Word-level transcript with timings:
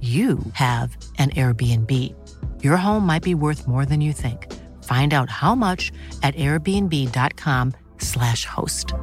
you 0.00 0.38
have 0.52 0.96
an 1.18 1.30
Airbnb. 1.30 2.14
Your 2.62 2.76
home 2.76 3.04
might 3.04 3.24
be 3.24 3.34
worth 3.34 3.66
more 3.66 3.84
than 3.84 4.00
you 4.00 4.12
think. 4.12 4.46
Find 4.84 5.12
out 5.12 5.28
how 5.28 5.56
much 5.56 5.90
at 6.22 6.36
airbnb.com/slash 6.36 8.44
host. 8.44 8.94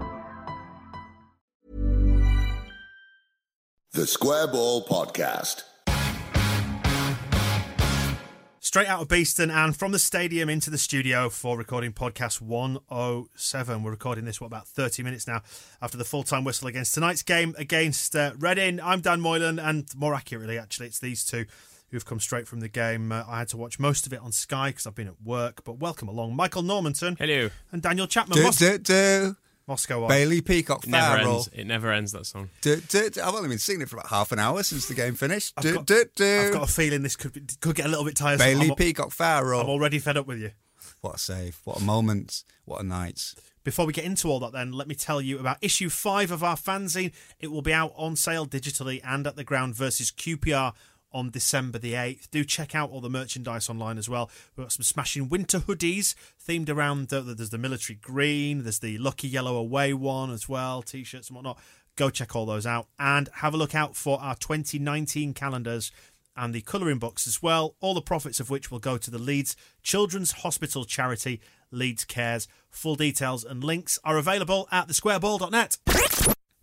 The 3.91 4.07
Square 4.07 4.47
Ball 4.47 4.85
Podcast. 4.85 5.63
Straight 8.75 8.89
out 8.89 9.01
of 9.01 9.07
Beeston 9.07 9.49
and 9.49 9.73
from 9.73 9.93
the 9.93 9.99
stadium 9.99 10.49
into 10.49 10.69
the 10.69 10.77
studio 10.77 11.29
for 11.29 11.57
recording 11.57 11.93
podcast 11.93 12.41
107. 12.41 13.83
We're 13.83 13.91
recording 13.91 14.25
this, 14.25 14.41
what, 14.41 14.47
about 14.47 14.67
30 14.67 15.01
minutes 15.01 15.25
now 15.27 15.43
after 15.81 15.97
the 15.97 16.03
full 16.03 16.23
time 16.23 16.43
whistle 16.43 16.67
against 16.67 16.93
tonight's 16.93 17.23
game 17.23 17.55
against 17.57 18.17
uh, 18.17 18.33
Reading. 18.37 18.81
I'm 18.81 18.99
Dan 18.99 19.21
Moylan, 19.21 19.59
and 19.59 19.87
more 19.95 20.13
accurately, 20.13 20.59
actually, 20.59 20.87
it's 20.87 20.99
these 20.99 21.23
two 21.23 21.45
who've 21.89 22.03
come 22.03 22.19
straight 22.19 22.49
from 22.49 22.59
the 22.59 22.67
game. 22.67 23.13
Uh, 23.13 23.23
I 23.25 23.39
had 23.39 23.47
to 23.47 23.57
watch 23.57 23.79
most 23.79 24.07
of 24.07 24.11
it 24.11 24.19
on 24.19 24.33
Sky 24.33 24.71
because 24.71 24.85
I've 24.85 24.93
been 24.93 25.07
at 25.07 25.21
work, 25.23 25.63
but 25.63 25.79
welcome 25.79 26.09
along 26.09 26.35
Michael 26.35 26.61
Normanton. 26.61 27.15
Hello. 27.17 27.51
And 27.71 27.81
Daniel 27.81 28.07
Chapman. 28.07 28.39
Do, 28.39 28.43
Mos- 28.43 28.57
do, 28.57 28.77
do. 28.77 29.37
Moscow 29.67 30.03
on. 30.03 30.09
Bailey 30.09 30.41
Peacock 30.41 30.83
It 30.83 30.89
never 30.91 31.17
Farrell. 31.17 31.33
ends. 31.35 31.49
It 31.53 31.65
never 31.65 31.91
ends. 31.91 32.11
That 32.11 32.25
song. 32.25 32.49
Do, 32.61 32.75
do, 32.77 33.09
do. 33.09 33.21
I've 33.21 33.33
only 33.33 33.49
been 33.49 33.57
singing 33.57 33.81
it 33.81 33.89
for 33.89 33.97
about 33.97 34.09
half 34.09 34.31
an 34.31 34.39
hour 34.39 34.61
since 34.63 34.87
the 34.87 34.93
game 34.93 35.15
finished. 35.15 35.53
I've 35.57 35.73
got- 35.73 35.85
do, 35.85 36.05
do. 36.15 36.41
I've 36.47 36.53
got 36.53 36.69
a 36.69 36.71
feeling 36.71 37.01
this 37.03 37.15
could 37.15 37.33
be, 37.33 37.41
could 37.61 37.75
get 37.75 37.85
a 37.85 37.89
little 37.89 38.05
bit 38.05 38.15
tiresome. 38.15 38.45
Bailey 38.45 38.69
I'm, 38.69 38.75
Peacock 38.75 39.11
Farrell. 39.11 39.61
I'm 39.61 39.69
already 39.69 39.99
fed 39.99 40.17
up 40.17 40.27
with 40.27 40.39
you. 40.39 40.51
What 41.01 41.15
a 41.15 41.19
save. 41.19 41.59
What 41.63 41.81
a 41.81 41.83
moment. 41.83 42.43
What 42.65 42.81
a 42.81 42.83
night. 42.83 43.33
Before 43.63 43.87
we 43.87 43.93
get 43.93 44.05
into 44.05 44.27
all 44.29 44.39
that, 44.41 44.51
then, 44.53 44.71
let 44.71 44.87
me 44.87 44.93
tell 44.93 45.19
you 45.19 45.39
about 45.39 45.57
issue 45.61 45.89
five 45.89 46.29
of 46.29 46.43
our 46.43 46.55
fanzine. 46.55 47.11
It 47.39 47.47
will 47.51 47.63
be 47.63 47.73
out 47.73 47.93
on 47.95 48.15
sale 48.15 48.45
digitally 48.45 49.01
and 49.03 49.25
at 49.25 49.35
the 49.35 49.43
ground 49.43 49.73
versus 49.73 50.11
QPR 50.11 50.73
on 51.15 51.29
December 51.29 51.79
the 51.79 51.93
8th. 51.93 52.29
Do 52.29 52.43
check 52.43 52.75
out 52.75 52.91
all 52.91 52.99
the 52.99 53.09
merchandise 53.09 53.69
online 53.69 53.97
as 53.97 54.09
well. 54.09 54.29
We've 54.55 54.65
got 54.65 54.73
some 54.73 54.83
smashing 54.83 55.29
winter 55.29 55.59
hoodies 55.59 56.13
themed 56.45 56.69
around, 56.69 57.07
the, 57.07 57.21
there's 57.21 57.51
the 57.51 57.57
military 57.57 57.97
green, 58.01 58.63
there's 58.63 58.79
the 58.79 58.97
lucky 58.97 59.29
yellow 59.29 59.55
away 59.55 59.93
one 59.93 60.29
as 60.29 60.49
well, 60.49 60.81
t 60.81 61.05
shirts 61.05 61.29
and 61.29 61.35
whatnot. 61.37 61.57
Go 61.95 62.09
check 62.09 62.35
all 62.35 62.45
those 62.45 62.65
out 62.65 62.87
and 62.99 63.29
have 63.35 63.53
a 63.53 63.57
look 63.57 63.73
out 63.73 63.95
for 63.95 64.19
our 64.21 64.35
2019 64.35 65.33
calendars 65.33 65.89
and 66.35 66.53
the 66.53 66.59
colouring 66.59 66.99
books 66.99 67.25
as 67.27 67.41
well, 67.41 67.75
all 67.79 67.93
the 67.93 68.01
profits 68.01 68.41
of 68.41 68.49
which 68.49 68.69
will 68.69 68.79
go 68.79 68.97
to 68.97 69.09
the 69.09 69.17
Leeds 69.17 69.55
Children's 69.81 70.33
Hospital 70.43 70.83
charity, 70.83 71.39
Leeds 71.71 72.03
Cares. 72.03 72.49
Full 72.69 72.95
details 72.95 73.45
and 73.45 73.63
links 73.63 73.97
are 74.03 74.17
available 74.17 74.67
at 74.69 74.89
thesquareball.net. 74.89 75.77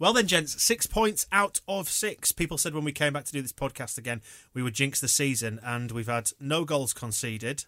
Well 0.03 0.13
then, 0.13 0.27
gents, 0.27 0.61
six 0.61 0.89
points 0.89 1.29
out 1.31 1.61
of 1.69 1.89
six. 1.89 2.33
People 2.33 2.59
said 2.59 2.75
when 2.75 2.83
we 2.83 2.91
came 2.91 3.13
back 3.13 3.25
to 3.27 3.31
do 3.33 3.41
this 3.41 3.53
podcast 3.53 3.97
again, 3.99 4.21
we 4.53 4.61
would 4.61 4.75
jinx 4.75 5.01
the 5.01 5.07
season, 5.07 5.61
and 5.65 5.93
we've 5.93 6.09
had 6.09 6.33
no 6.41 6.65
goals 6.65 6.93
conceded, 6.93 7.67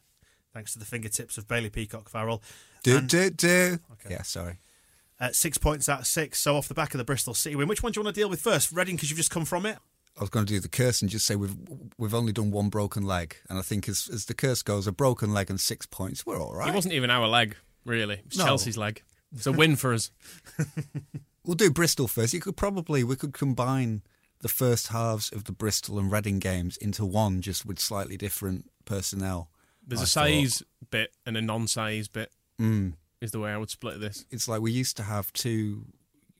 thanks 0.53 0.73
to 0.73 0.81
the 0.81 0.85
fingertips 0.85 1.39
of 1.39 1.47
Bailey 1.47 1.71
Peacock 1.71 2.09
Farrell. 2.09 2.43
Do, 2.83 2.97
And, 2.99 3.09
do, 3.09 3.31
do. 3.31 3.79
Yeah, 4.11 4.23
sorry. 4.23 4.59
uh, 5.21 5.31
six 5.31 5.59
points 5.59 5.89
out 5.89 6.01
of 6.01 6.07
six, 6.09 6.41
so 6.41 6.57
off 6.57 6.67
the 6.67 6.75
back 6.75 6.93
of 6.93 6.99
the 6.99 7.05
Bristol 7.05 7.35
City 7.35 7.55
win. 7.55 7.69
Which 7.69 7.85
one 7.85 7.93
do 7.93 8.01
you 8.01 8.05
want 8.05 8.17
to 8.17 8.21
deal 8.21 8.29
with 8.29 8.41
first? 8.41 8.73
Reading, 8.73 8.97
because 8.97 9.11
you've 9.11 9.17
just 9.19 9.31
come 9.31 9.45
from 9.45 9.65
it? 9.65 9.79
I 10.19 10.21
was 10.21 10.29
going 10.31 10.45
to 10.45 10.53
do 10.53 10.59
the 10.59 10.69
curse 10.69 11.03
and 11.03 11.09
just 11.13 11.27
say 11.27 11.37
we've 11.37 11.55
we've 11.99 12.15
only 12.15 12.33
done 12.33 12.51
one 12.51 12.69
broken 12.69 13.05
leg, 13.05 13.37
and 13.49 13.61
I 13.61 13.63
think 13.63 13.89
as 13.89 14.11
as 14.13 14.25
the 14.25 14.35
curse 14.35 14.63
goes, 14.63 14.89
a 14.89 14.93
broken 14.93 15.33
leg 15.33 15.51
and 15.51 15.61
six 15.61 15.87
points, 15.87 16.27
we're 16.27 16.43
all 16.43 16.57
right. 16.57 16.69
It 16.71 16.75
wasn't 16.75 16.95
even 16.95 17.11
our 17.11 17.29
leg, 17.29 17.55
really. 17.85 18.17
It 18.17 18.31
was 18.31 18.39
No. 18.39 18.45
Chelsea's 18.47 18.77
leg. 18.77 19.05
It's 19.33 19.47
a 19.47 19.53
win 19.53 19.77
for 19.77 19.95
us. 19.95 20.11
We'll 21.45 21.55
do 21.55 21.71
Bristol 21.71 22.09
first. 22.09 22.33
You 22.33 22.41
could 22.41 22.57
probably 22.57 23.05
we 23.05 23.17
could 23.17 23.35
combine 23.35 24.03
the 24.41 24.49
first 24.49 24.89
halves 24.89 25.31
of 25.33 25.45
the 25.45 25.53
Bristol 25.53 25.99
and 25.99 26.11
Reading 26.11 26.39
games 26.39 26.77
into 26.77 27.05
one, 27.05 27.41
just 27.41 27.65
with 27.65 27.79
slightly 27.79 28.17
different 28.17 28.71
personnel. 28.85 29.51
There's 29.87 30.01
I 30.01 30.05
a 30.05 30.07
thought. 30.07 30.29
Saiz 30.29 30.63
bit 30.91 31.13
and 31.27 31.37
a 31.37 31.43
non-Saiz 31.43 32.11
bit. 32.11 32.31
Mm. 32.61 32.95
Is 33.21 33.31
the 33.31 33.41
way 33.41 33.53
I 33.53 33.57
would 33.57 33.71
split 33.71 34.01
this. 34.01 34.27
It's 34.31 34.49
like 34.49 34.61
we 34.61 34.71
used 34.71 34.97
to 34.99 35.03
have 35.03 35.33
two 35.33 35.87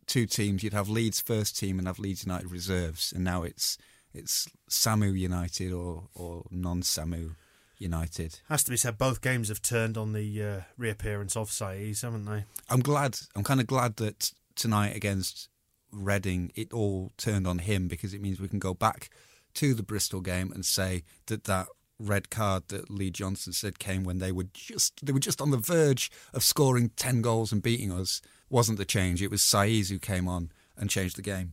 two 0.07 0.27
teams. 0.27 0.63
You'd 0.63 0.75
have 0.75 0.89
Leeds 0.89 1.21
first 1.21 1.59
team 1.59 1.79
and 1.79 1.87
have 1.89 1.99
Leeds 1.99 2.25
United 2.25 2.51
reserves, 2.51 3.13
and 3.13 3.25
now 3.25 3.43
it's 3.43 3.79
it's 4.13 4.49
Samu 4.71 5.19
United 5.19 5.73
or 5.73 6.09
or 6.15 6.45
non 6.51 6.83
Samu 6.83 7.37
United. 7.79 8.41
Has 8.49 8.65
to 8.65 8.71
be 8.71 8.77
said, 8.77 8.99
both 8.99 9.21
games 9.21 9.49
have 9.49 9.63
turned 9.63 9.97
on 9.97 10.13
the 10.13 10.43
uh, 10.43 10.61
reappearance 10.77 11.37
of 11.37 11.51
Saiz, 11.51 12.03
haven't 12.03 12.25
they? 12.25 12.45
I'm 12.69 12.81
glad. 12.81 13.19
I'm 13.35 13.45
kind 13.45 13.61
of 13.61 13.67
glad 13.67 13.97
that 13.97 14.33
tonight 14.55 14.97
against 14.97 15.49
Reading, 15.93 16.51
it 16.57 16.73
all 16.73 17.13
turned 17.17 17.47
on 17.47 17.59
him 17.61 17.87
because 17.87 18.15
it 18.15 18.21
means 18.21 18.41
we 18.41 18.49
can 18.49 18.59
go 18.59 18.75
back 18.75 19.11
to 19.55 19.75
the 19.75 19.83
Bristol 19.85 20.21
game 20.21 20.51
and 20.51 20.67
say 20.67 21.05
that 21.27 21.45
that 21.45 21.69
red 22.01 22.31
card 22.31 22.65
that 22.69 22.91
Lee 22.91 23.11
Johnson 23.11 23.53
said 23.53 23.79
came 23.79 24.03
when 24.03 24.19
they 24.19 24.33
were 24.33 24.47
just 24.53 25.05
they 25.07 25.13
were 25.13 25.21
just 25.21 25.41
on 25.41 25.53
the 25.53 25.57
verge 25.57 26.11
of 26.33 26.43
scoring 26.43 26.91
ten 26.97 27.23
goals 27.23 27.53
and 27.53 27.63
beating 27.63 27.93
us 27.93 28.21
wasn't 28.51 28.79
the 28.79 28.85
change. 28.85 29.23
It 29.23 29.31
was 29.31 29.41
Saiz 29.41 29.89
who 29.91 29.99
came 29.99 30.29
on 30.29 30.51
and 30.77 30.91
changed 30.91 31.17
the 31.17 31.23
game. 31.23 31.53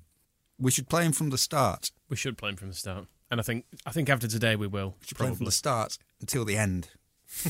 We 0.58 0.72
should 0.72 0.90
play 0.90 1.06
him 1.06 1.12
from 1.12 1.30
the 1.30 1.38
start. 1.38 1.92
We 2.10 2.16
should 2.16 2.38
play 2.38 2.50
him 2.50 2.56
from 2.56 2.70
the 2.70 2.76
start, 2.76 3.06
and 3.30 3.40
I 3.40 3.44
think 3.44 3.66
I 3.86 3.92
think 3.92 4.10
after 4.10 4.28
today 4.28 4.56
we 4.56 4.68
will. 4.68 4.96
We 5.02 5.08
should 5.08 5.18
play 5.18 5.28
him 5.28 5.36
from 5.36 5.46
the 5.46 5.52
start 5.52 5.98
until 6.20 6.46
the 6.46 6.58
end. 6.58 6.90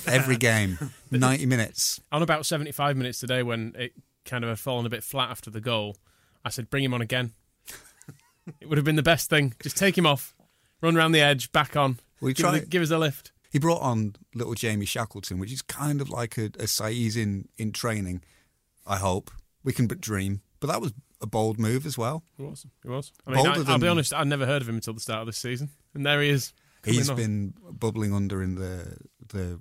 Every 0.05 0.37
game, 0.51 0.77
ninety 1.09 1.45
minutes. 1.45 2.01
On 2.11 2.21
about 2.21 2.45
75 2.45 2.97
minutes 2.97 3.19
today, 3.19 3.41
when 3.41 3.73
it 3.77 3.93
kind 4.25 4.43
of 4.43 4.49
had 4.49 4.59
fallen 4.59 4.85
a 4.85 4.89
bit 4.89 5.03
flat 5.03 5.29
after 5.29 5.49
the 5.49 5.61
goal, 5.61 5.97
I 6.43 6.49
said, 6.49 6.69
"Bring 6.69 6.83
him 6.83 6.93
on 6.93 7.01
again." 7.01 7.33
it 8.59 8.67
would 8.67 8.77
have 8.77 8.85
been 8.85 8.95
the 8.95 9.03
best 9.03 9.29
thing. 9.29 9.53
Just 9.61 9.77
take 9.77 9.97
him 9.97 10.05
off, 10.05 10.35
run 10.81 10.97
around 10.97 11.11
the 11.11 11.21
edge, 11.21 11.51
back 11.51 11.75
on. 11.75 11.99
We 12.21 12.33
give, 12.33 12.45
us 12.45 12.51
try- 12.51 12.59
a, 12.59 12.65
give 12.65 12.81
us 12.81 12.91
a 12.91 12.97
lift. 12.97 13.31
He 13.51 13.59
brought 13.59 13.81
on 13.81 14.15
little 14.33 14.53
Jamie 14.53 14.85
Shackleton, 14.85 15.37
which 15.39 15.51
is 15.51 15.61
kind 15.61 15.99
of 15.99 16.09
like 16.09 16.37
a, 16.37 16.45
a 16.45 16.67
Saiz 16.67 17.17
in, 17.17 17.49
in 17.57 17.73
training. 17.73 18.21
I 18.87 18.97
hope 18.97 19.29
we 19.63 19.73
can 19.73 19.87
but 19.87 19.99
dream, 19.99 20.41
but 20.59 20.67
that 20.67 20.81
was 20.81 20.93
a 21.21 21.27
bold 21.27 21.59
move 21.59 21.85
as 21.85 21.97
well. 21.97 22.23
It 22.39 22.43
was. 22.43 22.65
It 22.83 22.89
was. 22.89 23.11
I 23.27 23.31
mean, 23.31 23.43
Bolder 23.43 23.69
I, 23.69 23.73
will 23.73 23.79
be 23.79 23.87
honest. 23.87 24.13
I'd 24.13 24.27
never 24.27 24.45
heard 24.45 24.61
of 24.61 24.69
him 24.69 24.75
until 24.75 24.93
the 24.93 24.99
start 24.99 25.21
of 25.21 25.27
this 25.27 25.37
season, 25.37 25.69
and 25.93 26.05
there 26.05 26.21
he 26.21 26.29
is. 26.29 26.53
He's 26.83 27.09
on. 27.09 27.15
been 27.15 27.53
bubbling 27.71 28.13
under 28.13 28.41
in 28.41 28.55
the 28.55 28.97
the 29.27 29.59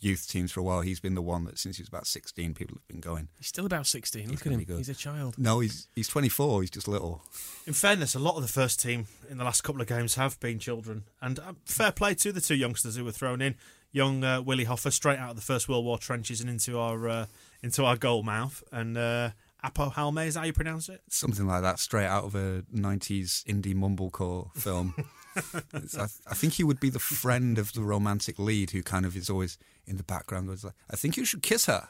youth 0.00 0.28
teams 0.28 0.52
for 0.52 0.60
a 0.60 0.62
while. 0.62 0.80
He's 0.80 1.00
been 1.00 1.14
the 1.14 1.22
one 1.22 1.44
that 1.44 1.58
since 1.58 1.76
he 1.76 1.82
was 1.82 1.88
about 1.88 2.06
sixteen, 2.06 2.54
people 2.54 2.76
have 2.76 2.88
been 2.88 3.00
going. 3.00 3.28
He's 3.38 3.48
still 3.48 3.66
about 3.66 3.86
16. 3.86 4.22
He's 4.22 4.30
Look 4.30 4.46
at 4.46 4.52
him. 4.52 4.62
good. 4.64 4.78
He's 4.78 4.88
a 4.88 4.94
child. 4.94 5.36
No, 5.38 5.60
he's 5.60 5.88
he's 5.94 6.08
twenty 6.08 6.28
four. 6.28 6.60
He's 6.60 6.70
just 6.70 6.88
little. 6.88 7.22
In 7.66 7.72
fairness, 7.72 8.14
a 8.14 8.18
lot 8.18 8.36
of 8.36 8.42
the 8.42 8.48
first 8.48 8.80
team 8.80 9.06
in 9.30 9.38
the 9.38 9.44
last 9.44 9.62
couple 9.62 9.80
of 9.80 9.86
games 9.88 10.14
have 10.14 10.38
been 10.40 10.58
children, 10.58 11.04
and 11.20 11.38
uh, 11.38 11.52
fair 11.64 11.92
play 11.92 12.14
to 12.14 12.32
the 12.32 12.40
two 12.40 12.54
youngsters 12.56 12.96
who 12.96 13.04
were 13.04 13.12
thrown 13.12 13.40
in. 13.40 13.54
Young 13.90 14.22
uh, 14.22 14.42
Willie 14.42 14.66
Huffer, 14.66 14.92
straight 14.92 15.18
out 15.18 15.30
of 15.30 15.36
the 15.36 15.42
First 15.42 15.66
World 15.68 15.84
War 15.84 15.96
trenches 15.98 16.40
and 16.42 16.50
into 16.50 16.78
our 16.78 17.08
uh, 17.08 17.26
into 17.62 17.84
our 17.84 17.96
goal 17.96 18.22
mouth, 18.22 18.62
and 18.70 18.96
uh, 18.98 19.30
Aapo 19.64 19.92
Halme, 19.92 20.26
is 20.26 20.34
that 20.34 20.40
how 20.40 20.46
you 20.46 20.52
pronounce 20.52 20.88
it? 20.90 21.00
Something 21.08 21.46
like 21.46 21.62
that, 21.62 21.78
straight 21.78 22.06
out 22.06 22.24
of 22.24 22.34
a 22.34 22.62
'90s 22.74 23.44
indie 23.44 23.74
mumblecore 23.74 24.54
film. 24.54 24.94
It's- 25.74 25.96
I, 25.96 26.04
I 26.30 26.34
think 26.34 26.54
he 26.54 26.64
would 26.64 26.80
be 26.80 26.90
the 26.90 26.98
friend 26.98 27.58
of 27.58 27.72
the 27.72 27.82
romantic 27.82 28.38
lead 28.38 28.70
who 28.70 28.82
kind 28.82 29.06
of 29.06 29.16
is 29.16 29.30
always 29.30 29.58
in 29.86 29.96
the 29.96 30.02
background. 30.04 30.48
Goes 30.48 30.64
like, 30.64 30.74
"I 30.90 30.96
think 30.96 31.16
you 31.16 31.24
should 31.24 31.42
kiss 31.42 31.66
her." 31.66 31.88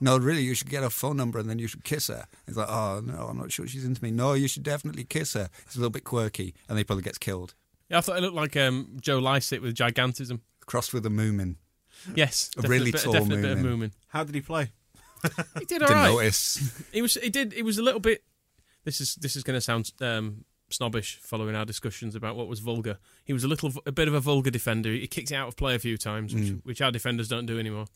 No, 0.00 0.16
really, 0.18 0.42
you 0.42 0.54
should 0.54 0.70
get 0.70 0.82
her 0.82 0.90
phone 0.90 1.16
number 1.16 1.38
and 1.38 1.48
then 1.48 1.58
you 1.60 1.68
should 1.68 1.84
kiss 1.84 2.08
her. 2.08 2.26
He's 2.46 2.56
like, 2.56 2.68
"Oh 2.68 3.00
no, 3.04 3.26
I'm 3.30 3.38
not 3.38 3.52
sure 3.52 3.66
she's 3.66 3.84
into 3.84 4.02
me." 4.02 4.10
No, 4.10 4.32
you 4.32 4.48
should 4.48 4.62
definitely 4.64 5.04
kiss 5.04 5.34
her. 5.34 5.48
It's 5.66 5.76
a 5.76 5.78
little 5.78 5.90
bit 5.90 6.04
quirky, 6.04 6.54
and 6.68 6.70
then 6.70 6.78
he 6.78 6.84
probably 6.84 7.04
gets 7.04 7.18
killed. 7.18 7.54
Yeah, 7.88 7.98
I 7.98 8.00
thought 8.00 8.18
it 8.18 8.22
looked 8.22 8.34
like 8.36 8.56
um, 8.56 8.96
Joe 9.00 9.18
Lycett 9.18 9.62
with 9.62 9.74
gigantism. 9.74 10.40
Crossed 10.66 10.92
with 10.92 11.06
a 11.06 11.10
Moomin. 11.10 11.56
Yes, 12.14 12.50
A 12.62 12.68
really 12.68 12.92
bit, 12.92 13.00
tall 13.00 13.12
definite 13.14 13.40
bit 13.42 13.50
of 13.52 13.58
Moomin. 13.58 13.92
How 14.08 14.24
did 14.24 14.34
he 14.34 14.40
play? 14.40 14.70
He 15.58 15.64
did 15.64 15.82
all 15.82 15.88
Didn't 15.88 16.02
right. 16.02 16.10
notice. 16.12 16.84
He 16.92 17.02
was. 17.02 17.14
He 17.14 17.28
did. 17.30 17.52
It 17.52 17.64
was 17.64 17.78
a 17.78 17.82
little 17.82 17.98
bit. 18.00 18.22
This 18.84 19.00
is 19.00 19.14
this 19.16 19.34
is 19.36 19.42
going 19.42 19.56
to 19.56 19.60
sound 19.60 19.90
um, 20.00 20.44
snobbish 20.70 21.18
following 21.22 21.54
our 21.54 21.64
discussions 21.64 22.14
about 22.14 22.36
what 22.36 22.48
was 22.48 22.60
vulgar. 22.60 22.98
He 23.24 23.32
was 23.32 23.44
a 23.44 23.48
little, 23.48 23.72
a 23.86 23.92
bit 23.92 24.08
of 24.08 24.14
a 24.14 24.20
vulgar 24.20 24.50
defender. 24.50 24.90
He 24.90 25.06
kicked 25.06 25.30
it 25.30 25.34
out 25.34 25.48
of 25.48 25.56
play 25.56 25.74
a 25.74 25.78
few 25.78 25.96
times, 25.96 26.34
which, 26.34 26.44
Mm. 26.44 26.60
which 26.64 26.80
our 26.80 26.90
defenders 26.90 27.28
don't 27.28 27.46
do 27.46 27.58
anymore. 27.58 27.86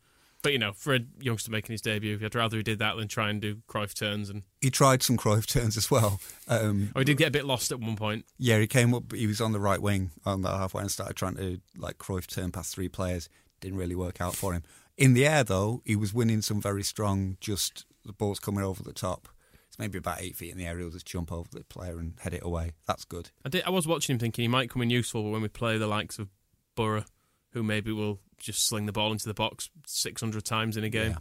But 0.42 0.52
you 0.52 0.58
know, 0.58 0.72
for 0.72 0.94
a 0.96 1.00
youngster 1.20 1.52
making 1.52 1.72
his 1.74 1.80
debut, 1.80 2.18
I'd 2.20 2.34
rather 2.34 2.56
he 2.56 2.64
did 2.64 2.80
that 2.80 2.96
than 2.96 3.06
try 3.06 3.30
and 3.30 3.40
do 3.40 3.58
Cruyff 3.68 3.94
turns. 3.94 4.28
And 4.28 4.42
He 4.60 4.70
tried 4.70 5.02
some 5.02 5.16
Cruyff 5.16 5.46
turns 5.46 5.76
as 5.76 5.88
well. 5.90 6.20
Um, 6.48 6.90
oh, 6.96 6.98
he 6.98 7.04
did 7.04 7.16
get 7.16 7.28
a 7.28 7.30
bit 7.30 7.44
lost 7.44 7.70
at 7.70 7.78
one 7.78 7.94
point. 7.94 8.24
yeah, 8.38 8.58
he 8.58 8.66
came 8.66 8.92
up. 8.92 9.12
He 9.12 9.28
was 9.28 9.40
on 9.40 9.52
the 9.52 9.60
right 9.60 9.80
wing 9.80 10.10
on 10.26 10.42
the 10.42 10.50
halfway 10.50 10.82
and 10.82 10.90
started 10.90 11.14
trying 11.14 11.36
to 11.36 11.60
like 11.76 11.98
Cruyff 11.98 12.26
turn 12.26 12.50
past 12.50 12.74
three 12.74 12.88
players. 12.88 13.28
Didn't 13.60 13.78
really 13.78 13.94
work 13.94 14.20
out 14.20 14.34
for 14.34 14.52
him. 14.52 14.64
In 14.98 15.14
the 15.14 15.26
air 15.26 15.44
though, 15.44 15.80
he 15.84 15.94
was 15.94 16.12
winning 16.12 16.42
some 16.42 16.60
very 16.60 16.82
strong. 16.82 17.36
Just 17.40 17.84
the 18.04 18.12
ball's 18.12 18.40
coming 18.40 18.64
over 18.64 18.82
the 18.82 18.92
top. 18.92 19.28
It's 19.72 19.78
maybe 19.78 19.96
about 19.96 20.20
eight 20.20 20.36
feet 20.36 20.52
in 20.52 20.58
the 20.58 20.66
air. 20.66 20.76
He'll 20.76 20.90
just 20.90 21.06
jump 21.06 21.32
over 21.32 21.48
the 21.50 21.64
player 21.64 21.98
and 21.98 22.12
head 22.20 22.34
it 22.34 22.42
away. 22.44 22.72
That's 22.86 23.06
good. 23.06 23.30
I 23.42 23.48
did. 23.48 23.64
I 23.64 23.70
was 23.70 23.86
watching 23.86 24.12
him 24.12 24.18
thinking 24.18 24.42
he 24.42 24.48
might 24.48 24.68
come 24.68 24.82
in 24.82 24.90
useful 24.90 25.30
when 25.30 25.40
we 25.40 25.48
play 25.48 25.78
the 25.78 25.86
likes 25.86 26.18
of 26.18 26.28
Borough, 26.74 27.06
who 27.52 27.62
maybe 27.62 27.90
will 27.90 28.20
just 28.36 28.68
sling 28.68 28.84
the 28.84 28.92
ball 28.92 29.12
into 29.12 29.24
the 29.24 29.32
box 29.32 29.70
six 29.86 30.20
hundred 30.20 30.44
times 30.44 30.76
in 30.76 30.84
a 30.84 30.90
game. 30.90 31.16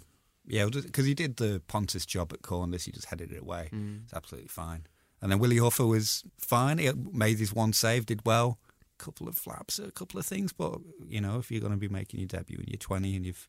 Yeah, 0.45 0.65
because 0.65 1.06
he 1.06 1.13
did 1.13 1.38
the 1.38 1.62
Pontus 1.69 2.06
job 2.06 2.33
at 2.33 2.42
Corners. 2.42 2.83
He 2.83 2.92
just 2.92 3.06
headed 3.06 3.31
it 3.31 3.42
away. 3.42 3.69
Mm. 3.71 4.03
It's 4.03 4.13
absolutely 4.13 4.50
fine. 4.50 4.86
And 5.21 5.31
then 5.31 5.39
Willie 5.39 5.56
Huffer 5.56 5.88
was 5.88 6.25
fine. 6.38 6.77
He 6.77 6.92
made 7.13 7.38
his 7.38 7.54
one 7.54 7.71
save, 7.71 8.06
did 8.06 8.25
well. 8.25 8.59
A 9.00 9.01
couple 9.01 9.30
of 9.30 9.38
flaps, 9.38 9.80
a 9.80 9.92
couple 9.92 10.19
of 10.19 10.25
things, 10.25 10.51
but 10.51 10.77
you 11.07 11.21
know, 11.21 11.39
if 11.39 11.51
you're 11.51 11.62
going 11.62 11.71
to 11.71 11.77
be 11.77 11.88
making 11.88 12.19
your 12.19 12.27
debut 12.27 12.57
and 12.57 12.68
you're 12.68 12.77
20 12.77 13.15
and 13.15 13.25
you've 13.25 13.47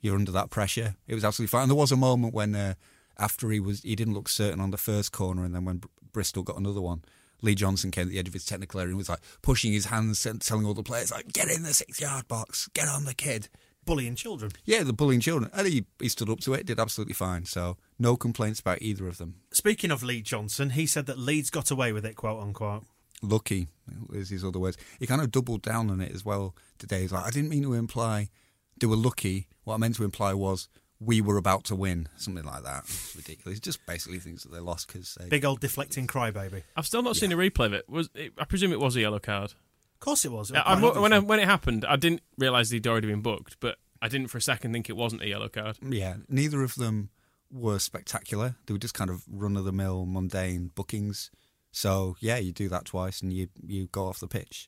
you're 0.00 0.14
under 0.14 0.30
that 0.30 0.50
pressure, 0.50 0.94
it 1.08 1.14
was 1.14 1.24
absolutely 1.24 1.48
fine. 1.48 1.62
And 1.62 1.70
there 1.70 1.76
was 1.76 1.90
a 1.90 1.96
moment 1.96 2.32
when 2.32 2.54
uh, 2.54 2.74
after 3.18 3.50
he 3.50 3.60
was 3.60 3.82
he 3.82 3.96
didn't 3.96 4.14
look 4.14 4.28
certain 4.28 4.60
on 4.60 4.70
the 4.70 4.76
first 4.76 5.12
corner, 5.12 5.44
and 5.44 5.54
then 5.54 5.64
when 5.64 5.78
Br- 5.78 5.88
Bristol 6.12 6.42
got 6.42 6.58
another 6.58 6.80
one. 6.80 7.02
Lee 7.42 7.54
Johnson 7.54 7.90
came 7.90 8.04
at 8.04 8.08
the 8.08 8.18
edge 8.18 8.28
of 8.28 8.32
his 8.32 8.46
technical 8.46 8.80
area 8.80 8.88
and 8.88 8.96
was 8.96 9.10
like 9.10 9.20
pushing 9.42 9.70
his 9.70 9.84
hands 9.84 10.24
and 10.24 10.40
telling 10.40 10.64
all 10.64 10.72
the 10.72 10.82
players 10.82 11.10
like 11.12 11.34
get 11.34 11.50
in 11.50 11.64
the 11.64 11.74
six 11.74 12.00
yard 12.00 12.26
box, 12.28 12.66
get 12.72 12.88
on 12.88 13.04
the 13.04 13.14
kid. 13.14 13.48
Bullying 13.84 14.16
children. 14.16 14.50
Yeah, 14.64 14.82
the 14.82 14.94
bullying 14.94 15.20
children. 15.20 15.50
And 15.52 15.66
he, 15.66 15.84
he 16.00 16.08
stood 16.08 16.30
up 16.30 16.40
to 16.40 16.54
it, 16.54 16.66
did 16.66 16.80
absolutely 16.80 17.12
fine. 17.12 17.44
So 17.44 17.76
no 18.00 18.16
complaints 18.16 18.58
about 18.58 18.80
either 18.80 19.06
of 19.06 19.18
them. 19.18 19.36
Speaking 19.52 19.92
of 19.92 20.02
Lee 20.02 20.22
Johnson, 20.22 20.70
he 20.70 20.86
said 20.86 21.06
that 21.06 21.18
Leeds 21.18 21.50
got 21.50 21.70
away 21.70 21.92
with 21.92 22.04
it, 22.04 22.16
quote 22.16 22.42
unquote. 22.42 22.84
Lucky 23.22 23.68
is 24.12 24.30
his 24.30 24.42
other 24.42 24.58
words. 24.58 24.76
He 24.98 25.06
kind 25.06 25.20
of 25.20 25.30
doubled 25.30 25.62
down 25.62 25.90
on 25.90 26.00
it 26.00 26.12
as 26.12 26.24
well 26.24 26.56
today. 26.78 27.02
He's 27.02 27.12
like, 27.12 27.26
I 27.26 27.30
didn't 27.30 27.50
mean 27.50 27.62
to 27.62 27.74
imply 27.74 28.30
they 28.78 28.86
were 28.86 28.96
lucky. 28.96 29.48
What 29.64 29.74
I 29.74 29.78
meant 29.78 29.96
to 29.96 30.04
imply 30.04 30.34
was 30.34 30.68
we 31.00 31.20
were 31.20 31.36
about 31.36 31.64
to 31.64 31.76
win, 31.76 32.08
something 32.16 32.44
like 32.44 32.62
that. 32.64 32.84
It's 32.84 33.14
ridiculous. 33.16 33.58
He 33.58 33.60
just 33.60 33.84
basically 33.86 34.18
thinks 34.18 34.44
that 34.44 34.52
they 34.52 34.60
lost 34.60 34.88
because. 34.88 35.18
Big 35.28 35.44
old 35.44 35.60
deflecting 35.60 36.06
crybaby. 36.06 36.62
I've 36.76 36.86
still 36.86 37.02
not 37.02 37.16
seen 37.16 37.32
a 37.32 37.36
replay 37.36 37.66
of 37.66 37.72
it. 37.74 37.88
Was 37.88 38.08
it, 38.14 38.32
I 38.38 38.44
presume 38.44 38.72
it 38.72 38.80
was 38.80 38.96
a 38.96 39.00
yellow 39.00 39.18
card. 39.18 39.52
Of 39.94 40.00
course 40.00 40.24
it 40.24 40.32
was. 40.32 40.50
Yeah, 40.50 40.62
I, 40.62 40.78
when 40.78 41.12
I, 41.12 41.18
when 41.20 41.40
it 41.40 41.46
happened, 41.46 41.84
I 41.86 41.96
didn't 41.96 42.22
realise 42.38 42.70
he'd 42.70 42.86
already 42.86 43.08
been 43.08 43.22
booked, 43.22 43.56
but 43.60 43.76
I 44.00 44.08
didn't 44.08 44.28
for 44.28 44.38
a 44.38 44.42
second 44.42 44.72
think 44.72 44.90
it 44.90 44.96
wasn't 44.96 45.22
a 45.22 45.28
yellow 45.28 45.48
card. 45.48 45.78
Yeah, 45.82 46.16
neither 46.28 46.62
of 46.62 46.74
them 46.74 47.10
were 47.50 47.78
spectacular. 47.78 48.56
They 48.66 48.74
were 48.74 48.78
just 48.78 48.94
kind 48.94 49.10
of 49.10 49.24
run 49.30 49.56
of 49.56 49.64
the 49.64 49.72
mill, 49.72 50.04
mundane 50.06 50.70
bookings. 50.74 51.30
So 51.76 52.16
yeah, 52.20 52.38
you 52.38 52.52
do 52.52 52.70
that 52.70 52.86
twice 52.86 53.20
and 53.20 53.30
you 53.30 53.48
you 53.62 53.86
go 53.88 54.06
off 54.06 54.18
the 54.18 54.26
pitch. 54.26 54.66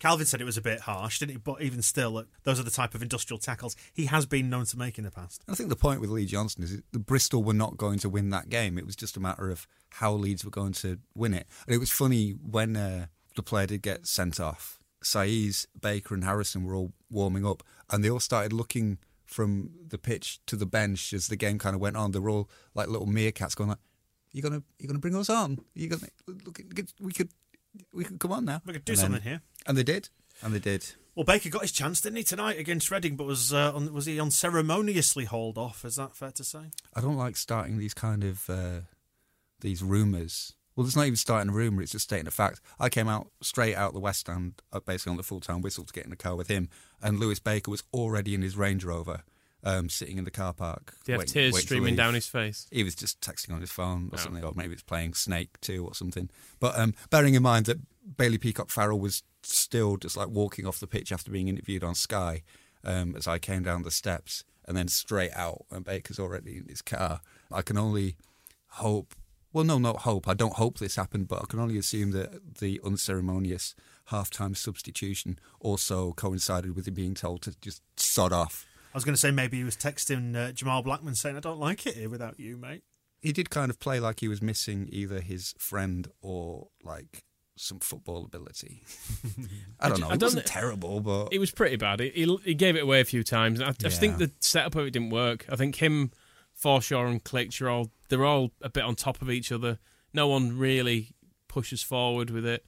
Calvin 0.00 0.26
said 0.26 0.40
it 0.40 0.44
was 0.44 0.56
a 0.56 0.60
bit 0.60 0.80
harsh, 0.80 1.20
didn't 1.20 1.30
he? 1.30 1.38
But 1.38 1.62
even 1.62 1.82
still, 1.82 2.10
like, 2.10 2.26
those 2.42 2.58
are 2.58 2.64
the 2.64 2.70
type 2.72 2.96
of 2.96 3.02
industrial 3.02 3.38
tackles 3.38 3.76
he 3.94 4.06
has 4.06 4.26
been 4.26 4.50
known 4.50 4.64
to 4.64 4.76
make 4.76 4.98
in 4.98 5.04
the 5.04 5.12
past. 5.12 5.44
I 5.48 5.54
think 5.54 5.68
the 5.68 5.76
point 5.76 6.00
with 6.00 6.10
Lee 6.10 6.26
Johnson 6.26 6.64
is 6.64 6.82
that 6.90 7.06
Bristol 7.06 7.44
were 7.44 7.54
not 7.54 7.76
going 7.76 8.00
to 8.00 8.08
win 8.08 8.30
that 8.30 8.48
game. 8.48 8.76
It 8.76 8.86
was 8.86 8.96
just 8.96 9.16
a 9.16 9.20
matter 9.20 9.48
of 9.50 9.68
how 9.90 10.12
Leeds 10.12 10.44
were 10.44 10.50
going 10.50 10.72
to 10.72 10.98
win 11.14 11.32
it. 11.32 11.46
And 11.68 11.76
it 11.76 11.78
was 11.78 11.92
funny 11.92 12.30
when 12.32 12.76
uh, 12.76 13.06
the 13.36 13.44
player 13.44 13.68
did 13.68 13.82
get 13.82 14.08
sent 14.08 14.40
off. 14.40 14.80
Saiz, 15.00 15.64
Baker, 15.80 16.12
and 16.12 16.24
Harrison 16.24 16.64
were 16.64 16.74
all 16.74 16.92
warming 17.08 17.46
up, 17.46 17.62
and 17.88 18.02
they 18.02 18.10
all 18.10 18.18
started 18.18 18.52
looking 18.52 18.98
from 19.24 19.70
the 19.86 19.98
pitch 19.98 20.40
to 20.46 20.56
the 20.56 20.66
bench 20.66 21.12
as 21.12 21.28
the 21.28 21.36
game 21.36 21.58
kind 21.58 21.76
of 21.76 21.80
went 21.80 21.96
on. 21.96 22.10
They 22.10 22.18
were 22.18 22.30
all 22.30 22.50
like 22.74 22.88
little 22.88 23.06
meerkats 23.06 23.54
going 23.54 23.70
like, 23.70 23.78
"You 24.38 24.42
gonna 24.42 24.62
you 24.78 24.86
gonna 24.86 25.00
bring 25.00 25.16
us 25.16 25.28
on? 25.28 25.58
You 25.74 25.88
gonna 25.88 26.06
look? 26.46 26.60
We 27.00 27.12
could 27.12 27.30
we 27.92 28.04
could 28.04 28.20
come 28.20 28.30
on 28.30 28.44
now. 28.44 28.62
We 28.64 28.72
could 28.72 28.84
do 28.84 28.92
And 28.92 28.98
then- 29.00 29.04
something 29.10 29.22
here. 29.22 29.40
And 29.66 29.76
they 29.76 29.82
did, 29.82 30.08
and 30.40 30.54
they 30.54 30.60
did. 30.60 30.94
Well, 31.16 31.24
Baker 31.24 31.48
got 31.48 31.62
his 31.62 31.72
chance, 31.72 32.00
didn't 32.00 32.18
he, 32.18 32.22
tonight 32.22 32.60
against 32.60 32.92
Reading? 32.92 33.16
But 33.16 33.24
was 33.26 33.52
uh, 33.52 33.72
on, 33.74 33.92
was 33.92 34.06
he 34.06 34.20
unceremoniously 34.20 35.24
hauled 35.24 35.58
off? 35.58 35.84
Is 35.84 35.96
that 35.96 36.14
fair 36.14 36.30
to 36.30 36.44
say? 36.44 36.70
I 36.94 37.00
don't 37.00 37.16
like 37.16 37.36
starting 37.36 37.76
these 37.78 37.92
kind 37.94 38.22
of 38.22 38.48
uh, 38.48 38.80
these 39.60 39.82
rumours. 39.82 40.54
Well, 40.76 40.86
it's 40.86 40.94
not 40.94 41.06
even 41.06 41.16
starting 41.16 41.50
a 41.50 41.52
rumour; 41.56 41.82
it's 41.82 41.90
just 41.90 42.04
stating 42.04 42.28
a 42.28 42.30
fact. 42.30 42.60
I 42.78 42.88
came 42.88 43.08
out 43.08 43.32
straight 43.42 43.74
out 43.74 43.94
the 43.94 43.98
West 43.98 44.28
End, 44.28 44.62
uh, 44.72 44.78
basically 44.78 45.10
on 45.10 45.16
the 45.16 45.24
full 45.24 45.40
time 45.40 45.60
whistle 45.60 45.82
to 45.84 45.92
get 45.92 46.04
in 46.04 46.10
the 46.10 46.16
car 46.16 46.36
with 46.36 46.46
him, 46.46 46.68
and 47.02 47.18
Lewis 47.18 47.40
Baker 47.40 47.72
was 47.72 47.82
already 47.92 48.32
in 48.36 48.42
his 48.42 48.56
Range 48.56 48.84
Rover, 48.84 49.24
um, 49.64 49.88
sitting 49.88 50.18
in 50.18 50.24
the 50.24 50.30
car 50.30 50.52
park. 50.52 50.94
Did 51.04 51.12
he 51.14 51.18
have 51.18 51.26
tears 51.26 51.58
streaming 51.60 51.96
down 51.96 52.14
his 52.14 52.26
face? 52.26 52.66
He 52.70 52.84
was 52.84 52.94
just 52.94 53.20
texting 53.20 53.52
on 53.52 53.60
his 53.60 53.70
phone 53.70 54.08
or 54.12 54.14
Oh. 54.18 54.22
something, 54.22 54.44
or 54.44 54.52
maybe 54.54 54.72
it's 54.74 54.82
playing 54.82 55.14
Snake 55.14 55.60
too 55.60 55.84
or 55.84 55.94
something. 55.94 56.30
But 56.60 56.78
um, 56.78 56.94
bearing 57.10 57.34
in 57.34 57.42
mind 57.42 57.66
that 57.66 57.78
Bailey 58.16 58.38
Peacock 58.38 58.70
Farrell 58.70 58.98
was 59.00 59.22
still 59.42 59.96
just 59.96 60.16
like 60.16 60.28
walking 60.28 60.66
off 60.66 60.80
the 60.80 60.86
pitch 60.86 61.12
after 61.12 61.30
being 61.30 61.48
interviewed 61.48 61.84
on 61.84 61.94
Sky, 61.94 62.42
um, 62.84 63.14
as 63.16 63.26
I 63.26 63.38
came 63.38 63.62
down 63.62 63.82
the 63.82 63.90
steps 63.90 64.44
and 64.66 64.76
then 64.76 64.88
straight 64.88 65.32
out, 65.34 65.64
and 65.70 65.84
Baker's 65.84 66.18
already 66.18 66.58
in 66.58 66.66
his 66.68 66.82
car. 66.82 67.20
I 67.50 67.62
can 67.62 67.76
only 67.78 68.16
hope. 68.72 69.14
Well, 69.52 69.64
no, 69.64 69.78
not 69.78 70.00
hope. 70.00 70.28
I 70.28 70.34
don't 70.34 70.54
hope 70.54 70.78
this 70.78 70.96
happened, 70.96 71.26
but 71.26 71.40
I 71.42 71.46
can 71.48 71.58
only 71.58 71.78
assume 71.78 72.10
that 72.12 72.58
the 72.58 72.78
unceremonious 72.84 73.74
halftime 74.10 74.54
substitution 74.56 75.38
also 75.58 76.12
coincided 76.12 76.76
with 76.76 76.86
him 76.86 76.94
being 76.94 77.14
told 77.14 77.42
to 77.42 77.54
just 77.60 77.82
sod 77.96 78.32
off. 78.32 78.66
I 78.92 78.96
was 78.96 79.04
going 79.04 79.14
to 79.14 79.20
say 79.20 79.30
maybe 79.30 79.58
he 79.58 79.64
was 79.64 79.76
texting 79.76 80.34
uh, 80.36 80.52
Jamal 80.52 80.82
Blackman 80.82 81.14
saying, 81.14 81.36
"I 81.36 81.40
don't 81.40 81.58
like 81.60 81.86
it 81.86 81.94
here 81.94 82.08
without 82.08 82.38
you, 82.40 82.56
mate." 82.56 82.82
he 83.20 83.32
did 83.32 83.50
kind 83.50 83.68
of 83.68 83.80
play 83.80 83.98
like 83.98 84.20
he 84.20 84.28
was 84.28 84.40
missing 84.40 84.88
either 84.92 85.20
his 85.20 85.52
friend 85.58 86.06
or 86.22 86.68
like 86.84 87.24
some 87.56 87.80
football 87.80 88.24
ability. 88.24 88.84
I 89.80 89.88
don't 89.88 89.98
know. 90.00 90.08
I 90.08 90.14
It 90.14 90.20
don't 90.20 90.26
wasn't 90.28 90.44
thi- 90.46 90.52
terrible, 90.52 91.00
but 91.00 91.32
It 91.32 91.40
was 91.40 91.50
pretty 91.50 91.74
bad. 91.74 91.98
He, 91.98 92.10
he, 92.10 92.38
he 92.44 92.54
gave 92.54 92.76
it 92.76 92.84
away 92.84 93.00
a 93.00 93.04
few 93.04 93.24
times. 93.24 93.60
I, 93.60 93.70
I 93.70 93.72
just 93.72 93.98
think 93.98 94.20
Yeah. 94.20 94.26
the 94.26 94.32
setup 94.38 94.76
of 94.76 94.86
it 94.86 94.92
didn't 94.92 95.10
work. 95.10 95.44
I 95.48 95.56
think 95.56 95.74
him, 95.82 96.12
Forshaw, 96.62 97.10
and 97.10 97.24
Klich 97.24 97.60
are 97.60 97.68
all 97.68 97.90
they're 98.08 98.24
all 98.24 98.52
a 98.62 98.68
bit 98.70 98.84
on 98.84 98.94
top 98.94 99.20
of 99.20 99.28
each 99.30 99.50
other. 99.50 99.80
No 100.14 100.28
one 100.28 100.56
really 100.56 101.10
pushes 101.48 101.82
forward 101.82 102.30
with 102.30 102.46
it. 102.46 102.64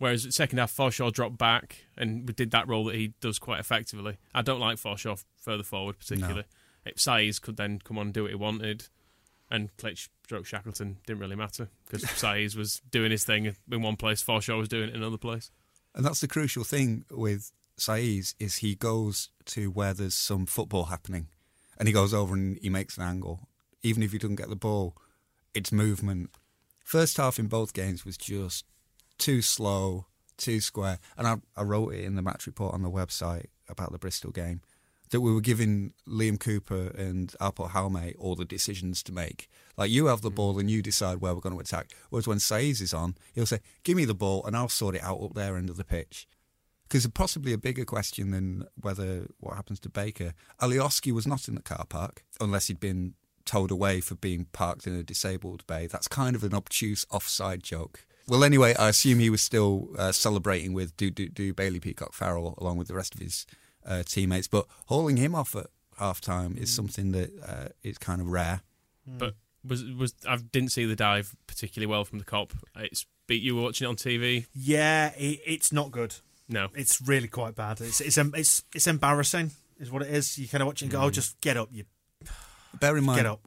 Whereas 0.00 0.34
second 0.34 0.56
half, 0.56 0.74
Forshaw 0.74 1.12
dropped 1.12 1.36
back 1.36 1.84
and 1.94 2.24
did 2.34 2.52
that 2.52 2.66
role 2.66 2.84
that 2.84 2.94
he 2.94 3.12
does 3.20 3.38
quite 3.38 3.60
effectively. 3.60 4.16
I 4.34 4.40
don't 4.40 4.58
like 4.58 4.78
Forshaw 4.78 5.22
further 5.36 5.62
forward 5.62 5.98
particularly. 5.98 6.44
If 6.86 6.96
Saiz 6.96 7.38
could 7.38 7.58
then 7.58 7.80
come 7.84 7.98
on 7.98 8.06
and 8.06 8.14
do 8.14 8.22
what 8.22 8.30
he 8.30 8.34
wanted, 8.34 8.88
and 9.50 9.76
Klich 9.76 10.08
stroke 10.24 10.46
Shackleton 10.46 10.96
didn't 11.06 11.20
really 11.20 11.36
matter 11.36 11.68
because 11.84 12.02
Saiz 12.18 12.56
was 12.56 12.80
doing 12.90 13.10
his 13.10 13.24
thing 13.24 13.54
in 13.70 13.82
one 13.82 13.96
place, 13.96 14.24
Forshaw 14.24 14.56
was 14.56 14.68
doing 14.70 14.84
it 14.88 14.94
in 14.94 15.02
another 15.02 15.18
place. 15.18 15.50
and 15.94 16.02
that's 16.02 16.22
the 16.22 16.28
crucial 16.28 16.64
thing 16.64 17.04
with 17.10 17.52
Saiz 17.78 18.34
is 18.40 18.56
he 18.56 18.74
goes 18.74 19.28
to 19.46 19.70
where 19.70 19.92
there's 19.92 20.14
some 20.14 20.46
football 20.46 20.84
happening, 20.84 21.28
and 21.78 21.86
he 21.86 21.92
goes 21.92 22.14
over 22.14 22.32
and 22.34 22.58
he 22.62 22.70
makes 22.70 22.96
an 22.96 23.02
angle. 23.04 23.48
Even 23.82 24.02
if 24.02 24.12
he 24.12 24.18
doesn't 24.18 24.36
get 24.36 24.48
the 24.48 24.56
ball, 24.56 24.96
it's 25.52 25.72
movement. 25.72 26.30
First 26.82 27.18
half 27.18 27.38
in 27.38 27.48
both 27.48 27.74
games 27.74 28.06
was 28.06 28.16
just 28.16 28.64
too 29.20 29.42
slow, 29.42 30.06
too 30.36 30.60
square. 30.60 30.98
And 31.16 31.26
I, 31.26 31.36
I 31.56 31.62
wrote 31.62 31.94
it 31.94 32.04
in 32.04 32.16
the 32.16 32.22
match 32.22 32.46
report 32.46 32.74
on 32.74 32.82
the 32.82 32.90
website 32.90 33.46
about 33.68 33.92
the 33.92 33.98
Bristol 33.98 34.32
game 34.32 34.62
that 35.10 35.20
we 35.20 35.32
were 35.32 35.40
giving 35.40 35.92
Liam 36.08 36.38
Cooper 36.38 36.92
and 36.96 37.34
Aapo 37.40 37.70
Halme 37.70 38.14
all 38.18 38.36
the 38.36 38.44
decisions 38.44 39.02
to 39.04 39.12
make. 39.12 39.48
Like 39.76 39.90
you 39.90 40.06
have 40.06 40.22
the 40.22 40.30
ball 40.30 40.58
and 40.58 40.70
you 40.70 40.82
decide 40.82 41.18
where 41.20 41.34
we're 41.34 41.40
going 41.40 41.54
to 41.54 41.60
attack. 41.60 41.90
Whereas 42.10 42.28
when 42.28 42.38
Saiz 42.38 42.80
is 42.80 42.94
on, 42.94 43.16
he'll 43.34 43.46
say, 43.46 43.60
"Give 43.82 43.96
me 43.96 44.04
the 44.04 44.14
ball 44.14 44.44
and 44.46 44.56
I'll 44.56 44.68
sort 44.68 44.94
it 44.94 45.02
out 45.02 45.20
up 45.20 45.34
there 45.34 45.56
end 45.56 45.70
of 45.70 45.76
the 45.76 45.84
pitch." 45.84 46.28
Because 46.84 47.06
possibly 47.08 47.52
a 47.52 47.58
bigger 47.58 47.84
question 47.84 48.30
than 48.30 48.66
whether 48.80 49.28
what 49.38 49.54
happens 49.54 49.78
to 49.80 49.88
Baker. 49.88 50.32
Alioski 50.60 51.12
was 51.12 51.26
not 51.26 51.48
in 51.48 51.54
the 51.54 51.62
car 51.62 51.86
park 51.88 52.24
unless 52.40 52.66
he'd 52.66 52.80
been 52.80 53.14
towed 53.44 53.70
away 53.70 54.00
for 54.00 54.14
being 54.16 54.46
parked 54.52 54.86
in 54.86 54.94
a 54.94 55.02
disabled 55.02 55.66
bay. 55.66 55.86
That's 55.86 56.08
kind 56.08 56.36
of 56.36 56.44
an 56.44 56.54
obtuse 56.54 57.06
offside 57.10 57.62
joke. 57.62 58.06
Well, 58.30 58.44
anyway, 58.44 58.76
I 58.78 58.90
assume 58.90 59.18
he 59.18 59.28
was 59.28 59.40
still 59.42 59.88
uh, 59.98 60.12
celebrating 60.12 60.72
with 60.72 60.96
do, 60.96 61.10
do 61.10 61.28
do 61.28 61.52
Bailey 61.52 61.80
Peacock 61.80 62.12
Farrell 62.12 62.54
along 62.58 62.76
with 62.76 62.86
the 62.86 62.94
rest 62.94 63.12
of 63.12 63.20
his 63.20 63.44
uh, 63.84 64.04
teammates, 64.04 64.46
but 64.46 64.66
hauling 64.86 65.16
him 65.16 65.34
off 65.34 65.56
at 65.56 65.66
half 65.98 66.20
time 66.20 66.56
is 66.56 66.72
something 66.72 67.10
that 67.10 67.32
uh, 67.44 67.68
is 67.82 67.98
kind 67.98 68.20
of 68.20 68.28
rare. 68.28 68.60
but 69.04 69.34
was 69.66 69.82
was 69.84 70.14
I 70.28 70.36
didn't 70.36 70.68
see 70.68 70.84
the 70.84 70.94
dive 70.94 71.34
particularly 71.48 71.90
well 71.90 72.04
from 72.04 72.20
the 72.20 72.24
Kop. 72.24 72.52
It's 72.76 73.04
beat 73.26 73.42
you 73.42 73.56
were 73.56 73.62
watching 73.62 73.86
it 73.86 73.88
on 73.88 73.96
TV. 73.96 74.46
Yeah, 74.54 75.08
it, 75.16 75.40
it's 75.44 75.72
not 75.72 75.90
good. 75.90 76.14
No, 76.48 76.68
It's 76.76 77.00
really 77.00 77.26
quite 77.26 77.56
bad. 77.56 77.80
It's 77.80 78.00
it's 78.00 78.16
it's 78.16 78.62
it's 78.72 78.86
embarrassing, 78.86 79.50
is 79.80 79.90
what 79.90 80.02
it 80.02 80.14
is. 80.14 80.38
You 80.38 80.46
kind 80.46 80.62
of 80.62 80.68
watch 80.68 80.82
it 80.82 80.84
and 80.84 80.92
go, 80.92 81.00
"Oh, 81.02 81.10
just 81.10 81.40
get 81.40 81.56
up, 81.56 81.68
you 81.72 81.82
Bear 82.78 82.96
in 82.96 83.02
mind, 83.02 83.18
get 83.18 83.26
up." 83.26 83.40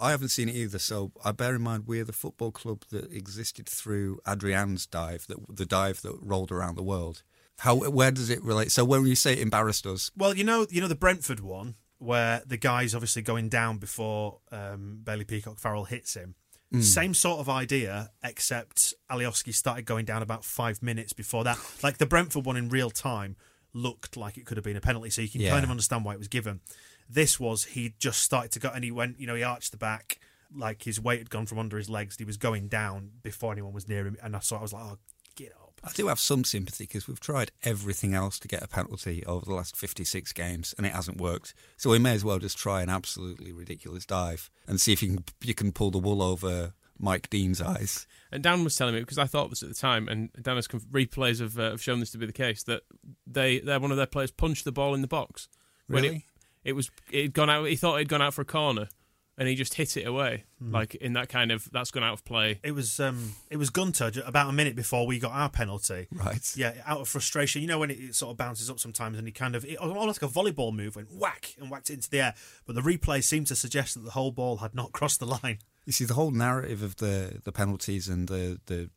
I 0.00 0.10
haven't 0.10 0.28
seen 0.28 0.48
it 0.48 0.54
either, 0.54 0.78
so 0.78 1.12
I 1.24 1.32
bear 1.32 1.54
in 1.54 1.62
mind 1.62 1.84
we're 1.86 2.04
the 2.04 2.12
football 2.12 2.50
club 2.50 2.84
that 2.90 3.12
existed 3.12 3.68
through 3.68 4.20
Adrian's 4.26 4.86
dive, 4.86 5.26
that 5.28 5.38
the 5.56 5.66
dive 5.66 6.02
that 6.02 6.16
rolled 6.20 6.50
around 6.52 6.76
the 6.76 6.82
world. 6.82 7.22
How 7.58 7.76
where 7.76 8.10
does 8.10 8.30
it 8.30 8.42
relate? 8.42 8.72
So 8.72 8.84
when 8.84 9.06
you 9.06 9.14
say 9.14 9.34
it 9.34 9.38
embarrassed 9.38 9.86
us, 9.86 10.10
Well, 10.16 10.34
you 10.36 10.44
know, 10.44 10.66
you 10.70 10.80
know 10.80 10.88
the 10.88 10.94
Brentford 10.96 11.40
one 11.40 11.76
where 11.98 12.42
the 12.44 12.56
guy's 12.56 12.94
obviously 12.94 13.22
going 13.22 13.48
down 13.48 13.78
before 13.78 14.40
um, 14.50 15.00
Bailey 15.04 15.24
Peacock 15.24 15.58
Farrell 15.58 15.84
hits 15.84 16.14
him. 16.14 16.34
Same 16.80 17.14
sort 17.14 17.38
of 17.38 17.48
idea, 17.48 18.10
except 18.24 18.94
Alioski 19.08 19.54
started 19.54 19.84
going 19.84 20.04
down 20.04 20.22
about 20.22 20.44
five 20.44 20.82
minutes 20.82 21.12
before 21.12 21.44
that. 21.44 21.56
Like 21.84 21.98
the 21.98 22.06
Brentford 22.06 22.44
one 22.46 22.56
in 22.56 22.68
real 22.68 22.90
time 22.90 23.36
looked 23.72 24.16
like 24.16 24.36
it 24.36 24.44
could 24.44 24.56
have 24.56 24.64
been 24.64 24.76
a 24.76 24.80
penalty, 24.80 25.10
so 25.10 25.22
you 25.22 25.28
can 25.28 25.40
Yeah. 25.40 25.50
kind 25.50 25.62
of 25.64 25.70
understand 25.70 26.04
why 26.04 26.14
it 26.14 26.18
was 26.18 26.26
given. 26.26 26.60
This 27.08 27.38
was 27.38 27.64
he 27.64 27.94
just 27.98 28.20
started 28.20 28.52
to 28.52 28.58
go 28.58 28.70
and 28.74 28.84
he 28.84 28.90
went, 28.90 29.20
you 29.20 29.26
know, 29.26 29.34
he 29.34 29.42
arched 29.42 29.72
the 29.72 29.76
back, 29.76 30.18
like 30.54 30.82
his 30.82 31.00
weight 31.00 31.18
had 31.18 31.30
gone 31.30 31.46
from 31.46 31.58
under 31.58 31.76
his 31.76 31.90
legs. 31.90 32.16
He 32.16 32.24
was 32.24 32.36
going 32.36 32.68
down 32.68 33.10
before 33.22 33.52
anyone 33.52 33.72
was 33.72 33.88
near 33.88 34.06
him, 34.06 34.16
and 34.22 34.34
I 34.36 34.40
saw, 34.40 34.58
I 34.58 34.62
was 34.62 34.72
like, 34.72 34.84
oh, 34.84 34.98
get 35.36 35.52
up. 35.52 35.80
I 35.84 35.90
do 35.92 36.06
have 36.06 36.18
some 36.18 36.44
sympathy 36.44 36.84
because 36.84 37.06
we've 37.06 37.20
tried 37.20 37.52
everything 37.62 38.14
else 38.14 38.38
to 38.38 38.48
get 38.48 38.62
a 38.62 38.68
penalty 38.68 39.22
over 39.26 39.44
the 39.44 39.52
last 39.52 39.76
56 39.76 40.32
games 40.32 40.74
and 40.78 40.86
it 40.86 40.94
hasn't 40.94 41.20
worked. 41.20 41.52
So 41.76 41.90
we 41.90 41.98
may 41.98 42.14
as 42.14 42.24
well 42.24 42.38
just 42.38 42.56
try 42.56 42.80
an 42.80 42.88
absolutely 42.88 43.52
ridiculous 43.52 44.06
dive 44.06 44.50
and 44.66 44.80
see 44.80 44.94
if 44.94 45.02
you 45.02 45.10
can 45.10 45.24
you 45.42 45.54
can 45.54 45.72
pull 45.72 45.90
the 45.90 45.98
wool 45.98 46.22
over 46.22 46.72
Mike 46.98 47.28
Dean's 47.28 47.60
eyes. 47.60 48.06
And 48.32 48.42
Dan 48.42 48.64
was 48.64 48.76
telling 48.76 48.94
me 48.94 49.00
because 49.00 49.18
I 49.18 49.26
thought 49.26 49.50
this 49.50 49.62
at 49.62 49.68
the 49.68 49.74
time, 49.74 50.08
and 50.08 50.30
Dan 50.40 50.56
has 50.56 50.66
conf- 50.66 50.86
replays 50.86 51.40
have, 51.40 51.58
uh, 51.58 51.70
have 51.70 51.82
shown 51.82 52.00
this 52.00 52.10
to 52.12 52.18
be 52.18 52.26
the 52.26 52.32
case 52.32 52.62
that 52.64 52.82
they 53.26 53.60
they're 53.60 53.80
one 53.80 53.90
of 53.90 53.96
their 53.96 54.06
players 54.06 54.30
punched 54.30 54.64
the 54.64 54.72
ball 54.72 54.94
in 54.94 55.02
the 55.02 55.08
box. 55.08 55.48
When 55.86 56.02
Really? 56.02 56.16
It, 56.16 56.22
it 56.64 56.72
was 56.72 56.90
it 57.12 57.22
had 57.22 57.32
gone 57.34 57.50
out. 57.50 57.66
He 57.66 57.76
thought 57.76 57.96
it 57.96 57.98
had 58.00 58.08
gone 58.08 58.22
out 58.22 58.34
for 58.34 58.42
a 58.42 58.46
corner, 58.46 58.88
and 59.36 59.48
he 59.48 59.54
just 59.54 59.74
hit 59.74 59.96
it 59.96 60.06
away, 60.06 60.44
Hmm. 60.58 60.72
like 60.72 60.94
in 60.96 61.12
that 61.14 61.28
kind 61.28 61.50
of 61.52 61.68
that's 61.72 61.90
gone 61.90 62.02
out 62.02 62.14
of 62.14 62.24
play. 62.24 62.60
It 62.62 62.72
was 62.72 62.98
um, 63.00 63.34
it 63.50 63.56
was 63.56 63.70
Gunter 63.70 64.10
about 64.24 64.48
a 64.48 64.52
minute 64.52 64.74
before 64.76 65.06
we 65.06 65.18
got 65.18 65.32
our 65.32 65.48
penalty. 65.50 66.06
Right. 66.12 66.56
Yeah, 66.56 66.74
out 66.86 67.00
of 67.00 67.08
frustration. 67.08 67.60
You 67.62 67.68
know 67.68 67.78
when 67.78 67.90
it, 67.90 67.98
it 67.98 68.14
sort 68.14 68.30
of 68.30 68.36
bounces 68.36 68.70
up 68.70 68.78
sometimes, 68.80 69.18
and 69.18 69.26
he 69.26 69.32
kind 69.32 69.54
of 69.54 69.64
it, 69.64 69.76
almost 69.76 70.22
like 70.22 70.30
a 70.30 70.32
volleyball 70.32 70.72
move 70.74 70.96
went 70.96 71.12
whack 71.12 71.54
and 71.60 71.70
whacked 71.70 71.90
it 71.90 71.94
into 71.94 72.10
the 72.10 72.20
air. 72.20 72.34
But 72.66 72.74
the 72.76 72.82
replay 72.82 73.22
seemed 73.22 73.46
to 73.48 73.56
suggest 73.56 73.94
that 73.94 74.00
the 74.04 74.10
whole 74.12 74.30
ball 74.32 74.58
had 74.58 74.74
not 74.74 74.92
crossed 74.92 75.20
the 75.20 75.26
line. 75.26 75.58
You 75.86 75.92
see, 75.92 76.04
the 76.06 76.14
whole 76.14 76.30
narrative 76.30 76.82
of 76.82 76.96
the, 76.96 77.40
the 77.44 77.52
penalties 77.52 78.08
and 78.08 78.26
the, 78.28 78.58
the 78.66 78.88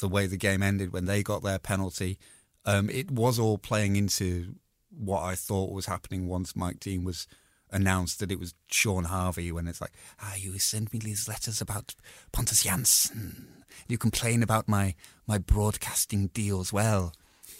the 0.00 0.08
way 0.08 0.26
the 0.26 0.36
game 0.36 0.62
ended 0.62 0.92
when 0.92 1.04
they 1.04 1.22
got 1.22 1.42
their 1.42 1.58
penalty, 1.58 2.18
um, 2.64 2.88
it 2.90 3.10
was 3.10 3.38
all 3.38 3.58
playing 3.58 3.94
into 3.96 4.54
what 4.96 5.22
I 5.22 5.34
thought 5.34 5.72
was 5.72 5.86
happening 5.86 6.28
once 6.28 6.54
Mike 6.56 6.80
Dean 6.80 7.04
was 7.04 7.26
announced 7.70 8.18
that 8.20 8.30
it 8.30 8.38
was 8.38 8.54
Shaun 8.70 9.04
Harvey. 9.04 9.50
When 9.52 9.66
it's 9.66 9.80
like, 9.80 9.92
ah, 10.20 10.34
you 10.36 10.58
send 10.58 10.92
me 10.92 10.98
these 10.98 11.28
letters 11.28 11.60
about 11.60 11.94
Pontus 12.32 12.64
Jansson. 12.64 13.46
You 13.88 13.98
complain 13.98 14.42
about 14.42 14.68
my 14.68 14.94
my 15.26 15.38
broadcasting 15.38 16.28
deals. 16.28 16.72
Well, 16.72 17.14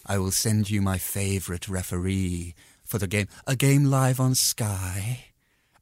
I 0.07 0.19
will 0.19 0.31
send 0.31 0.71
you 0.71 0.83
my 0.83 0.99
favourite 0.99 1.69
referee 1.69 2.55
for 2.85 2.99
the 2.99 3.07
game, 3.07 3.29
a 3.47 3.57
game 3.57 3.87
live 3.87 4.21
on 4.21 4.35
Sky, 4.35 5.27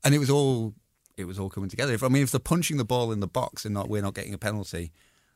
and 0.04 0.14
it 0.14 0.19
was 0.19 0.30
all 0.30 0.75
it 1.16 1.25
was 1.25 1.38
all 1.38 1.50
coming 1.50 1.69
together. 1.71 1.92
If 1.92 2.02
I 2.02 2.09
mean, 2.09 2.23
if 2.23 2.30
they're 2.30 2.38
punching 2.40 2.76
the 2.76 2.85
ball 2.85 3.11
in 3.12 3.21
the 3.21 3.26
box 3.26 3.64
and 3.64 3.75
not 3.75 3.88
we're 3.88 4.02
not 4.02 4.14
getting 4.14 4.33
a 4.35 4.38
penalty, 4.38 4.92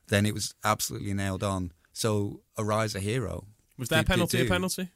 then 0.07 0.25
it 0.25 0.33
was 0.33 0.55
absolutely 0.63 1.13
nailed 1.13 1.43
on. 1.43 1.71
So 1.91 2.41
arise 2.57 2.95
a 2.95 2.99
hero. 2.99 3.45
Was 3.77 3.89
They- 3.89 3.97
they 3.97 4.03
penalty 4.03 4.41
a 4.45 4.49
penalty? 4.49 4.89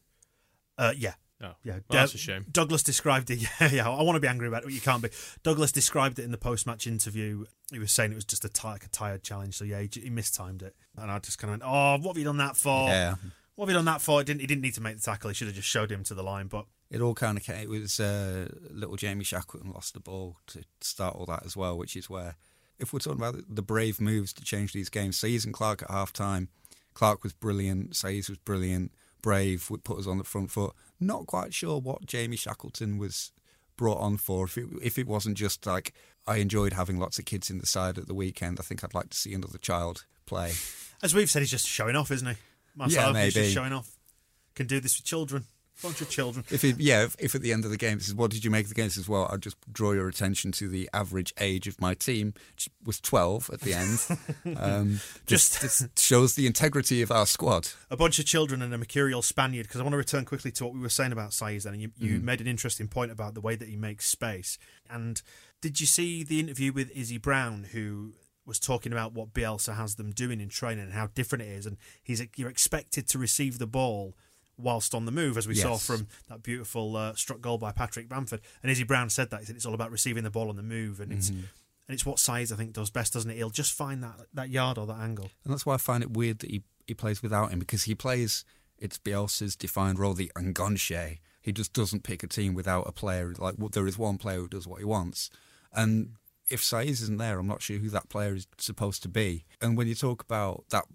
Uh, 0.80 0.94
yeah. 0.98 1.14
Oh, 1.42 1.54
Yeah, 1.64 1.74
well, 1.74 1.82
that's 1.90 2.14
a 2.16 2.18
shame. 2.18 2.46
Douglas 2.52 2.84
described 2.84 3.30
it. 3.30 3.40
Yeah, 3.62 3.70
yeah. 3.72 3.90
I 3.90 4.02
want 4.04 4.16
to 4.16 4.20
be 4.20 4.28
angry 4.28 4.48
about 4.48 4.64
it, 4.64 4.66
but 4.66 4.74
you 4.74 4.82
can't 4.82 5.02
be. 5.02 5.10
Douglas 5.44 5.72
described 5.72 6.20
it 6.20 6.24
in 6.24 6.32
the 6.32 6.38
post-match 6.38 6.86
interview. 6.88 7.46
He 7.72 7.80
was 7.80 7.92
saying 7.92 8.12
it 8.12 8.16
was 8.16 8.26
just 8.26 8.44
a, 8.44 8.68
like 8.68 8.86
a 8.86 8.90
tired 8.90 9.24
challenge. 9.24 9.56
So 9.56 9.64
yeah, 9.66 9.80
he, 9.82 9.90
he 9.94 10.10
mistimed 10.10 10.62
it, 10.64 10.76
and 10.98 11.10
I 11.12 11.20
just 11.20 11.38
kind 11.38 11.54
of 11.54 11.60
went, 11.60 11.64
"Oh, 11.66 11.98
what 12.04 12.14
have 12.14 12.18
you 12.18 12.26
done 12.26 12.38
that 12.38 12.58
for? 12.58 12.90
Yeah. 12.90 13.16
What 13.56 13.66
have 13.66 13.70
you 13.70 13.78
done 13.78 13.86
that 13.86 14.02
for?" 14.02 14.20
He 14.20 14.26
didn't. 14.26 14.42
He 14.42 14.48
didn't 14.48 14.62
need 14.64 14.74
to 14.76 14.82
make 14.82 14.96
the 14.98 15.02
tackle. 15.02 15.30
He 15.30 15.34
should 15.34 15.48
have 15.48 15.56
just 15.56 15.68
showed 15.68 15.92
him 15.92 16.04
to 16.06 16.14
the 16.14 16.24
line. 16.24 16.48
But 16.48 16.66
It 16.90 17.00
all 17.02 17.14
kind 17.14 17.38
of 17.38 17.44
came. 17.44 17.58
It 17.58 17.70
was 17.70 18.00
uh, 18.02 18.50
little 18.70 18.98
Jamie 18.98 19.24
Shackleton 19.24 19.72
lost 19.72 19.94
the 19.94 20.00
ball 20.02 20.38
to 20.48 20.64
start 20.82 21.16
all 21.16 21.26
that 21.28 21.46
as 21.46 21.56
well, 21.56 21.78
which 21.78 21.96
is 21.96 22.10
where, 22.10 22.36
if 22.80 22.92
we're 22.92 23.00
talking 23.00 23.22
about 23.22 23.42
the 23.48 23.62
brave 23.62 24.02
moves 24.02 24.34
to 24.34 24.44
change 24.44 24.74
these 24.74 24.90
games, 24.90 25.18
Saiz 25.18 25.46
and 25.46 25.54
Clarke 25.54 25.84
at 25.84 25.92
half 25.92 26.12
time, 26.12 26.50
Clarke 26.94 27.24
was 27.24 27.32
brilliant, 27.34 27.92
Saiz 27.92 28.28
was 28.30 28.40
brilliant, 28.40 28.92
brave 29.22 29.70
would 29.70 29.84
put 29.84 30.00
us 30.00 30.08
on 30.08 30.18
the 30.18 30.24
front 30.24 30.52
foot. 30.52 30.74
Not 31.00 31.28
quite 31.28 31.54
sure 31.54 31.80
what 31.80 32.06
Jamie 32.06 32.38
Shackleton 32.38 32.98
was 32.98 33.32
brought 33.78 34.00
on 34.00 34.18
for. 34.18 34.46
If 34.46 34.58
it, 34.58 34.68
if 34.82 34.98
it 35.00 35.08
wasn't 35.08 35.38
just 35.38 35.66
like, 35.66 35.94
I 36.28 36.38
enjoyed 36.38 36.74
having 36.74 37.00
lots 37.00 37.20
of 37.20 37.26
kids 37.26 37.50
in 37.50 37.60
the 37.60 37.66
side 37.66 37.98
at 37.98 38.08
the 38.08 38.14
weekend, 38.14 38.60
I 38.60 38.64
think 38.64 38.84
I'd 38.84 38.94
like 38.94 39.10
to 39.10 39.18
see 39.18 39.34
another 39.34 39.58
child 39.58 40.06
play. 40.26 40.54
as 41.02 41.16
we've 41.16 41.30
said, 41.30 41.42
he's 41.42 41.52
just 41.52 41.68
showing 41.68 41.96
off, 41.96 42.12
isn't 42.12 42.28
he? 42.28 42.36
Marcelo, 42.76 43.14
Yeah, 43.14 43.26
He's 43.26 43.34
just 43.34 43.54
showing 43.54 43.74
off. 43.74 43.92
Can 44.56 44.68
do 44.68 44.80
this 44.80 44.98
with 44.98 45.06
children. 45.06 45.46
Bunch 45.82 46.02
of 46.02 46.10
children. 46.10 46.44
If 46.52 46.64
it, 46.64 46.80
yeah, 46.80 47.04
if, 47.04 47.16
if 47.20 47.36
at 47.36 47.42
the 47.42 47.54
end 47.54 47.64
of 47.64 47.72
the 47.72 47.78
game, 47.78 47.98
this 47.98 48.08
is 48.08 48.16
what 48.16 48.32
did 48.32 48.44
you 48.44 48.52
make 48.52 48.66
of 48.66 48.70
the 48.70 48.76
game? 48.76 48.86
This 48.86 48.98
is 48.98 49.08
well, 49.08 49.28
I'll 49.32 49.38
just 49.38 49.58
draw 49.72 49.94
your 49.94 50.08
attention 50.08 50.52
to 50.54 50.68
the 50.68 50.90
average 50.94 51.34
age 51.40 51.68
of 51.68 51.80
my 51.80 51.94
team, 51.94 52.34
which 52.54 52.70
was 52.84 53.00
twelve 53.00 53.50
at 53.52 53.62
the 53.62 53.74
end. 53.74 54.00
Um, 54.58 55.00
just, 55.26 55.62
just 55.62 56.00
shows 56.00 56.36
the 56.36 56.48
integrity 56.48 57.02
of 57.02 57.12
our 57.12 57.26
squad. 57.26 57.70
a 57.90 57.96
bunch 57.96 58.20
of 58.20 58.26
children 58.26 58.62
and 58.62 58.74
a 58.74 58.78
mercurial 58.78 59.22
Spaniard. 59.22 59.68
Because 59.68 59.80
I 59.80 59.84
want 59.84 59.94
to 59.94 59.98
return 59.98 60.26
quickly 60.26 60.52
to 60.52 60.66
what 60.66 60.74
we 60.74 60.80
were 60.80 60.90
saying 60.90 61.12
about 61.12 61.32
Saiz 61.32 61.64
then. 61.64 61.74
And 61.74 61.82
you, 61.82 61.92
you 61.98 62.20
made 62.20 62.42
an 62.42 62.48
interesting 62.48 62.88
point 62.88 63.12
about 63.12 63.36
the 63.36 63.42
way 63.42 63.56
that 63.56 63.68
he 63.68 63.76
makes 63.76 64.08
space. 64.08 64.58
And 64.90 65.22
did 65.62 65.80
you 65.80 65.86
see 65.86 66.24
the 66.24 66.40
interview 66.40 66.74
with 66.74 66.92
Izzy 66.92 67.18
Brown, 67.18 67.68
who 67.72 68.14
was 68.46 68.60
talking 68.60 68.92
about 68.92 69.14
what 69.14 69.34
Bielsa 69.34 69.76
has 69.76 69.96
them 69.96 70.12
doing 70.12 70.42
in 70.42 70.50
training 70.50 70.86
and 70.86 70.94
how 70.94 71.08
different 71.08 71.44
it 71.44 71.50
is? 71.50 71.66
And 71.66 71.78
he's 72.02 72.26
you're 72.36 72.50
expected 72.50 73.08
to 73.10 73.18
receive 73.20 73.60
the 73.60 73.68
ball 73.68 74.16
whilst 74.60 74.94
on 74.94 75.06
the 75.06 75.12
move, 75.12 75.38
as 75.38 75.48
we 75.48 75.56
saw 75.56 75.78
from 75.78 76.08
that 76.28 76.44
beautiful 76.44 76.96
uh, 76.96 77.13
struck 77.16 77.42
goal 77.42 77.58
by 77.58 77.72
Patrick 77.72 78.10
Bamford. 78.10 78.42
And 78.62 78.72
Izzy 78.72 78.84
Brown 78.84 79.10
said 79.10 79.30
that 79.32 79.42
he 79.42 79.46
said 79.46 79.56
it's 79.56 79.66
all 79.66 79.74
about 79.74 79.92
receiving 79.92 80.24
the 80.24 80.30
ball 80.30 80.50
on 80.50 80.56
the 80.56 80.63
move, 80.63 81.00
and 81.00 81.12
it's 81.12 81.30
and 81.89 81.96
it's 81.96 82.06
what 82.06 82.18
Saiz 82.18 82.51
I 82.51 82.56
think 82.56 82.74
does 82.74 82.92
best, 82.92 83.13
doesn't 83.13 83.32
it? 83.32 83.38
He'll 83.38 83.50
just 83.50 83.74
find 83.74 84.04
that 84.04 84.28
that 84.34 84.50
yard 84.50 84.78
or 84.78 84.86
that 84.88 85.00
angle. 85.00 85.32
And 85.44 85.51
that's 85.51 85.66
why 85.66 85.74
I 85.74 85.78
find 85.78 86.04
it 86.04 86.12
weird 86.12 86.39
that 86.39 86.51
he, 86.51 86.62
he 86.86 86.94
plays 86.94 87.24
without 87.24 87.51
him 87.51 87.60
because 87.60 87.84
he 87.84 87.96
plays, 87.96 88.46
it's 88.78 89.00
Bielsa's 89.00 89.56
defined 89.56 89.98
role, 89.98 90.13
the 90.13 90.32
enganche. 90.36 91.18
He 91.42 91.51
just 91.51 91.74
doesn't 91.74 92.04
pick 92.04 92.22
a 92.22 92.28
team 92.28 92.54
without 92.54 92.88
a 92.88 92.92
player. 92.92 93.34
Like, 93.38 93.56
well, 93.58 93.70
there 93.70 93.88
is 93.88 93.98
one 93.98 94.20
player 94.20 94.39
who 94.39 94.48
does 94.48 94.68
what 94.68 94.80
he 94.80 94.86
wants. 94.86 95.32
And 95.74 96.13
if 96.50 96.62
Saiz 96.62 97.01
isn't 97.01 97.18
there, 97.18 97.39
I'm 97.39 97.48
not 97.48 97.62
sure 97.62 97.78
who 97.78 97.89
that 97.89 98.10
player 98.10 98.36
is 98.36 98.48
supposed 98.58 99.01
to 99.04 99.10
be. 99.10 99.46
And 99.62 99.78
when 99.78 99.88
you 99.88 99.96
talk 99.96 100.22
about 100.22 100.66
that 100.70 100.86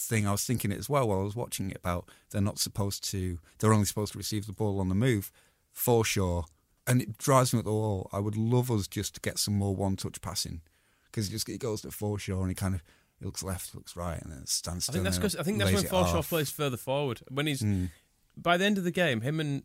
thing, 0.00 0.26
I 0.26 0.32
was 0.32 0.44
thinking 0.44 0.72
it 0.72 0.78
as 0.78 0.88
well 0.88 1.08
while 1.08 1.20
I 1.20 1.24
was 1.24 1.36
watching 1.36 1.70
it 1.70 1.76
about 1.78 2.08
they're 2.30 2.40
not 2.40 2.58
supposed 2.58 3.04
to, 3.10 3.38
they're 3.58 3.72
only 3.72 3.86
supposed 3.86 4.12
to 4.12 4.18
receive 4.18 4.46
the 4.46 4.52
ball 4.52 4.80
on 4.80 4.88
the 4.88 4.94
move 4.94 5.30
for 5.72 6.04
sure. 6.04 6.44
And 6.86 7.02
it 7.02 7.18
drives 7.18 7.52
me 7.52 7.58
up 7.58 7.64
the 7.64 7.72
wall. 7.72 8.08
I 8.12 8.20
would 8.20 8.36
love 8.36 8.70
us 8.70 8.86
just 8.86 9.14
to 9.16 9.20
get 9.20 9.38
some 9.38 9.54
more 9.54 9.74
one 9.74 9.96
touch 9.96 10.20
passing 10.20 10.60
because 11.06 11.28
it 11.28 11.32
just 11.32 11.48
it 11.48 11.58
goes 11.58 11.80
to 11.82 11.88
Forshaw 11.88 12.40
and 12.40 12.48
he 12.48 12.54
kind 12.54 12.74
of 12.74 12.82
he 13.18 13.24
looks 13.24 13.42
left, 13.42 13.74
looks 13.74 13.96
right, 13.96 14.20
and 14.22 14.30
then 14.32 14.46
stands 14.46 14.88
I 14.88 14.92
still. 14.92 14.94
think 14.94 15.04
that's 15.04 15.16
because 15.18 15.36
I 15.36 15.42
think 15.42 15.58
that's 15.58 15.72
when 15.72 15.84
Forshaw 15.84 16.18
off. 16.18 16.28
plays 16.28 16.50
further 16.50 16.76
forward. 16.76 17.20
When 17.28 17.46
he's 17.46 17.62
Mm. 17.62 17.90
by 18.36 18.56
the 18.56 18.64
end 18.64 18.78
of 18.78 18.84
the 18.84 18.90
game, 18.90 19.22
him 19.22 19.40
and 19.40 19.62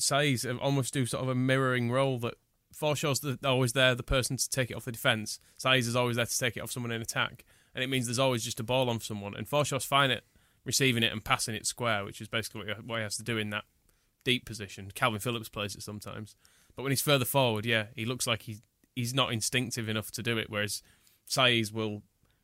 Saiz 0.00 0.44
have 0.46 0.58
almost 0.58 0.92
do 0.94 1.06
sort 1.06 1.22
of 1.22 1.28
a 1.28 1.34
mirroring 1.34 1.90
role. 1.92 2.18
That 2.18 2.34
Forshaw's 2.74 3.20
the, 3.20 3.38
always 3.44 3.72
there, 3.74 3.94
the 3.94 4.02
person 4.02 4.36
to 4.36 4.50
take 4.50 4.70
it 4.70 4.74
off 4.74 4.84
the 4.86 4.90
defence. 4.92 5.38
Saiz 5.56 5.80
is 5.86 5.94
always 5.94 6.16
there 6.16 6.26
to 6.26 6.38
take 6.38 6.56
it 6.56 6.60
off 6.60 6.72
someone 6.72 6.90
in 6.90 7.00
attack, 7.02 7.44
and 7.74 7.82
it 7.82 7.88
means 7.88 8.06
there's 8.06 8.18
always 8.18 8.44
just 8.44 8.60
a 8.60 8.64
ball 8.64 8.88
on 8.88 9.00
someone. 9.00 9.34
And 9.34 9.48
Forshaw's 9.48 9.84
fine 9.84 10.10
at 10.10 10.22
receiving 10.64 11.02
it 11.02 11.12
and 11.12 11.24
passing 11.24 11.54
it 11.54 11.66
square, 11.66 12.04
which 12.04 12.20
is 12.20 12.28
basically 12.28 12.72
what 12.84 12.98
he, 12.98 13.02
has 13.02 13.16
to 13.16 13.22
do 13.22 13.38
in 13.38 13.50
that 13.50 13.64
deep 14.24 14.44
position. 14.44 14.90
Kalvin 14.94 15.22
Phillips 15.22 15.48
plays 15.48 15.74
it 15.74 15.82
sometimes, 15.82 16.36
but 16.76 16.82
when 16.82 16.92
he's 16.92 17.02
further 17.02 17.24
forward, 17.24 17.66
yeah, 17.66 17.86
he 17.94 18.04
looks 18.04 18.26
like 18.26 18.42
he 18.42 18.58
he's 18.94 19.14
not 19.14 19.32
instinctive 19.32 19.88
enough 19.88 20.10
to 20.12 20.22
do 20.22 20.38
it. 20.38 20.48
Whereas 20.48 20.82
Saiz 21.28 21.72
will, 21.72 22.02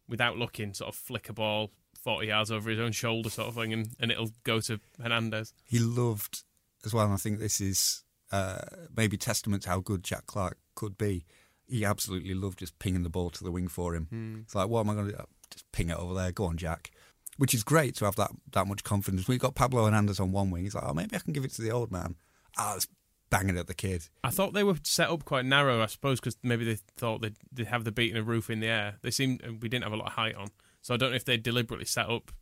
without 0.09 0.37
looking, 0.37 0.75
sort 0.75 0.89
of 0.89 0.97
flick 0.97 1.29
a 1.29 1.33
ball 1.33 1.71
40 2.03 2.27
yards 2.29 2.51
over 2.51 2.71
his 2.71 2.81
own 2.81 2.93
shoulder, 2.93 3.31
sort 3.31 3.49
of 3.49 3.55
thing, 3.55 3.73
and, 3.73 3.91
and 4.01 4.11
it'll 4.11 4.31
go 4.45 4.61
to 4.61 4.81
Hernandez. 5.01 5.53
He 5.67 5.79
loved 5.79 6.45
as 6.85 6.95
well, 6.95 7.05
and 7.05 7.15
I 7.15 7.19
think 7.19 7.39
this 7.39 7.61
is 7.61 8.05
uh, 8.33 8.63
maybe 8.97 9.17
testament 9.17 9.65
to 9.65 9.71
how 9.71 9.81
good 9.81 10.03
Jack 10.03 10.27
Clarke 10.27 10.59
could 10.75 10.97
be. 10.97 11.27
He 11.71 11.85
absolutely 11.85 12.35
loved 12.35 12.59
just 12.59 12.79
pinging 12.79 13.03
the 13.05 13.09
ball 13.11 13.31
to 13.31 13.45
the 13.45 13.51
wing 13.53 13.69
for 13.69 13.95
him. 13.95 14.07
Hmm. 14.11 14.41
It's 14.43 14.55
like, 14.55 14.69
what 14.69 14.81
am 14.81 14.91
I 14.91 14.95
going 14.95 15.07
to 15.07 15.13
do? 15.13 15.19
Uh, 15.19 15.25
just 15.51 15.71
ping 15.73 15.91
it 15.91 15.97
over 15.97 16.15
there. 16.15 16.33
Go 16.33 16.45
on, 16.47 16.57
Jack. 16.57 16.91
Which 17.39 17.55
is 17.55 17.63
great 17.63 17.95
to 17.97 18.05
have 18.05 18.17
that 18.17 18.31
that 18.53 18.67
much 18.67 18.85
confidence. 18.85 19.27
We've 19.29 19.39
got 19.41 19.55
Pablo 19.55 19.85
Hernandez 19.85 20.21
on 20.21 20.33
one 20.33 20.51
wing. 20.51 20.65
He's 20.65 20.75
like, 20.75 20.85
oh, 20.87 20.93
maybe 20.93 21.17
I 21.17 21.21
can 21.21 21.33
give 21.33 21.45
it 21.45 21.53
to 21.53 21.63
the 21.63 21.71
old 21.71 21.91
man. 21.91 22.17
Ah, 22.59 22.73
let's 22.75 22.87
bang 23.31 23.49
it 23.49 23.57
at 23.57 23.67
the 23.67 23.75
kid. 23.75 24.09
I 24.25 24.31
thought 24.31 24.53
they 24.53 24.65
were 24.65 24.77
set 24.83 25.09
up 25.09 25.25
quite 25.25 25.45
narrow, 25.47 25.81
I 25.83 25.87
suppose, 25.87 26.21
because 26.21 26.37
maybe 26.43 26.65
they 26.65 26.79
thought 26.97 27.23
they'd, 27.23 27.37
they'd 27.53 27.69
have 27.69 27.85
the 27.85 27.93
beat 27.93 28.11
and 28.11 28.19
a 28.19 28.23
roof 28.23 28.51
in 28.51 28.61
the 28.61 28.67
air. 28.67 28.97
They 29.03 29.11
seemed 29.11 29.43
uh, 29.43 29.53
we 29.61 29.69
didn't 29.69 29.85
have 29.85 29.93
a 29.93 29.97
lot 29.97 30.09
of 30.09 30.13
height 30.15 30.35
on. 30.35 30.49
So 30.83 30.93
I 30.93 30.97
don't 30.97 31.11
know 31.11 31.17
if 31.17 31.25
they 31.25 31.37
deliberately 31.37 31.87
set 31.87 32.11
up 32.11 32.33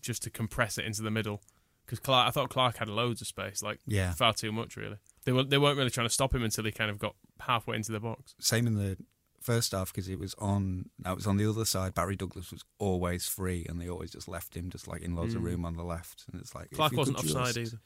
just 0.00 0.22
to 0.22 0.30
compress 0.30 0.78
it 0.78 0.84
into 0.86 1.02
the 1.02 1.10
middle. 1.10 1.42
Because 1.84 1.98
Clarke, 1.98 2.28
I 2.28 2.30
thought 2.30 2.48
Clarke 2.48 2.76
had 2.76 2.88
loads 2.88 3.20
of 3.20 3.26
space, 3.26 3.62
like 3.62 3.80
Yeah. 3.86 4.12
far 4.12 4.32
too 4.32 4.52
much, 4.52 4.76
really. 4.76 4.96
They 5.24 5.32
were 5.32 5.42
they 5.42 5.58
weren't 5.58 5.76
really 5.76 5.90
trying 5.90 6.06
to 6.06 6.12
stop 6.14 6.34
him 6.34 6.42
until 6.44 6.64
he 6.64 6.72
kind 6.72 6.90
of 6.90 6.98
got 6.98 7.16
halfway 7.46 7.76
into 7.76 7.92
the 7.92 8.00
box. 8.00 8.34
Same 8.40 8.66
in 8.66 8.74
the 8.74 8.96
first 9.40 9.72
half 9.72 9.92
because 9.92 10.08
it 10.08 10.18
was 10.18 10.34
on. 10.38 10.90
That 11.00 11.14
was 11.16 11.26
on 11.26 11.36
the 11.36 11.48
other 11.48 11.64
side. 11.64 11.94
Barry 11.94 12.16
Douglas 12.16 12.50
was 12.52 12.64
always 12.78 13.26
free, 13.26 13.66
and 13.68 13.80
they 13.80 13.88
always 13.88 14.10
just 14.12 14.28
left 14.28 14.56
him 14.56 14.70
just 14.70 14.86
like 14.88 15.02
in 15.02 15.14
loads 15.14 15.34
of 15.34 15.42
room 15.42 15.64
on 15.64 15.76
the 15.76 15.84
left. 15.84 16.24
And 16.32 16.40
it's 16.40 16.54
like 16.54 16.70
Clarke 16.70 16.92
wasn't 16.92 17.18
offside 17.18 17.54
just- 17.54 17.58
either. 17.58 17.80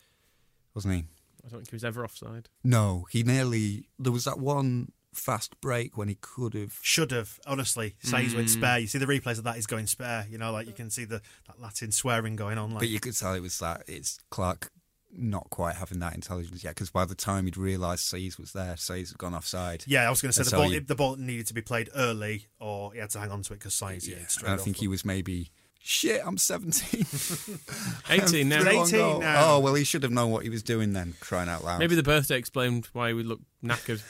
wasn't 0.74 0.94
he? 0.94 1.04
I 1.44 1.48
don't 1.48 1.58
think 1.60 1.70
he 1.70 1.76
was 1.76 1.84
ever 1.84 2.04
offside. 2.04 2.48
No, 2.64 3.06
he 3.10 3.22
nearly. 3.22 3.88
There 3.98 4.12
was 4.12 4.24
that 4.24 4.38
one 4.40 4.92
fast 5.14 5.58
break 5.62 5.96
when 5.96 6.08
he 6.08 6.16
could 6.20 6.52
have. 6.54 6.78
Should 6.82 7.10
have, 7.12 7.38
honestly. 7.46 7.94
Saiz 8.04 8.30
Mm. 8.30 8.34
went 8.36 8.50
spare. 8.50 8.78
You 8.80 8.86
see 8.88 8.98
the 8.98 9.06
replays 9.06 9.38
of 9.38 9.44
that, 9.44 9.54
he's 9.54 9.66
going 9.66 9.86
spare. 9.86 10.26
You 10.28 10.36
know, 10.38 10.50
like 10.52 10.66
you 10.66 10.72
can 10.74 10.90
see 10.90 11.04
the 11.04 11.22
that 11.46 11.58
Latin 11.60 11.92
swearing 11.92 12.36
going 12.36 12.58
on. 12.58 12.70
Like, 12.72 12.80
But 12.80 12.88
you 12.88 13.00
could 13.00 13.16
tell 13.16 13.32
it 13.32 13.40
was 13.40 13.58
that 13.60 13.84
it's 13.86 14.18
Clarke 14.30 14.70
not 15.18 15.48
quite 15.50 15.76
having 15.76 15.98
that 16.00 16.14
intelligence 16.14 16.62
yet 16.64 16.74
because 16.74 16.90
by 16.90 17.04
the 17.04 17.14
time 17.14 17.44
he'd 17.46 17.56
realised 17.56 18.04
Saiz 18.12 18.38
was 18.38 18.52
there, 18.52 18.74
Saiz 18.74 19.08
had 19.08 19.18
gone 19.18 19.34
offside. 19.34 19.84
yeah, 19.86 20.06
I 20.06 20.10
was 20.10 20.20
going 20.22 20.30
to 20.30 20.32
say 20.34 20.40
And 20.42 20.46
the 20.46 20.50
so 20.50 20.56
ball, 20.58 20.72
you- 20.72 20.80
the 20.80 20.94
ball 20.94 21.16
needed 21.16 21.46
to 21.48 21.54
be 21.54 21.62
played 21.62 21.90
early, 21.94 22.46
or 22.60 22.92
he 22.92 22.98
had 22.98 23.10
to 23.10 23.18
hang 23.20 23.30
on 23.30 23.42
to 23.42 23.52
it 23.54 23.58
because 23.60 23.74
Saiz 23.74 24.06
Yeah, 24.06 24.16
yeah, 24.20 24.26
straight 24.26 24.48
and 24.48 24.52
I 24.52 24.58
off. 24.58 24.64
think 24.64 24.76
he 24.78 24.88
was 24.88 25.04
maybe 25.04 25.50
shit. 25.82 26.20
I'm 26.24 26.36
17. 26.38 27.04
18 28.10 28.48
now. 28.48 28.66
18 28.68 29.20
now. 29.20 29.54
Oh 29.54 29.60
well, 29.60 29.74
he 29.74 29.84
should 29.84 30.02
have 30.02 30.12
known 30.12 30.30
what 30.30 30.42
he 30.44 30.50
was 30.50 30.62
doing 30.62 30.92
then. 30.92 31.14
Crying 31.20 31.48
out 31.48 31.64
loud. 31.64 31.78
Maybe 31.78 31.94
the 31.94 32.02
birthday 32.02 32.36
explained 32.38 32.88
why 32.92 33.08
he 33.08 33.14
would 33.14 33.26
look 33.26 33.40
knackered 33.64 34.02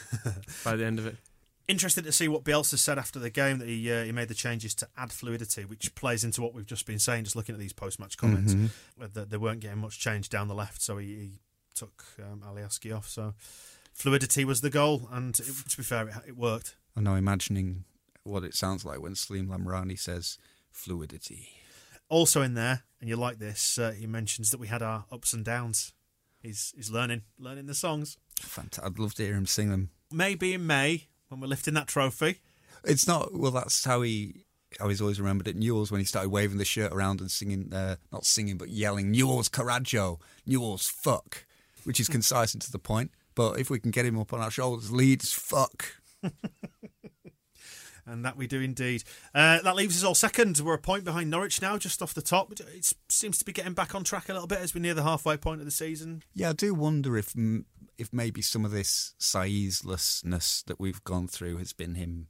by 0.63 0.75
the 0.75 0.85
end 0.85 0.99
of 0.99 1.05
it. 1.05 1.17
Interested 1.67 2.05
to 2.05 2.13
see 2.13 2.29
what 2.29 2.45
Bielsa 2.45 2.77
said 2.77 2.97
after 2.97 3.19
the 3.19 3.29
game 3.29 3.57
that 3.59 3.67
he 3.67 3.91
uh, 3.91 4.03
he 4.05 4.13
made 4.13 4.29
the 4.29 4.33
changes 4.33 4.73
to 4.75 4.87
add 4.95 5.11
fluidity, 5.11 5.65
which 5.65 5.93
plays 5.95 6.23
into 6.23 6.41
what 6.41 6.53
we've 6.53 6.65
just 6.65 6.85
been 6.85 6.97
saying. 6.99 7.25
Just 7.25 7.35
looking 7.35 7.53
at 7.53 7.59
these 7.59 7.73
post 7.73 7.99
match 7.99 8.17
comments, 8.17 8.53
Mm-hmm. 8.53 9.05
that 9.13 9.29
they 9.29 9.35
weren't 9.37 9.59
getting 9.59 9.79
much 9.79 9.99
change 9.99 10.29
down 10.29 10.47
the 10.47 10.55
left, 10.55 10.81
so 10.81 10.97
he, 10.97 11.07
he 11.07 11.31
took 11.75 12.05
um, 12.19 12.41
Alioski 12.47 12.95
off. 12.95 13.09
So 13.09 13.33
fluidity 13.93 14.45
was 14.45 14.61
the 14.61 14.69
goal, 14.69 15.09
and 15.11 15.37
it, 15.39 15.45
to 15.69 15.77
be 15.77 15.83
fair, 15.83 16.07
it, 16.07 16.13
it 16.29 16.37
worked. 16.37 16.77
I'm 16.95 17.03
now 17.03 17.15
imagining 17.15 17.83
what 18.23 18.45
it 18.45 18.55
sounds 18.55 18.85
like 18.85 19.01
when 19.01 19.15
Salim 19.15 19.47
Lamrani 19.49 19.99
says 19.99 20.37
fluidity. 20.71 21.49
Also 22.07 22.41
in 22.41 22.53
there, 22.53 22.83
and 23.01 23.09
you 23.09 23.17
like 23.17 23.39
this, 23.39 23.77
uh, 23.77 23.91
he 23.91 24.07
mentions 24.07 24.51
that 24.51 24.59
we 24.59 24.67
had 24.67 24.81
our 24.81 25.03
ups 25.11 25.33
and 25.33 25.43
downs. 25.43 25.91
He's 26.41 26.71
he's 26.77 26.89
learning 26.91 27.23
learning 27.37 27.65
the 27.65 27.75
songs. 27.75 28.17
Fant- 28.39 28.81
I'd 28.81 28.99
love 28.99 29.15
to 29.15 29.23
hear 29.25 29.35
him 29.35 29.45
sing 29.45 29.69
them. 29.69 29.89
Maybe 30.13 30.53
in 30.53 30.65
May 30.65 31.07
when 31.29 31.39
we're 31.41 31.47
lifting 31.47 31.73
that 31.75 31.87
trophy. 31.87 32.39
It's 32.83 33.07
not 33.07 33.33
well. 33.33 33.51
That's 33.51 33.83
how 33.83 34.01
he. 34.01 34.43
How 34.79 34.89
he's 34.89 34.99
always 34.99 35.19
remembered 35.19 35.47
at 35.47 35.55
Newell's 35.55 35.91
when 35.91 36.01
he 36.01 36.05
started 36.05 36.29
waving 36.29 36.57
the 36.57 36.65
shirt 36.65 36.91
around 36.91 37.21
and 37.21 37.31
singing, 37.31 37.73
uh, 37.73 37.95
not 38.11 38.25
singing 38.25 38.57
but 38.57 38.67
yelling 38.67 39.11
Newell's 39.11 39.47
carajo, 39.47 40.19
Newell's 40.45 40.87
fuck, 40.87 41.45
which 41.85 42.01
is 42.01 42.07
concise 42.09 42.53
and 42.53 42.61
to 42.61 42.71
the 42.71 42.77
point. 42.77 43.11
But 43.33 43.59
if 43.61 43.69
we 43.69 43.79
can 43.79 43.91
get 43.91 44.05
him 44.05 44.19
up 44.19 44.33
on 44.33 44.41
our 44.41 44.51
shoulders, 44.51 44.91
Leeds 44.91 45.31
fuck. 45.31 45.93
And 48.07 48.23
that 48.23 48.37
we 48.37 48.47
do 48.47 48.61
indeed. 48.61 49.03
Uh, 49.35 49.61
that 49.61 49.75
leaves 49.75 49.97
us 49.97 50.03
all 50.03 50.15
second. 50.15 50.57
We're 50.63 50.75
a 50.75 50.79
point 50.79 51.03
behind 51.03 51.29
Norwich 51.29 51.61
now, 51.61 51.77
just 51.77 52.01
off 52.01 52.13
the 52.13 52.21
top. 52.21 52.53
It 52.53 52.93
seems 53.09 53.37
to 53.37 53.45
be 53.45 53.51
getting 53.51 53.73
back 53.73 53.93
on 53.93 54.05
track 54.05 54.29
a 54.29 54.33
little 54.33 54.47
bit 54.47 54.59
as 54.59 54.73
we 54.73 54.79
near 54.79 54.93
the 54.93 55.03
halfway 55.03 55.35
point 55.35 55.59
of 55.59 55.65
the 55.65 55.71
season. 55.71 56.23
Yeah, 56.33 56.51
I 56.51 56.53
do 56.53 56.73
wonder 56.73 57.17
if 57.17 57.35
if 57.97 58.13
maybe 58.13 58.41
some 58.41 58.65
of 58.65 58.71
this 58.71 59.13
Saiz-lessness 59.19 60.63
that 60.65 60.79
we've 60.79 61.03
gone 61.03 61.27
through 61.27 61.57
has 61.57 61.73
been 61.73 61.95
him, 61.95 62.27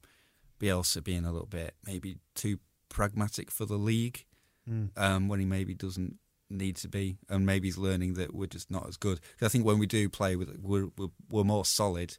Bielsa 0.60 1.04
being 1.04 1.26
a 1.26 1.32
little 1.32 1.48
bit 1.48 1.76
maybe 1.86 2.18
too 2.36 2.60
pragmatic 2.90 3.52
for 3.52 3.66
the 3.66 3.78
league, 3.78 4.26
um, 4.98 5.28
when 5.28 5.40
he 5.40 5.46
maybe 5.46 5.74
doesn't 5.74 6.18
need 6.50 6.76
to 6.78 6.88
be, 6.88 7.18
and 7.30 7.46
maybe 7.46 7.68
he's 7.68 7.78
learning 7.78 8.14
that 8.16 8.34
we're 8.34 8.48
just 8.48 8.70
not 8.72 8.88
as 8.88 8.98
good. 8.98 9.20
I 9.42 9.48
think 9.50 9.66
when 9.66 9.80
we 9.80 9.86
do 9.86 10.10
play 10.10 10.36
with, 10.36 10.58
we're 10.62 10.90
we're, 10.98 11.08
we're 11.30 11.44
more 11.44 11.66
solid, 11.66 12.18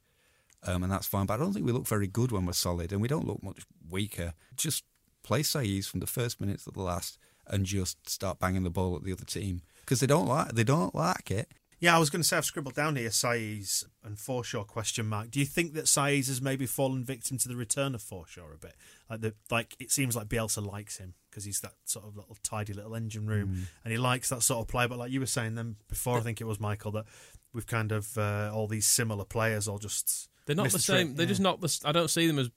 um, 0.64 0.82
and 0.82 0.92
that's 0.92 1.06
fine. 1.06 1.26
But 1.26 1.34
I 1.34 1.36
don't 1.38 1.52
think 1.52 1.66
we 1.66 1.72
look 1.72 1.86
very 1.86 2.06
good 2.06 2.32
when 2.32 2.46
we're 2.46 2.52
solid, 2.52 2.92
and 2.92 3.00
we 3.02 3.08
don't 3.08 3.26
look 3.26 3.42
much 3.42 3.62
weaker. 3.90 4.34
Just 4.56 4.84
play 5.22 5.42
Saiz 5.42 5.86
from 5.86 6.00
the 6.00 6.06
first 6.06 6.40
minute 6.40 6.60
to 6.64 6.70
the 6.70 6.82
last, 6.82 7.18
and 7.46 7.66
just 7.66 8.08
start 8.08 8.38
banging 8.38 8.64
the 8.64 8.70
ball 8.70 8.96
at 8.96 9.04
the 9.04 9.12
other 9.12 9.24
team 9.24 9.62
because 9.80 10.00
they 10.00 10.06
don't 10.06 10.26
like 10.26 10.52
they 10.52 10.64
don't 10.64 10.94
like 10.94 11.30
it. 11.30 11.52
Yeah, 11.80 11.94
I 11.94 11.98
was 12.00 12.10
going 12.10 12.22
to 12.22 12.26
say 12.28 12.36
I've 12.36 12.44
scribbled 12.44 12.74
down 12.74 12.96
here 12.96 13.08
Saiz 13.10 13.84
and 14.02 14.16
Forshaw 14.16 14.66
question 14.66 15.06
mark. 15.06 15.30
Do 15.30 15.38
you 15.38 15.46
think 15.46 15.74
that 15.74 15.84
Saiz 15.84 16.26
has 16.26 16.42
maybe 16.42 16.66
fallen 16.66 17.04
victim 17.04 17.38
to 17.38 17.48
the 17.48 17.54
return 17.54 17.94
of 17.94 18.02
Forshaw 18.02 18.52
a 18.52 18.58
bit? 18.58 18.74
Like 19.08 19.20
the 19.20 19.34
like 19.50 19.76
it 19.78 19.90
seems 19.92 20.16
like 20.16 20.26
Bielsa 20.28 20.64
likes 20.66 20.96
him 20.98 21.14
because 21.30 21.44
he's 21.44 21.60
that 21.60 21.74
sort 21.84 22.04
of 22.06 22.16
little 22.16 22.36
tidy 22.42 22.72
little 22.72 22.94
engine 22.96 23.26
room 23.26 23.68
and 23.84 23.92
he 23.92 23.98
likes 23.98 24.28
that 24.30 24.42
sort 24.42 24.60
of 24.60 24.68
play. 24.68 24.86
But 24.88 24.98
like 24.98 25.12
you 25.12 25.20
were 25.20 25.26
saying 25.26 25.54
then 25.54 25.76
before, 25.88 26.18
I 26.18 26.20
think 26.22 26.40
it 26.40 26.44
was 26.46 26.58
Michael 26.58 26.90
that 26.92 27.04
we've 27.52 27.66
kind 27.66 27.92
of 27.92 28.18
uh, 28.18 28.50
all 28.52 28.66
these 28.66 28.86
similar 28.86 29.24
players 29.24 29.68
all 29.68 29.78
just 29.78 30.28
They're 30.46 30.56
not 30.56 30.64
the 30.66 30.70
trick. 30.72 30.80
same. 30.82 31.14
They're 31.14 31.26
Yeah. 31.26 31.28
just 31.28 31.40
not 31.40 31.60
the. 31.60 31.80
I 31.84 31.92
don't 31.92 32.10
see 32.10 32.26
them 32.26 32.38
as 32.40 32.50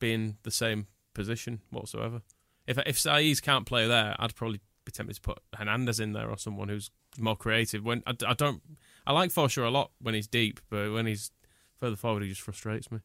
being 0.00 0.38
the 0.42 0.50
same 0.50 0.88
position 1.14 1.60
whatsoever. 1.70 2.22
If 2.66 2.78
if 2.84 2.98
Saiz 2.98 3.40
can't 3.40 3.64
play 3.64 3.86
there, 3.86 4.16
I'd 4.18 4.34
probably 4.34 4.60
be 4.84 4.90
tempted 4.92 5.14
to 5.14 5.20
put 5.20 5.38
Hernandez 5.56 6.00
in 6.00 6.12
there 6.14 6.28
or 6.28 6.36
someone 6.36 6.68
who's 6.68 6.90
more 7.18 7.36
creative. 7.36 7.84
When 7.84 8.02
I, 8.06 8.14
I 8.26 8.34
don't, 8.34 8.62
I 9.06 9.12
like 9.12 9.30
Forshaw 9.30 9.66
a 9.66 9.70
lot 9.70 9.90
when 10.00 10.14
he's 10.14 10.26
deep, 10.26 10.60
but 10.70 10.92
when 10.92 11.06
he's 11.06 11.30
further 11.78 11.96
forward, 11.96 12.22
he 12.22 12.28
just 12.28 12.40
frustrates 12.40 12.90
me. 12.90 13.00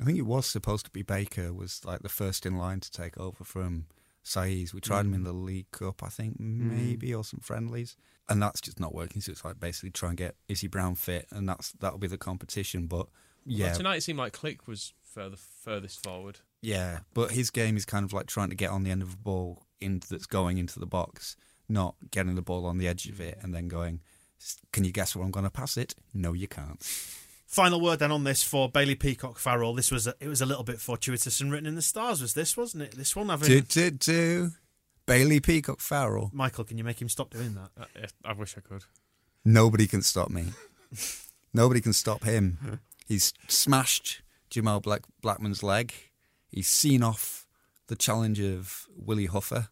I 0.00 0.04
think 0.04 0.18
it 0.18 0.26
was 0.26 0.46
supposed 0.46 0.84
to 0.86 0.90
be 0.90 1.02
Baker 1.02 1.52
was 1.52 1.84
like 1.84 2.02
the 2.02 2.08
first 2.08 2.46
in 2.46 2.56
line 2.56 2.80
to 2.80 2.90
take 2.90 3.18
over 3.18 3.42
from 3.42 3.86
Saiz. 4.24 4.72
We 4.72 4.80
tried 4.80 5.06
him 5.06 5.14
in 5.14 5.22
mm. 5.22 5.26
the 5.26 5.32
League 5.32 5.70
Cup, 5.72 6.02
I 6.02 6.08
think, 6.08 6.40
mm. 6.40 6.70
maybe, 6.70 7.12
or 7.12 7.24
some 7.24 7.40
friendlies, 7.40 7.96
and 8.28 8.40
that's 8.40 8.60
just 8.60 8.78
not 8.78 8.94
working. 8.94 9.20
So 9.20 9.32
it's 9.32 9.44
like 9.44 9.58
basically 9.58 9.90
try 9.90 10.10
and 10.10 10.18
get 10.18 10.36
Izzy 10.48 10.68
Brown 10.68 10.94
fit, 10.94 11.26
and 11.32 11.48
that's 11.48 11.72
that'll 11.72 11.98
be 11.98 12.06
the 12.06 12.18
competition. 12.18 12.86
But 12.86 13.08
yeah, 13.44 13.68
Well, 13.68 13.76
tonight 13.76 13.96
it 13.96 14.02
seemed 14.02 14.18
like 14.18 14.34
Klich 14.34 14.66
was 14.66 14.92
further 15.02 15.36
furthest 15.36 16.02
forward. 16.02 16.40
yeah, 16.62 17.00
but 17.14 17.32
his 17.32 17.50
game 17.50 17.76
is 17.76 17.84
kind 17.84 18.04
of 18.04 18.12
like 18.12 18.26
trying 18.26 18.50
to 18.50 18.56
get 18.56 18.70
on 18.70 18.84
the 18.84 18.90
end 18.90 19.02
of 19.02 19.14
a 19.14 19.16
ball 19.16 19.66
in, 19.80 20.00
that's 20.08 20.26
going 20.26 20.58
into 20.58 20.78
the 20.78 20.86
box, 20.86 21.36
not 21.68 21.94
getting 22.10 22.34
the 22.34 22.42
ball 22.42 22.66
on 22.66 22.78
the 22.78 22.88
edge 22.88 23.06
of 23.06 23.20
it 23.20 23.38
and 23.42 23.54
then 23.54 23.68
going. 23.68 24.00
Can 24.72 24.84
you 24.84 24.92
guess 24.92 25.16
where 25.16 25.24
I'm 25.24 25.32
going 25.32 25.44
to 25.44 25.50
pass 25.50 25.76
it? 25.76 25.94
No, 26.14 26.32
you 26.32 26.46
can't. 26.46 26.80
Final 27.46 27.80
word 27.80 27.98
then 27.98 28.12
on 28.12 28.24
this 28.24 28.42
for 28.42 28.68
Bailey 28.68 28.94
Peacock 28.94 29.38
Farrell. 29.38 29.74
This 29.74 29.90
was 29.90 30.06
a, 30.06 30.14
it 30.20 30.28
was 30.28 30.40
a 30.40 30.46
little 30.46 30.64
bit 30.64 30.80
fortuitous 30.80 31.40
and 31.40 31.50
written 31.50 31.66
in 31.66 31.74
the 31.74 31.82
stars. 31.82 32.20
Was 32.20 32.34
this 32.34 32.56
wasn't 32.56 32.84
it? 32.84 32.92
This 32.92 33.16
one 33.16 33.30
having 33.30 33.48
Do 33.48 33.60
do 33.62 33.90
do. 33.90 34.50
Bailey 35.06 35.40
Peacock 35.40 35.80
Farrell. 35.80 36.30
Michael, 36.34 36.64
can 36.64 36.76
you 36.76 36.84
make 36.84 37.00
him 37.00 37.08
stop 37.08 37.30
doing 37.30 37.54
that? 37.54 37.70
Uh, 37.80 37.86
yeah, 37.98 38.06
I 38.24 38.34
wish 38.34 38.54
I 38.58 38.60
could. 38.60 38.84
Nobody 39.44 39.86
can 39.86 40.02
stop 40.02 40.28
me. 40.28 40.48
Nobody 41.54 41.80
can 41.80 41.94
stop 41.94 42.24
him. 42.24 42.80
He's 43.06 43.32
smashed 43.48 44.20
Jamal 44.50 44.80
Black, 44.80 45.02
Blackman's 45.22 45.62
leg. 45.62 45.94
He's 46.50 46.68
seen 46.68 47.02
off 47.02 47.46
the 47.86 47.96
challenge 47.96 48.38
of 48.40 48.86
Willie 48.94 49.28
Huffer, 49.28 49.68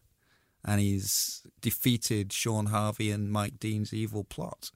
and 0.67 0.79
he's 0.79 1.41
defeated 1.61 2.31
Shaun 2.31 2.67
Harvey 2.67 3.09
and 3.09 3.31
Mike 3.31 3.59
Dean's 3.59 3.93
evil 3.93 4.23
plot. 4.23 4.69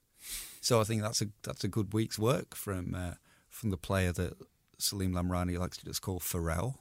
So 0.60 0.80
I 0.80 0.84
think 0.84 1.02
that's 1.02 1.20
a 1.22 1.26
that's 1.42 1.64
a 1.64 1.68
good 1.68 1.92
week's 1.92 2.18
work 2.18 2.56
from 2.56 2.94
uh, 2.94 3.14
from 3.48 3.70
the 3.70 3.76
player 3.76 4.12
that 4.12 4.34
Salim 4.78 5.12
Lamrani 5.12 5.58
likes 5.58 5.76
to 5.76 5.84
just 5.84 6.02
call 6.02 6.18
Pharrell. 6.18 6.76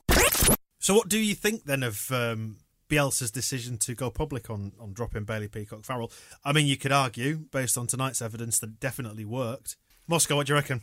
So, 0.79 0.95
what 0.95 1.09
do 1.09 1.19
you 1.19 1.35
think 1.35 1.65
then 1.65 1.83
of 1.83 2.11
um, 2.11 2.57
Bielsa's 2.89 3.29
decision 3.29 3.77
to 3.79 3.93
go 3.93 4.09
public 4.09 4.49
on, 4.49 4.71
on 4.79 4.93
dropping 4.93 5.25
Bailey 5.25 5.47
Peacock 5.47 5.85
Farrell? 5.85 6.11
I 6.43 6.53
mean, 6.53 6.65
you 6.65 6.77
could 6.77 6.91
argue, 6.91 7.37
based 7.37 7.77
on 7.77 7.85
tonight's 7.85 8.19
evidence, 8.19 8.57
that 8.59 8.69
it 8.71 8.79
definitely 8.79 9.25
worked. 9.25 9.75
Moscow, 10.07 10.37
what 10.37 10.47
do 10.47 10.53
you 10.53 10.55
reckon? 10.55 10.81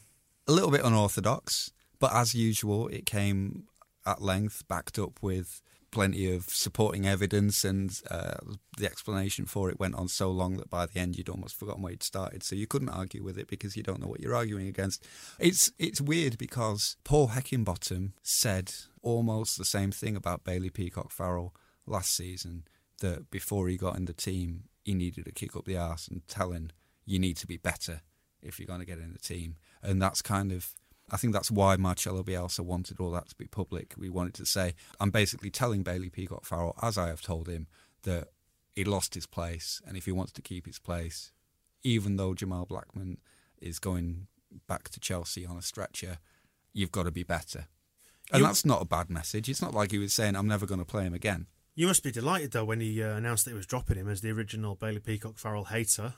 a 0.49 0.53
little 0.53 0.71
bit 0.71 0.81
unorthodox, 0.83 1.71
but 2.01 2.13
as 2.15 2.35
usual, 2.35 2.89
it 2.89 3.05
came 3.05 3.65
at 4.07 4.23
length, 4.23 4.67
backed 4.67 4.99
up 4.99 5.19
with 5.21 5.61
plenty 5.91 6.33
of 6.35 6.45
supporting 6.45 7.07
evidence, 7.07 7.65
and 7.65 8.01
uh, 8.11 8.37
the 8.77 8.87
explanation 8.87 9.47
for 9.47 9.71
it 9.71 9.81
went 9.81 9.95
on 9.95 10.09
so 10.09 10.31
long 10.31 10.57
that 10.57 10.71
by 10.71 10.87
the 10.87 10.99
end 10.99 11.17
you'd 11.17 11.29
almost 11.29 11.59
forgotten 11.59 11.83
where 11.83 11.93
you'd 11.93 12.03
started. 12.03 12.43
So 12.43 12.57
you 12.57 12.67
couldn't 12.67 12.89
argue 12.91 13.23
with 13.23 13.39
it 13.39 13.49
because 13.49 13.77
you 13.77 13.83
don't 13.83 14.01
know 14.01 14.09
what 14.09 14.21
you're 14.21 14.35
arguing 14.35 14.69
against. 14.69 15.07
It's 15.39 15.73
it's 15.79 16.01
weird 16.01 16.39
because 16.39 16.97
Paul 17.05 17.29
Heckingbottom 17.29 18.13
said 18.23 18.73
almost 19.03 19.59
the 19.59 19.65
same 19.65 19.91
thing 19.91 20.17
about 20.17 20.45
Bailey 20.45 20.71
Peacock 20.71 21.11
Farrell 21.11 21.55
last 21.87 22.15
season. 22.15 22.65
That 23.01 23.31
before 23.31 23.69
he 23.69 23.77
got 23.77 23.97
in 23.97 24.07
the 24.07 24.13
team, 24.13 24.65
he 24.85 24.93
needed 24.93 25.25
to 25.27 25.33
kick 25.33 25.55
up 25.55 25.67
the 25.67 25.77
arse 25.77 26.09
and 26.09 26.27
telling 26.27 26.73
you 27.07 27.19
need 27.19 27.37
to 27.37 27.47
be 27.47 27.57
better 27.57 28.03
if 28.43 28.59
you're 28.59 28.67
going 28.67 28.81
to 28.81 28.87
get 28.87 28.99
in 28.99 29.13
the 29.13 29.19
team. 29.19 29.57
And 29.83 30.03
that's 30.03 30.21
kind 30.21 30.51
of, 30.53 30.75
I 31.11 31.17
think 31.17 31.33
that's 31.33 31.51
why 31.51 31.77
Marcelo 31.77 32.23
Bielsa 32.23 32.61
wanted 32.61 33.01
all 33.01 33.11
that 33.13 33.29
to 33.31 33.35
be 33.37 33.47
public. 33.47 33.95
We 33.97 34.09
wanted 34.11 34.35
to 34.35 34.47
say, 34.47 34.75
I'm 35.01 35.11
basically 35.11 35.51
telling 35.51 35.83
Bailey 35.83 36.11
Peacock 36.11 36.45
Farrell, 36.45 36.75
as 36.83 36.99
I 36.99 37.09
have 37.09 37.23
told 37.23 37.49
him, 37.49 37.67
that 38.03 38.29
he 38.75 38.85
lost 38.85 39.15
his 39.15 39.27
place. 39.27 39.81
And 39.87 39.97
if 39.97 40.05
he 40.05 40.13
wants 40.13 40.33
to 40.33 40.43
keep 40.43 40.67
his 40.67 40.79
place, 40.79 41.33
even 41.83 42.17
though 42.17 42.35
Jamal 42.35 42.67
Blackman 42.67 43.19
is 43.61 43.79
going 43.79 44.27
back 44.67 44.89
to 44.91 45.01
Chelsea 45.01 45.45
on 45.47 45.57
a 45.57 45.63
stretcher, 45.63 46.19
you've 46.73 46.93
got 46.93 47.05
to 47.05 47.11
be 47.11 47.23
better. 47.23 47.67
And 48.33 48.41
You- 48.41 48.47
that's 48.47 48.65
not 48.65 48.83
a 48.83 48.87
bad 48.87 49.09
message. 49.11 49.49
It's 49.49 49.63
not 49.63 49.75
like 49.75 49.91
he 49.91 49.99
was 49.99 50.13
saying, 50.13 50.37
I'm 50.37 50.49
never 50.49 50.67
going 50.67 50.81
to 50.81 50.85
play 50.87 51.05
him 51.05 51.15
again. 51.15 51.47
You 51.75 51.87
must 51.87 52.03
be 52.03 52.11
delighted 52.11 52.51
though 52.53 52.65
when 52.65 52.81
he 52.81 53.01
uh, 53.03 53.15
announced 53.15 53.45
that 53.45 53.53
he 53.53 53.57
was 53.57 53.67
dropping 53.67 53.97
him 53.97 54.09
as 54.09 54.21
the 54.21 54.31
original 54.31 54.75
Bailey 54.75 54.99
Peacock 54.99 55.39
Farrell 55.39 55.65
hater. 55.67 56.15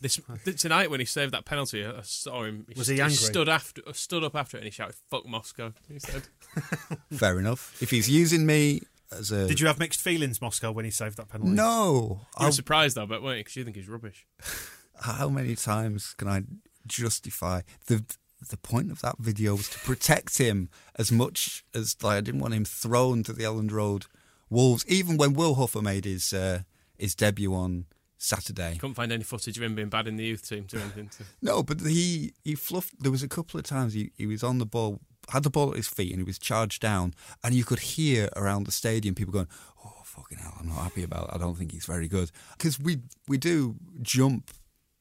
This 0.00 0.18
tonight 0.56 0.90
when 0.90 1.00
he 1.00 1.06
saved 1.06 1.32
that 1.34 1.44
penalty, 1.44 1.84
I 1.84 2.00
saw 2.02 2.44
him. 2.44 2.66
Was 2.76 2.88
he 2.88 3.00
angry? 3.00 3.16
Stood 3.16 3.48
after, 3.48 3.82
stood 3.92 4.24
up 4.24 4.34
after 4.34 4.56
it, 4.56 4.60
and 4.60 4.64
he 4.64 4.70
shouted, 4.70 4.94
"Fuck 5.10 5.26
Moscow!" 5.26 5.74
He 5.88 5.98
said. 5.98 6.22
Fair 7.12 7.38
enough. 7.38 7.76
If 7.82 7.90
he's 7.90 8.08
using 8.08 8.46
me 8.46 8.80
as 9.12 9.30
a 9.30 9.46
Did 9.46 9.60
you 9.60 9.66
have 9.66 9.78
mixed 9.78 10.00
feelings, 10.00 10.40
Moscow, 10.40 10.72
when 10.72 10.84
he 10.84 10.90
saved 10.90 11.16
that 11.18 11.28
penalty? 11.28 11.52
no, 11.52 12.20
You 12.38 12.44
were 12.44 12.48
I- 12.48 12.50
surprised 12.50 12.96
though, 12.96 13.06
but 13.06 13.22
weren't 13.22 13.38
you? 13.38 13.44
Because 13.44 13.56
you 13.56 13.64
think 13.64 13.76
he's 13.76 13.88
rubbish. 13.88 14.26
how 15.02 15.28
many 15.28 15.54
times 15.56 16.14
can 16.16 16.28
I 16.28 16.42
justify 16.86 17.60
the 17.86 18.04
the 18.48 18.56
point 18.56 18.90
of 18.90 19.02
that 19.02 19.18
video 19.18 19.54
was 19.54 19.68
to 19.68 19.78
protect 19.80 20.38
him 20.38 20.70
as 20.96 21.12
much 21.12 21.62
as 21.74 21.94
like 22.02 22.16
I 22.16 22.20
didn't 22.22 22.40
want 22.40 22.54
him 22.54 22.64
thrown 22.64 23.22
to 23.24 23.34
the 23.34 23.44
Elland 23.44 23.70
Road 23.70 24.06
Wolves. 24.48 24.82
Even 24.88 25.18
when 25.18 25.34
Will 25.34 25.56
Huffer 25.56 25.82
made 25.82 26.06
his 26.06 26.32
uh, 26.32 26.62
his 26.98 27.14
debut 27.14 27.54
on 27.54 27.84
Saturday, 28.22 28.76
Couldn't 28.78 28.96
find 28.96 29.12
any 29.12 29.24
footage 29.24 29.56
of 29.56 29.62
him 29.62 29.74
being 29.74 29.88
bad 29.88 30.06
in 30.06 30.16
the 30.16 30.24
youth 30.24 30.46
team 30.46 30.66
to 30.66 30.76
anything. 30.78 31.08
To... 31.08 31.24
no, 31.40 31.62
but 31.62 31.80
he 31.80 32.34
he 32.44 32.54
fluffed. 32.54 33.02
There 33.02 33.10
was 33.10 33.22
a 33.22 33.28
couple 33.28 33.58
of 33.58 33.64
times 33.64 33.94
he, 33.94 34.12
he 34.14 34.26
was 34.26 34.44
on 34.44 34.58
the 34.58 34.66
ball, 34.66 35.00
had 35.30 35.42
the 35.42 35.48
ball 35.48 35.70
at 35.70 35.76
his 35.76 35.88
feet, 35.88 36.12
and 36.12 36.20
he 36.20 36.24
was 36.24 36.38
charged 36.38 36.82
down, 36.82 37.14
and 37.42 37.54
you 37.54 37.64
could 37.64 37.78
hear 37.78 38.28
around 38.36 38.66
the 38.66 38.72
stadium 38.72 39.14
people 39.14 39.32
going, 39.32 39.48
"Oh 39.82 40.02
fucking 40.04 40.36
hell, 40.36 40.54
I'm 40.60 40.68
not 40.68 40.82
happy 40.82 41.02
about. 41.02 41.30
It. 41.30 41.36
I 41.36 41.38
don't 41.38 41.56
think 41.56 41.72
he's 41.72 41.86
very 41.86 42.08
good." 42.08 42.30
Because 42.58 42.78
we 42.78 42.98
we 43.26 43.38
do 43.38 43.76
jump 44.02 44.50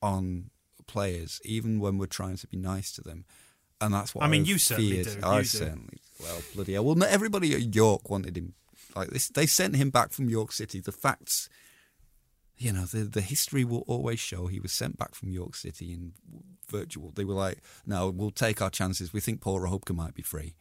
on 0.02 0.50
players 0.88 1.42
even 1.44 1.82
when 1.82 1.98
we're 1.98 2.06
trying 2.06 2.38
to 2.38 2.48
be 2.48 2.56
nice 2.56 2.90
to 2.94 3.02
them, 3.02 3.26
and 3.82 3.94
that's 3.94 4.16
what 4.16 4.24
I 4.24 4.30
mean, 4.30 4.44
I've 4.44 4.48
you 4.48 4.58
certainly 4.60 5.04
feared. 5.04 5.22
do, 5.22 5.28
I 5.28 5.36
you 5.36 5.42
do. 5.42 5.48
certainly. 5.50 5.98
Well, 6.22 6.42
bloody 6.56 6.74
hell. 6.74 6.86
Well, 6.86 6.96
not 6.96 7.10
everybody 7.10 7.54
at 7.54 7.76
York 7.76 8.10
wanted 8.10 8.38
him 8.38 8.54
like 8.96 9.10
this. 9.10 9.28
They 9.28 9.46
sent 9.46 9.76
him 9.76 9.90
back 9.90 10.14
from 10.14 10.30
York 10.30 10.54
City. 10.54 10.80
The 10.80 10.94
facts 10.94 11.50
you 12.60 12.74
know, 12.74 12.86
the 12.86 13.06
the 13.06 13.22
history 13.22 13.63
will 13.63 13.86
always 13.88 14.19
show 14.19 14.48
he 14.48 14.60
was 14.60 14.74
sent 14.74 14.98
back 14.98 15.15
from 15.15 15.32
York 15.32 15.56
City 15.56 15.93
in 15.93 16.13
virtual. 16.69 17.12
They 17.15 17.24
were 17.24 17.34
like, 17.34 17.60
no, 17.86 18.10
we'll 18.10 18.32
take 18.32 18.62
our 18.62 18.69
chances. 18.69 19.13
We 19.13 19.22
think 19.22 19.41
Paul 19.41 19.62
Rachubka 19.62 19.95
might 19.95 20.13
be 20.13 20.22
free. 20.22 20.56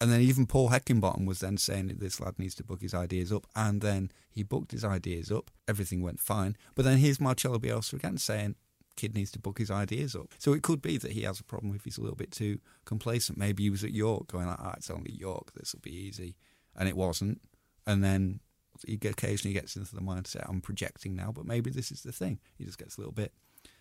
And 0.00 0.12
then 0.12 0.20
even 0.20 0.46
Paul 0.46 0.68
Heckingbottom 0.68 1.26
was 1.26 1.40
then 1.40 1.56
saying 1.56 1.88
that 1.88 1.98
this 1.98 2.20
lad 2.20 2.38
needs 2.38 2.54
to 2.56 2.64
book 2.64 2.82
his 2.82 2.94
ideas 2.94 3.32
up. 3.32 3.46
And 3.56 3.80
then 3.80 4.12
he 4.30 4.44
booked 4.44 4.70
his 4.70 4.84
ideas 4.84 5.32
up. 5.32 5.50
Everything 5.66 6.02
went 6.02 6.20
fine. 6.20 6.56
But 6.76 6.84
then 6.84 6.98
here's 6.98 7.20
Marcelo 7.20 7.58
Bielsa 7.58 7.94
again 7.94 8.18
saying, 8.18 8.54
kid 8.94 9.14
needs 9.14 9.32
to 9.32 9.40
book 9.40 9.58
his 9.58 9.70
ideas 9.70 10.14
up. 10.14 10.34
So 10.38 10.52
it 10.52 10.62
could 10.62 10.82
be 10.82 10.98
that 10.98 11.12
he 11.12 11.22
has 11.22 11.40
a 11.40 11.44
problem 11.44 11.74
if 11.74 11.84
he's 11.84 11.98
a 11.98 12.00
little 12.00 12.16
bit 12.16 12.30
too 12.30 12.60
complacent. 12.84 13.38
Maybe 13.38 13.64
he 13.64 13.70
was 13.70 13.82
at 13.82 13.92
York 13.92 14.28
going 14.28 14.46
like, 14.46 14.60
ah, 14.60 14.74
it's 14.76 14.90
only 14.90 15.12
York. 15.12 15.52
This 15.54 15.72
will 15.72 15.80
be 15.80 15.96
easy. 15.96 16.36
And 16.76 16.88
it 16.88 16.96
wasn't. 16.96 17.40
And 17.86 18.04
then 18.04 18.40
he 18.86 18.98
occasionally 19.08 19.54
gets 19.54 19.76
into 19.76 19.94
the 19.94 20.00
mindset, 20.00 20.48
I'm 20.48 20.60
projecting 20.60 21.14
now, 21.14 21.32
but 21.32 21.46
maybe 21.46 21.70
this 21.70 21.90
is 21.90 22.02
the 22.02 22.12
thing. 22.12 22.38
He 22.56 22.64
just 22.64 22.78
gets 22.78 22.96
a 22.96 23.00
little 23.00 23.12
bit. 23.12 23.32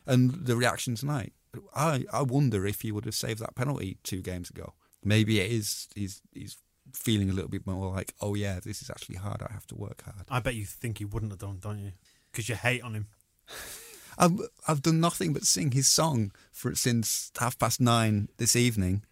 And 0.05 0.31
the 0.31 0.55
reaction 0.55 0.95
tonight, 0.95 1.33
I, 1.75 2.05
I 2.12 2.21
wonder 2.21 2.65
if 2.65 2.81
he 2.81 2.91
would 2.91 3.05
have 3.05 3.15
saved 3.15 3.39
that 3.41 3.55
penalty 3.55 3.97
two 4.03 4.21
games 4.21 4.49
ago. 4.49 4.73
Maybe 5.03 5.39
it 5.39 5.51
is, 5.51 5.88
he's, 5.95 6.21
he's 6.33 6.57
feeling 6.93 7.29
a 7.29 7.33
little 7.33 7.49
bit 7.49 7.67
more 7.67 7.91
like, 7.91 8.13
oh 8.21 8.36
yeah, 8.36 8.60
this 8.63 8.81
is 8.81 8.89
actually 8.89 9.15
hard. 9.17 9.41
I 9.41 9.51
have 9.51 9.67
to 9.67 9.75
work 9.75 10.03
hard. 10.03 10.25
I 10.29 10.39
bet 10.39 10.55
you 10.55 10.65
think 10.65 10.99
he 10.99 11.05
wouldn't 11.05 11.31
have 11.31 11.39
done, 11.39 11.60
don't 11.62 11.79
you? 11.79 11.91
Because 12.31 12.47
you 12.49 12.55
hate 12.55 12.81
on 12.81 12.93
him. 12.93 13.07
I've, 14.17 14.39
I've 14.67 14.81
done 14.81 14.99
nothing 14.99 15.33
but 15.33 15.43
sing 15.43 15.71
his 15.71 15.88
song 15.88 16.31
for 16.51 16.71
it 16.71 16.77
since 16.77 17.31
half 17.39 17.57
past 17.60 17.79
nine 17.79 18.29
this 18.38 18.55
evening. 18.55 19.03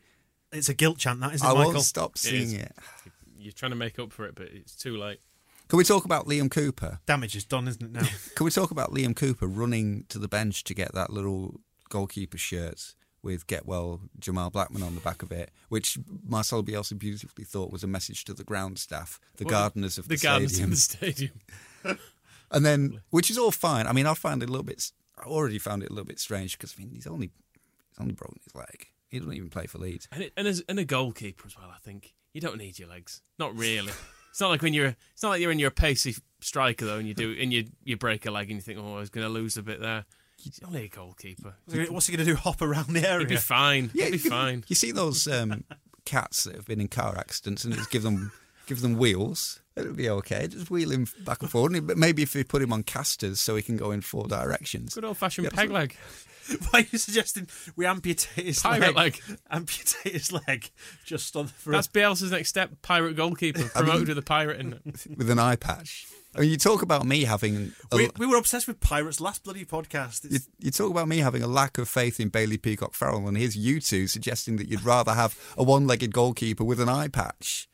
It's 0.51 0.69
a 0.69 0.73
guilt 0.73 0.97
chant, 0.97 1.19
that 1.19 1.33
isn't 1.35 1.45
it, 1.45 1.49
I 1.49 1.53
Michael? 1.53 1.73
won't 1.73 1.85
stop 1.85 2.17
singing 2.17 2.41
is. 2.41 2.53
it. 2.53 2.71
You're 3.37 3.51
trying 3.51 3.71
to 3.71 3.75
make 3.75 3.99
up 3.99 4.11
for 4.11 4.25
it, 4.25 4.35
but 4.35 4.47
it's 4.47 4.75
too 4.75 4.97
late. 4.97 5.19
Can 5.67 5.78
we 5.78 5.84
talk 5.84 6.06
about 6.06 6.28
Liam 6.28 6.49
Cooper? 6.51 6.99
Damage 7.06 7.36
is 7.36 7.43
done, 7.43 7.67
isn't 7.67 7.82
it 7.84 7.91
now? 7.91 8.08
Can 8.36 8.45
we 8.45 8.51
talk 8.51 8.71
about 8.71 8.91
Liam 8.91 9.15
Cooper 9.15 9.47
running 9.47 10.06
to 10.10 10.19
the 10.19 10.28
bench 10.28 10.63
to 10.65 10.73
get 10.75 10.93
that 10.93 11.10
little 11.12 11.60
goalkeeper 11.89 12.38
shirt 12.38 12.93
with 13.23 13.47
Get 13.47 13.65
Well 13.65 14.01
Jamal 14.19 14.51
Blackman 14.51 14.84
on 14.84 14.93
the 14.93 15.01
back 15.01 15.23
of 15.23 15.32
it, 15.32 15.49
which 15.69 15.97
Marcel 16.23 16.63
Bielsa 16.63 16.97
beautifully 16.97 17.43
thought 17.45 17.71
was 17.71 17.84
a 17.84 17.88
message 17.88 18.23
to 18.25 18.34
the 18.36 18.43
ground 18.43 18.78
staff, 18.78 19.19
the 19.38 19.45
Well, 19.45 19.51
gardeners 19.51 19.97
of 19.97 20.08
the, 20.08 20.17
stadium. 20.17 20.47
the 20.47 20.58
gardeners 20.58 20.84
stadium. 20.84 21.32
of 21.34 21.82
the 21.84 21.89
stadium. 21.89 21.99
and 22.51 22.65
then, 22.65 23.01
which 23.10 23.32
is 23.32 23.38
all 23.39 23.49
fine. 23.51 23.88
I 23.88 23.93
mean, 23.93 24.06
I 24.06 24.13
found 24.13 24.43
it 24.43 24.49
a 24.49 24.51
little 24.51 24.63
bit. 24.63 24.91
I 25.17 25.23
already 25.23 25.58
found 25.58 25.82
it 25.82 25.89
a 25.89 25.93
little 25.93 26.06
bit 26.06 26.19
strange 26.19 26.58
because 26.58 26.75
I 26.78 26.82
mean, 26.84 26.91
he's 26.93 27.08
only 27.08 27.32
he's 27.89 27.99
only 27.99 28.13
broken 28.13 28.39
his 28.43 28.54
leg. 28.54 28.89
He 29.10 29.17
doesn't 29.17 29.34
even 29.34 29.49
play 29.49 29.65
for 29.65 29.80
Leeds. 29.80 30.08
And, 30.12 30.23
it, 30.23 30.34
and 30.38 30.47
as 30.47 30.63
and 30.69 30.78
a 30.78 30.86
goalkeeper 30.86 31.47
as 31.47 31.58
well, 31.58 31.71
I 31.73 31.80
think 31.80 32.13
you 32.34 32.41
don't 32.41 32.58
need 32.58 32.78
your 32.78 32.89
legs. 32.89 33.21
Not 33.39 33.56
really. 33.58 33.91
it's 34.35 34.41
not 34.41 34.49
like 34.49 34.61
when 34.61 34.73
you're. 34.73 34.97
It's 35.13 35.23
not 35.23 35.29
like 35.29 35.39
you're 35.39 35.49
in 35.53 35.59
your 35.59 35.71
pacey 35.71 36.13
striker 36.41 36.83
though, 36.85 36.97
and 36.97 37.07
you 37.07 37.13
do 37.13 37.33
and 37.39 37.53
you 37.53 37.67
you 37.85 37.95
break 37.95 38.25
a 38.25 38.31
leg 38.31 38.49
and 38.51 38.57
you 38.57 38.61
think, 38.61 38.77
oh, 38.77 38.95
I 38.97 38.99
was 38.99 39.09
going 39.09 39.25
to 39.25 39.31
lose 39.31 39.55
a 39.55 39.63
bit 39.63 39.79
there. 39.79 40.03
He's 40.35 40.59
only 40.67 40.83
a 40.83 40.87
goalkeeper. 40.89 41.55
What's 41.89 42.07
he 42.07 42.17
going 42.17 42.27
to 42.27 42.33
do? 42.33 42.35
Hop 42.35 42.61
around 42.61 42.89
the 42.89 43.07
area? 43.07 43.19
He'd 43.19 43.29
be 43.29 43.37
fine. 43.37 43.91
Yeah, 43.93 44.05
He'd 44.07 44.11
be 44.11 44.17
you- 44.17 44.29
fine. 44.29 44.65
You 44.67 44.75
see 44.75 44.91
those 44.91 45.25
um, 45.29 45.63
cats 46.05 46.43
that 46.43 46.55
have 46.55 46.65
been 46.65 46.81
in 46.81 46.89
car 46.89 47.17
accidents, 47.17 47.63
and 47.63 47.73
it's 47.73 47.87
give 47.87 48.03
them 48.03 48.33
give 48.67 48.81
them 48.81 48.97
wheels. 48.97 49.61
It'll 49.77 49.93
be 49.93 50.09
okay. 50.09 50.47
Just 50.47 50.69
wheel 50.69 50.91
him 50.91 51.07
back 51.25 51.41
and 51.41 51.49
forward. 51.49 51.71
And 51.71 51.95
maybe 51.95 52.21
if 52.21 52.35
we 52.35 52.43
put 52.43 52.61
him 52.61 52.73
on 52.73 52.83
casters, 52.83 53.39
so 53.39 53.55
he 53.55 53.61
can 53.61 53.77
go 53.77 53.91
in 53.91 54.01
four 54.01 54.27
directions. 54.27 54.95
Good 54.95 55.05
old 55.05 55.17
fashioned 55.17 55.49
peg 55.51 55.71
leg. 55.71 55.95
Why 56.69 56.79
are 56.81 56.86
you 56.91 56.97
suggesting 56.97 57.47
we 57.75 57.86
amputate 57.86 58.45
his 58.45 58.62
Pirate 58.62 58.95
leg? 58.95 59.21
leg. 59.27 59.39
Amputate 59.49 60.13
his 60.13 60.31
leg 60.31 60.69
just 61.03 61.36
on 61.36 61.47
the 61.47 61.51
for 61.53 61.71
That's 61.71 61.88
Bielsa's 61.88 62.31
next 62.31 62.49
step. 62.49 62.71
Pirate 62.81 63.15
goalkeeper 63.15 63.63
promoted 63.75 64.10
with 64.10 64.17
a 64.17 64.21
pirate 64.21 64.60
in 64.60 64.73
it. 64.73 65.17
with 65.17 65.29
an 65.29 65.39
eye 65.39 65.55
patch. 65.55 66.08
I 66.36 66.41
mean, 66.41 66.49
you 66.51 66.58
talk 66.58 66.81
about 66.81 67.05
me 67.05 67.23
having 67.23 67.71
a, 67.93 67.95
we, 67.95 68.10
we 68.17 68.25
were 68.25 68.36
obsessed 68.36 68.67
with 68.67 68.81
pirates 68.81 69.21
last 69.21 69.43
bloody 69.45 69.63
podcast. 69.63 70.29
you, 70.29 70.39
you 70.60 70.69
talk 70.69 70.91
about 70.91 71.08
me 71.08 71.19
having 71.19 71.41
a 71.41 71.47
lack 71.47 71.77
of 71.77 71.88
faith 71.88 72.19
in 72.19 72.27
Bailey 72.27 72.58
Peacock 72.58 72.93
Farrell, 72.93 73.25
and 73.27 73.38
here's 73.38 73.55
you 73.55 73.79
two 73.79 74.08
suggesting 74.08 74.58
that 74.58 74.67
you'd 74.67 74.84
rather 74.84 75.13
have 75.13 75.39
a 75.58 75.63
one-legged 75.63 76.12
goalkeeper 76.13 76.65
with 76.65 76.81
an 76.81 76.89
eye 76.89 77.08
patch. 77.08 77.69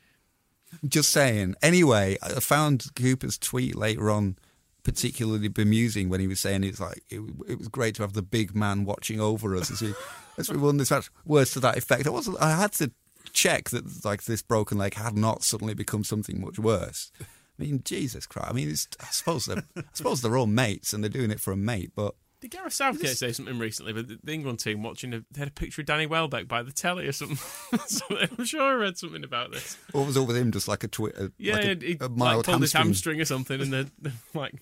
Just 0.87 1.09
saying. 1.09 1.55
Anyway, 1.61 2.17
I 2.21 2.39
found 2.39 2.85
Cooper's 2.95 3.37
tweet 3.37 3.75
later 3.75 4.09
on 4.11 4.37
particularly 4.83 5.47
bemusing 5.47 6.09
when 6.09 6.19
he 6.19 6.27
was 6.27 6.39
saying 6.39 6.63
it's 6.63 6.79
like 6.79 7.03
it, 7.09 7.21
it 7.47 7.57
was 7.57 7.67
great 7.67 7.95
to 7.95 8.01
have 8.01 8.13
the 8.13 8.21
big 8.21 8.55
man 8.55 8.85
watching 8.85 9.19
over 9.19 9.55
us 9.55 9.71
as 9.71 9.81
we 9.81 9.93
as 10.37 10.49
we 10.49 10.57
won 10.57 10.77
this 10.77 10.91
match. 10.91 11.09
Words 11.25 11.51
to 11.53 11.59
that 11.61 11.77
effect. 11.77 12.07
I 12.07 12.09
wasn't. 12.09 12.41
I 12.41 12.55
had 12.55 12.71
to 12.73 12.91
check 13.33 13.69
that 13.69 14.03
like 14.03 14.23
this 14.23 14.41
broken 14.41 14.77
leg 14.77 14.95
had 14.95 15.15
not 15.15 15.43
suddenly 15.43 15.73
become 15.73 16.03
something 16.03 16.41
much 16.41 16.59
worse. 16.59 17.11
I 17.21 17.25
mean, 17.63 17.81
Jesus 17.83 18.25
Christ. 18.25 18.49
I 18.49 18.53
mean, 18.53 18.69
it's, 18.69 18.87
I 18.99 19.05
suppose 19.05 19.45
they're 19.45 19.63
I 19.77 19.83
suppose 19.93 20.21
they're 20.21 20.37
all 20.37 20.47
mates 20.47 20.93
and 20.93 21.03
they're 21.03 21.09
doing 21.09 21.31
it 21.31 21.39
for 21.39 21.51
a 21.51 21.57
mate, 21.57 21.91
but. 21.95 22.15
Did 22.41 22.51
Gareth 22.51 22.73
Southgate 22.73 23.17
say 23.17 23.31
something 23.31 23.59
recently? 23.59 23.93
But 23.93 24.07
the, 24.07 24.19
the 24.23 24.33
England 24.33 24.59
team 24.59 24.81
watching, 24.81 25.13
a, 25.13 25.19
they 25.31 25.39
had 25.39 25.47
a 25.49 25.51
picture 25.51 25.81
of 25.81 25.85
Danny 25.85 26.07
Welbeck 26.07 26.47
by 26.47 26.63
the 26.63 26.71
telly 26.71 27.07
or 27.07 27.11
something. 27.11 27.37
Something- 27.85 28.29
I'm 28.37 28.45
sure 28.45 28.63
I 28.63 28.73
read 28.73 28.97
something 28.97 29.23
about 29.23 29.51
this. 29.51 29.77
What 29.91 30.07
was 30.07 30.17
up 30.17 30.27
with 30.27 30.37
him? 30.37 30.51
Just 30.51 30.67
like 30.67 30.83
a 30.83 30.87
twit, 30.87 31.15
a, 31.17 31.31
Yeah, 31.37 31.53
like 31.53 31.65
a, 31.65 31.75
he, 31.75 31.87
he, 31.91 31.97
a 31.99 32.03
like, 32.03 32.11
mild 32.11 32.45
pulled 32.45 32.61
his 32.61 32.73
hamstring. 32.73 33.19
hamstring 33.19 33.21
or 33.21 33.25
something, 33.25 33.61
and 33.61 33.71
then 33.71 33.91
like 34.33 34.55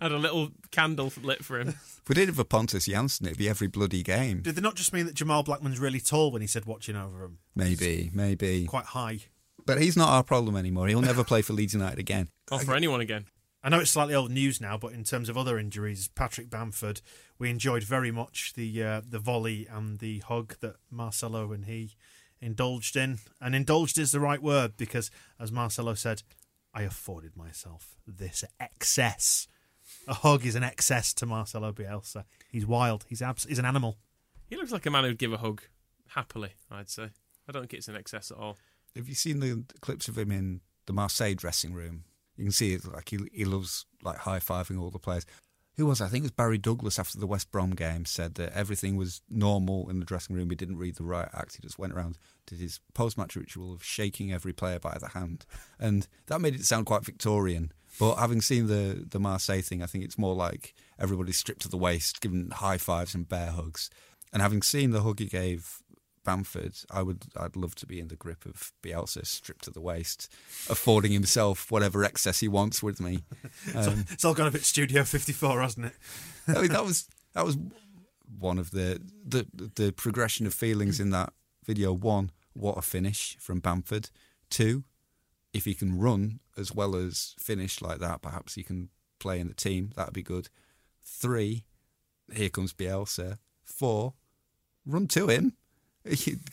had 0.00 0.10
a 0.12 0.18
little 0.18 0.48
candle 0.72 1.12
lit 1.22 1.44
for 1.44 1.60
him. 1.60 1.74
We 2.08 2.14
did 2.14 2.28
it 2.28 2.34
for 2.34 2.42
Pontus 2.42 2.88
Jansson, 2.88 3.26
it'd 3.26 3.38
be 3.38 3.48
every 3.48 3.68
bloody 3.68 4.02
game. 4.02 4.40
did 4.40 4.56
they 4.56 4.60
not 4.60 4.74
just 4.74 4.92
mean 4.92 5.06
that 5.06 5.14
Jamal 5.14 5.44
Blackman's 5.44 5.78
really 5.78 6.00
tall 6.00 6.32
when 6.32 6.40
he 6.42 6.48
said 6.48 6.64
watching 6.64 6.96
over 6.96 7.22
him? 7.24 7.38
Maybe, 7.54 8.10
maybe. 8.12 8.66
Quite 8.66 8.86
high. 8.86 9.20
But 9.66 9.80
he's 9.80 9.96
not 9.96 10.08
our 10.08 10.24
problem 10.24 10.56
anymore. 10.56 10.88
He'll 10.88 11.02
never 11.02 11.22
play 11.22 11.42
for 11.42 11.52
Leeds 11.52 11.74
United 11.74 12.00
again. 12.00 12.30
Or 12.50 12.58
for 12.58 12.74
anyone 12.74 13.00
again. 13.00 13.26
I 13.62 13.68
know 13.68 13.80
it's 13.80 13.90
slightly 13.90 14.14
old 14.14 14.30
news 14.30 14.60
now, 14.60 14.78
but 14.78 14.92
in 14.92 15.04
terms 15.04 15.28
of 15.28 15.36
other 15.36 15.58
injuries, 15.58 16.08
Patrick 16.08 16.48
Bamford, 16.48 17.02
we 17.38 17.50
enjoyed 17.50 17.82
very 17.82 18.10
much 18.10 18.54
the 18.54 18.82
uh, 18.82 19.00
the 19.06 19.18
volley 19.18 19.66
and 19.70 19.98
the 19.98 20.20
hug 20.20 20.56
that 20.60 20.76
Marcelo 20.90 21.52
and 21.52 21.66
he 21.66 21.90
indulged 22.40 22.96
in. 22.96 23.18
And 23.40 23.54
indulged 23.54 23.98
is 23.98 24.12
the 24.12 24.20
right 24.20 24.42
word 24.42 24.76
because, 24.78 25.10
as 25.38 25.52
Marcelo 25.52 25.94
said, 25.94 26.22
I 26.72 26.82
afforded 26.82 27.36
myself 27.36 27.96
this 28.06 28.44
excess. 28.58 29.46
A 30.08 30.14
hug 30.14 30.46
is 30.46 30.54
an 30.54 30.62
excess 30.64 31.12
to 31.14 31.26
Marcelo 31.26 31.72
Bielsa. 31.72 32.24
He's 32.50 32.64
wild. 32.64 33.04
He's 33.08 33.20
abs- 33.20 33.44
He's 33.44 33.58
an 33.58 33.66
animal. 33.66 33.98
He 34.48 34.56
looks 34.56 34.72
like 34.72 34.86
a 34.86 34.90
man 34.90 35.04
who'd 35.04 35.18
give 35.18 35.32
a 35.32 35.38
hug 35.38 35.62
happily. 36.08 36.54
I'd 36.70 36.88
say. 36.88 37.10
I 37.48 37.52
don't 37.52 37.62
think 37.62 37.74
it's 37.74 37.88
an 37.88 37.96
excess 37.96 38.30
at 38.30 38.38
all. 38.38 38.56
Have 38.96 39.08
you 39.08 39.14
seen 39.14 39.40
the 39.40 39.64
clips 39.80 40.08
of 40.08 40.16
him 40.16 40.30
in 40.30 40.60
the 40.86 40.92
Marseille 40.92 41.34
dressing 41.34 41.74
room? 41.74 42.04
You 42.40 42.46
can 42.46 42.52
see 42.52 42.72
it 42.72 42.86
like 42.86 43.10
he 43.10 43.18
he 43.32 43.44
loves 43.44 43.84
like 44.02 44.16
high 44.16 44.38
fiving 44.38 44.80
all 44.80 44.90
the 44.90 44.98
players. 44.98 45.26
Who 45.76 45.84
was? 45.84 46.00
I 46.00 46.08
think 46.08 46.22
it 46.22 46.28
was 46.28 46.30
Barry 46.32 46.56
Douglas 46.56 46.98
after 46.98 47.18
the 47.18 47.26
West 47.26 47.50
Brom 47.50 47.72
game 47.72 48.06
said 48.06 48.34
that 48.36 48.54
everything 48.54 48.96
was 48.96 49.20
normal 49.28 49.90
in 49.90 49.98
the 49.98 50.06
dressing 50.06 50.34
room. 50.34 50.48
He 50.48 50.56
didn't 50.56 50.78
read 50.78 50.96
the 50.96 51.04
riot 51.04 51.28
act. 51.34 51.56
He 51.56 51.62
just 51.62 51.78
went 51.78 51.92
around 51.92 52.18
did 52.46 52.58
his 52.58 52.80
post 52.94 53.18
match 53.18 53.36
ritual 53.36 53.74
of 53.74 53.84
shaking 53.84 54.32
every 54.32 54.54
player 54.54 54.78
by 54.78 54.96
the 54.98 55.08
hand, 55.08 55.44
and 55.78 56.08
that 56.28 56.40
made 56.40 56.54
it 56.54 56.64
sound 56.64 56.86
quite 56.86 57.04
Victorian. 57.04 57.72
But 57.98 58.16
having 58.16 58.40
seen 58.40 58.68
the 58.68 59.06
the 59.06 59.20
Marseille 59.20 59.60
thing, 59.60 59.82
I 59.82 59.86
think 59.86 60.04
it's 60.04 60.18
more 60.18 60.34
like 60.34 60.74
everybody 60.98 61.32
stripped 61.32 61.62
to 61.62 61.68
the 61.68 61.76
waist, 61.76 62.22
given 62.22 62.52
high 62.52 62.78
fives 62.78 63.14
and 63.14 63.28
bear 63.28 63.50
hugs. 63.50 63.90
And 64.32 64.40
having 64.40 64.62
seen 64.62 64.92
the 64.92 65.02
hug 65.02 65.18
he 65.18 65.26
gave 65.26 65.82
Bamford, 66.24 66.74
I 66.90 67.02
would 67.02 67.24
I'd 67.36 67.56
love 67.56 67.74
to 67.76 67.86
be 67.86 67.98
in 68.00 68.08
the 68.08 68.16
grip 68.16 68.44
of 68.44 68.72
Bielsa, 68.82 69.26
stripped 69.26 69.64
to 69.64 69.70
the 69.70 69.80
waist, 69.80 70.28
affording 70.68 71.12
himself 71.12 71.70
whatever 71.70 72.04
excess 72.04 72.40
he 72.40 72.48
wants 72.48 72.82
with 72.82 73.00
me. 73.00 73.24
Um, 73.74 74.04
It's 74.10 74.24
all 74.24 74.34
gone 74.34 74.46
a 74.48 74.50
bit 74.50 74.64
Studio 74.64 75.04
54, 75.04 75.60
hasn't 75.60 75.86
it? 75.86 75.92
I 76.48 76.62
mean, 76.62 76.72
that 76.72 76.84
was 76.90 77.08
that 77.34 77.44
was 77.44 77.56
one 78.38 78.58
of 78.58 78.70
the 78.70 79.00
the 79.26 79.46
the 79.74 79.92
progression 79.92 80.46
of 80.46 80.54
feelings 80.54 81.00
in 81.00 81.10
that 81.10 81.32
video. 81.64 81.92
One, 81.92 82.30
what 82.52 82.78
a 82.78 82.82
finish 82.82 83.36
from 83.38 83.60
Bamford. 83.60 84.10
Two, 84.48 84.84
if 85.52 85.64
he 85.64 85.74
can 85.74 85.98
run 85.98 86.40
as 86.56 86.74
well 86.74 86.94
as 86.96 87.34
finish 87.38 87.80
like 87.80 87.98
that, 88.00 88.22
perhaps 88.22 88.54
he 88.54 88.62
can 88.62 88.88
play 89.18 89.40
in 89.40 89.48
the 89.48 89.54
team. 89.54 89.90
That'd 89.96 90.14
be 90.14 90.22
good. 90.22 90.48
Three, 91.02 91.64
here 92.32 92.48
comes 92.50 92.72
Bielsa. 92.72 93.38
Four, 93.64 94.14
run 94.84 95.06
to 95.08 95.28
him. 95.28 95.54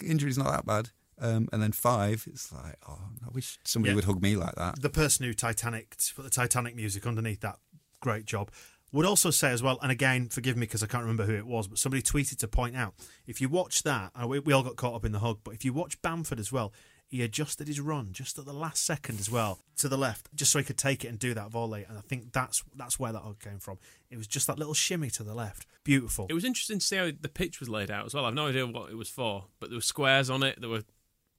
Injury's 0.03 0.37
not 0.37 0.51
that 0.51 0.65
bad. 0.65 0.89
Um, 1.19 1.49
and 1.51 1.63
then 1.63 1.71
five, 1.71 2.25
it's 2.31 2.51
like, 2.53 2.75
oh, 2.87 2.99
I 3.25 3.29
wish 3.33 3.57
somebody 3.63 3.91
Yeah. 3.91 3.95
would 3.95 4.03
hug 4.03 4.21
me 4.21 4.35
like 4.35 4.53
that. 4.55 4.81
The 4.81 4.89
person 4.89 5.25
who 5.25 5.33
Titanic 5.33 5.95
put 6.15 6.23
the 6.23 6.29
Titanic 6.29 6.75
music 6.75 7.07
underneath 7.07 7.39
that, 7.41 7.57
great 8.01 8.25
job. 8.25 8.51
Would 8.91 9.05
also 9.05 9.31
say 9.31 9.51
as 9.51 9.63
well, 9.63 9.79
and 9.81 9.91
again, 9.91 10.29
forgive 10.29 10.55
me 10.55 10.61
because 10.61 10.83
I 10.83 10.85
can't 10.87 11.01
remember 11.03 11.25
who 11.25 11.33
it 11.35 11.45
was, 11.47 11.67
but 11.67 11.77
somebody 11.79 12.01
tweeted 12.03 12.37
to 12.37 12.47
point 12.47 12.75
out 12.75 12.93
if 13.25 13.41
you 13.41 13.49
watch 13.49 13.83
that, 13.83 14.11
and 14.15 14.29
we, 14.29 14.39
we 14.39 14.53
all 14.53 14.63
got 14.63 14.75
caught 14.75 14.93
up 14.93 15.05
in 15.05 15.11
the 15.11 15.19
hug, 15.19 15.39
but 15.43 15.55
if 15.55 15.65
you 15.65 15.73
watch 15.73 15.99
Bamford 16.03 16.39
as 16.39 16.51
well, 16.51 16.71
he 17.09 17.23
adjusted 17.23 17.67
his 17.67 17.79
run 17.79 18.09
just 18.11 18.37
at 18.37 18.45
the 18.45 18.53
last 18.53 18.85
second 18.85 19.19
as 19.19 19.31
well 19.31 19.59
to 19.77 19.87
the 19.87 19.97
left, 19.97 20.27
just 20.35 20.51
so 20.51 20.59
he 20.59 20.65
could 20.65 20.77
take 20.77 21.05
it 21.05 21.07
and 21.07 21.17
do 21.17 21.33
that 21.33 21.49
volley. 21.49 21.85
And 21.87 21.97
I 21.97 22.01
think 22.01 22.33
that's 22.33 22.63
that's 22.75 22.99
where 22.99 23.11
that 23.13 23.21
hug 23.21 23.39
came 23.39 23.59
from. 23.59 23.77
It 24.09 24.17
was 24.17 24.27
just 24.27 24.47
that 24.47 24.57
little 24.59 24.73
shimmy 24.73 25.09
to 25.11 25.23
the 25.23 25.33
left, 25.33 25.65
beautiful. 25.83 26.27
It 26.29 26.33
was 26.33 26.43
interesting 26.43 26.79
to 26.79 26.85
see 26.85 26.97
how 26.97 27.09
the 27.19 27.29
pitch 27.29 27.59
was 27.59 27.69
laid 27.69 27.89
out 27.91 28.05
as 28.05 28.13
well. 28.13 28.25
I've 28.25 28.33
no 28.33 28.47
idea 28.47 28.67
what 28.67 28.89
it 28.91 28.95
was 28.95 29.09
for, 29.09 29.45
but 29.59 29.69
there 29.69 29.77
were 29.77 29.81
squares 29.81 30.29
on 30.29 30.43
it. 30.43 30.59
There 30.59 30.69
were 30.69 30.83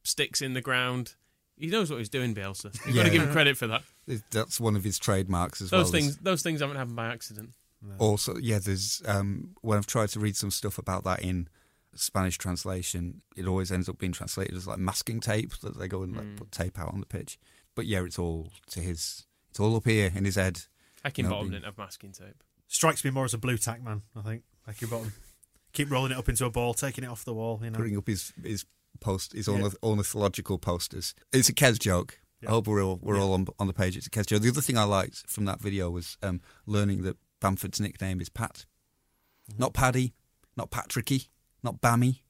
sticks 0.05 0.41
in 0.41 0.55
the 0.55 0.61
ground. 0.63 1.15
He 1.59 1.67
knows 1.67 1.91
what 1.91 1.99
he's 1.99 2.09
doing, 2.09 2.35
Bielsa. 2.35 2.75
You've 2.87 2.95
got 2.95 3.03
to 3.05 3.11
give 3.11 3.23
him 3.23 3.33
credit 3.33 3.57
for 3.57 3.67
that. 3.67 3.83
That's 4.31 4.61
one 4.61 4.77
of 4.77 4.85
his 4.85 4.97
trademarks 4.99 5.61
as 5.61 5.71
Those 5.71 5.77
well. 5.79 5.83
as- 5.85 5.91
things, 5.91 6.17
those 6.19 6.43
things 6.43 6.61
haven't 6.61 6.77
happened 6.77 6.97
by 6.97 7.07
accident. 7.09 7.51
Also, 7.99 8.37
yeah, 8.39 8.59
there's 8.59 9.03
um, 9.07 9.51
when 9.61 9.77
I've 9.79 9.87
tried 9.87 10.09
to 10.11 10.21
read 10.21 10.35
some 10.37 10.51
stuff 10.51 10.79
about 10.79 11.05
that 11.05 11.21
in 11.23 11.49
Spanish 11.95 12.39
translation, 12.39 13.23
it 13.37 13.47
always 13.47 13.73
ends 13.73 13.89
up 13.89 13.99
being 13.99 14.13
translated 14.13 14.55
as 14.57 14.67
like 14.67 14.79
masking 14.79 15.21
tape 15.21 15.57
that 15.61 15.79
they 15.79 15.89
go 15.89 16.03
and 16.03 16.17
like 16.17 16.37
put 16.37 16.53
tape 16.53 16.79
out 16.79 16.93
on 16.93 17.01
the 17.01 17.07
pitch. 17.07 17.39
But 17.75 17.87
yeah, 17.87 18.03
it's 18.05 18.19
all 18.19 18.51
to 18.71 18.81
his. 18.81 19.27
It's 19.51 19.61
all 19.61 19.75
up 19.77 19.87
here 19.87 20.13
in 20.15 20.25
his 20.25 20.35
head. 20.37 20.61
Hacking 21.05 21.25
No, 21.25 21.31
bottom 21.31 21.45
being- 21.47 21.53
didn't 21.53 21.65
have 21.67 21.79
masking 21.79 22.13
tape. 22.13 22.43
Strikes 22.67 23.05
me 23.05 23.11
more 23.11 23.25
as 23.25 23.33
a 23.35 23.39
blue 23.39 23.57
tack 23.57 23.83
man, 23.83 24.03
I 24.15 24.21
think. 24.23 24.43
Like 24.67 24.81
your 24.81 24.91
bottom. 24.91 25.13
Keep 25.73 25.91
rolling 25.91 26.13
it 26.13 26.19
up 26.19 26.29
into 26.29 26.45
a 26.45 26.51
ball, 26.51 26.75
taking 26.75 27.05
it 27.05 27.09
off 27.11 27.25
the 27.25 27.33
wall, 27.33 27.61
you 27.63 27.71
know. 27.71 27.77
Putting 27.79 27.97
up 27.97 28.07
his 28.07 28.33
his 28.43 28.65
post, 29.01 29.33
his 29.33 29.49
Yeah. 29.49 29.69
ornithological 29.83 30.59
posters. 30.59 31.15
It's 31.33 31.49
a 31.49 31.55
Kes 31.55 31.79
joke. 31.79 32.19
Yeah. 32.43 32.51
I 32.51 32.53
hope 32.53 32.67
we're 32.67 32.83
all 32.85 32.99
we're 33.03 33.17
Yeah. 33.17 33.23
all 33.23 33.33
on, 33.33 33.47
on 33.59 33.67
the 33.67 33.73
page. 33.73 33.97
It's 33.97 34.07
a 34.07 34.11
Kes 34.11 34.27
joke. 34.27 34.43
The 34.43 34.49
other 34.51 34.61
thing 34.61 34.77
I 34.77 34.85
liked 34.85 35.27
from 35.29 35.45
that 35.47 35.61
video 35.61 35.91
was 35.91 36.17
um, 36.23 36.41
learning 36.67 37.03
that 37.03 37.17
Bamford's 37.41 37.81
nickname 37.81 38.21
is 38.21 38.29
Pat, 38.29 38.67
Mm-hmm. 39.51 39.61
not 39.61 39.73
Paddy, 39.73 40.15
not 40.57 40.71
Patricky, 40.71 41.29
not 41.63 41.81
Bammy, 41.81 42.21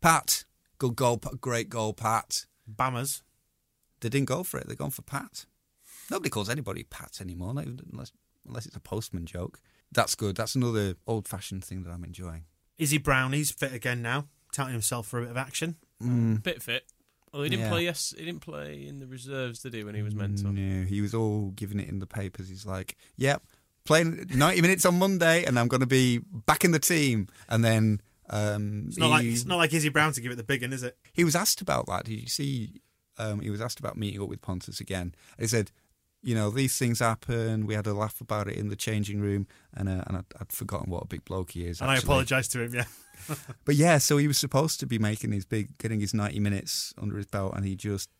Pat. 0.00 0.44
Good 0.78 0.96
goal, 0.96 1.16
great 1.40 1.68
goal, 1.68 1.92
Pat. 1.92 2.46
Bammers. 2.70 3.22
They 4.00 4.08
didn't 4.08 4.28
go 4.28 4.42
for 4.44 4.58
it. 4.58 4.66
They're 4.66 4.76
gone 4.76 4.90
for 4.90 5.02
Pat. 5.02 5.46
Nobody 6.10 6.30
calls 6.30 6.48
anybody 6.48 6.84
Pat 6.84 7.18
anymore, 7.20 7.52
not 7.54 7.64
even 7.64 7.80
unless 7.92 8.12
unless 8.46 8.64
it's 8.66 8.76
a 8.76 8.80
postman 8.80 9.26
joke. 9.26 9.60
That's 9.92 10.14
good. 10.14 10.36
That's 10.36 10.54
another 10.54 10.94
old-fashioned 11.06 11.64
thing 11.64 11.82
that 11.82 11.90
I'm 11.90 12.04
enjoying. 12.04 12.44
Izzy 12.78 12.98
Brown, 12.98 13.32
he's 13.32 13.50
fit 13.50 13.72
again 13.74 14.00
now, 14.02 14.26
touting 14.52 14.72
himself 14.72 15.06
for 15.06 15.18
a 15.18 15.22
bit 15.22 15.30
of 15.30 15.36
action. 15.36 15.76
Mm. 16.02 16.42
Bit 16.42 16.62
fit. 16.62 16.84
Well, 17.32 17.42
he 17.42 17.50
didn't 17.50 17.66
Yeah. 17.66 17.70
play. 17.70 17.84
Yes, 17.84 18.14
he 18.16 18.24
didn't 18.24 18.40
play 18.40 18.86
in 18.86 19.00
the 19.00 19.06
reserves, 19.06 19.60
did 19.60 19.74
he? 19.74 19.84
When 19.84 19.94
he 19.94 20.02
was 20.02 20.14
meant 20.14 20.38
to. 20.38 20.50
No, 20.50 20.84
he 20.86 21.00
was 21.02 21.12
all 21.14 21.50
giving 21.50 21.78
it 21.80 21.88
in 21.88 21.98
the 21.98 22.06
papers. 22.06 22.48
He's 22.48 22.64
like, 22.64 22.96
"Yep, 23.16 23.42
playing 23.84 24.26
90 24.34 24.62
minutes 24.62 24.86
on 24.86 24.98
Monday, 24.98 25.44
and 25.44 25.58
I'm 25.58 25.68
going 25.68 25.80
to 25.80 25.86
be 25.86 26.18
back 26.18 26.64
in 26.64 26.70
the 26.70 26.78
team." 26.78 27.28
And 27.50 27.62
then 27.64 28.00
um, 28.30 28.84
It's 28.88 28.98
not 28.98 29.10
like 29.10 29.22
he, 29.22 29.32
it's 29.32 29.44
not 29.44 29.56
like 29.56 29.72
Izzy 29.72 29.88
Brown 29.88 30.12
to 30.12 30.20
give 30.20 30.32
it 30.32 30.36
the 30.36 30.44
big 30.44 30.62
one, 30.62 30.72
is 30.72 30.82
it? 30.82 30.96
he 31.12 31.24
was 31.24 31.36
asked 31.36 31.60
about 31.60 31.86
that. 31.86 32.04
Did 32.04 32.20
you 32.20 32.26
see? 32.26 32.80
Um, 33.18 33.40
he 33.40 33.50
was 33.50 33.60
asked 33.60 33.80
about 33.80 33.96
meeting 33.96 34.22
up 34.22 34.28
with 34.28 34.40
Pontus 34.40 34.80
again. 34.80 35.14
He 35.38 35.46
said, 35.48 35.72
"You 36.22 36.34
know, 36.34 36.50
these 36.50 36.78
things 36.78 37.00
happen. 37.00 37.66
We 37.66 37.74
had 37.74 37.86
a 37.86 37.94
laugh 37.94 38.20
about 38.20 38.46
it 38.48 38.56
in 38.56 38.68
the 38.68 38.76
changing 38.76 39.20
room, 39.20 39.46
and 39.74 39.88
uh, 39.88 40.04
and 40.06 40.18
I'd, 40.18 40.26
I'd 40.40 40.52
forgotten 40.52 40.90
what 40.90 41.02
a 41.04 41.06
big 41.06 41.24
bloke 41.24 41.52
he 41.52 41.66
is. 41.66 41.80
And 41.80 41.90
I 41.90 41.94
actually. 41.94 42.06
apologise 42.06 42.48
to 42.48 42.62
him. 42.62 42.74
Yeah, 42.74 42.84
But 43.64 43.74
yeah, 43.74 43.98
so 43.98 44.16
he 44.16 44.28
was 44.28 44.38
supposed 44.38 44.80
to 44.80 44.86
be 44.86 44.98
making 44.98 45.32
his 45.32 45.44
big, 45.44 45.76
getting 45.78 46.00
his 46.00 46.14
90 46.14 46.38
minutes 46.40 46.94
under 47.00 47.16
his 47.16 47.26
belt, 47.26 47.54
and 47.56 47.64
he 47.64 47.74
just 47.76 48.10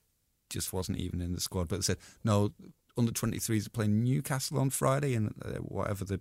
just 0.51 0.73
wasn't 0.73 0.99
even 0.99 1.21
in 1.21 1.35
the 1.35 1.41
squad. 1.41 1.69
But 1.69 1.77
they 1.77 1.83
said, 1.83 1.99
no, 2.25 2.53
under 2.97 3.13
23s 3.13 3.67
are 3.67 3.71
playing 3.71 4.03
Newcastle 4.03 4.59
on 4.59 4.71
Friday, 4.71 5.15
and 5.15 5.35
uh, 5.45 5.59
whatever 5.59 6.05
the 6.05 6.21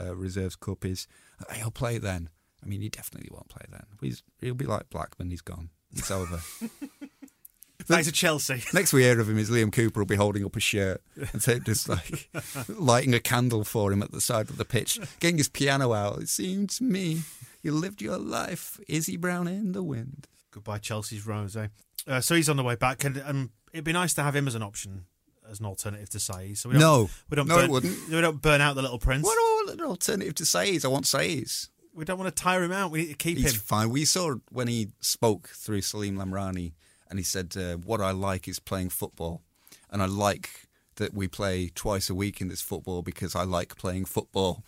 uh, 0.00 0.16
reserves 0.16 0.56
cup 0.56 0.84
is, 0.84 1.06
he'll 1.54 1.70
play 1.70 1.98
then. 1.98 2.28
I 2.62 2.66
mean, 2.66 2.80
he 2.80 2.88
definitely 2.88 3.28
won't 3.32 3.48
play 3.48 3.64
then. 3.70 3.84
He's, 4.00 4.22
he'll 4.40 4.54
be 4.54 4.66
like 4.66 4.90
Blackman, 4.90 5.30
he's 5.30 5.40
gone. 5.42 5.70
It's 5.94 6.10
over. 6.10 6.40
back 7.88 8.04
to 8.04 8.12
Chelsea. 8.12 8.62
Next 8.74 8.92
we 8.92 9.02
hear 9.02 9.18
of 9.20 9.28
him 9.28 9.38
is 9.38 9.50
Liam 9.50 9.72
Cooper 9.72 10.00
will 10.00 10.06
be 10.06 10.16
holding 10.16 10.44
up 10.44 10.56
a 10.56 10.60
shirt 10.60 11.00
and 11.32 11.42
so 11.42 11.58
just 11.58 11.88
like 11.88 12.28
lighting 12.68 13.14
a 13.14 13.20
candle 13.20 13.64
for 13.64 13.92
him 13.92 14.02
at 14.02 14.12
the 14.12 14.20
side 14.20 14.50
of 14.50 14.56
the 14.58 14.64
pitch, 14.64 15.00
getting 15.20 15.38
his 15.38 15.48
piano 15.48 15.92
out. 15.94 16.18
It 16.20 16.28
seemed 16.28 16.70
to 16.70 16.84
me 16.84 17.22
you 17.62 17.72
lived 17.72 18.02
your 18.02 18.18
life, 18.18 18.78
Izzy 18.88 19.16
Brown 19.16 19.48
in 19.48 19.72
the 19.72 19.82
wind. 19.82 20.26
Goodbye, 20.50 20.78
Chelsea's 20.78 21.26
Rose. 21.26 21.56
eh? 21.56 21.68
Uh, 22.06 22.20
so 22.20 22.34
he's 22.34 22.48
on 22.48 22.56
the 22.56 22.62
way 22.64 22.74
back, 22.74 23.04
and 23.04 23.22
um, 23.24 23.50
it'd 23.72 23.84
be 23.84 23.92
nice 23.92 24.14
to 24.14 24.22
have 24.22 24.34
him 24.34 24.46
as 24.46 24.54
an 24.54 24.62
option, 24.62 25.04
as 25.50 25.60
an 25.60 25.66
alternative 25.66 26.08
to 26.10 26.18
Saiz. 26.18 26.58
So 26.58 26.68
we 26.70 26.74
don't, 26.74 26.80
No. 26.80 27.10
we 27.30 27.36
don't 27.36 27.48
No, 27.48 27.56
burn, 27.56 27.64
it 27.64 27.70
wouldn't. 27.70 28.08
We 28.08 28.20
don't 28.20 28.40
burn 28.40 28.60
out 28.60 28.74
the 28.76 28.82
little 28.82 28.98
prince. 28.98 29.24
What 29.24 29.70
an 29.72 29.80
alternative 29.82 30.34
to 30.36 30.44
Saiz? 30.44 30.84
I 30.84 30.88
want 30.88 31.04
Saiz. 31.04 31.68
We 31.98 32.04
don't 32.04 32.18
want 32.18 32.34
to 32.34 32.42
tire 32.42 32.62
him 32.62 32.70
out. 32.72 32.92
We 32.92 33.00
need 33.00 33.08
to 33.08 33.14
keep 33.16 33.38
He's 33.38 33.54
him. 33.54 33.60
fine. 33.60 33.90
We 33.90 34.04
saw 34.04 34.36
when 34.52 34.68
he 34.68 34.88
spoke 35.00 35.48
through 35.48 35.80
Salim 35.82 36.16
Lamrani, 36.16 36.72
and 37.10 37.18
he 37.18 37.24
said, 37.24 37.54
uh, 37.56 37.76
"What 37.76 38.00
I 38.00 38.12
like 38.12 38.46
is 38.46 38.60
playing 38.60 38.90
football, 38.90 39.42
and 39.90 40.00
I 40.00 40.06
like 40.06 40.68
that 40.96 41.12
we 41.12 41.26
play 41.26 41.70
twice 41.74 42.08
a 42.08 42.14
week 42.14 42.40
in 42.40 42.48
this 42.48 42.62
football 42.62 43.02
because 43.02 43.34
I 43.34 43.42
like 43.42 43.76
playing 43.76 44.04
football." 44.04 44.62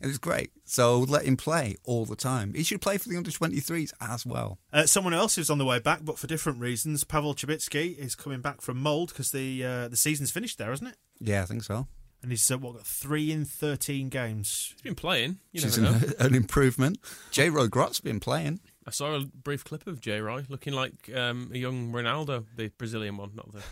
It 0.00 0.06
was 0.06 0.18
great. 0.18 0.50
So 0.64 1.00
let 1.00 1.24
him 1.24 1.36
play 1.36 1.76
all 1.84 2.04
the 2.04 2.16
time. 2.16 2.52
He 2.54 2.62
should 2.62 2.82
play 2.82 2.98
for 2.98 3.08
the 3.08 3.16
under 3.16 3.30
23s 3.30 3.92
as 4.00 4.26
well. 4.26 4.58
Uh, 4.72 4.84
someone 4.84 5.14
else 5.14 5.36
who's 5.36 5.48
on 5.48 5.56
the 5.56 5.64
way 5.64 5.78
back, 5.78 6.04
but 6.04 6.18
for 6.18 6.26
different 6.26 6.60
reasons. 6.60 7.02
Pawel 7.02 7.34
Cibicki 7.34 7.96
is 7.98 8.14
coming 8.14 8.40
back 8.42 8.60
from 8.60 8.80
Mold 8.80 9.08
because 9.08 9.30
the 9.30 9.64
uh, 9.64 9.88
the 9.88 9.96
season's 9.96 10.30
finished 10.30 10.58
there, 10.58 10.72
isn't 10.72 10.86
it? 10.86 10.96
Yeah, 11.18 11.42
I 11.42 11.46
think 11.46 11.64
so. 11.64 11.88
And 12.26 12.32
he's 12.32 12.50
uh, 12.50 12.58
what 12.58 12.74
got 12.74 12.84
three 12.84 13.30
in 13.30 13.44
thirteen 13.44 14.08
games. 14.08 14.70
He's 14.74 14.82
been 14.82 14.96
playing. 14.96 15.38
You 15.52 15.58
Which 15.58 15.64
is 15.66 15.78
never 15.78 16.06
an, 16.06 16.14
an 16.18 16.34
improvement. 16.34 16.98
Jay-Roy 17.30 17.68
Grot's 17.68 18.00
been 18.00 18.18
playing. 18.18 18.58
I 18.84 18.90
saw 18.90 19.14
a 19.14 19.20
brief 19.24 19.62
clip 19.64 19.86
of 19.86 20.00
J. 20.00 20.20
Roy 20.20 20.44
looking 20.48 20.72
like 20.72 21.08
um, 21.14 21.52
a 21.54 21.56
young 21.58 21.92
Ronaldo, 21.92 22.44
the 22.56 22.72
Brazilian 22.78 23.16
one, 23.16 23.30
not 23.36 23.52
the. 23.52 23.62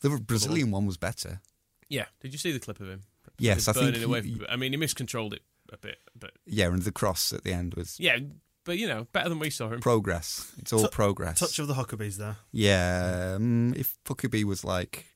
The 0.00 0.16
Brazilian 0.20 0.70
one 0.70 0.86
was 0.86 0.96
better. 0.96 1.40
Yeah, 1.88 2.04
did 2.20 2.32
you 2.32 2.38
see 2.38 2.52
the 2.52 2.60
clip 2.60 2.78
of 2.78 2.88
him? 2.88 3.02
Yes, 3.40 3.66
I 3.66 3.72
burning 3.72 3.94
think 3.94 4.04
away. 4.06 4.22
he- 4.22 4.34
from- 4.36 4.46
I 4.48 4.54
mean, 4.54 4.72
he 4.72 4.76
miscontrolled 4.76 5.34
it 5.34 5.42
a 5.72 5.76
bit, 5.76 5.98
but 6.16 6.30
Yeah, 6.46 6.66
and 6.68 6.82
the 6.82 6.92
cross 6.92 7.32
at 7.32 7.42
the 7.42 7.52
end 7.52 7.74
was 7.74 7.98
yeah, 7.98 8.18
but 8.64 8.78
you 8.78 8.86
know, 8.86 9.08
better 9.12 9.28
than 9.28 9.40
we 9.40 9.50
saw 9.50 9.68
him. 9.70 9.80
progress. 9.80 10.52
It's 10.58 10.72
all 10.72 10.82
Tou- 10.82 10.88
progress. 10.88 11.40
Touch 11.40 11.58
of 11.58 11.66
the 11.66 11.74
Huckabees 11.74 12.16
there. 12.16 12.36
Yeah, 12.52 13.34
um, 13.36 13.74
if 13.74 13.96
Puckabee 14.04 14.44
was 14.44 14.64
like 14.64 15.06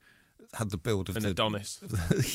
had 0.56 0.70
the 0.70 0.76
build 0.76 1.08
of 1.08 1.16
An 1.16 1.22
the 1.22 1.30
Adonis. 1.30 1.80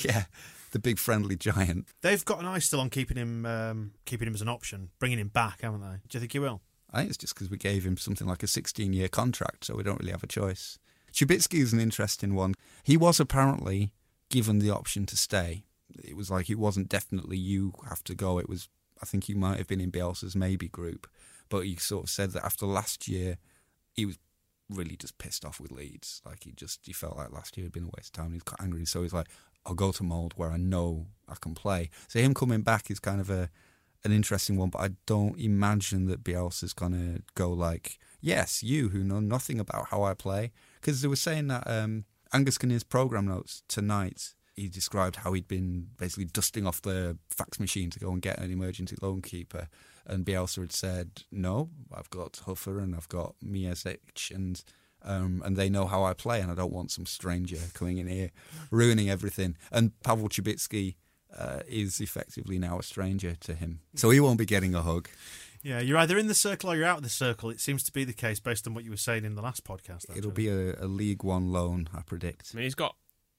yeah, 0.06 0.26
the 0.72 0.80
big 0.80 0.98
friendly 0.98 1.36
giant. 1.36 1.88
They've 2.02 2.24
got 2.24 2.40
an 2.40 2.46
eye 2.46 2.60
still 2.60 2.80
on 2.80 2.90
keeping 2.90 3.18
him, 3.18 3.46
um, 3.46 3.92
keeping 4.06 4.28
him 4.28 4.34
as 4.34 4.42
an 4.42 4.50
option, 4.50 4.90
bringing 5.00 5.20
him 5.20 5.28
back, 5.28 5.62
haven't 5.62 5.82
they? 5.82 5.98
Do 6.08 6.18
you 6.18 6.20
think 6.20 6.32
he 6.32 6.40
will? 6.40 6.62
I 6.92 7.00
think 7.00 7.10
it's 7.10 7.18
just 7.18 7.34
because 7.34 7.50
we 7.50 7.58
gave 7.58 7.86
him 7.86 7.98
something 7.98 8.28
like 8.28 8.44
a 8.44 8.48
16 8.48 8.94
year 8.94 9.08
contract, 9.08 9.66
so 9.66 9.76
we 9.76 9.84
don't 9.84 10.00
really 10.00 10.12
have 10.12 10.24
a 10.24 10.28
choice. 10.28 10.78
Cibicki 11.14 11.60
is 11.60 11.74
an 11.74 11.80
interesting 11.80 12.36
one. 12.36 12.54
He 12.84 12.98
was 12.98 13.20
apparently 13.20 13.92
given 14.30 14.60
the 14.60 14.70
option 14.70 15.06
to 15.08 15.18
stay. 15.18 15.66
It 16.04 16.16
was 16.16 16.32
like 16.32 16.50
it 16.50 16.60
wasn't 16.60 16.90
definitely 16.90 17.38
you 17.38 17.74
have 17.88 18.04
to 18.06 18.16
go. 18.16 18.40
It 18.40 18.50
was 18.50 18.70
I 19.02 19.06
think 19.06 19.26
he 19.26 19.34
might 19.34 19.58
have 19.58 19.68
been 19.68 19.82
in 19.82 19.92
Bielsa's 19.92 20.36
maybe 20.36 20.68
group, 20.68 21.08
but 21.50 21.66
he 21.66 21.76
sort 21.76 22.04
of 22.04 22.10
said 22.10 22.32
that 22.32 22.46
after 22.46 22.66
last 22.66 23.08
year, 23.08 23.38
he 23.94 24.06
was 24.06 24.18
really 24.72 24.96
just 24.96 25.18
pissed 25.18 25.46
off 25.46 25.60
with 25.60 25.72
Leeds. 25.72 26.22
Like 26.26 26.44
he 26.44 26.52
just 26.52 26.80
he 26.84 26.94
felt 26.94 27.18
like 27.18 27.32
last 27.32 27.58
year 27.58 27.66
had 27.66 27.74
been 27.74 27.84
a 27.84 27.92
waste 27.98 28.18
of 28.18 28.24
time. 28.24 28.32
He 28.32 28.36
was 28.36 28.44
quite 28.44 28.62
angry, 28.62 28.86
so 28.86 29.02
he's 29.02 29.14
like, 29.14 29.28
I'll 29.66 29.74
go 29.76 29.92
to 29.92 30.04
Mold 30.04 30.34
where 30.36 30.52
I 30.52 30.58
know 30.58 31.08
I 31.28 31.36
can 31.40 31.54
play. 31.54 31.90
So 32.08 32.20
him 32.20 32.34
coming 32.34 32.62
back 32.62 32.90
is 32.90 33.00
kind 33.00 33.22
of 33.22 33.30
a 33.30 33.50
an 34.04 34.12
interesting 34.12 34.58
one, 34.58 34.70
but 34.70 34.82
I 34.82 34.90
don't 35.06 35.40
imagine 35.40 36.08
that 36.08 36.24
Bielsa's 36.24 36.74
gonna 36.74 37.20
go 37.36 37.50
like, 37.52 38.00
yes, 38.20 38.64
you 38.64 38.90
who 38.90 39.04
know 39.04 39.20
nothing 39.20 39.60
about 39.60 39.90
how 39.90 40.04
I 40.04 40.16
play, 40.16 40.52
because 40.80 41.02
they 41.02 41.08
were 41.08 41.16
saying 41.16 41.48
that 41.48 41.68
um, 41.68 42.06
Angus 42.34 42.58
Kinnear's 42.58 42.84
program 42.84 43.28
notes 43.28 43.64
tonight. 43.68 44.34
He 44.56 44.68
described 44.68 45.18
how 45.18 45.34
he'd 45.34 45.48
been 45.48 45.88
basically 45.98 46.26
dusting 46.26 46.68
off 46.68 46.82
the 46.82 47.18
fax 47.30 47.60
machine 47.60 47.90
to 47.92 48.00
go 48.00 48.12
and 48.12 48.22
get 48.22 48.38
an 48.38 48.52
emergency 48.52 48.98
loan 49.02 49.22
keeper, 49.22 49.70
and 50.06 50.26
Bielsa 50.26 50.62
had 50.62 50.72
said, 50.72 51.24
"No, 51.32 51.70
I've 51.94 52.10
got 52.10 52.42
Huffer 52.46 52.80
and 52.82 52.96
I've 52.96 53.10
got 53.10 53.36
Miazek, 53.46 54.34
and 54.34 54.64
um, 55.04 55.42
and 55.46 55.58
they 55.58 55.70
know 55.70 55.86
how 55.86 56.04
I 56.04 56.14
play, 56.14 56.42
and 56.42 56.52
I 56.52 56.56
don't 56.56 56.74
want 56.74 56.92
some 56.92 57.06
stranger 57.06 57.58
coming 57.74 57.98
in 57.98 58.08
here 58.08 58.32
ruining 58.70 59.10
everything." 59.10 59.58
And 59.72 59.92
Pawel 60.04 60.30
Cibicki 60.30 60.96
uh, 61.38 61.62
is 61.68 62.00
effectively 62.02 62.60
now 62.60 62.80
a 62.80 62.84
stranger 62.84 63.36
to 63.42 63.54
him, 63.54 63.82
so 63.96 64.10
he 64.10 64.20
won't 64.20 64.40
be 64.40 64.46
getting 64.46 64.76
a 64.76 64.82
hug. 64.82 65.10
Yeah, 65.64 65.80
you're 65.80 65.98
either 65.98 66.18
in 66.18 66.28
the 66.28 66.34
circle 66.34 66.72
or 66.72 66.76
you're 66.76 66.88
out 66.88 66.98
of 66.98 67.04
the 67.04 67.10
circle. 67.10 67.52
It 67.52 67.60
seems 67.60 67.84
to 67.84 67.92
be 67.92 68.04
the 68.04 68.14
case 68.14 68.40
based 68.40 68.66
on 68.66 68.74
what 68.74 68.84
you 68.84 68.90
were 68.90 68.98
saying 68.98 69.26
in 69.26 69.36
the 69.36 69.44
last 69.44 69.64
podcast. 69.64 70.06
It'll 70.16 70.32
be 70.32 70.50
a, 70.50 70.74
a 70.84 70.88
League 70.88 71.24
One 71.24 71.52
loan, 71.52 71.88
I 71.96 72.02
predict. 72.02 72.52
I 72.54 72.58
mean, 72.58 72.64
he's 72.64 72.76
got 72.76 72.96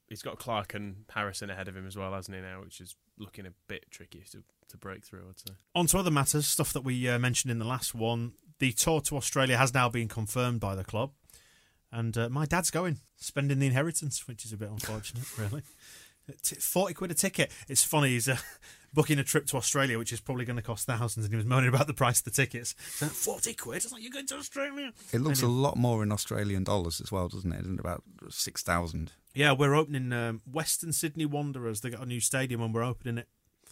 he's 0.07 0.21
got 0.21 0.39
Clarke 0.39 0.73
and 0.73 1.05
Harrison 1.09 1.49
ahead 1.49 1.67
of 1.67 1.75
him 1.75 1.85
as 1.85 1.97
well, 1.97 2.13
hasn't 2.13 2.35
he? 2.35 2.41
Now, 2.41 2.61
which 2.61 2.79
is 2.79 2.95
looking 3.17 3.45
a 3.45 3.53
bit 3.67 3.85
tricky 3.91 4.23
to 4.31 4.43
to 4.73 4.77
break 4.77 5.05
through. 5.05 5.23
I'd 5.29 5.39
say. 5.39 5.55
On 5.73 5.87
to 5.87 5.97
other 5.97 6.11
matters, 6.11 6.45
stuff 6.45 6.73
that 6.73 6.83
we 6.83 7.07
uh, 7.07 7.17
mentioned 7.17 7.51
in 7.51 7.59
the 7.59 7.65
last 7.65 7.95
one. 7.95 8.33
The 8.59 8.71
tour 8.71 9.01
to 9.01 9.17
Australia 9.17 9.57
has 9.57 9.73
now 9.73 9.89
been 9.89 10.07
confirmed 10.07 10.59
by 10.59 10.75
the 10.75 10.83
club, 10.83 11.11
and 11.91 12.17
uh, 12.17 12.29
my 12.29 12.45
dad's 12.45 12.69
going, 12.71 12.99
spending 13.17 13.59
the 13.59 13.67
inheritance, 13.67 14.27
which 14.27 14.45
is 14.45 14.53
a 14.53 14.57
bit 14.57 14.69
unfortunate, 14.69 15.25
really. 15.37 15.63
Forty 16.59 16.93
quid 16.93 17.11
a 17.11 17.13
ticket. 17.13 17.51
It's 17.67 17.83
funny. 17.83 18.09
He's 18.09 18.29
uh, 18.29 18.37
booking 18.93 19.19
a 19.19 19.23
trip 19.25 19.45
to 19.47 19.57
Australia, 19.57 19.97
which 19.97 20.13
is 20.13 20.21
probably 20.21 20.45
going 20.45 20.55
to 20.55 20.61
cost 20.61 20.85
thousands, 20.85 21.25
and 21.25 21.33
he 21.33 21.35
was 21.35 21.45
moaning 21.45 21.67
about 21.67 21.87
the 21.87 21.93
price 21.93 22.19
of 22.19 22.23
the 22.25 22.31
tickets. 22.31 22.75
So, 22.91 23.07
Forty 23.07 23.53
quid? 23.53 23.77
It's 23.77 23.91
like 23.91 24.01
you're 24.01 24.11
going 24.11 24.27
to 24.27 24.35
Australia. 24.35 24.93
It 25.11 25.19
looks 25.19 25.41
a 25.41 25.47
lot 25.47 25.75
more 25.75 26.01
in 26.01 26.11
Australian 26.13 26.63
dollars 26.63 27.01
as 27.01 27.11
well, 27.11 27.27
doesn't 27.27 27.51
it? 27.51 27.61
Isn't 27.61 27.73
it 27.73 27.79
about 27.81 28.03
six 28.29 28.63
thousand? 28.63 29.11
Yeah, 29.33 29.51
we're 29.51 29.73
opening 29.75 30.13
um, 30.13 30.41
Western 30.49 30.93
Sydney 30.93 31.25
Wanderers. 31.25 31.81
They 31.81 31.89
got 31.89 32.03
a 32.03 32.05
new 32.05 32.21
stadium, 32.21 32.61
and 32.61 32.73
we're 32.73 32.83
opening 32.83 33.17
it. 33.17 33.27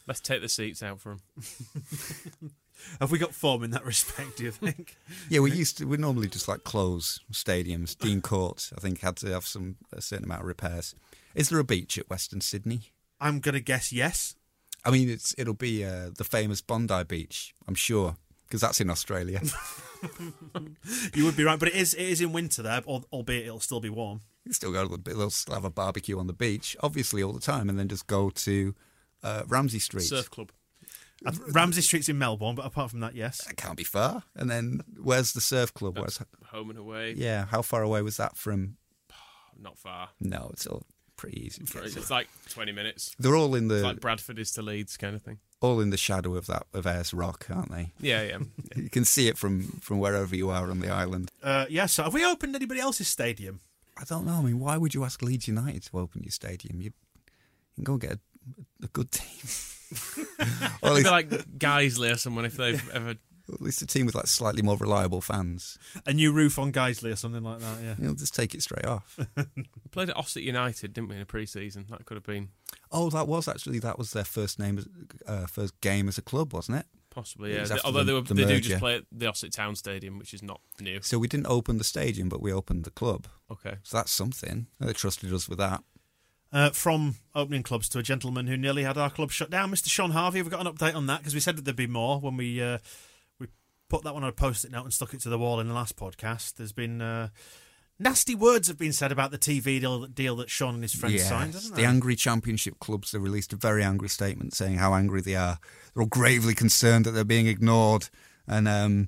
Let's 0.07 0.19
take 0.19 0.41
the 0.41 0.49
seats 0.49 0.81
out 0.83 0.99
for 0.99 1.11
him. 1.11 1.21
Have 2.99 3.11
we 3.11 3.19
got 3.19 3.33
form 3.33 3.63
in 3.63 3.71
that 3.71 3.85
respect? 3.85 4.37
Do 4.37 4.43
you 4.43 4.51
think? 4.51 4.97
Yeah, 5.29 5.41
we 5.41 5.51
used 5.51 5.77
to. 5.77 5.85
We 5.85 5.97
normally 5.97 6.27
just 6.27 6.47
like 6.47 6.63
close 6.63 7.19
stadiums. 7.31 7.97
Dean 7.97 8.21
Court, 8.21 8.71
I 8.75 8.81
think, 8.81 9.01
had 9.01 9.17
to 9.17 9.27
have 9.31 9.45
some 9.45 9.75
a 9.93 10.01
certain 10.01 10.25
amount 10.25 10.41
of 10.41 10.47
repairs. 10.47 10.95
Is 11.35 11.49
there 11.49 11.59
a 11.59 11.63
beach 11.63 11.97
at 11.97 12.09
Western 12.09 12.41
Sydney? 12.41 12.91
I'm 13.19 13.39
going 13.39 13.53
to 13.53 13.61
guess 13.61 13.93
yes. 13.93 14.35
I 14.83 14.89
mean, 14.89 15.09
it's 15.09 15.35
it'll 15.37 15.53
be 15.53 15.85
uh, 15.85 16.09
the 16.17 16.23
famous 16.23 16.61
Bondi 16.61 17.03
Beach, 17.03 17.53
I'm 17.67 17.75
sure, 17.75 18.15
because 18.47 18.61
that's 18.61 18.81
in 18.81 18.89
Australia. 18.89 19.41
You 21.13 21.25
would 21.25 21.37
be 21.37 21.43
right, 21.43 21.59
but 21.59 21.67
it 21.67 21.75
is 21.75 21.93
it 21.93 22.01
is 22.01 22.21
in 22.21 22.33
winter 22.33 22.63
there, 22.63 22.81
albeit 22.81 23.45
it'll 23.45 23.59
still 23.59 23.79
be 23.79 23.89
warm. 23.89 24.21
you 24.45 24.53
still 24.53 24.71
go 24.71 24.87
to 24.87 24.97
the 24.97 25.13
they'll 25.13 25.29
still 25.29 25.53
have 25.53 25.65
a 25.65 25.69
barbecue 25.69 26.17
on 26.17 26.27
the 26.27 26.33
beach, 26.33 26.75
obviously 26.81 27.21
all 27.21 27.33
the 27.33 27.39
time, 27.39 27.69
and 27.69 27.77
then 27.77 27.87
just 27.87 28.07
go 28.07 28.29
to 28.31 28.73
uh, 29.23 29.43
Ramsey 29.47 29.79
Street. 29.79 30.03
Surf 30.03 30.29
club. 30.29 30.51
Uh, 31.25 31.31
Ramsey 31.51 31.81
Street's 31.81 32.09
in 32.09 32.17
Melbourne, 32.17 32.55
but 32.55 32.65
apart 32.65 32.89
from 32.89 32.99
that, 33.01 33.13
yes. 33.13 33.47
It 33.47 33.55
can't 33.55 33.77
be 33.77 33.83
far. 33.83 34.23
And 34.35 34.49
then 34.49 34.81
where's 34.99 35.33
the 35.33 35.41
surf 35.41 35.71
club? 35.73 35.95
That's 35.95 36.19
Where's, 36.19 36.27
home 36.51 36.71
and 36.71 36.79
away. 36.79 37.13
yeah, 37.15 37.45
how 37.45 37.61
far 37.61 37.83
away 37.83 38.01
was 38.01 38.17
that 38.17 38.35
from? 38.37 38.77
Not 39.61 39.77
far. 39.77 40.09
No, 40.19 40.49
it's 40.53 40.65
all 40.65 40.83
pretty 41.17 41.45
easy. 41.45 41.63
to. 41.63 41.83
It's 41.83 42.09
like 42.09 42.27
twenty 42.49 42.71
minutes. 42.71 43.15
They're 43.19 43.35
all 43.35 43.53
in 43.53 43.65
It's 43.69 43.81
the 43.81 43.87
like 43.87 43.99
Bradford 43.99 44.39
is 44.39 44.51
to 44.53 44.63
Leeds, 44.63 44.97
kind 44.97 45.15
of 45.15 45.21
thing. 45.21 45.37
all 45.61 45.79
in 45.79 45.91
the 45.91 45.97
shadow 45.97 46.35
of 46.35 46.47
that 46.47 46.63
of 46.73 46.87
Ayers 46.87 47.13
Rock, 47.13 47.45
aren't 47.53 47.69
they? 47.71 47.91
Yeah, 47.99 48.23
yeah. 48.23 48.37
You 48.75 48.89
can 48.89 49.05
see 49.05 49.27
it 49.27 49.37
from 49.37 49.61
from 49.79 49.99
wherever 49.99 50.35
you 50.35 50.49
are 50.49 50.71
on 50.71 50.79
the 50.79 50.89
island. 50.89 51.29
Uh, 51.43 51.65
yeah, 51.69 51.85
so 51.85 52.01
have 52.01 52.15
we 52.15 52.25
opened 52.25 52.55
anybody 52.55 52.79
else's 52.79 53.07
stadium? 53.07 53.59
I 53.95 54.05
don't 54.05 54.25
know. 54.25 54.33
I 54.33 54.41
mean, 54.41 54.59
why 54.59 54.77
would 54.77 54.95
you 54.95 55.03
ask 55.03 55.21
Leeds 55.21 55.47
United 55.47 55.83
to 55.83 55.99
open 55.99 56.23
your 56.23 56.31
stadium? 56.31 56.81
You, 56.81 56.93
you 57.75 57.75
can 57.75 57.83
go 57.83 57.91
and 57.93 58.01
get 58.01 58.11
a, 58.13 58.19
a 58.83 58.87
good 58.87 59.11
team. 59.11 59.49
or 60.39 60.45
at 60.45 60.81
Maybe 60.83 60.95
least, 60.95 61.11
like 61.11 61.29
Guiseley 61.57 62.11
or 62.11 62.17
someone 62.17 62.45
if 62.45 62.55
they've 62.55 62.89
ever. 62.91 63.09
at 63.09 63.61
least 63.61 63.81
a 63.81 63.85
team 63.85 64.05
with 64.05 64.15
like 64.15 64.27
slightly 64.27 64.61
more 64.61 64.77
reliable 64.77 65.19
fans. 65.21 65.77
A 66.05 66.13
new 66.13 66.31
roof 66.31 66.57
on 66.57 66.71
Guiseley 66.71 67.11
or 67.11 67.15
something 67.17 67.43
like 67.43 67.59
that, 67.59 67.77
yeah. 67.83 67.95
You 67.99 68.07
know, 68.07 68.15
just 68.15 68.33
take 68.33 68.53
it 68.55 68.61
straight 68.63 68.85
off. 68.85 69.19
We 69.35 69.55
played 69.91 70.09
at 70.09 70.15
Ossett 70.17 70.43
United, 70.43 70.93
didn't 70.93 71.09
we, 71.09 71.15
in 71.17 71.21
a 71.21 71.25
pre-season? 71.25 71.85
That 71.89 72.05
could 72.05 72.15
have 72.15 72.23
been 72.25 72.49
oh, 72.91 73.09
that 73.09 73.27
was 73.27 73.47
actually 73.47 73.79
that 73.79 73.97
was 73.97 74.11
their 74.11 74.23
first 74.23 74.59
name, 74.59 74.83
uh, 75.27 75.45
first 75.47 75.79
game 75.81 76.07
as 76.07 76.17
a 76.17 76.21
club, 76.21 76.53
wasn't 76.53 76.77
it? 76.79 76.85
possibly 77.09 77.53
yeah. 77.53 77.59
was 77.59 77.69
They- 77.71 77.79
Although 77.83 77.99
the- 77.99 78.05
they, 78.05 78.13
were, 78.13 78.21
the 78.21 78.33
they 78.33 78.45
do 78.45 78.61
just 78.61 78.79
play 78.79 78.95
at 78.95 79.03
the 79.11 79.27
Ossett 79.27 79.51
Town 79.51 79.75
Stadium, 79.75 80.17
which 80.17 80.33
is 80.33 80.41
not 80.41 80.61
new. 80.79 81.01
So 81.01 81.19
we 81.19 81.27
didn't 81.27 81.47
open 81.47 81.77
the 81.77 81.83
stadium, 81.83 82.29
but 82.29 82.41
we 82.41 82.53
opened 82.53 82.85
the 82.85 82.91
club. 82.91 83.27
Okay. 83.51 83.75
So 83.83 83.97
that's 83.97 84.13
something. 84.13 84.67
They 84.79 84.93
trusted 84.93 85.33
us 85.33 85.49
with 85.49 85.57
that. 85.57 85.83
Uh, 86.53 86.69
from 86.71 87.15
opening 87.33 87.63
clubs 87.63 87.87
to 87.87 87.97
a 87.97 88.03
gentleman 88.03 88.45
who 88.45 88.57
nearly 88.57 88.83
had 88.83 88.97
our 88.97 89.09
club 89.09 89.31
shut 89.31 89.49
down, 89.49 89.71
Mr. 89.71 89.87
Shaun 89.87 90.11
Harvey. 90.11 90.39
Have 90.39 90.47
we 90.47 90.51
got 90.51 90.65
an 90.65 90.73
update 90.73 90.95
on 90.95 91.05
that? 91.07 91.19
Because 91.19 91.33
we 91.33 91.39
said 91.39 91.55
that 91.55 91.63
there'd 91.63 91.77
be 91.77 91.87
more 91.87 92.19
when 92.19 92.35
we 92.35 92.61
uh, 92.61 92.77
we 93.39 93.47
put 93.89 94.03
that 94.03 94.13
one 94.13 94.23
on 94.23 94.29
a 94.29 94.33
post-it 94.33 94.69
note 94.69 94.83
and 94.83 94.93
stuck 94.93 95.13
it 95.13 95.21
to 95.21 95.29
the 95.29 95.37
wall 95.37 95.61
in 95.61 95.69
the 95.69 95.73
last 95.73 95.95
podcast. 95.95 96.55
There's 96.55 96.73
been 96.73 97.01
uh, 97.01 97.29
nasty 97.99 98.35
words 98.35 98.67
have 98.67 98.77
been 98.77 98.91
said 98.91 99.13
about 99.13 99.31
the 99.31 99.37
TV 99.37 99.79
deal, 99.79 100.07
deal 100.07 100.35
that 100.37 100.49
Shaun 100.49 100.73
and 100.73 100.83
his 100.83 100.93
friends 100.93 101.15
Yes, 101.15 101.29
signed, 101.29 101.53
hasn't 101.53 101.75
the 101.77 101.85
angry 101.85 102.17
championship 102.17 102.79
clubs. 102.79 103.13
have 103.13 103.23
released 103.23 103.53
a 103.53 103.55
very 103.55 103.81
angry 103.81 104.09
statement 104.09 104.53
saying 104.53 104.75
how 104.75 104.93
angry 104.93 105.21
they 105.21 105.35
are. 105.35 105.57
They're 105.93 106.03
all 106.03 106.09
gravely 106.09 106.53
concerned 106.53 107.05
that 107.05 107.11
they're 107.11 107.23
being 107.23 107.47
ignored, 107.47 108.09
and 108.45 108.67
um, 108.67 109.07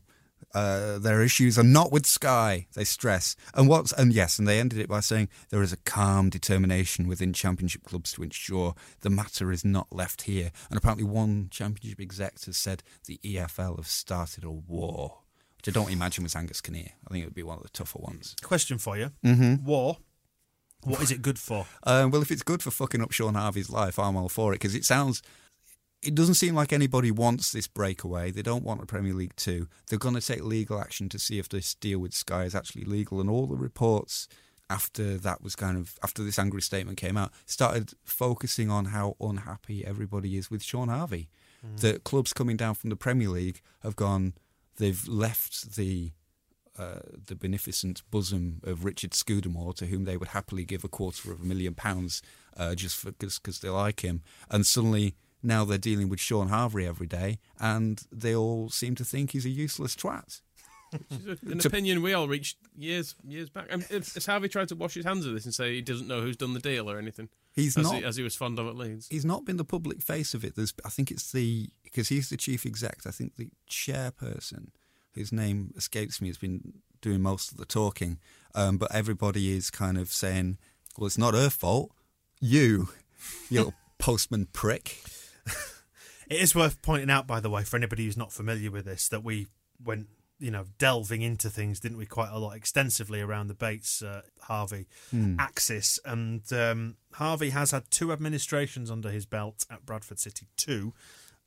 uh, 0.53 0.99
their 0.99 1.21
issues 1.21 1.57
are 1.57 1.63
not 1.63 1.91
with 1.91 2.05
Sky. 2.05 2.67
They 2.73 2.83
stress, 2.83 3.35
and 3.53 3.67
what's 3.67 3.91
and 3.93 4.13
yes, 4.13 4.37
and 4.37 4.47
they 4.47 4.59
ended 4.59 4.79
it 4.79 4.87
by 4.87 4.99
saying 4.99 5.29
there 5.49 5.61
is 5.61 5.73
a 5.73 5.77
calm 5.77 6.29
determination 6.29 7.07
within 7.07 7.33
championship 7.33 7.83
clubs 7.83 8.13
to 8.13 8.23
ensure 8.23 8.75
the 9.01 9.09
matter 9.09 9.51
is 9.51 9.65
not 9.65 9.87
left 9.91 10.23
here. 10.23 10.51
And 10.69 10.77
apparently, 10.77 11.05
one 11.05 11.47
championship 11.49 11.99
exec 11.99 12.43
has 12.45 12.57
said 12.57 12.83
the 13.05 13.19
EFL 13.23 13.77
have 13.77 13.87
started 13.87 14.43
a 14.43 14.51
war. 14.51 15.19
Which 15.57 15.69
I 15.69 15.79
don't 15.79 15.91
imagine 15.91 16.23
was 16.23 16.35
Angus 16.35 16.61
Kinnear. 16.61 16.89
I 17.07 17.11
think 17.11 17.23
it 17.23 17.27
would 17.27 17.33
be 17.33 17.43
one 17.43 17.57
of 17.57 17.63
the 17.63 17.69
tougher 17.69 17.99
ones. 17.99 18.35
Question 18.41 18.77
for 18.77 18.97
you: 18.97 19.11
Mm-hmm. 19.23 19.65
War. 19.65 19.97
What 20.85 21.01
is 21.01 21.11
it 21.11 21.21
good 21.21 21.39
for? 21.39 21.65
Um, 21.83 22.11
well, 22.11 22.21
if 22.21 22.29
it's 22.29 22.43
good 22.43 22.61
for 22.61 22.69
fucking 22.69 23.01
up 23.01 23.13
Shaun 23.13 23.35
Harvey's 23.35 23.69
life, 23.69 23.97
I'm 23.97 24.17
all 24.17 24.27
for 24.27 24.51
it 24.51 24.55
because 24.55 24.75
it 24.75 24.83
sounds. 24.83 25.21
It 26.03 26.15
doesn't 26.15 26.35
seem 26.35 26.55
like 26.55 26.73
anybody 26.73 27.11
wants 27.11 27.51
this 27.51 27.67
breakaway. 27.67 28.31
They 28.31 28.41
don't 28.41 28.63
want 28.63 28.83
a 28.83 28.85
Premier 28.85 29.13
League 29.13 29.35
two. 29.35 29.67
They're 29.87 29.99
going 29.99 30.15
to 30.15 30.21
take 30.21 30.43
legal 30.43 30.79
action 30.79 31.09
to 31.09 31.19
see 31.19 31.39
if 31.39 31.49
this 31.49 31.75
deal 31.75 31.99
with 31.99 32.13
Sky 32.13 32.43
is 32.43 32.55
actually 32.55 32.83
legal. 32.83 33.21
And 33.21 33.29
all 33.29 33.47
the 33.47 33.55
reports 33.55 34.27
after 34.69 35.17
that 35.17 35.41
was 35.41 35.55
kind 35.55 35.77
of 35.77 35.97
after 36.03 36.23
this 36.23 36.39
angry 36.39 36.61
statement 36.61 36.97
came 36.97 37.17
out 37.17 37.31
started 37.45 37.91
focusing 38.03 38.71
on 38.71 38.85
how 38.85 39.15
unhappy 39.19 39.85
everybody 39.85 40.37
is 40.37 40.49
with 40.49 40.63
Shaun 40.63 40.89
Harvey. 40.89 41.29
The 41.77 41.99
clubs 41.99 42.33
coming 42.33 42.57
down 42.57 42.75
from 42.75 42.89
the 42.89 42.97
Premier 42.97 43.29
League 43.29 43.61
have 43.83 43.95
gone. 43.95 44.33
They've 44.77 45.07
left 45.07 45.75
the 45.75 46.11
uh, 46.77 46.99
the 47.27 47.35
beneficent 47.35 48.01
bosom 48.09 48.59
of 48.63 48.83
Richard 48.83 49.13
Scudamore, 49.13 49.73
to 49.75 49.85
whom 49.85 50.05
they 50.05 50.17
would 50.17 50.29
happily 50.29 50.65
give 50.65 50.83
a 50.83 50.89
quarter 50.89 51.31
of 51.31 51.41
a 51.41 51.45
million 51.45 51.75
pounds 51.75 52.21
uh, 52.57 52.73
just 52.73 53.05
because 53.05 53.59
they 53.59 53.69
like 53.69 54.01
him. 54.01 54.23
And 54.49 54.65
suddenly 54.65 55.15
now 55.43 55.65
they're 55.65 55.77
dealing 55.77 56.09
with 56.09 56.19
Shaun 56.19 56.47
Harvey 56.47 56.87
every 56.87 57.07
day, 57.07 57.37
and 57.59 58.01
they 58.11 58.33
all 58.35 58.69
seem 58.69 58.95
to 58.95 59.03
think 59.05 59.31
he's 59.31 59.45
a 59.45 59.49
useless 59.49 59.95
twat. 59.95 60.41
Which 60.91 61.01
is 61.19 61.51
An 61.51 61.57
To- 61.59 61.67
opinion 61.67 62.01
we 62.03 62.13
all 62.13 62.27
reached 62.27 62.57
years 62.77 63.15
years 63.27 63.49
back. 63.49 63.65
I 63.71 63.77
mean, 63.77 63.85
has 63.89 64.25
Harvey 64.27 64.47
tried 64.47 64.67
to 64.69 64.75
wash 64.75 64.93
his 64.93 65.05
hands 65.05 65.25
of 65.25 65.33
this 65.33 65.43
and 65.45 65.53
say 65.53 65.73
he 65.73 65.81
doesn't 65.81 66.07
know 66.07 66.21
who's 66.21 66.37
done 66.37 66.53
the 66.53 66.59
deal 66.59 66.89
or 66.89 66.99
anything? 66.99 67.29
He's 67.55 67.75
as 67.77 67.83
not. 67.85 67.95
he, 67.95 68.03
as 68.03 68.15
he 68.15 68.23
was 68.23 68.35
fond 68.35 68.57
of 68.59 68.67
at 68.67 68.75
Leeds. 68.75 69.07
he's 69.09 69.25
not 69.25 69.43
been 69.43 69.57
the 69.57 69.65
public 69.65 70.01
face 70.01 70.33
of 70.35 70.43
it. 70.43 70.55
There's, 70.55 70.73
I 70.85 70.89
think 70.89 71.09
it's 71.11 71.31
the 71.31 71.69
because 71.83 72.09
he's 72.09 72.29
the 72.29 72.37
chief 72.37 72.63
exec. 72.65 72.99
I 73.07 73.11
think 73.11 73.35
the 73.37 73.49
chairperson, 73.69 74.67
whose 75.13 75.31
name 75.31 75.73
escapes 75.75 76.21
me, 76.21 76.27
has 76.29 76.37
been 76.37 76.73
doing 77.01 77.21
most 77.21 77.51
of 77.51 77.57
the 77.57 77.65
talking. 77.65 78.19
Um, 78.55 78.77
but 78.77 78.93
everybody 78.93 79.51
is 79.55 79.71
kind 79.71 79.97
of 79.97 80.11
saying, 80.11 80.57
"Well, 80.97 81.07
it's 81.07 81.17
not 81.17 81.33
her 81.33 81.49
fault. 81.49 81.91
You, 82.39 82.89
you 83.49 83.57
little 83.59 83.73
postman 83.97 84.47
prick." 84.53 84.99
It 86.29 86.39
is 86.41 86.55
worth 86.55 86.81
pointing 86.81 87.09
out, 87.09 87.27
by 87.27 87.41
the 87.41 87.49
way, 87.49 87.63
for 87.63 87.75
anybody 87.75 88.05
who's 88.05 88.15
not 88.17 88.31
familiar 88.31 88.71
with 88.71 88.85
this, 88.85 89.09
that 89.09 89.23
we 89.25 89.47
went, 89.83 90.07
you 90.39 90.51
know, 90.51 90.65
delving 90.77 91.21
into 91.21 91.49
things, 91.49 91.81
didn't 91.81 91.97
we, 91.97 92.05
quite 92.05 92.29
a 92.31 92.39
lot 92.39 92.55
extensively 92.55 93.19
around 93.19 93.47
the 93.47 93.53
Bates 93.53 94.01
uh, 94.01 94.21
Harvey 94.41 94.87
axis. 95.37 95.99
And 96.05 96.41
um, 96.53 96.95
Harvey 97.11 97.49
has 97.49 97.71
had 97.71 97.91
two 97.91 98.13
administrations 98.13 98.89
under 98.89 99.09
his 99.11 99.25
belt 99.25 99.65
at 99.69 99.85
Bradford 99.85 100.17
City, 100.17 100.47
two, 100.55 100.93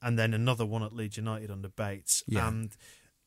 and 0.02 0.18
then 0.18 0.34
another 0.34 0.66
one 0.66 0.82
at 0.82 0.92
Leeds 0.92 1.16
United 1.16 1.50
under 1.50 1.68
Bates. 1.70 2.22
Yeah. 2.28 2.46
And 2.46 2.70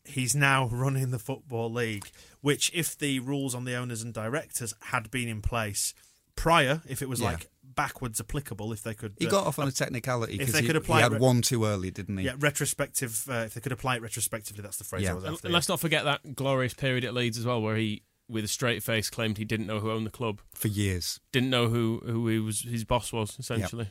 he's 0.06 0.36
now 0.36 0.68
running 0.72 1.10
the 1.10 1.20
Football 1.20 1.74
League, 1.74 2.10
which, 2.42 2.72
if 2.76 2.96
the 2.98 3.20
rules 3.22 3.56
on 3.56 3.66
the 3.66 3.76
owners 3.76 4.04
and 4.04 4.14
directors 4.14 4.76
had 4.84 5.10
been 5.10 5.28
in 5.28 5.42
place 5.42 5.96
prior, 6.36 6.84
if 6.88 7.02
it 7.02 7.10
was 7.10 7.20
Yeah. 7.22 7.32
like 7.32 7.50
backwards 7.76 8.20
applicable, 8.20 8.72
if 8.74 8.84
they 8.84 8.94
could. 8.94 9.14
He 9.20 9.28
uh, 9.28 9.30
got 9.30 9.46
off 9.48 9.60
on 9.60 9.68
a 9.68 9.72
technicality 9.72 10.34
if 10.34 10.40
because 10.40 10.54
they 10.54 10.62
he, 10.62 10.68
could 10.68 10.76
apply 10.76 10.98
he 10.98 11.04
had 11.04 11.14
re- 11.14 11.20
one 11.20 11.42
too 11.42 11.66
early, 11.66 11.92
didn't 11.92 12.18
he? 12.18 12.26
yeah, 12.26 12.34
retrospective. 12.40 13.26
Uh, 13.30 13.34
if 13.46 13.54
they 13.54 13.62
could 13.62 13.72
apply 13.72 13.96
it 13.96 14.02
retrospectively, 14.02 14.62
that's 14.62 14.78
the 14.78 14.84
phrase 14.84 15.04
Yeah. 15.04 15.12
I 15.12 15.14
was 15.16 15.26
after. 15.26 15.48
and 15.48 15.54
let's 15.54 15.70
not 15.70 15.80
forget 15.80 16.04
that 16.06 16.36
glorious 16.36 16.74
period 16.74 17.06
at 17.06 17.14
Leeds 17.14 17.38
as 17.38 17.46
well, 17.46 17.62
where 17.62 17.76
he, 17.76 18.04
with 18.28 18.44
a 18.44 18.48
straight 18.48 18.84
face, 18.84 19.10
claimed 19.10 19.38
he 19.38 19.46
didn't 19.46 19.68
know 19.68 19.80
who 19.80 19.92
owned 19.92 20.06
the 20.06 20.12
club, 20.12 20.42
For 20.54 20.68
years. 20.68 21.20
didn't 21.32 21.50
know 21.50 21.68
who 21.70 22.02
who 22.06 22.28
he 22.28 22.40
was 22.40 22.62
his 22.62 22.84
boss 22.84 23.12
was 23.14 23.38
essentially. 23.40 23.90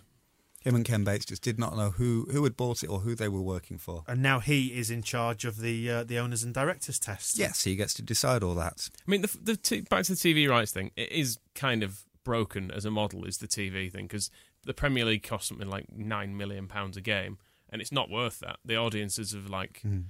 him 0.61 0.75
and 0.75 0.85
Ken 0.85 1.05
Bates 1.05 1.25
just 1.25 1.43
did 1.43 1.59
not 1.59 1.77
know 1.77 1.91
who 1.91 2.27
who 2.33 2.43
had 2.45 2.57
bought 2.57 2.83
it 2.83 2.89
or 2.89 3.01
who 3.01 3.15
they 3.15 3.29
were 3.29 3.41
working 3.43 3.79
for. 3.79 4.05
And 4.07 4.21
now 4.23 4.41
he 4.41 4.79
is 4.79 4.91
in 4.91 5.03
charge 5.03 5.45
of 5.45 5.61
the 5.61 5.91
uh, 5.91 6.05
the 6.05 6.19
owners 6.19 6.43
and 6.43 6.53
directors 6.53 6.99
test. 6.99 7.39
Yes, 7.39 7.65
he 7.65 7.75
gets 7.77 7.95
to 7.95 8.03
decide 8.03 8.43
all 8.43 8.55
that. 8.57 8.89
I 9.07 9.11
mean, 9.11 9.23
the, 9.23 9.39
the 9.43 9.57
t- 9.57 9.81
back 9.83 10.05
to 10.05 10.15
the 10.15 10.19
TV 10.19 10.49
rights 10.49 10.73
thing. 10.73 10.91
It 10.97 11.11
is 11.13 11.39
kind 11.55 11.83
of 11.83 12.05
broken 12.29 12.71
as 12.71 12.85
a 12.85 12.91
model. 12.91 13.25
Is 13.25 13.39
the 13.39 13.49
TV 13.49 13.91
thing 13.91 14.07
because 14.07 14.31
the 14.67 14.75
Premier 14.75 15.07
League 15.07 15.23
costs 15.23 15.49
something 15.49 15.71
like 15.71 15.87
nine 15.91 16.37
million 16.37 16.69
pounds 16.69 16.99
a 16.99 17.01
game, 17.01 17.39
and 17.71 17.81
it's 17.81 17.91
not 17.91 18.11
worth 18.11 18.39
that. 18.41 18.59
The 18.63 18.77
audiences 18.77 19.33
of 19.33 19.49
like 19.49 19.81
hmm. 19.81 20.01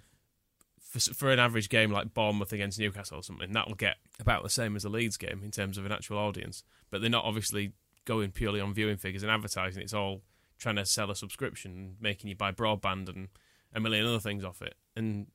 for, 0.80 0.98
for 1.14 1.30
an 1.30 1.38
average 1.38 1.68
game 1.68 1.92
like 1.92 2.14
Bournemouth 2.14 2.52
against 2.52 2.80
Newcastle 2.80 3.20
or 3.20 3.22
something, 3.22 3.52
that'll 3.52 3.76
get 3.76 3.98
about 4.18 4.42
the 4.42 4.50
same 4.50 4.74
as 4.74 4.84
a 4.84 4.88
Leeds 4.88 5.16
game 5.16 5.42
in 5.44 5.52
terms 5.52 5.78
of 5.78 5.86
an 5.86 5.92
actual 5.92 6.18
audience. 6.18 6.64
But 6.90 7.00
they're 7.00 7.08
not 7.08 7.24
obviously 7.24 7.74
going 8.04 8.32
purely 8.32 8.60
on 8.60 8.74
viewing 8.74 8.96
figures 8.96 9.22
and 9.22 9.30
advertising. 9.30 9.80
It's 9.80 9.94
all 9.94 10.22
trying 10.58 10.74
to 10.74 10.84
sell 10.84 11.12
a 11.12 11.14
subscription, 11.14 11.94
making 12.00 12.30
you 12.30 12.34
buy 12.34 12.50
broadband 12.50 13.08
and 13.08 13.28
a 13.72 13.78
million 13.78 14.06
other 14.06 14.18
things 14.18 14.42
off 14.42 14.60
it. 14.60 14.74
And 14.96 15.28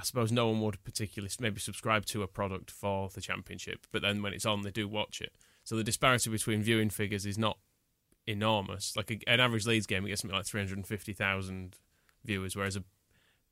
I 0.00 0.02
suppose 0.02 0.30
no 0.32 0.48
one 0.48 0.60
would 0.62 0.82
particularly 0.82 1.30
maybe 1.38 1.60
subscribe 1.60 2.06
to 2.06 2.22
a 2.22 2.26
product 2.26 2.72
for 2.72 3.08
the 3.08 3.20
championship, 3.20 3.86
but 3.92 4.02
then 4.02 4.20
when 4.20 4.32
it's 4.32 4.46
on, 4.46 4.62
they 4.62 4.72
do 4.72 4.88
watch 4.88 5.20
it. 5.20 5.32
So 5.68 5.76
the 5.76 5.84
disparity 5.84 6.30
between 6.30 6.62
viewing 6.62 6.88
figures 6.88 7.26
is 7.26 7.36
not 7.36 7.58
enormous. 8.26 8.96
Like 8.96 9.10
a, 9.10 9.20
an 9.30 9.38
average 9.38 9.66
Leeds 9.66 9.86
game, 9.86 10.06
it 10.06 10.08
gets 10.08 10.22
something 10.22 10.34
like 10.34 10.46
three 10.46 10.62
hundred 10.62 10.78
and 10.78 10.86
fifty 10.86 11.12
thousand 11.12 11.76
viewers, 12.24 12.56
whereas 12.56 12.74
a 12.74 12.84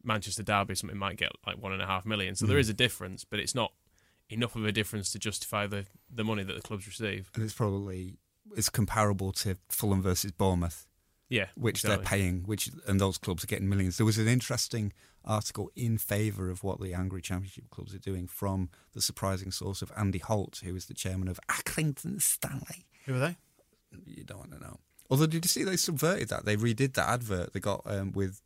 Manchester 0.02 0.42
derby 0.42 0.76
something 0.76 0.96
might 0.96 1.18
get 1.18 1.32
like 1.46 1.58
one 1.58 1.74
and 1.74 1.82
a 1.82 1.86
half 1.86 2.06
million. 2.06 2.34
So 2.34 2.46
there 2.46 2.56
hmm. 2.56 2.60
is 2.60 2.70
a 2.70 2.74
difference, 2.74 3.26
but 3.26 3.38
it's 3.38 3.54
not 3.54 3.74
enough 4.30 4.56
of 4.56 4.64
a 4.64 4.72
difference 4.72 5.12
to 5.12 5.18
justify 5.18 5.66
the 5.66 5.84
the 6.08 6.24
money 6.24 6.42
that 6.42 6.54
the 6.54 6.62
clubs 6.62 6.86
receive. 6.86 7.30
And 7.34 7.44
it's 7.44 7.52
probably 7.52 8.16
it's 8.56 8.70
comparable 8.70 9.32
to 9.32 9.58
Fulham 9.68 10.00
versus 10.00 10.32
Bournemouth. 10.32 10.86
Yeah, 11.28 11.48
which 11.54 11.84
exactly. 11.84 11.96
they're 11.96 12.06
paying, 12.06 12.42
which 12.44 12.70
and 12.86 12.98
those 12.98 13.18
clubs 13.18 13.44
are 13.44 13.46
getting 13.46 13.68
millions. 13.68 13.98
There 13.98 14.06
was 14.06 14.16
an 14.16 14.26
interesting 14.26 14.94
article 15.26 15.70
in 15.74 15.98
favour 15.98 16.50
of 16.50 16.62
what 16.62 16.80
the 16.80 16.94
angry 16.94 17.20
championship 17.20 17.68
clubs 17.70 17.94
are 17.94 17.98
doing 17.98 18.26
from 18.26 18.70
the 18.92 19.00
surprising 19.00 19.50
source 19.50 19.82
of 19.82 19.92
Andy 19.96 20.18
Holt, 20.18 20.60
who 20.64 20.74
is 20.76 20.86
the 20.86 20.94
chairman 20.94 21.28
of 21.28 21.40
Accrington 21.48 22.20
Stanley. 22.20 22.86
Who 23.06 23.14
are 23.14 23.18
they? 23.18 23.36
You 24.06 24.24
don't 24.24 24.38
want 24.38 24.52
to 24.52 24.58
know. 24.60 24.78
Although, 25.10 25.26
did 25.26 25.44
you 25.44 25.48
see 25.48 25.64
they 25.64 25.76
subverted 25.76 26.28
that? 26.28 26.44
They 26.44 26.56
redid 26.56 26.94
that 26.94 27.08
advert. 27.08 27.52
They 27.52 27.60
got 27.60 27.82
um, 27.86 28.12
with 28.12 28.40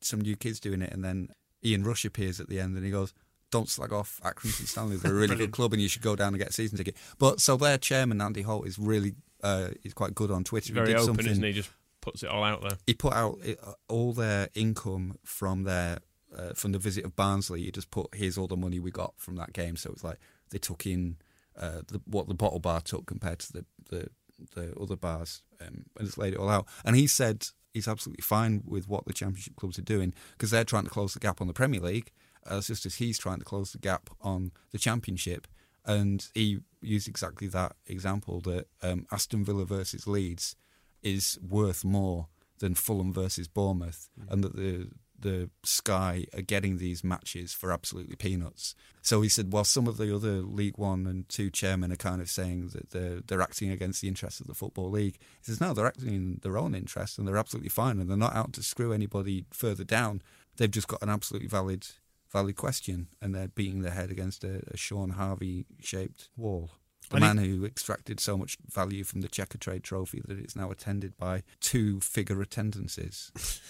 some 0.00 0.20
new 0.20 0.36
kids 0.36 0.60
doing 0.60 0.82
it, 0.82 0.92
and 0.92 1.04
then 1.04 1.28
Ian 1.64 1.84
Rush 1.84 2.04
appears 2.04 2.40
at 2.40 2.48
the 2.48 2.60
end, 2.60 2.76
and 2.76 2.84
he 2.84 2.90
goes. 2.90 3.12
Don't 3.52 3.68
slag 3.68 3.92
off 3.92 4.20
Accrington 4.22 4.68
Stanley. 4.68 4.94
They're 4.94 5.10
a 5.10 5.14
really 5.14 5.34
good 5.44 5.50
club, 5.50 5.72
and 5.72 5.82
you 5.82 5.88
should 5.88 6.02
go 6.02 6.14
down 6.14 6.28
and 6.28 6.38
get 6.38 6.50
a 6.50 6.52
season 6.52 6.78
ticket. 6.78 6.94
But 7.18 7.40
so 7.40 7.56
their 7.56 7.78
chairman 7.78 8.20
Andy 8.20 8.42
Holt 8.42 8.64
is 8.64 8.78
really 8.78 9.16
uh, 9.42 9.70
is 9.82 9.92
quite 9.92 10.14
good 10.14 10.30
on 10.30 10.44
Twitter. 10.44 10.66
He's 10.66 10.74
very 10.74 10.86
he 10.86 10.92
did 10.92 11.00
open, 11.00 11.06
something, 11.06 11.26
isn't 11.26 11.42
he? 11.42 11.52
Just 11.52 11.70
puts 12.00 12.22
it 12.22 12.28
all 12.28 12.44
out 12.44 12.62
there. 12.62 12.78
he 12.86 12.94
put 12.94 13.12
out 13.12 13.40
uh, 13.44 13.72
all 13.88 14.12
their 14.12 14.48
income 14.54 15.16
from 15.24 15.64
their 15.64 15.98
uh, 16.36 16.54
from 16.54 16.72
the 16.72 16.78
visit 16.78 17.04
of 17.04 17.16
Barnsley. 17.16 17.62
He 17.62 17.70
just 17.70 17.90
put 17.90 18.14
here's 18.14 18.38
all 18.38 18.46
the 18.46 18.56
money 18.56 18.78
we 18.78 18.90
got 18.90 19.14
from 19.16 19.36
that 19.36 19.52
game. 19.52 19.76
So 19.76 19.90
it's 19.90 20.04
like 20.04 20.18
they 20.50 20.58
took 20.58 20.86
in 20.86 21.16
uh, 21.58 21.82
the, 21.88 22.00
what 22.06 22.28
the 22.28 22.34
bottle 22.34 22.60
bar 22.60 22.80
took 22.80 23.06
compared 23.06 23.40
to 23.40 23.52
the 23.52 23.64
the, 23.88 24.08
the 24.54 24.74
other 24.80 24.96
bars, 24.96 25.42
um, 25.60 25.84
and 25.98 26.06
just 26.06 26.18
laid 26.18 26.34
it 26.34 26.38
all 26.38 26.48
out. 26.48 26.66
And 26.84 26.96
he 26.96 27.06
said 27.06 27.46
he's 27.72 27.88
absolutely 27.88 28.22
fine 28.22 28.62
with 28.64 28.88
what 28.88 29.04
the 29.06 29.12
Championship 29.12 29.56
clubs 29.56 29.78
are 29.78 29.82
doing 29.82 30.12
because 30.32 30.50
they're 30.50 30.64
trying 30.64 30.84
to 30.84 30.90
close 30.90 31.14
the 31.14 31.20
gap 31.20 31.40
on 31.40 31.46
the 31.46 31.52
Premier 31.52 31.80
League, 31.80 32.10
uh, 32.46 32.60
just 32.60 32.86
as 32.86 32.96
he's 32.96 33.18
trying 33.18 33.38
to 33.38 33.44
close 33.44 33.72
the 33.72 33.78
gap 33.78 34.10
on 34.20 34.52
the 34.72 34.78
Championship. 34.78 35.46
And 35.84 36.26
he 36.34 36.58
used 36.82 37.08
exactly 37.08 37.48
that 37.48 37.74
example 37.86 38.40
that 38.42 38.66
um, 38.82 39.06
Aston 39.10 39.44
Villa 39.44 39.64
versus 39.64 40.06
Leeds 40.06 40.56
is 41.02 41.38
worth 41.46 41.84
more 41.84 42.28
than 42.58 42.74
Fulham 42.74 43.12
versus 43.12 43.48
Bournemouth, 43.48 44.10
and 44.28 44.44
that 44.44 44.56
the 44.56 44.88
the 45.20 45.50
Sky 45.64 46.26
are 46.34 46.42
getting 46.42 46.78
these 46.78 47.04
matches 47.04 47.52
for 47.52 47.72
absolutely 47.72 48.16
peanuts. 48.16 48.74
So 49.02 49.22
he 49.22 49.28
said, 49.28 49.52
while 49.52 49.64
some 49.64 49.86
of 49.86 49.96
the 49.96 50.14
other 50.14 50.42
League 50.42 50.78
One 50.78 51.06
and 51.06 51.28
Two 51.28 51.50
chairmen 51.50 51.92
are 51.92 51.96
kind 51.96 52.20
of 52.20 52.28
saying 52.28 52.68
that 52.68 52.90
they're 52.90 53.20
they're 53.26 53.42
acting 53.42 53.70
against 53.70 54.00
the 54.00 54.08
interests 54.08 54.40
of 54.40 54.46
the 54.46 54.54
football 54.54 54.90
league, 54.90 55.18
he 55.40 55.44
says 55.44 55.60
no, 55.60 55.72
they're 55.72 55.86
acting 55.86 56.14
in 56.14 56.40
their 56.42 56.58
own 56.58 56.74
interests 56.74 57.18
and 57.18 57.26
they're 57.26 57.36
absolutely 57.36 57.70
fine, 57.70 57.98
and 57.98 58.08
they're 58.08 58.16
not 58.16 58.36
out 58.36 58.52
to 58.54 58.62
screw 58.62 58.92
anybody 58.92 59.44
further 59.52 59.84
down. 59.84 60.22
They've 60.56 60.70
just 60.70 60.88
got 60.88 61.02
an 61.02 61.08
absolutely 61.08 61.48
valid 61.48 61.86
valid 62.30 62.56
question, 62.56 63.08
and 63.20 63.34
they're 63.34 63.48
beating 63.48 63.82
their 63.82 63.92
head 63.92 64.10
against 64.10 64.44
a, 64.44 64.62
a 64.68 64.76
Shaun 64.76 65.10
Harvey 65.10 65.66
shaped 65.80 66.28
wall. 66.36 66.70
The 67.10 67.16
And 67.16 67.24
he- 67.24 67.28
man 67.34 67.44
who 67.44 67.64
extracted 67.64 68.18
so 68.20 68.36
much 68.38 68.56
value 68.68 69.04
from 69.04 69.20
the 69.20 69.28
Checkatrade 69.28 69.82
Trophy 69.82 70.22
that 70.26 70.38
it's 70.38 70.56
now 70.56 70.70
attended 70.70 71.16
by 71.18 71.42
two 71.60 72.00
figure 72.00 72.40
attendances. 72.40 73.32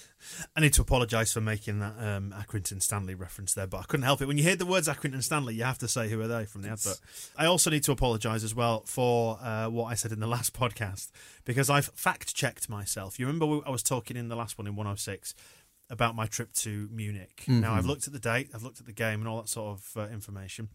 I 0.54 0.60
need 0.60 0.74
to 0.74 0.82
apologise 0.82 1.32
for 1.32 1.40
making 1.40 1.78
that 1.78 1.94
um, 1.98 2.34
Accrington 2.36 2.82
Stanley 2.82 3.14
reference 3.14 3.54
there, 3.54 3.66
but 3.66 3.78
I 3.78 3.82
couldn't 3.84 4.04
help 4.04 4.20
it. 4.20 4.26
When 4.28 4.36
you 4.36 4.44
hear 4.44 4.56
the 4.56 4.66
words 4.66 4.86
Accrington 4.86 5.22
Stanley, 5.22 5.54
you 5.54 5.64
have 5.64 5.78
to 5.78 5.88
say 5.88 6.10
who 6.10 6.20
are 6.20 6.28
they 6.28 6.44
from 6.44 6.60
the 6.60 6.68
advert. 6.68 7.00
I 7.38 7.46
also 7.46 7.70
need 7.70 7.82
to 7.84 7.92
apologise 7.92 8.44
as 8.44 8.54
well 8.54 8.82
for 8.84 9.38
uh, 9.42 9.68
what 9.70 9.86
I 9.86 9.94
said 9.94 10.12
in 10.12 10.20
the 10.20 10.26
last 10.26 10.52
podcast 10.60 11.10
because 11.46 11.70
I've 11.70 11.86
fact 11.94 12.34
checked 12.34 12.68
myself. 12.68 13.18
You 13.18 13.26
remember 13.26 13.66
I 13.66 13.70
was 13.70 13.82
talking 13.82 14.18
in 14.18 14.28
the 14.28 14.36
last 14.36 14.58
one 14.58 14.66
in 14.66 14.76
106 14.76 15.34
about 15.88 16.14
my 16.14 16.26
trip 16.26 16.52
to 16.52 16.88
Munich. 16.92 17.44
Now 17.48 17.72
I've 17.72 17.86
looked 17.86 18.06
at 18.06 18.12
the 18.12 18.18
date, 18.20 18.50
I've 18.54 18.62
looked 18.62 18.78
at 18.80 18.86
the 18.86 18.92
game, 18.92 19.20
and 19.20 19.26
all 19.28 19.40
that 19.40 19.48
sort 19.48 19.78
of 19.78 19.96
uh, 19.96 20.12
information. 20.12 20.68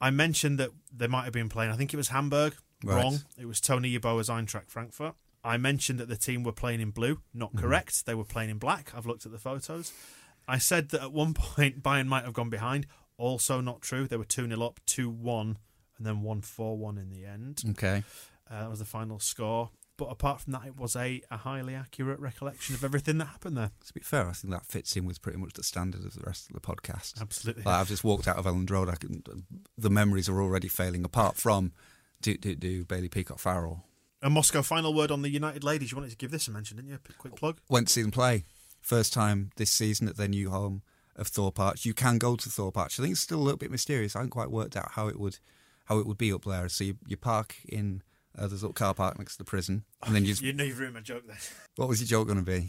I 0.00 0.10
mentioned 0.10 0.58
that 0.58 0.70
they 0.94 1.06
might 1.06 1.24
have 1.24 1.32
been 1.32 1.48
playing. 1.48 1.70
I 1.70 1.76
think 1.76 1.92
it 1.92 1.96
was 1.96 2.08
Hamburg. 2.08 2.54
Right. 2.84 3.02
Wrong. 3.02 3.20
It 3.38 3.46
was 3.46 3.60
Tony 3.60 3.98
Yeboah's 3.98 4.28
Eintracht 4.28 4.70
Frankfurt. 4.70 5.14
I 5.42 5.56
mentioned 5.56 5.98
that 6.00 6.08
the 6.08 6.16
team 6.16 6.44
were 6.44 6.52
playing 6.52 6.80
in 6.80 6.90
blue. 6.90 7.20
Not 7.32 7.56
correct. 7.56 8.06
They 8.06 8.14
were 8.14 8.24
playing 8.24 8.50
in 8.50 8.58
black. 8.58 8.92
I've 8.94 9.06
looked 9.06 9.26
at 9.26 9.32
the 9.32 9.38
photos. 9.38 9.92
I 10.46 10.58
said 10.58 10.90
that 10.90 11.02
at 11.02 11.12
one 11.12 11.34
point 11.34 11.82
Bayern 11.82 12.06
might 12.06 12.24
have 12.24 12.34
gone 12.34 12.50
behind. 12.50 12.86
Also 13.16 13.60
not 13.60 13.80
true. 13.80 14.06
They 14.06 14.16
were 14.16 14.24
2 14.24 14.48
0 14.48 14.62
up, 14.62 14.80
2 14.86 15.10
1, 15.10 15.58
and 15.96 16.06
then 16.06 16.22
1 16.22 16.40
4 16.42 16.76
1 16.76 16.98
in 16.98 17.10
the 17.10 17.24
end. 17.24 17.62
Okay. 17.70 18.04
Uh, 18.50 18.60
that 18.60 18.70
was 18.70 18.78
the 18.78 18.84
final 18.84 19.18
score. 19.18 19.70
But 19.98 20.06
apart 20.06 20.40
from 20.40 20.52
that, 20.54 20.64
it 20.64 20.76
was 20.76 20.94
a, 20.94 21.20
a 21.28 21.38
highly 21.38 21.74
accurate 21.74 22.20
recollection 22.20 22.76
of 22.76 22.84
everything 22.84 23.18
that 23.18 23.26
happened 23.26 23.56
there. 23.58 23.72
To 23.84 23.92
be 23.92 24.00
fair, 24.00 24.28
I 24.28 24.32
think 24.32 24.54
that 24.54 24.64
fits 24.64 24.96
in 24.96 25.04
with 25.04 25.20
pretty 25.20 25.38
much 25.38 25.54
the 25.54 25.64
standard 25.64 26.04
of 26.04 26.14
the 26.14 26.22
rest 26.24 26.48
of 26.48 26.54
the 26.54 26.60
podcast. 26.60 27.20
Absolutely. 27.20 27.64
Like, 27.64 27.74
I've 27.74 27.88
just 27.88 28.04
walked 28.04 28.28
out 28.28 28.36
of 28.36 28.46
Elland 28.46 28.70
Road. 28.70 28.88
I 28.88 28.94
can, 28.94 29.24
the 29.76 29.90
memories 29.90 30.28
are 30.28 30.40
already 30.40 30.68
failing 30.68 31.04
apart 31.04 31.36
from 31.36 31.72
do 32.22 32.36
do 32.38 32.54
do 32.54 32.84
Bailey 32.84 33.08
Peacock 33.08 33.40
Farrell. 33.40 33.84
A 34.22 34.30
Moscow 34.30 34.62
final 34.62 34.94
word 34.94 35.10
on 35.10 35.22
the 35.22 35.30
United 35.30 35.64
ladies. 35.64 35.90
You 35.90 35.96
wanted 35.96 36.12
to 36.12 36.16
give 36.16 36.30
this 36.30 36.46
a 36.46 36.52
mention, 36.52 36.76
didn't 36.76 36.90
you? 36.90 36.98
Quick 37.18 37.34
plug. 37.34 37.58
Went 37.68 37.88
to 37.88 37.92
see 37.92 38.02
them 38.02 38.12
play 38.12 38.44
first 38.80 39.12
time 39.12 39.50
this 39.56 39.70
season 39.70 40.08
at 40.08 40.16
their 40.16 40.28
new 40.28 40.50
home 40.50 40.82
of 41.16 41.26
Thorpe 41.26 41.58
Arch. 41.58 41.84
You 41.84 41.92
can 41.92 42.18
go 42.18 42.36
to 42.36 42.48
Thorpe 42.48 42.78
Arch. 42.78 43.00
I 43.00 43.02
think 43.02 43.12
it's 43.12 43.20
still 43.20 43.38
a 43.38 43.42
little 43.42 43.58
bit 43.58 43.72
mysterious. 43.72 44.14
I 44.14 44.20
haven't 44.20 44.30
quite 44.30 44.50
worked 44.50 44.76
out 44.76 44.92
how 44.92 45.08
it 45.08 45.18
would 45.18 45.38
how 45.86 45.98
it 45.98 46.06
would 46.06 46.18
be 46.18 46.32
up 46.32 46.44
there. 46.44 46.68
So 46.68 46.84
you, 46.84 46.98
you 47.06 47.16
park 47.16 47.56
in 47.68 48.02
uh, 48.38 48.46
there's 48.46 48.62
a 48.62 48.66
little 48.66 48.72
car 48.72 48.94
park 48.94 49.18
next 49.18 49.32
to 49.32 49.38
the 49.38 49.44
prison, 49.44 49.84
and 50.04 50.14
then 50.14 50.24
you. 50.24 50.28
Just, 50.28 50.42
You 50.48 50.52
you've 50.52 50.78
ruined 50.78 50.94
my 50.94 51.00
joke 51.00 51.26
there. 51.26 51.38
what 51.76 51.88
was 51.88 52.00
your 52.00 52.06
joke 52.06 52.28
going 52.28 52.44
to 52.44 52.50
be? 52.50 52.68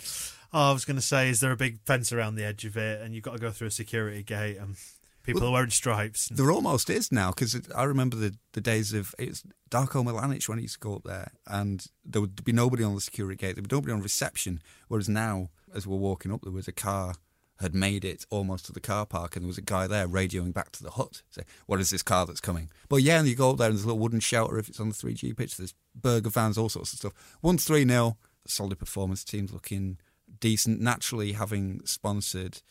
Oh, 0.51 0.71
I 0.71 0.73
was 0.73 0.85
going 0.85 0.97
to 0.97 1.01
say, 1.01 1.29
is 1.29 1.39
there 1.39 1.51
a 1.51 1.57
big 1.57 1.79
fence 1.85 2.11
around 2.11 2.35
the 2.35 2.43
edge 2.43 2.65
of 2.65 2.75
it, 2.75 3.01
and 3.01 3.13
you've 3.13 3.23
got 3.23 3.33
to 3.33 3.39
go 3.39 3.51
through 3.51 3.67
a 3.67 3.71
security 3.71 4.23
gate, 4.23 4.57
and 4.57 4.75
people 5.23 5.47
are 5.47 5.51
wearing 5.51 5.69
stripes. 5.69 6.27
There 6.29 6.51
almost 6.51 6.89
is 6.89 7.11
now 7.11 7.29
because 7.29 7.59
I 7.75 7.83
remember 7.83 8.15
the, 8.15 8.35
the 8.53 8.61
days 8.61 8.93
of 8.93 9.13
it's 9.19 9.43
Darko 9.69 10.03
Milanic 10.03 10.47
when 10.49 10.57
he 10.57 10.63
used 10.63 10.75
to 10.75 10.79
go 10.79 10.95
up 10.95 11.03
there, 11.03 11.31
and 11.47 11.85
there 12.03 12.21
would 12.21 12.43
be 12.43 12.51
nobody 12.51 12.83
on 12.83 12.95
the 12.95 13.01
security 13.01 13.35
gate. 13.35 13.55
There 13.55 13.61
would 13.61 13.69
be 13.69 13.75
nobody 13.75 13.93
on 13.93 14.01
reception. 14.01 14.61
Whereas 14.87 15.07
now, 15.07 15.49
as 15.73 15.85
we're 15.85 15.97
walking 15.97 16.31
up, 16.31 16.41
there 16.41 16.51
was 16.51 16.67
a 16.67 16.73
car 16.73 17.15
had 17.59 17.75
made 17.75 18.05
it 18.05 18.25
almost 18.29 18.65
to 18.65 18.71
the 18.71 18.79
car 18.79 19.05
park, 19.05 19.35
and 19.35 19.43
there 19.43 19.47
was 19.47 19.57
a 19.57 19.61
guy 19.61 19.85
there 19.87 20.07
radioing 20.07 20.53
back 20.53 20.71
to 20.73 20.83
the 20.83 20.91
hut, 20.91 21.21
say, 21.29 21.43
"What 21.65 21.79
is 21.79 21.89
this 21.89 22.03
car 22.03 22.25
that's 22.25 22.39
coming?" 22.39 22.69
But 22.87 22.97
yeah, 22.97 23.19
and 23.19 23.27
you 23.27 23.35
go 23.35 23.51
up 23.51 23.57
there, 23.57 23.67
and 23.67 23.75
there's 23.75 23.83
a 23.83 23.87
little 23.87 23.99
wooden 23.99 24.19
shelter 24.19 24.57
if 24.57 24.69
it's 24.69 24.79
on 24.79 24.89
the 24.89 24.95
three 24.95 25.13
G 25.13 25.33
pitch. 25.33 25.57
There's 25.57 25.73
burger 25.93 26.29
vans, 26.29 26.57
all 26.57 26.69
sorts 26.69 26.93
of 26.93 26.99
stuff. 26.99 27.13
One 27.41 27.57
three 27.57 27.85
0 27.85 28.17
solid 28.45 28.79
performance. 28.79 29.23
Team's 29.23 29.53
looking 29.53 29.97
decent. 30.39 30.79
Naturally, 30.79 31.33
having 31.33 31.81
sponsored 31.85 32.61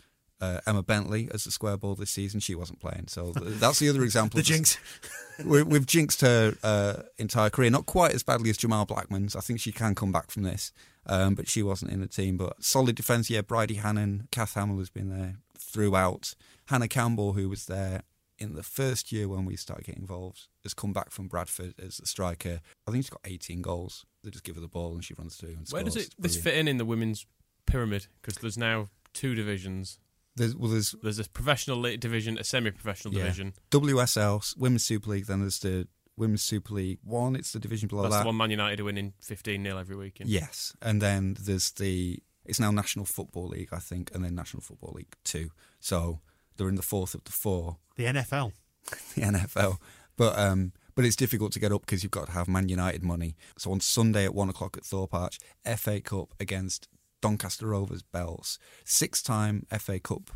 uh, 0.41 0.61
Emma 0.67 0.83
Bentley 0.83 1.29
as 1.33 1.45
the 1.45 1.51
square 1.51 1.77
ball 1.77 1.95
this 1.95 2.11
season. 2.11 2.41
She 2.41 2.55
wasn't 2.55 2.81
playing, 2.81 3.07
so 3.09 3.33
that's 3.35 3.79
the 3.79 3.89
other 3.89 4.03
example. 4.05 4.39
The 4.39 4.43
jinx. 4.45 4.79
we, 5.45 5.63
we've 5.63 5.87
jinxed 5.87 6.21
her 6.21 6.55
uh, 6.63 7.03
entire 7.19 7.51
career. 7.51 7.71
Not 7.71 7.87
quite 7.87 8.15
as 8.15 8.23
badly 8.23 8.51
as 8.51 8.57
Jamal 8.57 8.87
Blackman's. 8.87 9.37
I 9.37 9.41
think 9.41 9.61
she 9.61 9.73
can 9.73 9.95
come 9.95 10.13
back 10.13 10.31
from 10.31 10.43
this, 10.43 10.73
um, 11.07 11.35
but 11.35 11.49
she 11.49 11.63
wasn't 11.63 11.93
in 11.93 12.01
the 12.01 12.07
team. 12.07 12.37
But 12.37 12.63
solid 12.63 12.97
defence, 12.97 13.31
yeah. 13.31 13.41
Bridie 13.41 13.75
Hannon, 13.75 14.29
Kath 14.31 14.55
Hamill 14.55 14.79
has 14.79 14.91
been 14.91 15.09
there 15.11 15.37
throughout. 15.59 16.35
Hannah 16.67 16.89
Campbell, 16.89 17.33
who 17.33 17.49
was 17.49 17.67
there 17.67 18.03
in 18.39 18.55
the 18.55 18.63
first 18.63 19.11
year 19.11 19.27
when 19.29 19.45
we 19.45 19.57
started 19.57 19.85
getting 19.85 20.03
involved, 20.03 20.47
has 20.63 20.75
come 20.75 20.93
back 20.93 21.11
from 21.11 21.27
Bradford 21.27 21.75
as 21.83 21.99
a 21.99 22.07
striker. 22.07 22.61
I 22.87 22.91
think 22.91 23.05
she's 23.05 23.11
got 23.11 23.21
18 23.25 23.63
goals. 23.63 24.05
They 24.23 24.31
just 24.31 24.45
give 24.45 24.55
her 24.55 24.61
the 24.61 24.69
ball 24.69 24.93
and 24.95 25.05
she 25.05 25.15
runs 25.15 25.37
through 25.37 25.51
and 25.51 25.67
Where 25.71 25.81
scores. 25.83 25.95
does 25.95 26.07
it 26.07 26.15
this 26.19 26.37
fit 26.37 26.55
in 26.55 26.69
in 26.69 26.77
the 26.77 26.85
women's 26.85 27.27
pyramid? 27.67 28.07
Because 28.21 28.37
there's 28.37 28.59
now 28.59 28.89
two 29.13 29.35
divisions. 29.35 29.99
There's, 30.39 30.57
well, 30.57 30.71
there's 30.71 30.95
There's 31.03 31.19
a 31.19 31.29
professional 31.29 31.83
division, 31.83 32.39
a 32.39 32.45
semi-professional 32.45 33.15
Yeah. 33.15 33.25
division. 33.25 33.55
WSL, 33.71 34.55
Women's 34.57 34.85
Super 34.85 35.11
League, 35.11 35.27
then 35.27 35.41
there's 35.41 35.59
the 35.59 35.87
Women's 36.17 36.43
Super 36.43 36.75
League 36.75 36.99
One. 37.05 37.37
It's 37.37 37.53
the 37.53 37.61
division 37.61 37.89
below 37.89 38.03
That's 38.03 38.15
that. 38.17 38.21
the 38.23 38.27
one 38.27 38.37
Man 38.37 38.51
United 38.51 38.81
are 38.81 38.85
winning 38.85 39.13
15 39.21 39.63
0 39.63 39.79
every 39.79 39.97
weekend. 39.97 40.29
Yes, 40.31 40.73
and 40.83 41.01
then 41.01 41.37
there's 41.41 41.71
the 41.73 42.19
it's 42.45 42.59
now 42.59 42.71
National 42.71 43.05
Football 43.05 43.49
League, 43.49 43.69
I 43.73 43.79
think, 43.79 44.11
and 44.15 44.25
then 44.25 44.35
National 44.35 44.63
Football 44.63 44.93
League 44.97 45.15
Two. 45.25 45.51
So 45.81 46.21
they're 46.57 46.69
in 46.69 46.75
the 46.77 46.83
fourth 46.83 47.15
of 47.15 47.23
the 47.25 47.33
four, 47.33 47.77
The 47.97 48.05
NFL. 48.07 48.53
the 49.15 49.21
NFL. 49.23 49.77
But 50.17 50.37
um, 50.39 50.73
but 50.97 51.05
it's 51.05 51.15
difficult 51.15 51.53
to 51.53 51.61
get 51.61 51.71
up 51.71 51.83
because 51.83 52.03
you've 52.03 52.11
got 52.11 52.27
to 52.27 52.33
have 52.33 52.49
Man 52.49 52.69
United 52.69 53.05
money. 53.05 53.37
So 53.57 53.71
on 53.71 53.79
Sunday 53.81 54.25
at 54.25 54.35
one 54.35 54.49
o'clock 54.49 54.77
at 54.77 54.85
Thorpe 54.85 55.15
Arch, 55.15 55.39
FA 55.77 56.01
Cup 56.01 56.35
against 56.41 56.89
Doncaster 57.21 57.67
Rovers 57.67 58.03
Belles, 58.03 58.59
six-time 58.85 59.67
FA 59.79 59.99
Cup 60.01 60.31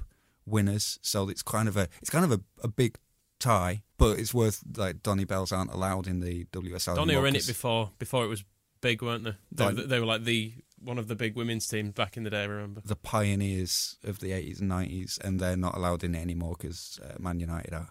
winners. 0.47 0.99
So 1.03 1.28
it's 1.28 1.43
kind 1.43 1.68
of 1.68 1.76
a 1.76 1.89
it's 2.01 2.11
kind 2.11 2.24
of 2.24 2.33
a, 2.33 2.41
a 2.62 2.68
big 2.68 2.99
tie, 3.39 3.83
but 3.99 4.18
it's 4.18 4.33
worth 4.35 4.62
like 4.76 5.03
Donny 5.03 5.24
Belles 5.24 5.53
aren't 5.53 5.72
allowed 5.72 6.07
in 6.07 6.20
the 6.20 6.45
WSL. 6.47 6.97
Donny 6.97 7.16
were 7.16 7.26
in 7.26 7.37
it 7.37 7.47
before 7.47 7.91
before 7.99 8.24
it 8.24 8.28
was 8.28 8.45
big, 8.80 9.03
weren't 9.03 9.24
they? 9.24 9.35
They, 9.53 9.64
Like- 9.64 9.87
they 9.89 10.01
were 10.01 10.07
like 10.07 10.24
the 10.24 10.55
one 10.85 10.99
of 10.99 11.07
the 11.07 11.14
big 11.14 11.37
women's 11.37 11.68
teams 11.68 11.93
back 11.93 12.16
in 12.16 12.24
the 12.24 12.30
day. 12.30 12.43
I 12.43 12.47
remember. 12.47 12.80
the 12.85 12.97
pioneers 12.97 13.99
of 14.03 14.18
the 14.18 14.33
80s 14.33 14.61
and 14.61 14.68
90s, 14.68 15.16
and 15.22 15.39
they're 15.39 15.57
not 15.57 15.76
allowed 15.76 16.03
in 16.03 16.16
it 16.16 16.20
anymore 16.20 16.57
because 16.59 16.99
uh, 17.05 17.14
Man 17.20 17.39
United 17.39 17.72
are. 17.72 17.91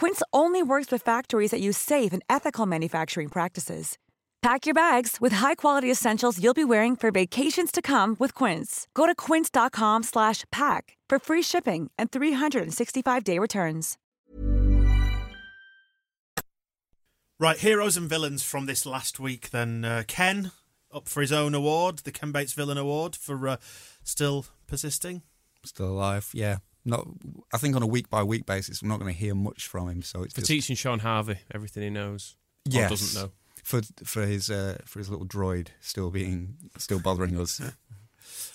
Quince 0.00 0.22
only 0.32 0.62
works 0.62 0.90
with 0.90 1.02
factories 1.04 1.50
that 1.50 1.60
use 1.60 1.76
safe 1.76 2.14
and 2.14 2.22
ethical 2.26 2.64
manufacturing 2.64 3.28
practices. 3.28 3.98
Pack 4.40 4.64
your 4.64 4.74
bags 4.74 5.18
with 5.20 5.32
high-quality 5.32 5.90
essentials 5.90 6.42
you'll 6.42 6.54
be 6.54 6.64
wearing 6.64 6.96
for 6.96 7.10
vacations 7.10 7.70
to 7.70 7.82
come 7.82 8.16
with 8.18 8.34
Quince. 8.34 8.88
Go 8.94 9.04
to 9.06 9.14
quince.com 9.14 10.02
slash 10.02 10.44
pack 10.50 10.96
for 11.10 11.18
free 11.18 11.42
shipping 11.42 11.90
and 11.98 12.10
365-day 12.10 13.38
returns. 13.38 13.98
Right, 17.38 17.58
heroes 17.58 17.98
and 17.98 18.08
villains 18.08 18.42
from 18.42 18.64
this 18.64 18.86
last 18.86 19.20
week. 19.20 19.50
Then 19.50 19.84
uh, 19.84 20.04
Ken 20.08 20.50
up 20.90 21.10
for 21.10 21.20
his 21.20 21.32
own 21.32 21.54
award, 21.54 21.98
the 21.98 22.10
Ken 22.10 22.32
Bates 22.32 22.54
Villain 22.54 22.78
Award 22.78 23.16
for 23.16 23.46
uh, 23.46 23.56
still 24.02 24.46
persisting. 24.66 25.20
Still 25.62 25.90
alive, 25.90 26.30
yeah. 26.32 26.56
Not, 26.84 27.06
I 27.52 27.58
think 27.58 27.76
on 27.76 27.82
a 27.82 27.86
week 27.86 28.08
by 28.08 28.22
week 28.22 28.46
basis, 28.46 28.82
we're 28.82 28.88
not 28.88 29.00
going 29.00 29.12
to 29.12 29.18
hear 29.18 29.34
much 29.34 29.66
from 29.66 29.88
him. 29.88 30.02
So 30.02 30.22
it's 30.22 30.32
For 30.34 30.40
just, 30.40 30.48
teaching 30.50 30.76
Shaun 30.76 31.00
Harvey 31.00 31.38
everything 31.54 31.82
he 31.82 31.90
knows. 31.90 32.36
Or 32.68 32.72
yes, 32.72 32.90
doesn't 32.90 33.22
know. 33.22 33.30
for 33.62 33.82
for 34.04 34.26
his 34.26 34.50
uh, 34.50 34.78
for 34.86 34.98
his 34.98 35.08
little 35.10 35.26
droid 35.26 35.68
still 35.80 36.10
being 36.10 36.56
still 36.78 37.00
bothering 37.00 37.38
us. 37.38 37.60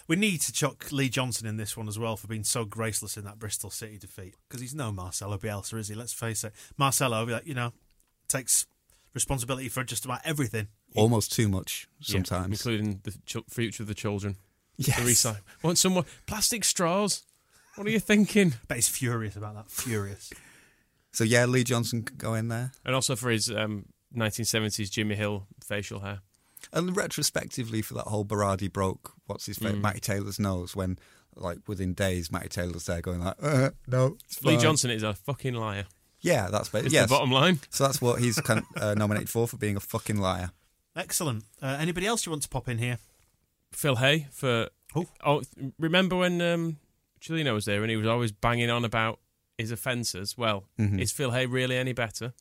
We 0.08 0.16
need 0.16 0.42
to 0.42 0.54
chuck 0.54 0.92
Lee 0.92 1.10
Johnson 1.10 1.48
in 1.48 1.58
this 1.58 1.76
one 1.76 1.88
as 1.88 1.98
well 1.98 2.16
for 2.16 2.28
being 2.28 2.44
so 2.44 2.64
graceless 2.64 3.18
in 3.18 3.24
that 3.26 3.40
Bristol 3.40 3.72
City 3.72 3.98
defeat 3.98 4.36
because 4.48 4.62
he's 4.62 4.76
no 4.76 4.92
Marcelo 4.92 5.36
Bielsa, 5.40 5.80
is 5.80 5.88
he? 5.88 5.96
Let's 5.96 6.14
face 6.14 6.44
it. 6.44 6.54
Marcelo, 6.78 7.26
like, 7.26 7.48
you 7.48 7.56
know, 7.56 7.74
takes 8.28 8.68
responsibility 9.16 9.68
for 9.68 9.84
just 9.84 10.06
about 10.06 10.20
everything. 10.24 10.68
Almost 10.96 11.34
too 11.34 11.50
much 11.50 11.88
Yeah, 12.02 12.14
sometimes. 12.14 12.52
including 12.60 13.00
the 13.04 13.12
ch- 13.26 13.44
future 13.50 13.82
of 13.82 13.88
the 13.88 13.96
children. 13.96 14.38
Yes. 14.78 14.98
The 15.00 15.10
recycle. 15.12 15.42
Want 15.64 15.80
some 15.80 15.94
more 15.94 16.06
plastic 16.28 16.64
straws? 16.66 17.24
What 17.76 17.88
are 17.88 17.90
you 17.92 18.00
thinking? 18.00 18.54
But 18.68 18.78
he's 18.78 18.88
furious 18.88 19.36
about 19.36 19.56
that. 19.56 19.70
Furious. 19.72 20.32
So 21.12 21.24
yeah, 21.24 21.46
Lee 21.46 21.64
Johnson 21.64 22.04
could 22.04 22.18
go 22.18 22.34
in 22.34 22.48
there. 22.50 22.72
And 22.86 22.94
also 22.96 23.16
for 23.16 23.30
his 23.30 23.50
um, 23.50 23.86
1970s 24.16 24.90
Jimmy 24.92 25.16
Hill 25.16 25.48
facial 25.64 26.00
hair. 26.02 26.20
And 26.74 26.96
retrospectively, 26.96 27.82
for 27.82 27.94
that 27.96 28.06
whole 28.08 28.26
Berardi 28.26 28.72
broke 28.72 29.14
what's 29.28 29.46
his 29.46 29.58
face, 29.58 29.74
Mm. 29.74 29.82
Matty 29.82 30.00
Taylor's 30.00 30.40
nose 30.40 30.76
when, 30.76 30.98
like, 31.36 31.60
within 31.68 31.94
days, 31.94 32.32
Matty 32.32 32.50
Taylor's 32.50 32.86
there 32.86 33.02
going 33.02 33.24
like, 33.24 33.36
uh, 33.42 33.70
"No, 33.88 34.18
it's 34.26 34.44
Lee 34.44 34.54
fine." 34.56 34.62
Johnson 34.62 34.90
is 34.92 35.04
a 35.04 35.14
fucking 35.14 35.54
liar. 35.54 35.86
Yeah, 36.22 36.50
that's 36.50 36.70
ba- 36.70 36.80
It's 36.80 36.92
yes. 36.94 37.08
the 37.08 37.14
bottom 37.16 37.32
line. 37.32 37.60
So 37.70 37.86
that's 37.86 38.02
what 38.02 38.20
he's 38.20 38.40
kind 38.42 38.62
of, 38.76 38.82
uh, 38.82 38.94
nominated 38.98 39.30
for 39.30 39.48
for 39.48 39.58
being 39.58 39.76
a 39.76 39.80
fucking 39.80 40.18
liar. 40.18 40.52
Excellent. 40.96 41.44
Uh, 41.62 41.78
anybody 41.80 42.08
else 42.08 42.26
you 42.26 42.32
want 42.32 42.42
to 42.44 42.50
pop 42.50 42.68
in 42.68 42.80
here? 42.80 42.98
Phil 43.72 43.98
Hay 43.98 44.28
for. 44.32 44.70
Oh. 44.96 45.06
Oh, 45.24 45.44
remember 45.78 46.16
when 46.16 46.42
um, 46.42 46.78
Cellino 47.28 47.54
was 47.54 47.66
there 47.66 47.82
and 47.82 47.90
he 47.90 47.98
was 47.98 48.08
always 48.08 48.32
banging 48.32 48.70
on 48.70 48.86
about 48.86 49.20
his 49.58 49.72
offences? 49.72 50.38
Well, 50.38 50.68
Mhm. 50.80 51.00
is 51.02 51.12
Phil 51.12 51.32
Hay 51.32 51.46
really 51.46 51.78
any 51.78 51.94
better? 51.94 52.34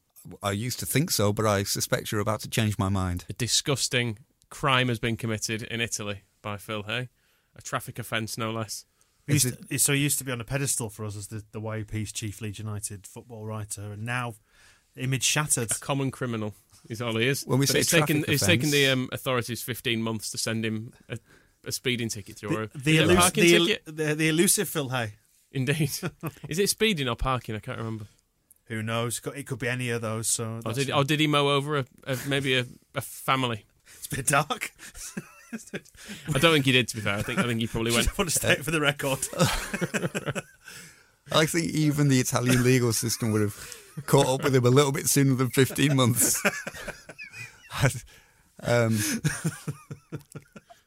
I 0.42 0.52
used 0.52 0.78
to 0.80 0.86
think 0.86 1.10
so, 1.10 1.32
but 1.32 1.46
I 1.46 1.62
suspect 1.64 2.10
you're 2.10 2.20
about 2.20 2.40
to 2.40 2.48
change 2.48 2.78
my 2.78 2.88
mind. 2.88 3.24
A 3.28 3.32
disgusting 3.34 4.18
crime 4.50 4.88
has 4.88 4.98
been 4.98 5.16
committed 5.16 5.62
in 5.62 5.80
Italy 5.80 6.22
by 6.42 6.56
Phil 6.56 6.84
Hay. 6.84 7.08
A 7.56 7.62
traffic 7.62 7.98
offence, 7.98 8.36
no 8.38 8.50
less. 8.50 8.84
He 9.26 9.36
Is 9.36 9.44
used 9.44 9.68
to- 9.70 9.78
so 9.78 9.92
he 9.92 10.00
used 10.00 10.18
to 10.18 10.24
be 10.24 10.32
on 10.32 10.40
a 10.40 10.44
pedestal 10.44 10.90
for 10.90 11.04
us 11.04 11.16
as 11.16 11.28
the, 11.28 11.44
the 11.52 11.60
YP's 11.60 12.12
chief 12.12 12.40
Leeds 12.40 12.58
United 12.58 13.06
football 13.06 13.44
writer, 13.46 13.92
and 13.92 14.04
now 14.04 14.34
image 14.96 15.22
shattered. 15.24 15.70
A 15.70 15.74
common 15.78 16.10
criminal 16.10 16.54
is 16.88 17.00
all 17.00 17.16
he 17.16 17.26
is. 17.26 17.44
When 17.44 17.58
we 17.58 17.66
But 17.66 17.72
say 17.74 17.80
it's 17.80 17.90
taken, 17.90 18.16
traffic 18.18 18.34
it's 18.34 18.46
taken 18.46 18.70
the 18.70 18.88
um, 18.88 19.08
authorities 19.12 19.62
15 19.62 20.02
months 20.02 20.30
to 20.30 20.38
send 20.38 20.64
him 20.64 20.92
a, 21.08 21.18
a 21.66 21.72
speeding 21.72 22.08
ticket 22.08 22.36
through. 22.38 22.56
or 22.56 22.66
The, 22.74 22.98
a, 22.98 23.06
the, 23.06 23.10
is 23.10 23.10
elus- 23.10 23.16
parking 23.20 23.44
the, 23.44 23.58
ticket? 23.58 23.82
the, 23.86 24.14
the 24.14 24.28
elusive 24.28 24.68
Phil 24.68 24.88
Hay. 24.90 25.14
Indeed. 25.52 25.90
is 26.48 26.58
it 26.58 26.68
speeding 26.68 27.08
or 27.08 27.16
parking? 27.16 27.54
I 27.54 27.60
can't 27.60 27.78
remember. 27.78 28.06
Who 28.66 28.82
knows? 28.82 29.20
It 29.36 29.46
could 29.46 29.58
be 29.58 29.68
any 29.68 29.90
of 29.90 30.00
those. 30.00 30.26
So 30.26 30.60
Or 30.64 30.72
did, 30.72 30.90
or 30.90 31.04
did 31.04 31.20
he 31.20 31.26
mow 31.26 31.48
over 31.50 31.78
a, 31.78 31.84
a 32.06 32.16
maybe 32.26 32.54
a, 32.56 32.64
a 32.94 33.00
family? 33.00 33.66
it's 33.98 34.06
a 34.10 34.16
bit 34.16 34.26
dark. 34.26 34.72
I 36.34 36.38
don't 36.38 36.52
think 36.54 36.64
he 36.64 36.72
did. 36.72 36.88
To 36.88 36.96
be 36.96 37.02
fair, 37.02 37.14
I 37.16 37.22
think 37.22 37.38
I 37.38 37.42
think 37.44 37.60
he 37.60 37.66
probably 37.68 37.92
went. 37.94 38.04
Just 38.06 38.18
want 38.18 38.30
to 38.30 38.36
state 38.36 38.64
for 38.64 38.70
the 38.72 38.80
record. 38.80 39.20
I 41.30 41.46
think 41.46 41.70
even 41.72 42.08
the 42.08 42.18
Italian 42.20 42.64
legal 42.64 42.92
system 42.92 43.30
would 43.32 43.42
have 43.42 43.76
caught 44.06 44.26
up 44.26 44.42
with 44.44 44.54
him 44.56 44.66
a 44.66 44.70
little 44.70 44.92
bit 44.92 45.06
sooner 45.06 45.34
than 45.34 45.50
15 45.50 45.94
months. 45.94 46.42
um, 48.62 48.98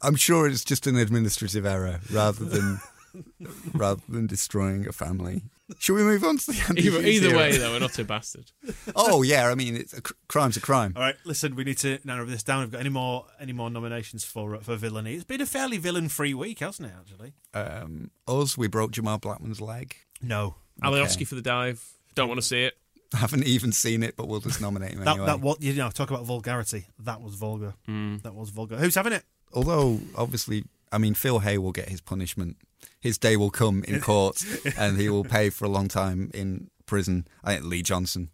I'm 0.02 0.16
sure 0.16 0.48
it's 0.48 0.64
just 0.64 0.88
an 0.88 0.96
administrative 0.98 1.66
error 1.66 2.00
rather 2.12 2.46
than 2.46 2.80
rather 3.74 4.02
than 4.08 4.28
destroying 4.28 4.88
a 4.88 4.92
family. 4.92 5.44
Should 5.80 5.96
we 5.96 6.04
move 6.04 6.24
on 6.24 6.38
to 6.38 6.52
the 6.54 6.64
Andy 6.70 6.84
Either, 6.84 7.02
Hughes 7.02 7.16
either 7.16 7.28
era? 7.30 7.38
way, 7.38 7.58
though, 7.58 7.72
we're 7.74 7.80
not 7.80 8.00
a 8.00 8.04
bastard. 8.06 8.52
Oh 8.96 9.22
yeah, 9.22 9.50
I 9.50 9.56
mean, 9.56 9.76
it's 9.76 9.92
a 9.94 10.02
cr- 10.02 10.14
crime's 10.30 10.56
a 10.56 10.62
crime. 10.62 10.94
All 10.96 11.02
right, 11.02 11.16
listen, 11.26 11.56
we 11.56 11.66
need 11.66 11.78
to 11.80 12.00
narrow 12.06 12.26
this 12.26 12.42
down. 12.44 12.62
We've 12.62 12.72
got 12.72 12.80
any 12.80 12.90
more 12.90 13.26
any 13.40 13.52
more 13.54 13.70
nominations 13.70 14.24
for 14.24 14.56
uh, 14.56 14.60
for 14.60 14.76
villainy? 14.78 15.16
It's 15.16 15.24
been 15.26 15.42
a 15.42 15.46
fairly 15.46 15.78
villain-free 15.78 16.34
week, 16.36 16.60
hasn't 16.60 16.90
it? 16.90 16.94
Actually, 16.98 17.34
Um, 17.54 18.12
us, 18.28 18.58
we 18.58 18.68
broke 18.68 18.92
Jamal 18.92 19.18
Blackman's 19.18 19.62
leg. 19.62 19.96
no. 20.22 20.56
Alioski 20.84 21.26
for 21.28 21.34
the 21.34 21.42
dive. 21.42 21.84
Don't 22.14 22.28
want 22.28 22.38
to 22.40 22.46
see 22.46 22.64
it. 22.64 22.78
haven't 23.14 23.46
even 23.46 23.72
seen 23.72 24.04
it, 24.04 24.16
but 24.16 24.28
we'll 24.28 24.40
just 24.42 24.62
nominate 24.62 24.92
him 24.92 25.00
That 25.04 25.12
anyway. 25.14 25.26
that 25.26 25.40
what 25.42 25.60
you 25.64 25.74
know? 25.74 25.90
Talk 25.90 26.12
about 26.12 26.24
vulgarity. 26.24 26.86
That 27.00 27.20
was 27.20 27.34
vulgar. 27.34 27.74
Mm. 27.90 28.22
That 28.22 28.36
was 28.36 28.52
vulgar. 28.52 28.78
Who's 28.78 28.94
having 28.94 29.14
it? 29.14 29.24
Although 29.54 30.00
obviously 30.16 30.66
I 30.92 30.98
mean, 30.98 31.14
Phil 31.14 31.40
Hay 31.40 31.58
will 31.58 31.72
get 31.72 31.90
his 31.90 32.02
punishment. 32.02 32.58
His 33.00 33.18
day 33.18 33.38
will 33.38 33.52
come 33.52 33.84
in 33.84 34.00
court, 34.00 34.44
and 34.78 34.98
he 34.98 35.10
will 35.10 35.24
pay 35.24 35.50
for 35.50 35.66
a 35.66 35.70
long 35.70 35.88
time 35.88 36.32
in 36.34 36.70
prison. 36.86 37.28
I 37.44 37.56
think 37.56 37.66
Lee 37.66 37.82
Johnson. 37.82 38.30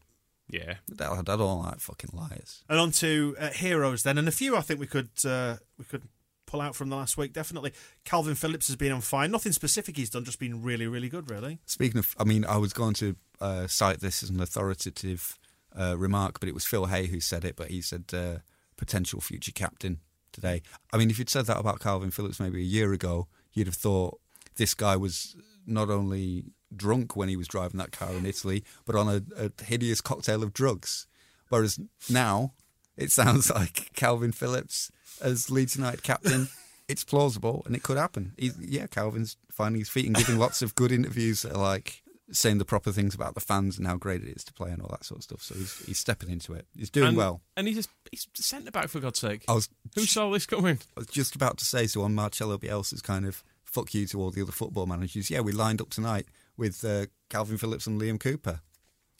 Yeah. 0.49 0.76
That 0.89 1.11
I 1.11 1.22
don't 1.22 1.64
like 1.64 1.80
fucking 1.80 2.11
liars. 2.14 2.64
And 2.70 2.80
on 2.80 2.91
to 2.91 3.36
uh, 3.39 3.49
heroes 3.49 4.03
then, 4.03 4.18
and 4.18 4.28
a 4.28 4.32
few 4.32 4.55
I 4.55 4.61
think 4.61 4.80
we 4.80 4.88
could 4.88 5.09
uh, 5.26 5.57
we 5.78 5.86
could 5.86 6.03
pull 6.45 6.61
out 6.61 6.76
from 6.76 6.89
the 6.89 6.95
last 6.95 7.18
week. 7.18 7.34
Definitely, 7.34 7.74
Kalvin 8.05 8.38
Phillips 8.38 8.68
has 8.68 8.76
been 8.76 8.91
on 8.91 9.01
fire. 9.01 9.28
Nothing 9.28 9.51
specific 9.51 9.97
he's 9.97 10.09
done, 10.09 10.26
just 10.26 10.39
been 10.39 10.61
really, 10.61 10.88
really 10.88 11.09
good. 11.09 11.30
Really. 11.30 11.59
Speaking 11.66 11.99
of, 11.99 12.16
I 12.20 12.24
mean, 12.24 12.45
I 12.45 12.57
was 12.57 12.74
going 12.74 12.93
to 12.95 13.16
uh, 13.41 13.68
cite 13.68 14.01
this 14.01 14.22
as 14.22 14.30
an 14.30 14.41
authoritative 14.41 15.39
uh, 15.78 15.97
remark, 15.97 16.39
but 16.39 16.49
it 16.49 16.53
was 16.53 16.66
Phil 16.66 16.86
Hay 16.86 17.07
who 17.07 17.20
said 17.20 17.45
it. 17.45 17.55
But 17.55 17.70
he 17.70 17.82
said 17.82 18.05
uh, 18.14 18.39
potential 18.78 19.22
future 19.22 19.53
captain 19.53 19.99
today. 20.34 20.62
I 20.92 20.98
mean, 20.98 21.10
if 21.10 21.20
you'd 21.20 21.30
said 21.30 21.46
that 21.46 21.60
about 21.60 21.80
Kalvin 21.80 22.14
Phillips 22.14 22.40
maybe 22.40 22.60
a 22.60 22.66
year 22.66 22.92
ago, 22.92 23.28
you'd 23.54 23.68
have 23.68 23.76
thought 23.76 24.20
this 24.56 24.74
guy 24.74 24.96
was 24.96 25.36
not 25.66 25.90
only 25.90 26.46
drunk 26.76 27.16
when 27.16 27.30
he 27.30 27.36
was 27.36 27.48
driving 27.48 27.78
that 27.78 27.92
car 27.92 28.12
in 28.14 28.26
Italy, 28.26 28.64
but 28.86 28.96
on 28.96 29.08
a, 29.08 29.22
a 29.38 29.64
hideous 29.64 30.02
cocktail 30.02 30.44
of 30.44 30.54
drugs. 30.54 31.08
Whereas 31.50 31.80
now, 32.10 32.54
it 32.98 33.12
sounds 33.12 33.50
like 33.56 33.92
Kalvin 33.96 34.34
Phillips 34.34 34.92
as 35.22 35.50
Leeds 35.50 35.76
United 35.76 36.04
captain. 36.04 36.50
It's 36.90 37.06
plausible 37.06 37.64
and 37.66 37.78
it 37.78 37.82
could 37.82 37.96
happen. 37.96 38.34
He, 38.38 38.52
yeah, 38.60 38.88
Kalvin's 38.88 39.38
finding 39.50 39.80
his 39.80 39.88
feet 39.88 40.06
and 40.06 40.16
giving 40.18 40.38
lots 40.38 40.62
of 40.62 40.76
good 40.76 40.92
interviews 40.92 41.42
that 41.44 41.54
are 41.54 41.58
like 41.58 42.03
saying 42.34 42.58
the 42.58 42.66
proper 42.66 42.92
things 42.92 43.16
about 43.16 43.36
the 43.36 43.42
fans 43.42 43.78
and 43.78 43.88
how 43.88 43.96
great 43.96 44.24
it 44.24 44.36
is 44.36 44.44
to 44.44 44.54
play 44.54 44.72
and 44.72 44.82
all 44.82 44.90
that 44.90 45.06
sort 45.06 45.20
of 45.20 45.24
stuff. 45.24 45.42
So 45.42 45.56
he's, 45.56 45.86
he's 45.86 46.00
stepping 46.00 46.30
into 46.30 46.54
it. 46.54 46.68
He's 46.76 46.90
doing 46.90 47.10
and, 47.10 47.18
well. 47.18 47.42
And 47.56 47.68
he's, 47.68 47.88
he's 48.12 48.28
centre 48.34 48.72
back, 48.72 48.90
for 48.90 49.00
God's 49.00 49.20
sake. 49.20 49.46
I 49.48 49.54
was, 49.54 49.70
Who 49.96 50.02
saw 50.02 50.32
this 50.32 50.46
coming? 50.46 50.80
I 50.98 51.02
was 51.02 51.08
just 51.08 51.36
about 51.36 51.58
to 51.60 51.66
say, 51.66 51.88
so 51.88 52.02
on 52.02 52.16
Marcelo 52.16 52.58
Bielsa's 52.58 53.02
kind 53.02 53.26
of 53.26 53.44
fuck 53.64 53.94
you 53.94 54.06
to 54.08 54.22
all 54.22 54.32
the 54.32 54.42
other 54.42 54.52
football 54.52 54.86
managers, 54.86 55.30
yeah, 55.30 55.40
we 55.40 55.52
lined 55.52 55.82
up 55.82 55.90
tonight 55.90 56.28
with 56.58 56.84
uh, 56.84 57.06
Kalvin 57.30 57.60
Phillips 57.60 57.88
and 57.88 58.00
Liam 58.00 58.20
Cooper. 58.20 58.62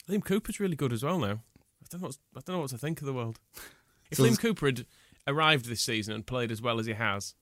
Liam 0.08 0.24
Cooper's 0.24 0.60
really 0.60 0.76
good 0.76 0.92
as 0.92 1.02
well 1.02 1.18
now. 1.18 1.40
I 1.82 1.86
don't 1.90 2.02
know 2.02 2.08
what, 2.08 2.18
I 2.36 2.40
don't 2.44 2.56
know 2.56 2.60
what 2.60 2.70
to 2.70 2.78
think 2.78 3.00
of 3.00 3.06
the 3.06 3.12
world. 3.14 3.38
If 4.10 4.18
So 4.18 4.24
Liam 4.24 4.38
Cooper 4.38 4.66
had 4.66 4.86
arrived 5.26 5.64
this 5.64 5.80
season 5.80 6.14
and 6.14 6.26
played 6.26 6.52
as 6.52 6.60
well 6.60 6.78
as 6.78 6.84
he 6.84 6.92
has, 6.92 7.34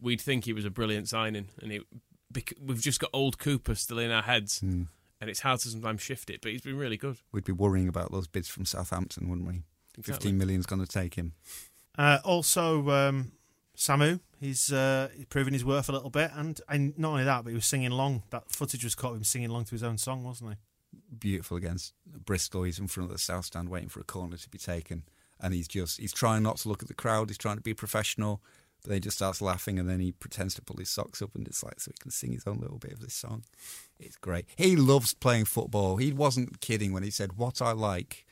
we'd 0.00 0.20
think 0.20 0.44
he 0.44 0.52
was 0.52 0.64
a 0.64 0.70
brilliant 0.70 1.08
signing. 1.08 1.48
And 1.60 1.80
we've 2.60 2.80
just 2.80 3.00
got 3.00 3.10
old 3.12 3.38
Cooper 3.38 3.74
still 3.74 3.98
in 3.98 4.12
our 4.12 4.22
heads, 4.22 4.60
Hmm. 4.60 4.84
And 5.20 5.30
it's 5.30 5.40
hard 5.40 5.60
to 5.60 5.68
sometimes 5.68 6.02
shift 6.02 6.30
it. 6.30 6.40
But 6.40 6.52
he's 6.52 6.62
been 6.62 6.76
really 6.76 6.96
good. 6.96 7.18
We'd 7.32 7.44
be 7.44 7.52
worrying 7.52 7.88
about 7.88 8.12
those 8.12 8.26
bids 8.26 8.48
from 8.48 8.64
Southampton, 8.64 9.28
wouldn't 9.28 9.48
we? 9.48 9.62
Exactly. 9.98 10.12
Fifteen 10.12 10.38
million's 10.38 10.66
going 10.66 10.84
to 10.84 10.90
take 10.90 11.14
him. 11.14 11.32
Uh, 11.96 12.18
also, 12.24 12.90
um, 12.90 13.32
Samu, 13.76 14.20
he's, 14.38 14.70
uh, 14.70 15.08
he's 15.16 15.24
proving 15.26 15.54
his 15.54 15.64
worth 15.64 15.88
a 15.88 15.92
little 15.92 16.10
bit, 16.10 16.30
and, 16.34 16.60
and 16.68 16.98
not 16.98 17.12
only 17.12 17.24
that, 17.24 17.44
but 17.44 17.50
he 17.50 17.54
was 17.54 17.64
singing 17.64 17.92
along. 17.92 18.22
That 18.30 18.50
footage 18.50 18.84
was 18.84 18.94
caught 18.94 19.12
of 19.12 19.16
him 19.16 19.24
singing 19.24 19.50
along 19.50 19.64
to 19.66 19.70
his 19.70 19.82
own 19.82 19.96
song, 19.96 20.22
wasn't 20.24 20.50
he? 20.50 20.56
Beautiful 21.18 21.56
against 21.56 21.94
Bristol. 22.06 22.64
He's 22.64 22.78
in 22.78 22.86
front 22.86 23.10
of 23.10 23.12
the 23.16 23.18
south 23.18 23.46
stand 23.46 23.68
waiting 23.68 23.88
for 23.88 24.00
a 24.00 24.04
corner 24.04 24.36
to 24.36 24.48
be 24.50 24.58
taken, 24.58 25.04
and 25.40 25.54
he's 25.54 25.68
just 25.68 25.98
he's 25.98 26.12
trying 26.12 26.42
not 26.42 26.56
to 26.58 26.68
look 26.68 26.82
at 26.82 26.88
the 26.88 26.94
crowd. 26.94 27.28
He's 27.28 27.38
trying 27.38 27.56
to 27.56 27.62
be 27.62 27.74
professional, 27.74 28.42
but 28.86 28.90
then 28.90 28.96
he 28.98 29.00
just 29.00 29.16
starts 29.16 29.42
laughing, 29.42 29.80
and 29.80 29.88
then 29.88 29.98
he 29.98 30.12
pretends 30.12 30.54
to 30.54 30.62
pull 30.62 30.76
his 30.76 30.88
socks 30.88 31.20
up, 31.20 31.34
and 31.34 31.44
it's 31.48 31.64
like 31.64 31.80
so 31.80 31.90
he 31.90 31.98
can 32.00 32.12
sing 32.12 32.30
his 32.30 32.46
own 32.46 32.58
little 32.58 32.78
bit 32.78 32.92
of 32.92 33.00
this 33.00 33.14
song. 33.14 33.42
It's 33.98 34.16
great. 34.16 34.46
He 34.56 34.76
loves 34.76 35.12
playing 35.12 35.46
football. 35.46 35.96
He 35.96 36.12
wasn't 36.12 36.60
kidding 36.60 36.92
when 36.92 37.02
he 37.02 37.10
said, 37.10 37.32
"What 37.32 37.60
I 37.60 37.72
like 37.72 38.24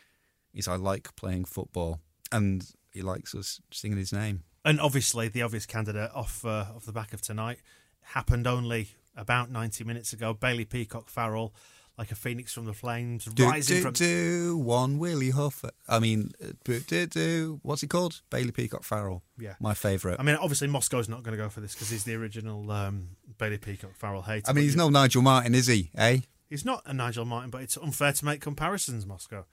is 0.52 0.68
I 0.68 0.76
like 0.76 1.16
playing 1.16 1.46
football," 1.46 1.98
and 2.30 2.64
he 2.92 3.02
likes 3.02 3.34
us 3.34 3.60
singing 3.72 3.98
his 3.98 4.12
name. 4.12 4.44
And 4.64 4.80
obviously, 4.80 5.26
the 5.26 5.42
obvious 5.42 5.66
candidate 5.66 6.12
off 6.14 6.44
uh, 6.44 6.66
off 6.76 6.86
the 6.86 6.92
back 6.92 7.12
of 7.12 7.20
tonight 7.20 7.58
happened 8.02 8.46
only 8.46 8.90
about 9.16 9.50
90 9.50 9.82
minutes 9.82 10.12
ago. 10.12 10.34
Bailey 10.34 10.64
Peacock 10.64 11.08
Farrell, 11.08 11.52
like 11.96 12.10
a 12.10 12.14
phoenix 12.16 12.52
from 12.52 12.64
the 12.64 12.72
flames, 12.72 13.24
Do, 13.24 13.44
rising 13.48 13.76
do, 13.76 13.82
from. 13.82 13.92
do, 13.92 14.56
one 14.58 14.98
Willie 14.98 15.30
Huffer. 15.32 15.70
I 15.88 16.00
mean, 16.00 16.32
uh, 16.42 16.48
do, 16.64 16.80
do, 16.80 17.06
do, 17.06 17.60
what's 17.62 17.82
he 17.82 17.86
called? 17.86 18.20
Bailey 18.30 18.50
Peacock 18.50 18.82
Farrell. 18.82 19.22
Yeah. 19.38 19.54
My 19.60 19.74
favourite. 19.74 20.18
I 20.18 20.22
mean, 20.24 20.36
obviously, 20.36 20.66
Moscow's 20.68 21.08
not 21.08 21.22
going 21.22 21.36
to 21.36 21.42
go 21.42 21.48
for 21.48 21.60
this 21.60 21.74
because 21.74 21.90
he's 21.90 22.04
the 22.04 22.14
original 22.14 22.70
um, 22.72 23.10
Bailey 23.38 23.58
Peacock 23.58 23.94
Farrell 23.94 24.22
hater. 24.22 24.50
I 24.50 24.52
mean, 24.52 24.64
he's 24.64 24.76
no 24.76 24.88
Nigel 24.88 25.22
Martyn, 25.22 25.54
is 25.54 25.66
he? 25.68 25.90
Eh? 25.96 26.18
He's 26.50 26.64
not 26.64 26.82
a 26.86 26.92
Nigel 26.92 27.24
Martyn, 27.24 27.50
but 27.50 27.62
it's 27.62 27.76
unfair 27.76 28.12
to 28.12 28.24
make 28.24 28.40
comparisons, 28.40 29.06
Moscow. 29.06 29.44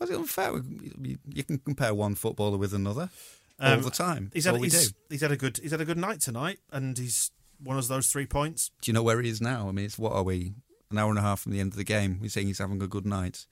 Was 0.00 0.10
it 0.10 0.16
unfair? 0.16 0.60
You 1.00 1.44
can 1.44 1.58
compare 1.58 1.94
one 1.94 2.16
footballer 2.16 2.58
with 2.58 2.74
another 2.74 3.08
all 3.60 3.72
Um, 3.74 3.82
the 3.82 3.90
time. 3.90 4.30
He's 4.34 4.44
had, 4.44 4.54
all 4.54 4.62
he's, 4.62 4.92
he's 5.08 5.20
had 5.20 5.30
a 5.30 5.36
good 5.36 5.58
he's 5.62 5.70
had 5.70 5.80
a 5.80 5.84
good 5.84 5.96
night 5.98 6.20
tonight, 6.20 6.58
and 6.72 6.98
he's 6.98 7.30
won 7.62 7.76
us 7.76 7.86
those 7.86 8.08
three 8.08 8.26
points. 8.26 8.72
Do 8.82 8.90
you 8.90 8.92
know 8.94 9.02
where 9.04 9.20
he 9.22 9.30
is 9.30 9.40
now? 9.40 9.68
I 9.68 9.72
mean, 9.72 9.84
it's 9.84 9.96
what 9.98 10.12
are 10.12 10.24
we? 10.24 10.54
An 10.94 10.98
hour 10.98 11.10
and 11.10 11.18
a 11.18 11.22
half 11.22 11.40
from 11.40 11.50
the 11.50 11.58
end 11.58 11.72
of 11.72 11.76
the 11.76 11.82
game. 11.82 12.18
We're 12.22 12.28
saying 12.28 12.46
he's 12.46 12.60
having 12.60 12.80
a 12.80 12.86
good 12.86 13.04
night. 13.04 13.46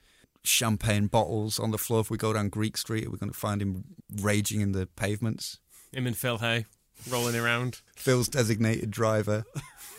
Champagne 0.45 1.09
bottles 1.09 1.59
on 1.59 1.73
the 1.73 1.79
floor. 1.79 1.99
If 1.99 2.09
we 2.09 2.17
go 2.17 2.33
down 2.33 2.51
Greek 2.51 2.77
Street, 2.77 3.11
we're 3.11 3.19
going 3.19 3.33
to 3.33 3.37
find 3.37 3.61
him 3.61 3.83
raging 4.21 4.61
in 4.61 4.71
the 4.71 4.87
pavements. 4.87 5.59
Him 5.93 6.07
and 6.07 6.17
Phil 6.17 6.39
Hay 6.39 6.67
rolling 7.11 7.35
around. 7.35 7.81
Phil's 7.97 8.29
designated 8.29 8.93
driver, 8.93 9.43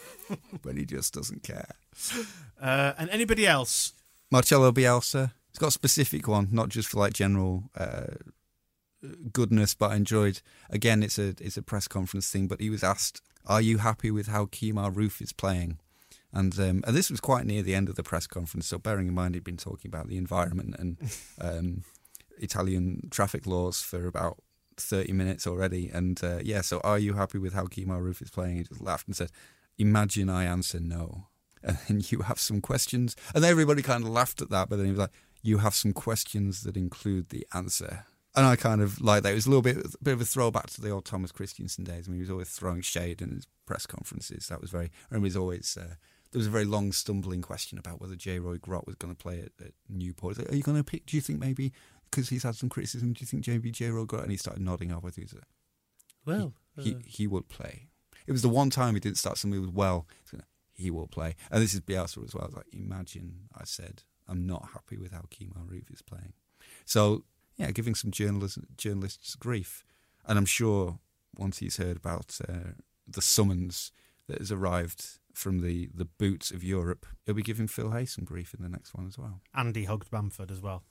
but 0.62 0.78
he 0.78 0.86
just 0.86 1.14
doesn't 1.14 1.44
care. 1.44 1.72
Uh, 2.62 2.94
and 2.98 3.10
anybody 3.10 3.46
else? 3.46 3.91
Marcelo 4.32 4.72
Bielsa. 4.72 5.34
He's 5.50 5.60
got 5.60 5.68
a 5.68 5.72
specific 5.72 6.26
one, 6.26 6.48
not 6.50 6.70
just 6.70 6.88
for 6.88 7.00
like 7.00 7.12
general 7.12 7.66
uh, 7.78 8.06
goodness, 9.34 9.74
but 9.74 9.91
I 9.91 9.98
enjoyed. 9.98 10.39
Again, 10.70 11.04
it's 11.04 11.20
a 11.20 11.36
it's 11.41 11.58
a 11.58 11.62
press 11.62 11.89
conference 11.89 12.32
thing, 12.32 12.48
but 12.48 12.62
he 12.62 12.70
was 12.70 12.86
asked, 12.86 13.22
"Are 13.46 13.62
you 13.62 13.80
happy 13.80 14.12
with 14.12 14.28
how 14.28 14.46
Kemar 14.46 14.94
Roofe 14.94 15.22
is 15.22 15.34
playing?" 15.34 15.80
And 16.34 16.58
um, 16.60 16.84
and 16.86 16.96
this 16.96 17.12
was 17.12 17.20
quite 17.20 17.46
near 17.46 17.62
the 17.62 17.76
end 17.76 17.90
of 17.90 17.96
the 17.96 18.04
press 18.04 18.26
conference, 18.26 18.68
so 18.68 18.78
bearing 18.78 19.08
in 19.08 19.14
mind 19.14 19.36
he'd 19.36 19.44
been 19.44 19.58
talking 19.58 19.90
about 19.90 20.08
the 20.08 20.18
environment 20.18 20.76
and 20.80 20.98
um, 21.42 21.84
Italian 22.40 23.10
traffic 23.12 23.46
laws 23.46 23.82
for 23.82 24.08
about 24.08 24.42
thirty 24.78 25.14
minutes 25.14 25.46
already. 25.46 25.90
And 25.90 26.22
uh, 26.24 26.40
yeah, 26.44 26.62
so 26.62 26.80
are 26.84 26.98
you 26.98 27.14
happy 27.14 27.38
with 27.38 27.54
how 27.54 27.66
Kemar 27.66 28.02
Roofe 28.02 28.24
is 28.24 28.32
playing? 28.32 28.58
He 28.58 28.64
just 28.64 28.82
laughed 28.82 29.08
and 29.08 29.16
said, 29.16 29.30
"Imagine 29.78 30.30
I 30.30 30.46
answer 30.46 30.80
no." 30.80 31.28
and 31.64 31.78
then 31.88 32.02
you 32.10 32.20
have 32.24 32.40
some 32.40 32.62
questions. 32.62 33.16
And 33.34 33.46
everybody 33.46 33.82
kind 33.82 34.04
of 34.04 34.10
laughed 34.10 34.42
at 34.42 34.50
that, 34.50 34.70
but 34.70 34.76
then 34.76 34.86
he 34.86 34.92
was 34.92 35.00
like, 35.00 35.14
you 35.42 35.60
have 35.60 35.74
some 35.74 35.94
questions 35.94 36.64
that 36.64 36.76
include 36.76 37.30
the 37.30 37.46
answer. 37.54 38.06
And 38.36 38.46
I 38.46 38.56
kind 38.56 38.82
of 38.82 39.00
like 39.00 39.24
that. 39.24 39.32
It 39.32 39.36
was 39.36 39.46
a 39.46 39.50
little 39.50 39.62
bit, 39.62 39.78
a 39.78 40.04
bit 40.04 40.14
of 40.14 40.22
a 40.22 40.26
throwback 40.26 40.70
to 40.72 40.82
the 40.82 40.90
old 40.90 41.06
Thomas 41.06 41.32
Christiansen 41.32 41.84
days 41.84 42.08
when 42.08 42.16
he 42.16 42.22
was 42.22 42.30
always 42.30 42.50
throwing 42.50 42.82
shade 42.82 43.22
in 43.22 43.30
his 43.30 43.48
press 43.66 43.86
conferences. 43.86 44.48
That 44.48 44.60
was 44.60 44.72
very, 44.72 44.86
I 44.86 44.90
remember 45.12 45.26
he 45.26 45.30
was 45.30 45.38
always, 45.38 45.78
uh, 45.80 45.96
there 46.34 46.40
was 46.40 46.48
a 46.48 46.52
very 46.52 46.66
long 46.66 46.92
stumbling 46.92 47.42
question 47.42 47.78
about 47.78 48.02
whether 48.02 48.16
Jay-Roy 48.16 48.58
Grot 48.58 48.86
was 48.86 48.96
going 48.96 49.14
to 49.14 49.18
play 49.18 49.40
at, 49.40 49.66
at 49.66 49.74
Newport. 49.88 50.38
Like, 50.38 50.52
Are 50.52 50.56
you 50.56 50.64
going 50.64 50.78
to 50.78 50.84
pick, 50.84 51.06
do 51.06 51.16
you 51.16 51.22
think 51.22 51.40
maybe, 51.40 51.72
because 52.10 52.30
he's 52.30 52.44
had 52.44 52.56
some 52.56 52.70
criticism, 52.70 53.14
do 53.14 53.22
you 53.22 53.28
think 53.28 53.48
maybe 53.48 53.72
Jay-Roy 53.72 54.06
Grot? 54.06 54.24
And 54.24 54.32
he 54.32 54.38
started 54.38 54.62
nodding 54.62 54.92
off 54.92 55.04
with 55.04 55.16
his, 55.16 55.34
Well, 56.26 56.54
he, 56.78 56.98
he 57.06 57.28
would 57.28 57.50
play. 57.50 57.88
It 58.26 58.32
was 58.32 58.42
the 58.42 58.50
one 58.50 58.70
time 58.70 58.96
he 58.96 59.00
didn't 59.00 59.18
start 59.18 59.38
something 59.38 59.62
with 59.62 59.74
well. 59.74 60.08
He 60.76 60.90
will 60.90 61.08
play, 61.08 61.36
and 61.52 61.62
this 61.62 61.76
is 61.76 61.82
Bielsa 61.82 62.26
as 62.26 62.34
well. 62.34 62.46
It's 62.46 62.56
like, 62.56 62.66
imagine 62.74 63.48
I 63.56 63.64
said 63.64 64.02
I'm 64.28 64.48
not 64.48 64.70
happy 64.74 64.98
with 64.98 65.12
how 65.12 65.26
Kemar 65.30 65.70
Reeve 65.70 65.90
is 65.94 66.02
playing. 66.02 66.34
So 66.84 67.26
yeah, 67.58 67.70
giving 67.70 67.94
some 67.94 68.10
journalists 68.10 68.58
journalists 68.76 69.36
grief, 69.36 69.86
and 70.26 70.38
I'm 70.38 70.48
sure 70.48 70.98
once 71.38 71.60
he's 71.60 71.78
heard 71.78 71.96
about 71.96 72.40
uh, 72.50 72.72
the 73.08 73.22
summons 73.22 73.92
that 74.28 74.40
has 74.40 74.52
arrived 74.52 75.20
from 75.34 75.62
the 75.62 75.90
the 75.94 76.06
boots 76.06 76.52
of 76.52 76.64
Europe, 76.64 77.06
he'll 77.26 77.36
be 77.36 77.42
giving 77.42 77.68
Phil 77.68 77.92
Hay 77.92 78.06
some 78.06 78.26
grief 78.26 78.54
in 78.54 78.62
the 78.64 78.70
next 78.70 78.94
one 78.94 79.08
as 79.08 79.18
well. 79.18 79.42
Andy 79.54 79.86
hugged 79.86 80.10
Bamford 80.12 80.52
as 80.52 80.62
well. 80.62 80.84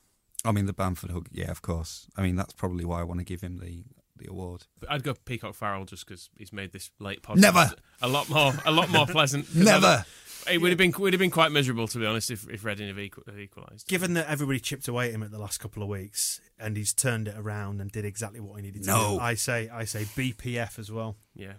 I 0.45 0.51
mean, 0.53 0.66
the 0.66 0.72
Bamford 0.72 1.11
hug, 1.12 1.28
yeah, 1.30 1.51
of 1.51 1.62
course. 1.62 2.09
I 2.16 2.22
mean, 2.22 2.34
that's 2.34 2.53
probably 2.53 2.84
why 2.84 3.01
I 3.01 3.05
want 3.05 3.20
to 3.20 3.24
give 3.24 3.40
him 3.43 3.59
the 3.59 3.84
the 4.16 4.28
award. 4.28 4.64
I'd 4.88 5.03
go 5.05 5.14
Peacock 5.24 5.55
Farrell 5.55 5.84
just 5.84 6.07
because 6.07 6.28
he's 6.36 6.53
made 6.53 6.72
this 6.72 6.90
late 7.01 7.22
podcast 7.22 7.38
Never! 7.38 7.70
a 8.03 8.09
lot 8.09 8.28
more 8.28 8.53
a 8.66 8.70
lot 8.70 8.90
more 8.90 9.07
pleasant. 9.18 9.55
Never! 9.55 10.05
It 10.51 10.61
would 10.61 10.70
have 10.70 10.78
been 10.78 10.93
would 10.99 11.12
have 11.12 11.20
been 11.20 11.30
quite 11.30 11.53
miserable 11.53 11.86
to 11.88 11.99
be 11.99 12.05
honest 12.07 12.30
if 12.30 12.49
if 12.51 12.64
Reading 12.64 12.88
have, 12.88 12.99
equal, 12.99 13.22
have 13.26 13.38
equalised. 13.38 13.86
Given 13.86 14.14
that 14.14 14.28
everybody 14.28 14.59
chipped 14.59 14.88
away 14.88 15.09
at 15.09 15.14
him 15.14 15.22
at 15.22 15.30
the 15.30 15.38
last 15.38 15.59
couple 15.61 15.82
of 15.84 15.88
weeks, 15.88 16.40
and 16.59 16.76
he's 16.76 16.93
turned 16.93 17.28
it 17.28 17.36
around 17.38 17.80
and 17.80 17.90
did 17.93 18.05
exactly 18.05 18.40
what 18.40 18.57
he 18.57 18.62
needed 18.62 18.82
to 18.82 18.88
No. 18.88 19.14
do, 19.16 19.20
I 19.20 19.34
say 19.34 19.68
I 19.68 19.84
say 19.84 20.05
BPF 20.05 20.78
as 20.80 20.90
well. 20.90 21.16
Yeah, 21.34 21.55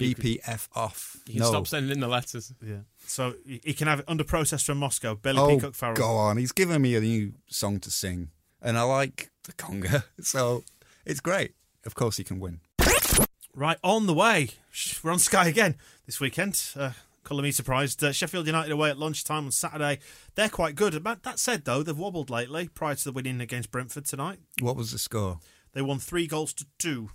You 0.00 0.14
could- 0.14 0.24
BPF 0.24 0.68
off. 0.74 1.16
You 1.26 1.34
can 1.34 1.42
no. 1.42 1.48
stop 1.48 1.66
sending 1.66 1.92
in 1.92 2.00
the 2.00 2.08
letters. 2.08 2.52
Yeah. 2.64 2.78
So 3.06 3.34
he 3.46 3.60
he 3.64 3.74
can 3.74 3.86
have 3.88 4.00
it 4.00 4.04
under 4.08 4.24
process 4.24 4.62
from 4.62 4.78
Moscow. 4.78 5.14
Billy 5.14 5.38
oh, 5.38 5.48
Peacock 5.48 5.74
Farrell. 5.74 5.96
go 5.96 6.16
on. 6.16 6.36
He's 6.36 6.52
given 6.52 6.82
me 6.82 6.94
a 6.94 7.00
new 7.00 7.32
song 7.48 7.80
to 7.80 7.90
sing, 7.90 8.30
and 8.62 8.78
I 8.78 8.82
like 8.82 9.30
the 9.44 9.52
conga, 9.52 10.04
so 10.20 10.64
it's 11.04 11.20
great. 11.20 11.54
Of 11.84 11.94
course, 11.94 12.16
he 12.18 12.24
can 12.24 12.38
win. 12.40 12.60
Right 13.54 13.78
on 13.82 14.06
the 14.06 14.14
way. 14.14 14.50
We're 15.02 15.10
on 15.10 15.18
Sky 15.18 15.48
again 15.48 15.76
this 16.06 16.20
weekend. 16.20 16.62
Uh, 16.76 16.92
colour 17.24 17.42
me 17.42 17.50
surprised. 17.50 18.04
Uh, 18.04 18.12
Sheffield 18.12 18.46
United 18.46 18.70
away 18.70 18.90
at 18.90 18.98
lunchtime 18.98 19.46
on 19.46 19.50
Saturday. 19.50 19.98
They're 20.34 20.48
quite 20.48 20.76
good. 20.76 21.02
But 21.02 21.24
that 21.24 21.38
said, 21.38 21.64
though, 21.64 21.82
they've 21.82 21.96
wobbled 21.96 22.30
lately 22.30 22.68
prior 22.68 22.94
to 22.94 23.04
the 23.04 23.10
winning 23.10 23.40
against 23.40 23.70
Brentford 23.70 24.04
tonight. 24.04 24.38
What 24.60 24.76
was 24.76 24.92
the 24.92 24.98
score? 24.98 25.40
They 25.72 25.82
won 25.82 25.98
three 25.98 26.26
goals 26.26 26.52
to 26.54 26.66
two. 26.78 27.10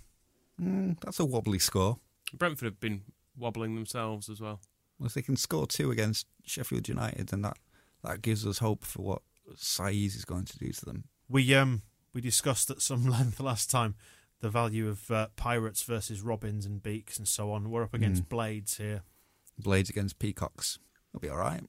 Mm, 0.60 1.00
that's 1.00 1.18
a 1.18 1.24
wobbly 1.24 1.58
score. 1.58 1.98
Brentford 2.38 2.66
have 2.66 2.80
been 2.80 3.02
wobbling 3.36 3.74
themselves 3.74 4.28
as 4.28 4.40
well. 4.40 4.60
Well, 4.98 5.06
if 5.06 5.14
they 5.14 5.22
can 5.22 5.36
score 5.36 5.66
two 5.66 5.90
against 5.90 6.26
Sheffield 6.44 6.88
United, 6.88 7.28
then 7.28 7.42
that, 7.42 7.56
that 8.02 8.22
gives 8.22 8.46
us 8.46 8.58
hope 8.58 8.84
for 8.84 9.02
what 9.02 9.22
Saiz 9.56 10.14
is 10.16 10.24
going 10.24 10.44
to 10.46 10.58
do 10.58 10.70
to 10.72 10.84
them. 10.84 11.04
We 11.28 11.54
um 11.54 11.82
we 12.12 12.20
discussed 12.20 12.70
at 12.70 12.80
some 12.82 13.06
length 13.10 13.40
last 13.40 13.70
time 13.70 13.94
the 14.40 14.50
value 14.50 14.88
of 14.88 15.10
uh, 15.10 15.28
pirates 15.36 15.82
versus 15.82 16.20
robins 16.20 16.66
and 16.66 16.82
beaks 16.82 17.18
and 17.18 17.26
so 17.26 17.50
on. 17.52 17.70
We're 17.70 17.82
up 17.84 17.94
against 17.94 18.24
Mm. 18.24 18.28
blades 18.28 18.76
here. 18.76 19.02
Blades 19.58 19.88
against 19.90 20.18
peacocks. 20.18 20.78
It'll 21.12 21.20
be 21.22 21.28
all 21.30 21.38
right. 21.38 21.62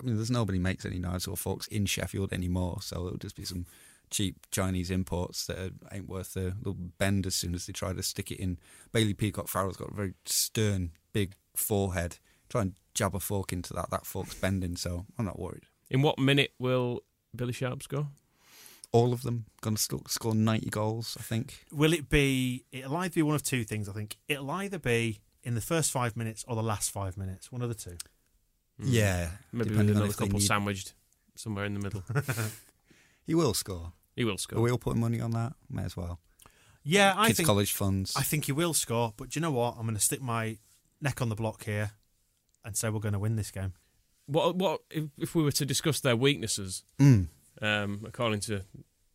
I 0.00 0.04
mean, 0.04 0.16
there's 0.16 0.30
nobody 0.30 0.58
makes 0.58 0.84
any 0.84 0.98
knives 0.98 1.26
or 1.26 1.36
forks 1.36 1.66
in 1.68 1.86
Sheffield 1.86 2.32
anymore, 2.32 2.82
so 2.82 3.06
it'll 3.06 3.18
just 3.18 3.34
be 3.36 3.44
some 3.44 3.66
cheap 4.10 4.46
Chinese 4.50 4.90
imports 4.90 5.46
that 5.46 5.58
are- 5.58 5.70
ain't 5.96 6.08
worth 6.08 6.36
a 6.36 6.54
little 6.58 6.74
bend 6.74 7.26
as 7.26 7.34
soon 7.34 7.54
as 7.54 7.66
they 7.66 7.72
try 7.72 7.92
to 7.92 8.02
stick 8.02 8.30
it 8.30 8.38
in. 8.40 8.58
Bailey 8.92 9.14
Peacock 9.14 9.48
Farrell's 9.48 9.76
got 9.76 9.90
a 9.90 9.94
very 9.94 10.14
stern, 10.24 10.92
big 11.12 11.34
forehead. 11.56 12.18
Try 12.48 12.62
and 12.62 12.74
jab 12.94 13.14
a 13.14 13.20
fork 13.20 13.52
into 13.52 13.74
that. 13.74 13.90
That 13.90 14.06
fork's 14.06 14.34
bending, 14.34 14.76
so 14.76 15.06
I'm 15.18 15.24
not 15.24 15.38
worried. 15.38 15.64
In 15.90 16.02
what 16.02 16.18
minute 16.18 16.52
will 16.58 17.02
Billy 17.34 17.52
Sharp 17.52 17.82
score? 17.82 18.08
All 18.90 19.12
of 19.12 19.20
them 19.22 19.44
going 19.60 19.76
to 19.76 20.00
score 20.08 20.34
90 20.34 20.70
goals, 20.70 21.14
I 21.18 21.22
think. 21.22 21.66
Will 21.70 21.92
it 21.92 22.08
be? 22.08 22.64
It'll 22.72 22.96
either 22.96 23.14
be 23.14 23.22
one 23.22 23.34
of 23.34 23.42
two 23.42 23.64
things. 23.64 23.86
I 23.88 23.92
think 23.92 24.16
it'll 24.28 24.50
either 24.50 24.78
be 24.78 25.20
in 25.42 25.54
the 25.54 25.60
first 25.60 25.90
five 25.92 26.16
minutes 26.16 26.42
or 26.48 26.56
the 26.56 26.62
last 26.62 26.90
five 26.90 27.16
minutes. 27.18 27.52
One 27.52 27.60
of 27.60 27.68
the 27.68 27.74
two. 27.74 27.96
Yeah, 28.82 29.30
Maybe 29.52 29.70
with 29.70 29.80
another 29.90 30.08
couple 30.12 30.38
need- 30.38 30.46
sandwiched 30.46 30.94
somewhere 31.34 31.64
in 31.66 31.74
the 31.74 31.80
middle. 31.80 32.02
He 33.28 33.34
will 33.36 33.54
score. 33.54 33.92
he 34.16 34.24
will 34.24 34.34
Are 34.34 34.38
score. 34.38 34.60
we 34.60 34.70
all 34.72 34.78
putting 34.78 35.00
money 35.00 35.20
on 35.20 35.30
that? 35.32 35.52
May 35.70 35.84
as 35.84 35.96
well. 35.96 36.18
Yeah, 36.82 37.14
I 37.16 37.26
Kids' 37.28 37.36
think 37.36 37.46
college 37.46 37.72
funds. 37.72 38.14
I 38.16 38.22
think 38.22 38.46
he 38.46 38.52
will 38.52 38.74
score. 38.74 39.12
But 39.16 39.28
do 39.30 39.38
you 39.38 39.42
know 39.42 39.50
what? 39.52 39.76
I'm 39.78 39.82
going 39.84 39.94
to 39.94 40.00
stick 40.02 40.20
my 40.22 40.56
neck 41.00 41.20
on 41.22 41.28
the 41.28 41.34
block 41.36 41.64
here 41.64 41.92
and 42.64 42.74
say 42.76 42.88
we're 42.88 42.98
going 43.00 43.12
to 43.12 43.18
win 43.20 43.36
this 43.36 43.50
game. 43.52 43.74
What 44.26 44.56
what 44.56 44.80
if, 44.90 45.04
if 45.18 45.34
we 45.34 45.42
were 45.42 45.52
to 45.52 45.64
discuss 45.66 46.00
their 46.00 46.16
weaknesses, 46.16 46.82
Mm. 46.98 47.28
um, 47.62 48.04
according 48.06 48.40
to 48.40 48.64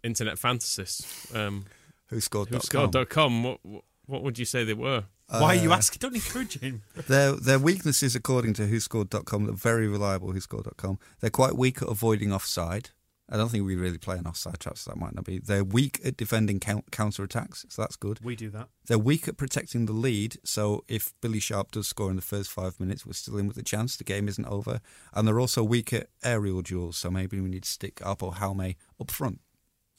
internet 0.04 0.38
fantasists, 0.38 1.34
um, 1.36 1.66
Who 2.08 2.20
scored? 2.22 2.50
who 2.50 2.60
scored.com, 2.60 3.44
what 3.44 3.60
what 4.06 4.22
would 4.24 4.38
you 4.40 4.46
say 4.46 4.64
they 4.64 4.74
were? 4.74 5.06
Why 5.30 5.56
are 5.58 5.64
you 5.64 5.72
Uh, 5.72 5.78
asking? 5.78 6.00
Don't 6.00 6.16
encourage 6.16 6.60
him. 6.60 6.84
Their 7.08 7.32
their 7.34 7.60
weaknesses, 7.60 8.16
according 8.16 8.54
to 8.56 8.68
WhoScored.com, 8.68 9.46
they're 9.46 9.56
very 9.56 9.88
reliable. 9.88 10.32
WhoScored.com, 10.34 11.00
they're 11.22 11.30
quite 11.32 11.56
weak 11.58 11.82
at 11.82 11.88
avoiding 11.90 12.32
offside. 12.32 12.90
I 13.30 13.38
don't 13.38 13.50
think 13.50 13.66
we 13.66 13.76
really 13.76 13.98
play 13.98 14.18
an 14.18 14.28
offside 14.28 14.60
traps. 14.60 14.82
so 14.82 14.92
that 14.92 14.98
might 14.98 15.16
not 15.16 15.24
be. 15.24 15.40
They're 15.40 15.64
weak 15.64 16.00
at 16.04 16.18
defending 16.18 16.60
counter 16.60 17.24
attacks, 17.24 17.66
so 17.70 17.82
that's 17.82 17.96
good. 17.96 18.20
We 18.22 18.36
do 18.36 18.50
that. 18.50 18.68
They're 18.86 19.00
weak 19.00 19.28
at 19.28 19.38
protecting 19.38 19.86
the 19.86 19.94
lead, 19.94 20.38
so 20.44 20.84
if 20.88 21.14
Billy 21.22 21.40
Sharp 21.40 21.72
does 21.72 21.88
score 21.88 22.10
in 22.10 22.18
the 22.18 22.22
first 22.22 22.52
five 22.52 22.80
minutes, 22.80 23.06
we're 23.06 23.14
still 23.14 23.38
in 23.38 23.48
with 23.48 23.58
a 23.58 23.64
chance. 23.64 23.96
The 23.96 24.04
game 24.04 24.28
isn't 24.28 24.46
over. 24.46 24.82
And 25.14 25.28
they're 25.28 25.40
also 25.40 25.64
weak 25.64 25.94
at 25.94 26.10
aerial 26.24 26.62
duels, 26.62 26.98
so 26.98 27.10
maybe 27.10 27.40
we 27.40 27.50
need 27.50 27.64
to 27.64 27.70
stick 27.70 27.96
Aapo 27.96 28.36
Halme 28.36 28.76
up 29.00 29.10
front. 29.10 29.40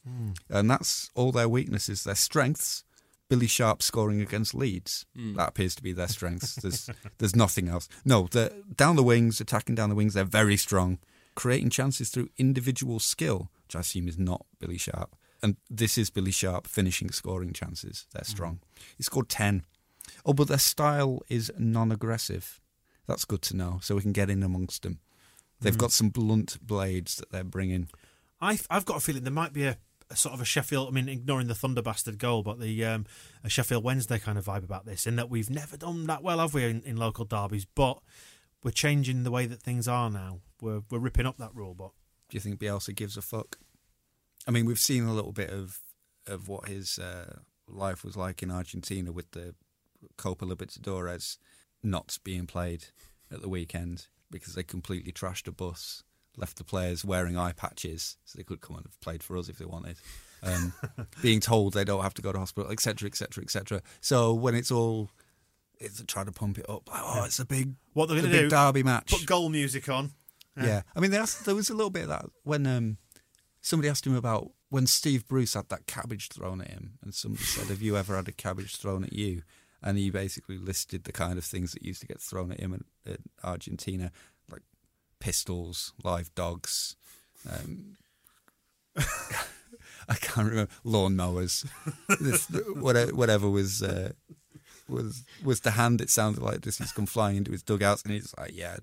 Hmm. 0.07 0.33
And 0.51 0.70
that's 0.70 1.11
all 1.14 1.33
their 1.33 1.49
weaknesses. 1.49 2.05
Their 2.05 2.14
strengths, 2.14 2.85
Billy 3.31 3.47
Sharp 3.47 3.83
scoring 3.83 4.20
against 4.20 4.55
Leeds. 4.55 5.07
Hmm. 5.16 5.35
That 5.35 5.49
appears 5.49 5.75
to 5.77 5.83
be 5.83 5.93
their 5.93 6.09
strengths. 6.09 6.57
There's 6.57 6.91
there's 7.18 7.35
nothing 7.35 7.68
else. 7.68 7.89
No, 8.05 8.29
they're 8.31 8.51
down 8.77 8.97
the 8.97 9.03
wings, 9.03 9.41
attacking 9.41 9.77
down 9.77 9.89
the 9.89 9.95
wings, 9.95 10.12
they're 10.12 10.25
very 10.25 10.59
strong. 10.59 10.99
Creating 11.35 11.70
chances 11.70 12.11
through 12.11 12.28
individual 12.39 12.99
skill, 13.01 13.51
which 13.64 13.76
I 13.76 13.80
assume 13.80 14.09
is 14.09 14.18
not 14.18 14.47
Billy 14.59 14.78
Sharp. 14.78 15.16
And 15.43 15.57
this 15.68 15.99
is 15.99 16.11
Billy 16.11 16.30
Sharp 16.30 16.66
finishing 16.66 17.11
scoring 17.11 17.53
chances. 17.53 18.07
They're 18.12 18.24
strong. 18.24 18.61
He 18.97 19.03
scored 19.03 19.28
10. 19.28 19.64
Oh, 20.24 20.32
but 20.32 20.49
their 20.49 20.59
style 20.59 21.22
is 21.28 21.53
non 21.59 21.93
aggressive. 21.93 22.61
That's 23.07 23.24
good 23.24 23.43
to 23.43 23.57
know, 23.57 23.78
so 23.82 23.97
we 23.97 24.03
can 24.03 24.12
get 24.12 24.30
in 24.30 24.43
amongst 24.43 24.82
them. 24.82 25.01
They've 25.61 25.78
got 25.78 25.93
some 25.93 26.11
blunt 26.11 26.59
blades 26.66 27.16
that 27.16 27.30
they're 27.30 27.45
bringing. 27.45 27.89
I, 28.41 28.59
I've 28.70 28.85
got 28.85 28.99
a 28.99 29.01
feeling 29.01 29.24
there 29.24 29.32
might 29.32 29.53
be 29.53 29.64
a, 29.64 29.78
a 30.11 30.16
sort 30.16 30.35
of 30.35 30.41
a 30.41 30.45
Sheffield. 30.45 30.89
I 30.89 30.91
mean, 30.91 31.09
ignoring 31.09 31.47
the 31.47 31.55
Thunder 31.55 31.82
bastard 31.82 32.18
goal, 32.18 32.43
but 32.43 32.61
the 32.61 32.85
um, 32.85 33.07
a 33.43 33.49
Sheffield 33.49 33.82
Wednesday 33.82 34.18
kind 34.18 34.37
of 34.37 34.45
vibe 34.45 34.64
about 34.64 34.85
this, 34.85 35.07
in 35.07 35.16
that 35.16 35.30
we've 35.30 35.51
never 35.51 35.76
done 35.76 36.07
that 36.07 36.22
well, 36.22 36.39
have 36.39 36.55
we, 36.55 36.64
in, 36.64 36.82
in 36.82 36.97
local 36.97 37.24
derbies? 37.24 37.64
But 37.64 37.99
we're 38.62 38.72
changing 38.72 39.24
the 39.24 39.30
way 39.30 39.47
that 39.47 39.62
things 39.62 39.89
are 39.89 40.11
now. 40.11 40.41
We're 40.64 40.82
we're 40.90 40.98
ripping 40.98 41.26
up 41.26 41.36
that 41.38 41.54
rule, 41.54 41.74
but 41.74 41.90
Do 42.30 42.36
you 42.36 42.40
think 42.40 42.58
Bielsa 42.58 42.94
gives 42.94 43.16
a 43.16 43.22
fuck? 43.22 43.58
I 44.48 44.50
mean, 44.50 44.64
we've 44.64 44.78
seen 44.78 45.04
a 45.04 45.12
little 45.12 45.32
bit 45.32 45.50
of 45.50 45.80
of 46.26 46.48
what 46.48 46.68
his 46.68 46.98
uh, 46.98 47.40
life 47.68 48.02
was 48.02 48.16
like 48.16 48.42
in 48.42 48.50
Argentina 48.50 49.12
with 49.12 49.30
the 49.32 49.54
Copa 50.16 50.46
Libertadores 50.46 51.36
not 51.82 52.18
being 52.24 52.46
played 52.46 52.86
at 53.30 53.42
the 53.42 53.48
weekend 53.48 54.06
because 54.30 54.54
they 54.54 54.62
completely 54.62 55.12
trashed 55.12 55.46
a 55.46 55.52
bus, 55.52 56.02
left 56.36 56.56
the 56.56 56.64
players 56.64 57.04
wearing 57.04 57.36
eye 57.36 57.52
patches 57.52 58.16
so 58.24 58.36
they 58.36 58.42
could 58.42 58.62
come 58.62 58.76
and 58.76 58.86
have 58.86 58.98
played 59.00 59.22
for 59.22 59.36
us 59.36 59.50
if 59.50 59.58
they 59.58 59.66
wanted. 59.66 59.96
Um, 60.42 60.72
being 61.22 61.40
told 61.40 61.74
they 61.74 61.84
don't 61.84 62.02
have 62.02 62.14
to 62.14 62.22
go 62.22 62.32
to 62.32 62.38
hospital, 62.38 62.72
etc., 62.72 63.06
etc., 63.06 63.44
etc. 63.44 63.82
So 64.00 64.32
when 64.32 64.54
it's 64.54 64.70
all, 64.70 65.10
it's 65.78 66.02
trying 66.06 66.26
to 66.26 66.32
pump 66.32 66.58
it 66.58 66.68
up. 66.70 66.88
Like, 66.88 67.02
oh, 67.04 67.24
it's 67.24 67.38
a 67.38 67.44
big, 67.44 67.74
what 67.92 68.08
they're 68.08 68.18
going 68.18 68.30
to 68.30 68.36
big 68.36 68.50
do? 68.50 68.56
derby 68.56 68.82
match. 68.82 69.10
Put 69.10 69.26
goal 69.26 69.50
music 69.50 69.88
on. 69.90 70.12
Yeah. 70.57 70.82
I 70.94 71.00
mean, 71.00 71.11
there 71.11 71.20
was, 71.20 71.38
there 71.40 71.55
was 71.55 71.70
a 71.70 71.74
little 71.74 71.90
bit 71.90 72.05
of 72.05 72.09
that 72.09 72.26
when 72.44 72.66
um, 72.66 72.98
somebody 73.61 73.88
asked 73.88 74.07
him 74.07 74.14
about 74.14 74.50
when 74.68 74.86
Steve 74.86 75.26
Bruce 75.26 75.55
had 75.55 75.68
that 75.68 75.86
cabbage 75.86 76.28
thrown 76.28 76.61
at 76.61 76.68
him, 76.68 76.94
and 77.02 77.14
somebody 77.14 77.44
said, 77.44 77.68
"Have 77.68 77.82
you 77.82 77.96
ever 77.96 78.16
had 78.16 78.28
a 78.28 78.32
cabbage 78.32 78.76
thrown 78.76 79.05
at 79.05 79.12
you?" 79.12 79.42
And 79.82 79.98
he 79.98 80.11
basically 80.11 80.59
listed 80.59 81.05
the 81.05 81.12
kind 81.12 81.38
of 81.38 81.44
things 81.44 81.72
that 81.72 81.82
used 81.82 82.00
to 82.00 82.07
get 82.07 82.20
thrown 82.20 82.50
at 82.52 82.61
him 82.61 82.72
in, 82.72 82.84
in 83.12 83.18
Argentina, 83.42 84.11
like 84.50 84.62
pistols, 85.20 85.92
live 86.02 86.34
dogs. 86.34 86.96
Um, 87.50 87.96
I 88.96 90.14
can't 90.20 90.48
remember 90.48 90.72
lawnmowers, 90.84 91.66
this, 92.20 92.46
whatever, 92.74 93.14
whatever 93.14 93.48
was. 93.50 93.82
Uh, 93.82 94.12
was 94.86 95.24
was 95.42 95.61
the 95.61 95.70
hand 95.70 96.02
it 96.02 96.11
sounded 96.11 96.42
like 96.42 96.61
this 96.61 96.76
he's 96.76 96.92
come 96.92 97.07
flying 97.07 97.38
into 97.38 97.50
his 97.50 97.62
dugouts 97.62 98.02
and 98.02 98.12
he's 98.12 98.34
like 98.36 98.55
yeah 98.55 98.76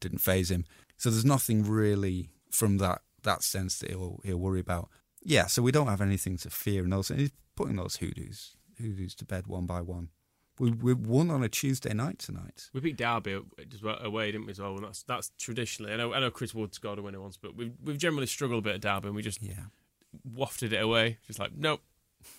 didn't 0.00 0.22
phase 0.22 0.50
him 0.50 0.64
so 0.98 1.10
there's 1.10 1.24
nothing 1.24 1.64
really 1.64 2.28
from 2.50 2.76
that 2.78 3.00
that 3.22 3.42
sense 3.42 3.78
that 3.78 3.90
he'll 3.90 4.20
he'll 4.24 4.36
worry 4.38 4.60
about 4.60 4.88
yeah 5.22 5.46
so 5.46 5.62
we 5.62 5.72
don't 5.72 5.86
have 5.88 6.00
anything 6.02 6.36
to 6.36 6.50
fear 6.50 6.84
and 6.84 6.92
those 6.92 7.10
and 7.10 7.20
he's 7.20 7.32
putting 7.56 7.76
those 7.76 7.96
hoodoos 7.96 8.56
hoodoos 8.80 9.14
to 9.14 9.24
bed 9.24 9.46
one 9.46 9.64
by 9.66 9.80
one 9.80 10.10
we 10.60 10.70
we 10.70 10.92
won 10.92 11.30
on 11.30 11.42
a 11.42 11.48
Tuesday 11.48 11.94
night 11.94 12.18
tonight 12.18 12.68
We 12.74 12.80
beat 12.80 12.96
Derby 12.96 13.40
away, 13.84 14.32
didn't 14.32 14.46
we? 14.46 14.50
As 14.50 14.58
well, 14.60 14.74
and 14.74 14.84
that's 14.84 15.04
that's 15.04 15.30
traditionally. 15.38 15.92
I 15.92 15.96
know, 15.96 16.12
I 16.12 16.18
know 16.18 16.32
Chris 16.32 16.52
Wood 16.52 16.74
scored 16.74 16.98
a 16.98 17.02
winner 17.02 17.20
once, 17.20 17.36
but 17.36 17.54
we've 17.54 17.72
we've 17.80 17.96
generally 17.98 18.26
struggled 18.26 18.58
a 18.60 18.62
bit 18.62 18.74
at 18.74 18.80
Derby, 18.80 19.06
and 19.06 19.14
we 19.14 19.22
just 19.22 19.40
yeah 19.40 19.66
wafted 20.24 20.72
it 20.72 20.82
away. 20.82 21.18
Just 21.28 21.38
like, 21.38 21.52
nope, 21.56 21.80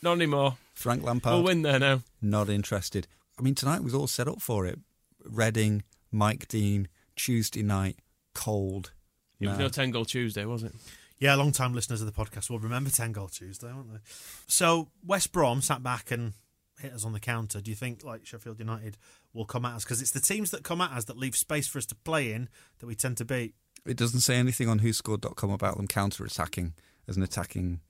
not 0.01 0.13
anymore. 0.13 0.57
Frank 0.73 1.03
Lampard 1.03 1.33
We'll 1.33 1.43
win 1.43 1.61
there 1.61 1.79
now. 1.79 2.01
not 2.21 2.49
interested 2.49 3.07
I 3.37 3.41
mean 3.41 3.55
tonight 3.55 3.83
was 3.83 3.93
all 3.93 4.07
set 4.07 4.27
up 4.27 4.41
for 4.41 4.65
it 4.65 4.79
Reading 5.23 5.83
Mike 6.11 6.47
Dean 6.47 6.87
Tuesday 7.15 7.63
night 7.63 7.97
cold 8.39 8.91
It 9.39 9.47
was 9.47 9.57
No. 9.57 9.65
no 9.65 9.69
ten 9.69 9.91
goal 9.91 10.05
Tuesday, 10.05 10.45
was 10.45 10.63
it? 10.63 10.73
Yeah, 11.19 11.35
long 11.35 11.51
time 11.51 11.73
listeners 11.73 12.01
of 12.01 12.07
the 12.07 12.13
podcast 12.13 12.49
will 12.49 12.59
remember 12.59 12.89
10 12.89 13.11
goal 13.11 13.27
Tuesday, 13.27 13.67
won't 13.73 13.91
they? 13.91 13.99
So 14.47 14.89
West 15.05 15.33
Brom 15.33 15.61
sat 15.61 15.83
back 15.83 16.11
and 16.11 16.31
hit 16.79 16.93
us 16.93 17.03
on 17.03 17.11
the 17.11 17.19
counter. 17.19 17.59
Do 17.59 17.69
you 17.71 17.75
think 17.75 18.05
like 18.05 18.25
Sheffield 18.25 18.57
United 18.57 18.97
will 19.33 19.43
come 19.43 19.65
at 19.65 19.73
us? 19.75 19.83
Because 19.83 20.01
it's 20.01 20.11
the 20.11 20.21
teams 20.21 20.49
that 20.51 20.63
come 20.63 20.79
at 20.79 20.91
us 20.91 21.03
that 21.05 21.17
leave 21.17 21.35
space 21.35 21.67
for 21.67 21.77
us 21.77 21.85
to 21.87 21.95
play 21.95 22.31
in 22.31 22.47
that 22.79 22.87
we 22.87 22.95
tend 22.95 23.17
to 23.17 23.25
beat. 23.25 23.53
It 23.85 23.97
doesn't 23.97 24.21
say 24.21 24.35
anything 24.35 24.69
on 24.69 24.79
WhoScored.com 24.79 25.49
about 25.51 25.75
them 25.75 25.87
counter 25.87 26.23
attacking 26.23 26.73
as 27.05 27.17
an 27.17 27.23
attacking 27.23 27.81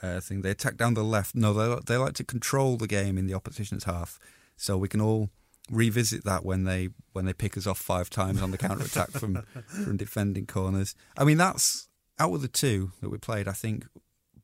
uh, 0.00 0.20
thing. 0.20 0.42
They 0.42 0.50
attack 0.50 0.76
down 0.76 0.94
the 0.94 1.02
left. 1.02 1.34
No, 1.34 1.52
they 1.52 1.80
they 1.86 1.96
like 1.96 2.14
to 2.14 2.24
control 2.24 2.76
the 2.76 2.86
game 2.86 3.18
in 3.18 3.26
the 3.26 3.34
opposition's 3.34 3.82
half, 3.84 4.20
so 4.56 4.78
we 4.78 4.86
can 4.88 5.00
all 5.00 5.30
revisit 5.70 6.24
that 6.24 6.44
when 6.44 6.64
they 6.64 6.88
when 7.12 7.24
they 7.24 7.32
pick 7.32 7.56
us 7.56 7.66
off 7.66 7.78
five 7.78 8.10
times 8.10 8.42
on 8.42 8.50
the 8.50 8.58
counter 8.58 8.84
attack 8.84 9.10
from 9.10 9.36
from 9.66 9.96
defending 9.96 10.46
corners. 10.46 10.94
I 11.16 11.24
mean, 11.24 11.38
that's 11.38 11.88
out 12.18 12.34
of 12.34 12.42
the 12.42 12.48
two 12.48 12.92
that 13.00 13.08
we 13.08 13.18
played. 13.18 13.48
I 13.48 13.52
think 13.52 13.86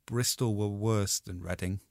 Bristol 0.05 0.55
were 0.55 0.67
worse 0.67 1.19
than 1.19 1.41
Reading. 1.41 1.81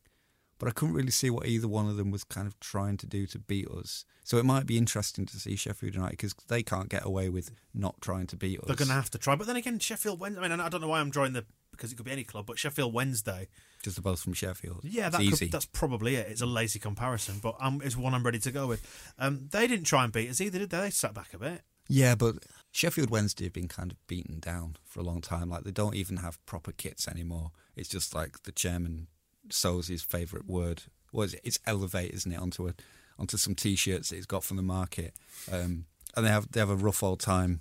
But 0.58 0.68
I 0.68 0.72
couldn't 0.72 0.94
really 0.94 1.10
see 1.10 1.28
what 1.28 1.46
either 1.46 1.68
one 1.68 1.86
of 1.86 1.96
them 1.98 2.10
was 2.10 2.24
kind 2.24 2.46
of 2.46 2.58
trying 2.60 2.96
to 2.98 3.06
do 3.06 3.26
to 3.26 3.38
beat 3.38 3.68
us. 3.68 4.06
So 4.24 4.38
it 4.38 4.44
might 4.46 4.66
be 4.66 4.78
interesting 4.78 5.26
to 5.26 5.36
see 5.36 5.54
Sheffield 5.54 5.94
United 5.94 6.12
because 6.12 6.34
they 6.48 6.62
can't 6.62 6.88
get 6.88 7.04
away 7.04 7.28
with 7.28 7.50
not 7.74 8.00
trying 8.00 8.26
to 8.28 8.36
beat 8.36 8.60
us. 8.60 8.66
They're 8.66 8.74
going 8.74 8.88
to 8.88 8.94
have 8.94 9.10
to 9.10 9.18
try. 9.18 9.36
But 9.36 9.46
then 9.46 9.56
again, 9.56 9.78
Sheffield 9.78 10.18
Wednesday. 10.18 10.40
I 10.42 10.48
mean, 10.48 10.60
I 10.60 10.70
don't 10.70 10.80
know 10.80 10.88
why 10.88 11.00
I'm 11.00 11.10
drawing 11.10 11.34
the 11.34 11.44
because 11.72 11.92
it 11.92 11.96
could 11.96 12.06
be 12.06 12.12
any 12.12 12.24
club, 12.24 12.46
but 12.46 12.58
Sheffield 12.58 12.94
Wednesday. 12.94 13.48
Just 13.86 14.02
both 14.02 14.18
from 14.18 14.32
Sheffield. 14.32 14.80
Yeah, 14.82 15.10
that 15.10 15.20
could, 15.20 15.52
that's 15.52 15.64
probably 15.64 16.16
it. 16.16 16.26
It's 16.28 16.40
a 16.40 16.46
lazy 16.46 16.80
comparison, 16.80 17.38
but 17.40 17.54
um, 17.60 17.80
it's 17.84 17.96
one 17.96 18.14
I'm 18.14 18.24
ready 18.24 18.40
to 18.40 18.50
go 18.50 18.66
with. 18.66 18.84
Um, 19.16 19.46
they 19.52 19.68
didn't 19.68 19.86
try 19.86 20.02
and 20.02 20.12
beat 20.12 20.28
us 20.28 20.40
either, 20.40 20.58
did 20.58 20.70
they? 20.70 20.80
They 20.80 20.90
sat 20.90 21.14
back 21.14 21.32
a 21.32 21.38
bit. 21.38 21.62
Yeah, 21.88 22.16
but 22.16 22.38
Sheffield 22.72 23.10
Wednesday 23.10 23.44
have 23.44 23.52
been 23.52 23.68
kind 23.68 23.92
of 23.92 24.06
beaten 24.08 24.40
down 24.40 24.76
for 24.84 24.98
a 24.98 25.04
long 25.04 25.20
time. 25.20 25.48
Like 25.48 25.62
they 25.62 25.70
don't 25.70 25.94
even 25.94 26.16
have 26.16 26.44
proper 26.46 26.72
kits 26.72 27.06
anymore. 27.06 27.52
It's 27.76 27.88
just 27.88 28.12
like 28.12 28.42
the 28.42 28.50
chairman 28.50 29.06
sows 29.50 29.86
his 29.86 30.02
favourite 30.02 30.46
word. 30.46 30.82
What 31.12 31.26
is 31.26 31.34
it? 31.34 31.42
It's 31.44 31.60
elevate, 31.64 32.10
isn't 32.12 32.32
it? 32.32 32.40
Onto 32.40 32.66
a 32.66 32.74
onto 33.20 33.36
some 33.36 33.54
T-shirts 33.54 34.08
that 34.08 34.16
he's 34.16 34.26
got 34.26 34.42
from 34.42 34.56
the 34.56 34.64
market, 34.64 35.14
um, 35.52 35.84
and 36.16 36.26
they 36.26 36.30
have 36.30 36.50
they 36.50 36.58
have 36.58 36.70
a 36.70 36.74
rough 36.74 37.04
old 37.04 37.20
time 37.20 37.60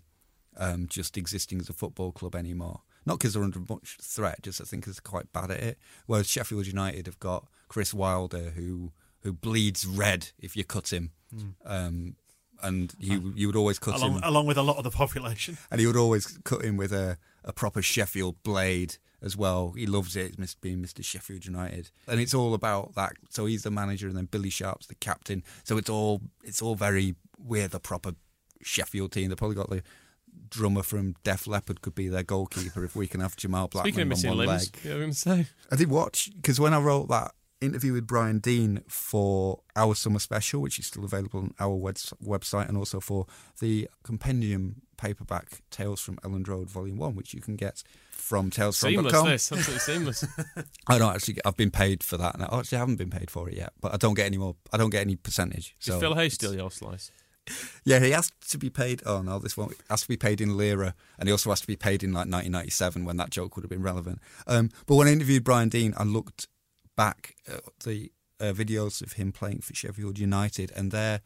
um, 0.57 0.87
just 0.87 1.17
existing 1.17 1.59
as 1.59 1.69
a 1.69 1.73
football 1.73 2.11
club 2.11 2.33
anymore. 2.33 2.81
Not 3.05 3.19
because 3.19 3.33
they're 3.33 3.43
under 3.43 3.59
much 3.69 3.97
threat, 4.01 4.41
just 4.41 4.61
I 4.61 4.63
think 4.63 4.83
because 4.83 4.97
they're 4.97 5.09
quite 5.09 5.31
bad 5.31 5.51
at 5.51 5.59
it. 5.59 5.77
Whereas 6.07 6.27
Sheffield 6.29 6.65
United 6.67 7.05
have 7.05 7.19
got 7.19 7.47
Chris 7.67 7.93
Wilder, 7.93 8.51
who 8.55 8.91
who 9.21 9.33
bleeds 9.33 9.85
red 9.85 10.31
if 10.39 10.55
you 10.55 10.63
cut 10.63 10.91
him, 10.93 11.11
um, 11.65 12.15
and 12.61 12.93
you 12.99 13.33
you 13.35 13.47
would 13.47 13.55
always 13.55 13.79
cut 13.79 13.95
along, 13.95 14.13
him 14.15 14.21
along 14.23 14.45
with 14.47 14.57
a 14.57 14.63
lot 14.63 14.77
of 14.77 14.83
the 14.83 14.91
population. 14.91 15.57
and 15.71 15.79
he 15.79 15.87
would 15.87 15.95
always 15.97 16.37
cut 16.43 16.63
him 16.63 16.77
with 16.77 16.91
a, 16.93 17.17
a 17.43 17.53
proper 17.53 17.81
Sheffield 17.81 18.41
blade 18.43 18.97
as 19.21 19.35
well. 19.35 19.73
He 19.75 19.85
loves 19.85 20.15
it, 20.15 20.37
Miss 20.37 20.55
being 20.55 20.79
Mr. 20.79 21.03
Sheffield 21.03 21.45
United, 21.45 21.89
and 22.07 22.19
it's 22.19 22.33
all 22.33 22.53
about 22.53 22.95
that. 22.95 23.13
So 23.29 23.45
he's 23.45 23.63
the 23.63 23.71
manager, 23.71 24.07
and 24.07 24.15
then 24.15 24.25
Billy 24.25 24.49
Sharp's 24.49 24.87
the 24.87 24.95
captain. 24.95 25.43
So 25.63 25.77
it's 25.77 25.89
all 25.89 26.21
it's 26.43 26.61
all 26.61 26.75
very 26.75 27.15
we're 27.39 27.67
the 27.67 27.79
proper 27.79 28.13
Sheffield 28.61 29.11
team. 29.11 29.25
They 29.25 29.31
have 29.31 29.37
probably 29.37 29.55
got 29.55 29.69
the 29.69 29.83
drummer 30.49 30.83
from 30.83 31.15
Def 31.23 31.47
Leppard 31.47 31.81
could 31.81 31.95
be 31.95 32.07
their 32.07 32.23
goalkeeper 32.23 32.83
if 32.83 32.95
we 32.95 33.07
can 33.07 33.21
have 33.21 33.35
Jamal 33.35 33.67
Blackman 33.67 33.93
Speaking 33.93 34.11
of 34.11 34.31
on 34.31 34.37
one 34.37 34.47
limbs, 34.47 34.71
leg. 34.73 34.79
you 34.83 34.97
know 34.97 35.03
I'm 35.03 35.13
saying? 35.13 35.47
I 35.71 35.75
did 35.75 35.89
watch 35.89 36.29
because 36.35 36.59
when 36.59 36.73
I 36.73 36.79
wrote 36.79 37.09
that 37.09 37.31
interview 37.61 37.93
with 37.93 38.05
Brian 38.05 38.39
Deane 38.39 38.81
for 38.87 39.61
our 39.75 39.95
summer 39.95 40.19
special, 40.19 40.61
which 40.61 40.77
is 40.79 40.87
still 40.87 41.03
available 41.05 41.39
on 41.39 41.53
our 41.59 41.73
webs- 41.75 42.13
website, 42.23 42.67
and 42.67 42.77
also 42.77 42.99
for 42.99 43.25
the 43.59 43.89
compendium 44.03 44.81
paperback 44.97 45.61
Tales 45.71 45.99
from 46.01 46.17
Elland 46.17 46.47
Road 46.47 46.69
Volume 46.69 46.97
One, 46.97 47.15
which 47.15 47.33
you 47.33 47.41
can 47.41 47.55
get 47.55 47.83
from 48.11 48.49
Tales 48.49 48.77
Seamless, 48.77 49.13
talesfrom.com. 49.13 49.27
this 49.29 49.51
absolutely 49.51 49.79
seamless. 49.79 50.25
I 50.87 50.97
don't 50.97 51.13
actually. 51.15 51.35
Get, 51.35 51.47
I've 51.47 51.57
been 51.57 51.71
paid 51.71 52.03
for 52.03 52.17
that, 52.17 52.35
oh, 52.35 52.43
and 52.43 52.43
I 52.51 52.59
actually 52.59 52.77
haven't 52.77 52.97
been 52.97 53.09
paid 53.09 53.29
for 53.31 53.49
it 53.49 53.55
yet. 53.55 53.73
But 53.81 53.93
I 53.93 53.97
don't 53.97 54.13
get 54.15 54.25
any 54.25 54.37
more. 54.37 54.55
I 54.71 54.77
don't 54.77 54.89
get 54.89 55.01
any 55.01 55.15
percentage. 55.15 55.75
Did 55.79 55.93
So 55.93 55.99
Phil 55.99 56.15
Hay 56.15 56.29
steal 56.29 56.55
your 56.55 56.71
slice? 56.71 57.11
yeah, 57.83 57.99
he 57.99 58.13
asked 58.13 58.49
to 58.51 58.57
be 58.57 58.69
paid. 58.69 59.01
Oh 59.05 59.21
no, 59.21 59.39
this 59.39 59.57
one 59.57 59.69
has 59.89 60.01
to 60.03 60.07
be 60.07 60.17
paid 60.17 60.41
in 60.41 60.57
lira, 60.57 60.95
and 61.19 61.27
he 61.27 61.31
also 61.31 61.49
has 61.49 61.61
to 61.61 61.67
be 61.67 61.75
paid 61.75 62.03
in 62.03 62.11
like 62.11 62.27
1997 62.27 63.05
when 63.05 63.17
that 63.17 63.29
joke 63.29 63.55
would 63.55 63.63
have 63.63 63.69
been 63.69 63.83
relevant. 63.83 64.19
Um, 64.47 64.69
but 64.85 64.95
when 64.95 65.07
I 65.07 65.11
interviewed 65.11 65.43
Brian 65.43 65.69
Deane, 65.69 65.93
I 65.97 66.03
looked 66.03 66.47
back 66.95 67.35
at 67.47 67.61
the 67.83 68.11
uh, 68.39 68.53
videos 68.53 69.01
of 69.01 69.13
him 69.13 69.31
playing 69.31 69.61
for 69.61 69.73
Sheffield 69.73 70.19
United, 70.19 70.71
and 70.75 70.91
there, 70.91 71.21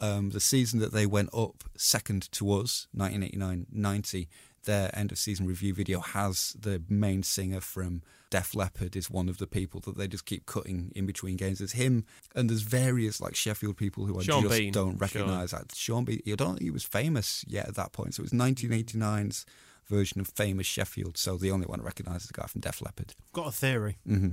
um, 0.00 0.30
the 0.30 0.40
season 0.40 0.80
that 0.80 0.92
they 0.92 1.06
went 1.06 1.30
up 1.34 1.64
second 1.76 2.30
to 2.32 2.52
us, 2.52 2.86
1989-90, 2.96 4.28
their 4.64 4.90
end 4.96 5.12
of 5.12 5.18
season 5.18 5.46
review 5.46 5.74
video 5.74 6.00
has 6.00 6.56
the 6.58 6.82
main 6.88 7.22
singer 7.22 7.60
from 7.60 8.02
Def 8.30 8.54
Leppard 8.54 8.96
is 8.96 9.08
one 9.10 9.28
of 9.28 9.38
the 9.38 9.46
people 9.46 9.80
that 9.82 9.96
they 9.96 10.08
just 10.08 10.26
keep 10.26 10.44
cutting 10.46 10.90
in 10.96 11.06
between 11.06 11.36
games. 11.36 11.58
There's 11.58 11.72
him, 11.72 12.04
and 12.34 12.50
there's 12.50 12.62
various 12.62 13.20
like 13.20 13.36
Sheffield 13.36 13.76
people 13.76 14.06
who 14.06 14.18
I 14.18 14.22
Sean 14.22 14.42
just 14.42 14.58
Bean, 14.58 14.72
don't 14.72 14.92
sure. 14.92 14.98
recognise. 14.98 15.52
Like 15.52 15.66
Sean 15.74 16.04
Bean, 16.04 16.20
you 16.24 16.34
don't 16.36 16.54
think 16.54 16.62
he 16.62 16.70
was 16.70 16.84
famous 16.84 17.44
yet 17.46 17.68
at 17.68 17.76
that 17.76 17.92
point. 17.92 18.14
So 18.14 18.22
it 18.22 18.30
was 18.30 18.32
1989's 18.32 19.46
version 19.86 20.20
of 20.20 20.28
famous 20.28 20.66
Sheffield. 20.66 21.16
So 21.16 21.36
the 21.36 21.50
only 21.50 21.66
one 21.66 21.80
I 21.80 21.84
recognise 21.84 22.22
is 22.22 22.28
the 22.28 22.40
guy 22.40 22.46
from 22.46 22.60
Def 22.60 22.80
Leppard. 22.82 23.14
Got 23.32 23.48
a 23.48 23.52
theory. 23.52 23.98
hmm 24.06 24.30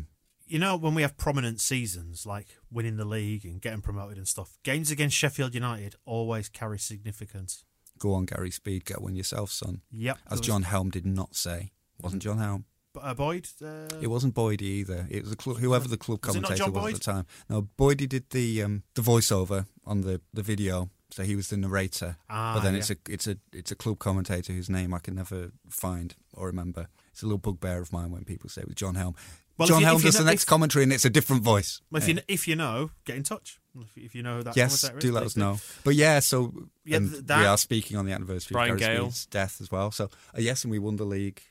You 0.48 0.60
know, 0.60 0.76
when 0.78 0.96
we 0.96 1.02
have 1.04 1.18
prominent 1.18 1.60
seasons 1.62 2.26
like 2.26 2.48
winning 2.72 2.98
the 2.98 3.06
league 3.06 3.46
and 3.46 3.62
getting 3.62 3.82
promoted 3.82 4.18
and 4.18 4.28
stuff, 4.28 4.58
games 4.64 4.90
against 4.92 5.16
Sheffield 5.16 5.54
United 5.54 5.96
always 6.06 6.50
carry 6.50 6.80
significance. 6.80 7.66
Go 8.02 8.16
on, 8.16 8.26
Gary 8.26 8.50
Speed, 8.50 8.86
get 8.86 9.00
one 9.02 9.16
yourself, 9.16 9.52
son. 9.52 9.82
Yep. 9.92 10.18
As 10.32 10.42
John 10.42 10.64
Helm 10.64 10.90
did 10.90 11.06
not 11.06 11.36
say. 11.36 11.72
Wasn't 12.02 12.24
John 12.24 12.40
Helm? 12.40 12.66
uh, 13.00 13.14
Boyd. 13.14 13.48
Uh, 13.64 13.88
It 14.02 14.08
wasn't 14.08 14.34
Boyd 14.34 14.62
either. 14.62 15.06
It 15.10 15.22
was 15.24 15.32
a 15.32 15.36
club, 15.36 15.58
whoever 15.58 15.88
the 15.88 15.98
club 15.98 16.20
Was 16.26 16.34
commentator 16.34 16.72
was 16.72 16.82
Boyd? 16.84 16.94
at 16.96 17.00
the 17.00 17.12
time. 17.12 17.26
No, 17.48 17.62
Boyd 17.62 17.98
did 18.10 18.30
the 18.32 18.64
um, 18.64 18.82
the 18.96 19.04
voiceover 19.04 19.68
on 19.86 20.02
the, 20.02 20.20
the 20.34 20.42
video, 20.42 20.90
so 21.12 21.22
he 21.24 21.36
was 21.36 21.50
the 21.50 21.58
narrator. 21.58 22.18
Ah, 22.28 22.56
but 22.56 22.64
then 22.64 22.74
yeah. 22.74 22.80
it's 22.80 22.90
a 22.90 22.96
it's 23.08 23.28
a 23.28 23.38
it's 23.54 23.72
a 23.72 23.76
club 23.76 24.00
commentator 24.00 24.52
whose 24.52 24.70
name 24.70 24.94
I 24.96 25.00
can 25.00 25.14
never 25.16 25.52
find 25.70 26.16
or 26.34 26.48
remember. 26.48 26.88
It's 27.12 27.22
a 27.22 27.26
little 27.28 27.38
bugbear 27.38 27.80
of 27.82 27.94
mine 27.94 28.10
when 28.12 28.26
people 28.26 28.50
say 28.50 28.62
it 28.62 28.68
was 28.68 28.76
John 28.76 28.96
Helm. 28.96 29.16
Well, 29.62 29.68
John 29.70 29.80
you- 29.82 29.86
Helm 29.88 29.98
if 29.98 30.04
you 30.04 30.10
does 30.12 30.18
the 30.20 30.26
next 30.26 30.44
if- 30.44 30.48
commentary, 30.50 30.84
and 30.84 30.94
it's 30.94 31.06
a 31.06 31.10
different 31.10 31.44
voice. 31.44 31.82
Well, 31.92 32.02
if 32.02 32.08
Yeah. 32.08 32.16
you 32.16 32.22
if 32.28 32.48
you 32.48 32.56
know, 32.56 32.92
get 33.06 33.16
in 33.16 33.24
touch. 33.24 33.60
If, 33.80 33.98
if 33.98 34.16
you 34.16 34.22
know 34.22 34.38
who 34.38 34.44
that 34.44 34.58
yes, 34.58 34.82
commentator 34.82 35.08
do 35.08 35.14
let 35.14 35.24
us 35.24 35.38
know. 35.38 35.60
But 35.86 35.96
yeah, 35.96 36.20
so 36.20 36.54
Yeah, 36.84 37.00
th- 37.00 37.12
that- 37.26 37.40
we 37.40 37.46
are 37.46 37.58
speaking 37.58 37.96
on 37.98 38.06
the 38.06 38.12
anniversary 38.12 38.54
Brian 38.54 38.72
of 38.74 38.80
Gary 38.80 38.98
Gale. 38.98 39.12
Speed's 39.12 39.26
death 39.28 39.62
as 39.62 39.72
well. 39.72 39.92
So 39.92 40.06
uh, 40.06 40.40
yes, 40.40 40.64
and 40.66 40.72
we 40.72 40.80
won 40.80 40.98
the 40.98 41.06
league 41.06 41.42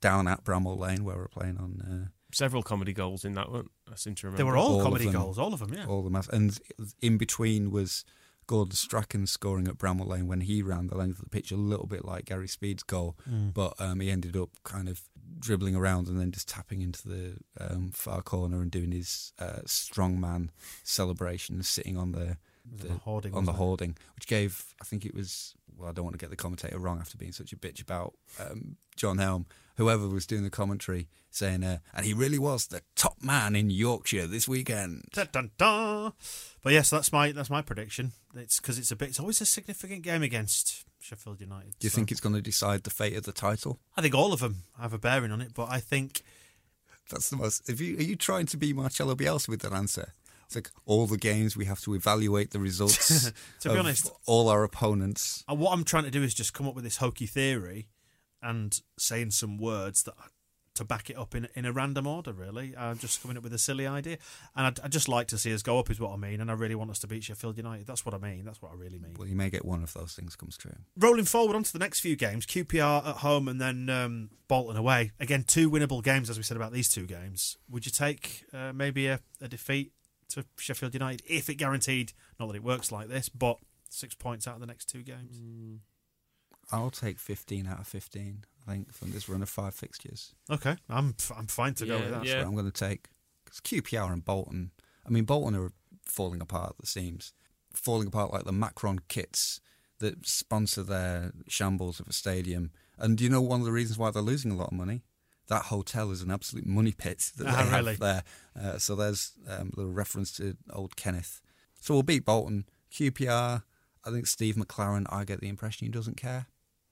down 0.00 0.26
at 0.26 0.42
Bramall 0.44 0.78
Lane 0.78 1.04
where 1.04 1.16
we're 1.16 1.28
playing 1.28 1.58
on. 1.58 1.80
Uh, 2.06 2.08
Several 2.32 2.62
comedy 2.62 2.92
goals 2.92 3.24
in 3.24 3.34
that 3.34 3.50
one. 3.50 3.68
I 3.90 3.94
seem 3.96 4.14
to 4.16 4.26
remember. 4.26 4.38
They 4.38 4.44
were 4.44 4.56
all, 4.56 4.78
All 4.78 4.82
comedy 4.82 5.04
them. 5.04 5.14
goals, 5.14 5.38
all 5.38 5.54
of 5.54 5.60
them. 5.60 5.72
Yeah. 5.74 5.86
all 5.86 6.02
the 6.02 6.10
mass. 6.10 6.28
And 6.28 6.58
in 7.00 7.18
between 7.18 7.70
was 7.70 8.04
Gordon 8.46 8.74
Strachan 8.74 9.26
scoring 9.26 9.66
at 9.68 9.76
Bramall 9.78 10.06
Lane 10.06 10.26
when 10.28 10.40
he 10.42 10.62
ran 10.62 10.86
the 10.86 10.96
length 10.96 11.18
of 11.18 11.24
the 11.24 11.30
pitch, 11.30 11.50
a 11.50 11.56
little 11.56 11.86
bit 11.86 12.04
like 12.04 12.26
Gary 12.26 12.48
Speed's 12.48 12.82
goal, 12.82 13.16
Mm. 13.28 13.52
but 13.54 13.74
um, 13.80 14.00
he 14.00 14.10
ended 14.10 14.36
up 14.36 14.50
kind 14.64 14.88
of 14.88 15.02
dribbling 15.38 15.74
around 15.76 16.06
and 16.08 16.18
then 16.20 16.30
just 16.32 16.48
tapping 16.48 16.80
into 16.80 17.08
the 17.08 17.34
um, 17.60 17.90
far 17.92 18.22
corner 18.22 18.62
and 18.62 18.70
doing 18.70 18.92
his 18.92 19.32
uh, 19.38 19.60
strongman 19.66 20.48
celebration, 20.82 21.62
sitting 21.62 21.96
on 21.96 22.12
the. 22.12 22.36
The 22.78 22.94
hoarding, 22.94 23.32
on 23.34 23.44
the 23.44 23.52
it? 23.52 23.56
hoarding, 23.56 23.96
which 24.16 24.26
gave, 24.26 24.64
I 24.80 24.84
think 24.84 25.04
it 25.06 25.14
was, 25.14 25.54
well, 25.76 25.88
I 25.88 25.92
don't 25.92 26.04
want 26.04 26.14
to 26.14 26.18
get 26.18 26.30
the 26.30 26.36
commentator 26.36 26.80
wrong 26.80 26.98
after 26.98 27.16
being 27.16 27.30
such 27.30 27.52
a 27.52 27.56
bitch 27.56 27.80
about 27.80 28.14
um, 28.40 28.76
John 28.96 29.18
Helm, 29.18 29.46
whoever 29.76 30.08
was 30.08 30.26
doing 30.26 30.42
the 30.42 30.50
commentary, 30.50 31.08
saying, 31.36 31.62
uh, 31.64 31.78
and 31.94 32.06
he 32.06 32.14
really 32.14 32.38
was 32.38 32.66
the 32.66 32.80
top 32.94 33.16
man 33.22 33.54
in 33.54 33.68
Yorkshire 33.70 34.26
this 34.26 34.48
weekend. 34.48 35.04
Dun, 35.12 35.28
dun, 35.32 35.50
dun. 35.58 36.12
But 36.62 36.72
yes, 36.72 36.88
that's 36.90 37.12
my 37.12 37.32
that's 37.32 37.50
my 37.50 37.62
prediction. 37.62 38.12
It's 38.34 38.58
because 38.60 38.78
it's 38.78 38.90
a 38.90 38.96
bit. 38.96 39.08
It's 39.10 39.20
always 39.20 39.40
a 39.40 39.46
significant 39.46 40.02
game 40.02 40.22
against 40.22 40.84
Sheffield 41.00 41.40
United. 41.40 41.74
Do 41.78 41.86
you 41.86 41.90
so- 41.90 41.96
think 41.96 42.10
it's 42.10 42.20
going 42.20 42.34
to 42.34 42.42
decide 42.42 42.82
the 42.84 42.90
fate 42.90 43.16
of 43.16 43.24
the 43.24 43.32
title? 43.32 43.78
I 43.96 44.02
think 44.02 44.14
all 44.14 44.32
of 44.32 44.40
them 44.40 44.64
have 44.80 44.92
a 44.94 44.98
bearing 44.98 45.30
on 45.32 45.40
it, 45.40 45.52
but 45.54 45.68
I 45.70 45.78
think 45.80 46.22
That's 47.10 47.30
the 47.30 47.36
most. 47.36 47.68
If 47.68 47.80
you 47.80 47.98
are 47.98 48.02
you 48.02 48.16
trying 48.16 48.46
to 48.46 48.56
be 48.56 48.72
Marcelo 48.72 49.14
Bielsa 49.14 49.48
with 49.48 49.60
that 49.62 49.72
answer? 49.72 50.14
It's 50.46 50.54
like 50.54 50.70
all 50.84 51.06
the 51.06 51.16
games 51.18 51.56
we 51.56 51.64
have 51.64 51.80
to 51.82 51.94
evaluate 51.94 52.52
the 52.52 52.60
results. 52.60 53.30
To 53.60 53.68
be 53.68 53.74
of 53.74 53.80
honest- 53.80 54.10
all 54.26 54.48
our 54.48 54.62
opponents. 54.64 55.44
uh, 55.50 55.54
what 55.54 55.72
I'm 55.72 55.84
trying 55.84 56.04
to 56.04 56.10
do 56.10 56.22
is 56.22 56.34
just 56.34 56.54
come 56.54 56.66
up 56.68 56.74
with 56.74 56.84
this 56.84 56.96
hokey 56.98 57.26
theory 57.26 57.88
and 58.42 58.80
saying 58.98 59.32
some 59.32 59.58
words 59.58 60.04
that 60.04 60.14
to 60.76 60.84
back 60.84 61.10
it 61.10 61.16
up 61.18 61.34
in 61.34 61.48
in 61.54 61.64
a 61.64 61.72
random 61.72 62.06
order. 62.06 62.32
Really, 62.32 62.74
I'm 62.76 62.98
just 62.98 63.20
coming 63.22 63.36
up 63.36 63.42
with 63.42 63.52
a 63.52 63.58
silly 63.58 63.86
idea, 63.86 64.18
and 64.54 64.66
I'd, 64.66 64.80
I'd 64.80 64.92
just 64.92 65.08
like 65.08 65.28
to 65.28 65.38
see 65.38 65.52
us 65.52 65.62
go 65.62 65.78
up, 65.78 65.90
is 65.90 66.00
what 66.00 66.12
I 66.12 66.16
mean. 66.16 66.40
And 66.40 66.50
I 66.50 66.54
really 66.54 66.74
want 66.74 66.90
us 66.90 66.98
to 67.00 67.06
beat 67.06 67.24
Sheffield 67.24 67.56
United. 67.56 67.86
That's 67.86 68.04
what 68.06 68.14
I 68.14 68.18
mean. 68.18 68.44
That's 68.44 68.62
what 68.62 68.72
I 68.72 68.74
really 68.74 68.98
mean. 68.98 69.14
Well, 69.18 69.28
you 69.28 69.36
may 69.36 69.50
get 69.50 69.64
one 69.64 69.82
of 69.82 69.92
those 69.92 70.14
things 70.14 70.36
comes 70.36 70.56
true. 70.56 70.76
rolling 70.96 71.24
forward 71.24 71.56
onto 71.56 71.72
the 71.72 71.78
next 71.78 72.00
few 72.00 72.16
games, 72.16 72.46
QPR 72.46 73.06
at 73.06 73.16
home 73.16 73.48
and 73.48 73.60
then 73.60 73.88
um, 73.90 74.30
Bolton 74.48 74.76
away. 74.76 75.12
Again, 75.20 75.44
two 75.46 75.70
winnable 75.70 76.02
games, 76.02 76.30
as 76.30 76.36
we 76.36 76.42
said 76.42 76.56
about 76.56 76.72
these 76.72 76.88
two 76.88 77.06
games. 77.06 77.56
Would 77.70 77.86
you 77.86 77.92
take 77.92 78.44
uh, 78.52 78.72
maybe 78.72 79.06
a, 79.06 79.20
a 79.40 79.48
defeat 79.48 79.92
to 80.30 80.44
Sheffield 80.58 80.94
United 80.94 81.22
if 81.28 81.48
it 81.48 81.54
guaranteed, 81.54 82.12
not 82.38 82.46
that 82.48 82.56
it 82.56 82.62
works 82.64 82.92
like 82.92 83.08
this, 83.08 83.28
but 83.28 83.58
six 83.88 84.14
points 84.14 84.46
out 84.46 84.54
of 84.54 84.60
the 84.60 84.66
next 84.66 84.86
two 84.86 85.02
games? 85.02 85.40
I'll 86.72 86.90
take 86.90 87.18
15 87.18 87.66
out 87.66 87.80
of 87.80 87.86
15. 87.86 88.44
I 88.66 88.72
think 88.72 88.92
from 88.92 89.12
this 89.12 89.28
run 89.28 89.42
of 89.42 89.48
five 89.48 89.74
fixtures. 89.74 90.34
Okay, 90.50 90.76
I'm 90.88 91.14
f- 91.18 91.32
I'm 91.36 91.46
fine 91.46 91.74
to 91.74 91.86
go 91.86 91.94
Yeah, 91.96 92.00
with 92.00 92.10
that. 92.10 92.16
That's 92.18 92.28
yeah. 92.30 92.38
what 92.38 92.46
I'm 92.48 92.54
going 92.54 92.70
to 92.70 92.86
take. 92.88 93.08
Because 93.44 93.60
QPR 93.60 94.12
and 94.12 94.24
Bolton, 94.24 94.72
I 95.06 95.10
mean, 95.10 95.24
Bolton 95.24 95.54
are 95.54 95.70
falling 96.04 96.40
apart 96.40 96.70
at 96.70 96.78
the 96.78 96.86
seams, 96.86 97.32
falling 97.72 98.08
apart 98.08 98.32
like 98.32 98.44
the 98.44 98.52
Macron 98.52 99.00
kits 99.08 99.60
that 99.98 100.26
sponsor 100.26 100.82
their 100.82 101.32
shambles 101.48 102.00
of 102.00 102.08
a 102.08 102.12
stadium. 102.12 102.70
And 102.98 103.16
do 103.16 103.24
you 103.24 103.30
know 103.30 103.40
one 103.40 103.60
of 103.60 103.66
the 103.66 103.72
reasons 103.72 103.98
why 103.98 104.10
they're 104.10 104.22
losing 104.22 104.50
a 104.50 104.56
lot 104.56 104.68
of 104.68 104.72
money? 104.76 105.02
That 105.48 105.66
hotel 105.66 106.10
is 106.10 106.22
an 106.22 106.30
absolute 106.32 106.66
money 106.66 106.92
pit 106.92 107.30
that 107.36 107.46
Ah, 107.46 107.62
they 107.64 107.70
really? 107.76 107.92
have 107.92 108.00
there. 108.00 108.22
Uh, 108.60 108.78
so 108.78 108.96
there's 108.96 109.32
um, 109.48 109.70
a 109.74 109.76
little 109.80 109.92
reference 109.92 110.32
to 110.38 110.56
old 110.72 110.96
Kenneth. 110.96 111.40
So 111.80 111.94
we'll 111.94 112.02
beat 112.02 112.24
Bolton. 112.24 112.64
QPR, 112.92 113.62
I 114.04 114.10
think 114.10 114.26
Steve 114.26 114.56
McClaren, 114.56 115.06
I 115.08 115.24
get 115.24 115.40
the 115.40 115.48
impression 115.48 115.86
he 115.86 115.90
doesn't 115.92 116.16
care. 116.16 116.46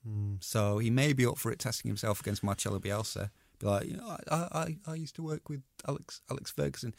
Hmm. 0.05 0.35
So 0.39 0.77
he 0.77 0.89
may 0.89 1.13
be 1.13 1.25
up 1.25 1.37
for 1.37 1.51
it, 1.51 1.59
testing 1.59 1.89
himself 1.89 2.19
against 2.19 2.43
Marcelo 2.43 2.79
Bielsa. 2.79 3.29
Be 3.59 3.67
like, 3.67 3.85
you 3.87 3.97
know, 3.97 4.17
I, 4.29 4.35
I, 4.35 4.77
I 4.85 4.95
used 4.95 5.15
to 5.15 5.23
work 5.23 5.49
with 5.49 5.61
Alex 5.87 6.21
Alex 6.29 6.51
Ferguson. 6.51 6.93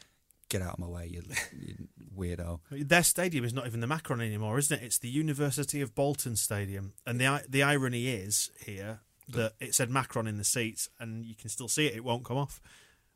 Get 0.48 0.62
out 0.62 0.74
of 0.74 0.78
my 0.78 0.86
way, 0.86 1.08
you, 1.08 1.22
you 1.52 1.88
weirdo. 2.16 2.60
Their 2.70 3.02
stadium 3.02 3.44
is 3.44 3.52
not 3.52 3.66
even 3.66 3.80
the 3.80 3.88
Macron 3.88 4.20
anymore, 4.20 4.58
isn't 4.58 4.80
it? 4.80 4.84
It's 4.84 4.98
the 4.98 5.08
University 5.08 5.80
of 5.80 5.94
Bolton 5.94 6.36
Stadium. 6.36 6.92
And 7.04 7.20
the 7.20 7.44
the 7.48 7.62
irony 7.62 8.08
is 8.08 8.50
here 8.64 9.00
that 9.28 9.54
it 9.60 9.74
said 9.74 9.90
Macron 9.90 10.26
in 10.26 10.36
the 10.36 10.44
seats, 10.44 10.88
and 11.00 11.24
you 11.24 11.34
can 11.34 11.50
still 11.50 11.68
see 11.68 11.86
it. 11.86 11.96
It 11.96 12.04
won't 12.04 12.24
come 12.24 12.36
off. 12.36 12.60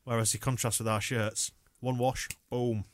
Whereas 0.05 0.33
the 0.33 0.39
contrast 0.39 0.81
with 0.81 0.89
our 0.89 1.01
shirts, 1.01 1.53
one 1.81 1.99
wash, 1.99 2.29
boom. 2.51 2.85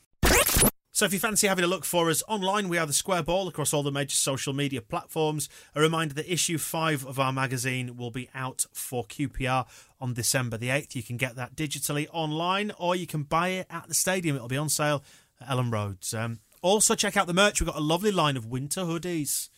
So 0.97 1.05
if 1.05 1.13
you 1.13 1.19
fancy 1.19 1.45
having 1.45 1.63
a 1.63 1.67
look 1.67 1.85
for 1.85 2.09
us 2.09 2.23
online, 2.27 2.69
we 2.69 2.79
are 2.79 2.87
the 2.87 2.91
Square 2.91 3.21
Ball 3.21 3.47
across 3.47 3.71
all 3.71 3.83
the 3.83 3.91
major 3.91 4.15
social 4.15 4.51
media 4.51 4.81
platforms. 4.81 5.47
A 5.75 5.79
reminder 5.79 6.15
that 6.15 6.33
issue 6.33 6.57
five 6.57 7.05
of 7.05 7.19
our 7.19 7.31
magazine 7.31 7.97
will 7.97 8.09
be 8.09 8.31
out 8.33 8.65
for 8.73 9.05
QPR 9.05 9.67
on 10.01 10.15
December 10.15 10.57
the 10.57 10.69
8th. 10.69 10.95
You 10.95 11.03
can 11.03 11.17
get 11.17 11.35
that 11.35 11.55
digitally 11.55 12.07
online 12.11 12.71
or 12.79 12.95
you 12.95 13.05
can 13.05 13.21
buy 13.21 13.49
it 13.49 13.67
at 13.69 13.87
the 13.87 13.93
stadium. 13.93 14.35
It'll 14.35 14.47
be 14.47 14.57
on 14.57 14.69
sale 14.69 15.03
at 15.39 15.49
Elland 15.49 15.71
Roads. 15.71 16.15
Um, 16.15 16.39
Also, 16.63 16.95
check 16.95 17.15
out 17.15 17.27
the 17.27 17.31
merch. 17.31 17.61
We've 17.61 17.67
got 17.67 17.77
a 17.77 17.79
lovely 17.79 18.11
line 18.11 18.35
of 18.35 18.47
winter 18.47 18.81
hoodies, 18.81 19.49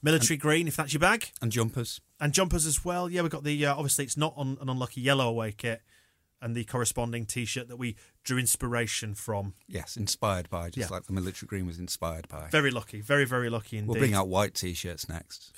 military 0.00 0.36
green, 0.36 0.68
if 0.68 0.76
that's 0.76 0.92
your 0.92 1.00
bag, 1.00 1.32
And 1.42 1.50
jumpers. 1.50 2.00
and 2.20 2.32
jumpers 2.32 2.66
as 2.66 2.84
well. 2.84 3.10
Yeah, 3.10 3.22
we've 3.22 3.32
got 3.32 3.42
the 3.42 3.66
uh, 3.66 3.74
obviously 3.74 4.04
it's 4.04 4.16
not 4.16 4.32
on 4.36 4.58
an 4.60 4.68
unlucky 4.68 5.00
yellow 5.00 5.28
away 5.28 5.50
kit, 5.50 5.82
and 6.40 6.54
the 6.54 6.62
corresponding 6.62 7.26
T-shirt 7.26 7.66
that 7.66 7.78
we 7.78 7.96
drew 8.24 8.38
inspiration 8.38 9.14
from. 9.14 9.54
Yes, 9.68 9.96
inspired 9.96 10.48
by, 10.50 10.70
just 10.70 10.90
Yeah. 10.90 10.94
like 10.96 11.04
the 11.04 11.12
military 11.12 11.46
green 11.46 11.66
was 11.66 11.78
inspired 11.78 12.26
by. 12.28 12.48
Very 12.50 12.70
lucky, 12.70 13.00
very 13.00 13.24
very 13.24 13.48
lucky 13.50 13.76
indeed. 13.78 13.88
We'll 13.90 13.98
bring 14.00 14.14
out 14.14 14.28
white 14.28 14.54
t-shirts 14.54 15.08
next. 15.08 15.52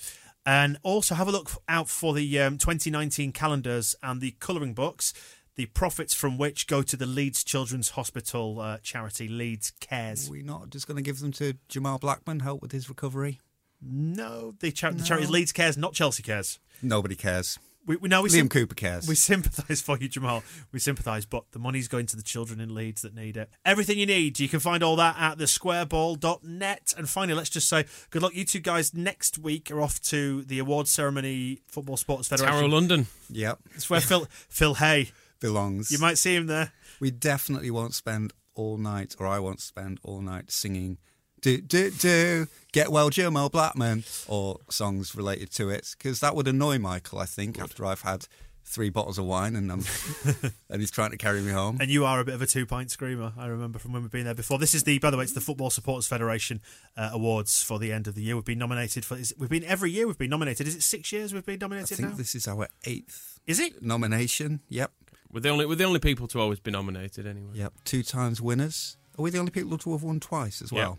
And 0.45 0.77
also 0.83 1.15
have 1.15 1.27
a 1.27 1.31
look 1.31 1.51
out 1.67 1.89
for 1.89 2.13
the 2.13 2.39
um, 2.39 2.57
2019 2.57 3.31
calendars 3.33 3.95
and 4.01 4.21
the 4.21 4.31
colouring 4.39 4.73
books, 4.73 5.13
the 5.55 5.65
profits 5.65 6.13
from 6.13 6.37
which 6.37 6.67
go 6.67 6.81
to 6.83 6.95
the 6.95 7.05
Leeds 7.05 7.43
Children's 7.43 7.89
Hospital 7.91 8.61
uh, 8.61 8.77
charity, 8.81 9.27
Leeds 9.27 9.73
Cares. 9.81 10.29
Are 10.29 10.31
we 10.31 10.43
not 10.43 10.69
just 10.69 10.87
going 10.87 10.95
to 10.95 11.03
give 11.03 11.19
them 11.19 11.33
to 11.33 11.55
Jamal 11.67 11.97
Blackman, 11.99 12.39
help 12.41 12.61
with 12.61 12.71
his 12.71 12.87
recovery? 12.87 13.41
No, 13.81 14.53
the, 14.59 14.71
char- 14.71 14.93
the 14.93 15.03
charity 15.03 15.25
is 15.25 15.29
Leeds 15.29 15.51
Cares, 15.51 15.77
not 15.77 15.93
Chelsea 15.93 16.23
Cares. 16.23 16.59
Nobody 16.81 17.15
cares. 17.15 17.59
We, 17.87 17.95
we 17.95 18.09
know 18.09 18.21
we 18.21 18.29
Liam 18.29 18.33
sym- 18.33 18.49
Cooper 18.49 18.75
cares. 18.75 19.07
We 19.07 19.15
sympathise 19.15 19.81
for 19.85 19.97
you, 19.97 20.07
Jamal. 20.09 20.43
We 20.71 20.79
sympathise, 20.79 21.25
but 21.25 21.45
the 21.51 21.59
money's 21.59 21.87
going 21.87 22.05
to 22.07 22.15
the 22.17 22.21
children 22.21 22.59
in 22.59 22.75
Leeds 22.75 23.01
that 23.01 23.15
need 23.15 23.37
it. 23.37 23.49
Everything 23.65 23.97
you 23.97 24.05
need, 24.05 24.39
you 24.39 24.49
can 24.49 24.59
find 24.59 24.83
all 24.83 24.97
that 24.97 25.15
at 25.17 25.37
thesquareball.net. 25.37 26.93
And 26.97 27.09
finally, 27.09 27.35
let's 27.37 27.49
just 27.49 27.67
say 27.69 27.85
good 28.09 28.21
luck. 28.21 28.35
You 28.35 28.45
two 28.45 28.59
guys 28.59 28.93
next 28.93 29.37
week 29.39 29.71
are 29.71 29.81
off 29.81 30.01
to 30.03 30.43
the 30.43 30.59
awards 30.59 30.91
ceremony, 30.91 31.61
Football 31.67 31.97
Supporters 31.97 32.27
Federation. 32.27 32.53
Harrow 32.55 32.67
London. 32.67 33.07
Yep, 33.29 33.59
It's 33.75 33.89
where 33.89 34.01
Phil 34.01 34.27
Phil 34.49 34.75
Hay. 34.75 35.11
belongs. 35.39 35.91
You 35.91 35.99
might 35.99 36.17
see 36.17 36.35
him 36.35 36.47
there. 36.47 36.71
We 36.99 37.11
definitely 37.11 37.69
won't 37.71 37.93
spend 37.93 38.33
all 38.55 38.77
night, 38.77 39.15
or 39.19 39.27
I 39.27 39.39
won't 39.39 39.61
spend 39.61 39.99
all 40.03 40.19
night 40.21 40.51
singing 40.51 40.97
"Do 41.41 41.59
Do 41.61 41.91
Do 41.91 42.47
Get 42.71 42.91
Well, 42.91 43.09
Jamal 43.09 43.49
Blackman" 43.49 44.03
or 44.27 44.59
songs 44.69 45.15
related 45.15 45.51
to 45.53 45.69
it, 45.69 45.95
because 45.97 46.19
that 46.19 46.35
would 46.35 46.47
annoy 46.47 46.77
Michael. 46.79 47.19
I 47.19 47.25
think 47.25 47.59
after 47.59 47.85
I've 47.85 48.01
had 48.01 48.27
three 48.69 48.89
bottles 48.89 49.17
of 49.17 49.23
wine 49.23 49.55
and 49.55 49.71
I'm 49.71 49.81
and 50.69 50.81
he's 50.81 50.91
trying 50.91 51.11
to 51.11 51.17
carry 51.17 51.39
me 51.39 51.51
home. 51.53 51.77
And 51.79 51.89
you 51.89 52.03
are 52.03 52.19
a 52.19 52.25
bit 52.25 52.35
of 52.35 52.41
a 52.41 52.45
two 52.45 52.65
pint 52.65 52.91
screamer. 52.91 53.31
I 53.37 53.45
remember 53.47 53.79
from 53.79 53.93
when 53.93 54.01
we've 54.01 54.11
been 54.11 54.25
there 54.25 54.33
before. 54.35 54.59
This 54.59 54.75
is 54.75 54.83
the, 54.83 54.99
by 54.99 55.09
the 55.09 55.15
way, 55.15 55.23
it's 55.23 55.31
the 55.31 55.39
Football 55.39 55.69
Supporters 55.69 56.05
Federation 56.05 56.59
uh, 56.97 57.11
awards 57.13 57.63
for 57.63 57.79
the 57.79 57.93
end 57.93 58.07
of 58.07 58.15
the 58.15 58.21
year. 58.21 58.35
We've 58.35 58.43
been 58.43 58.59
nominated 58.59 59.05
for. 59.05 59.15
Is, 59.15 59.33
we've 59.37 59.49
been 59.49 59.63
every 59.63 59.89
year. 59.91 60.05
We've 60.05 60.17
been 60.17 60.29
nominated. 60.29 60.67
Is 60.67 60.75
it 60.75 60.83
six 60.83 61.13
years 61.13 61.33
we've 61.33 61.45
been 61.45 61.59
nominated? 61.59 61.93
I 61.93 61.95
think 61.95 62.09
now? 62.09 62.15
this 62.17 62.35
is 62.35 62.45
our 62.45 62.67
eighth 62.85 63.39
Is 63.47 63.61
it? 63.61 63.81
nomination. 63.81 64.59
Yep, 64.67 64.91
We're 65.31 65.39
the 65.39 65.49
only 65.49 65.65
we're 65.65 65.75
the 65.75 65.85
only 65.85 65.99
people 65.99 66.27
to 66.27 66.41
always 66.41 66.59
be 66.59 66.71
nominated 66.71 67.25
anyway. 67.25 67.51
yep. 67.53 67.71
Two 67.85 68.03
times 68.03 68.41
winners. 68.41 68.97
Are 69.17 69.21
we 69.23 69.29
the 69.31 69.39
only 69.39 69.51
people 69.51 69.77
to 69.77 69.93
have 69.93 70.03
won 70.03 70.19
twice 70.19 70.61
as 70.61 70.73
Yeah. 70.73 70.95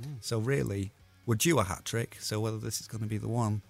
Well? 0.00 0.16
So 0.20 0.38
really, 0.38 0.90
we're 1.26 1.34
due 1.36 1.58
a 1.58 1.64
hat 1.64 1.84
trick. 1.84 2.16
So 2.20 2.40
whether 2.40 2.58
this 2.58 2.80
is 2.80 2.86
going 2.86 3.02
to 3.02 3.08
be 3.08 3.18
the 3.18 3.28
one, 3.28 3.62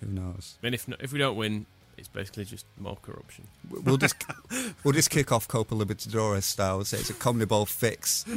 who 0.00 0.06
knows? 0.06 0.56
I 0.62 0.66
mean, 0.66 0.74
if 0.74 0.88
no, 0.88 0.96
if 1.00 1.12
we 1.12 1.18
don't 1.18 1.36
win, 1.36 1.66
it's 1.96 2.08
basically 2.08 2.44
just 2.44 2.66
more 2.78 2.96
corruption. 3.02 3.46
We'll 3.70 3.96
just 3.96 4.16
we'll 4.84 4.94
just 4.94 5.10
kick 5.10 5.30
off 5.32 5.48
Copa 5.48 5.74
Libertadores 5.74 6.42
style 6.44 6.78
and 6.78 6.86
say 6.86 6.98
it's 6.98 7.10
a 7.10 7.14
CONMEBOL 7.14 7.68
fix. 7.68 8.24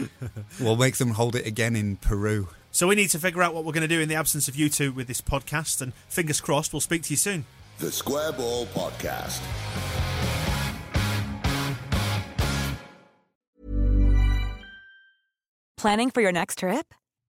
We'll 0.60 0.78
make 0.78 0.96
them 0.98 1.12
hold 1.12 1.36
it 1.36 1.46
again 1.46 1.76
in 1.76 1.98
Peru. 1.98 2.48
So 2.72 2.88
we 2.88 2.96
need 2.96 3.10
to 3.10 3.20
figure 3.20 3.42
out 3.42 3.54
what 3.54 3.66
we're 3.66 3.74
going 3.74 3.88
to 3.88 3.94
do 3.94 4.00
in 4.02 4.10
the 4.10 4.16
absence 4.16 4.48
of 4.48 4.56
you 4.56 4.70
two 4.70 4.92
with 4.92 5.08
this 5.08 5.22
podcast. 5.22 5.82
And 5.82 5.94
fingers 6.08 6.40
crossed, 6.42 6.74
we'll 6.74 6.80
speak 6.80 7.04
to 7.04 7.10
you 7.12 7.18
soon. 7.18 7.46
The 7.80 7.92
Square 7.92 8.34
Ball 8.34 8.66
Podcast. 8.68 9.42
Planning 15.78 16.10
for 16.10 16.22
your 16.22 16.32
next 16.32 16.60
trip? 16.60 16.94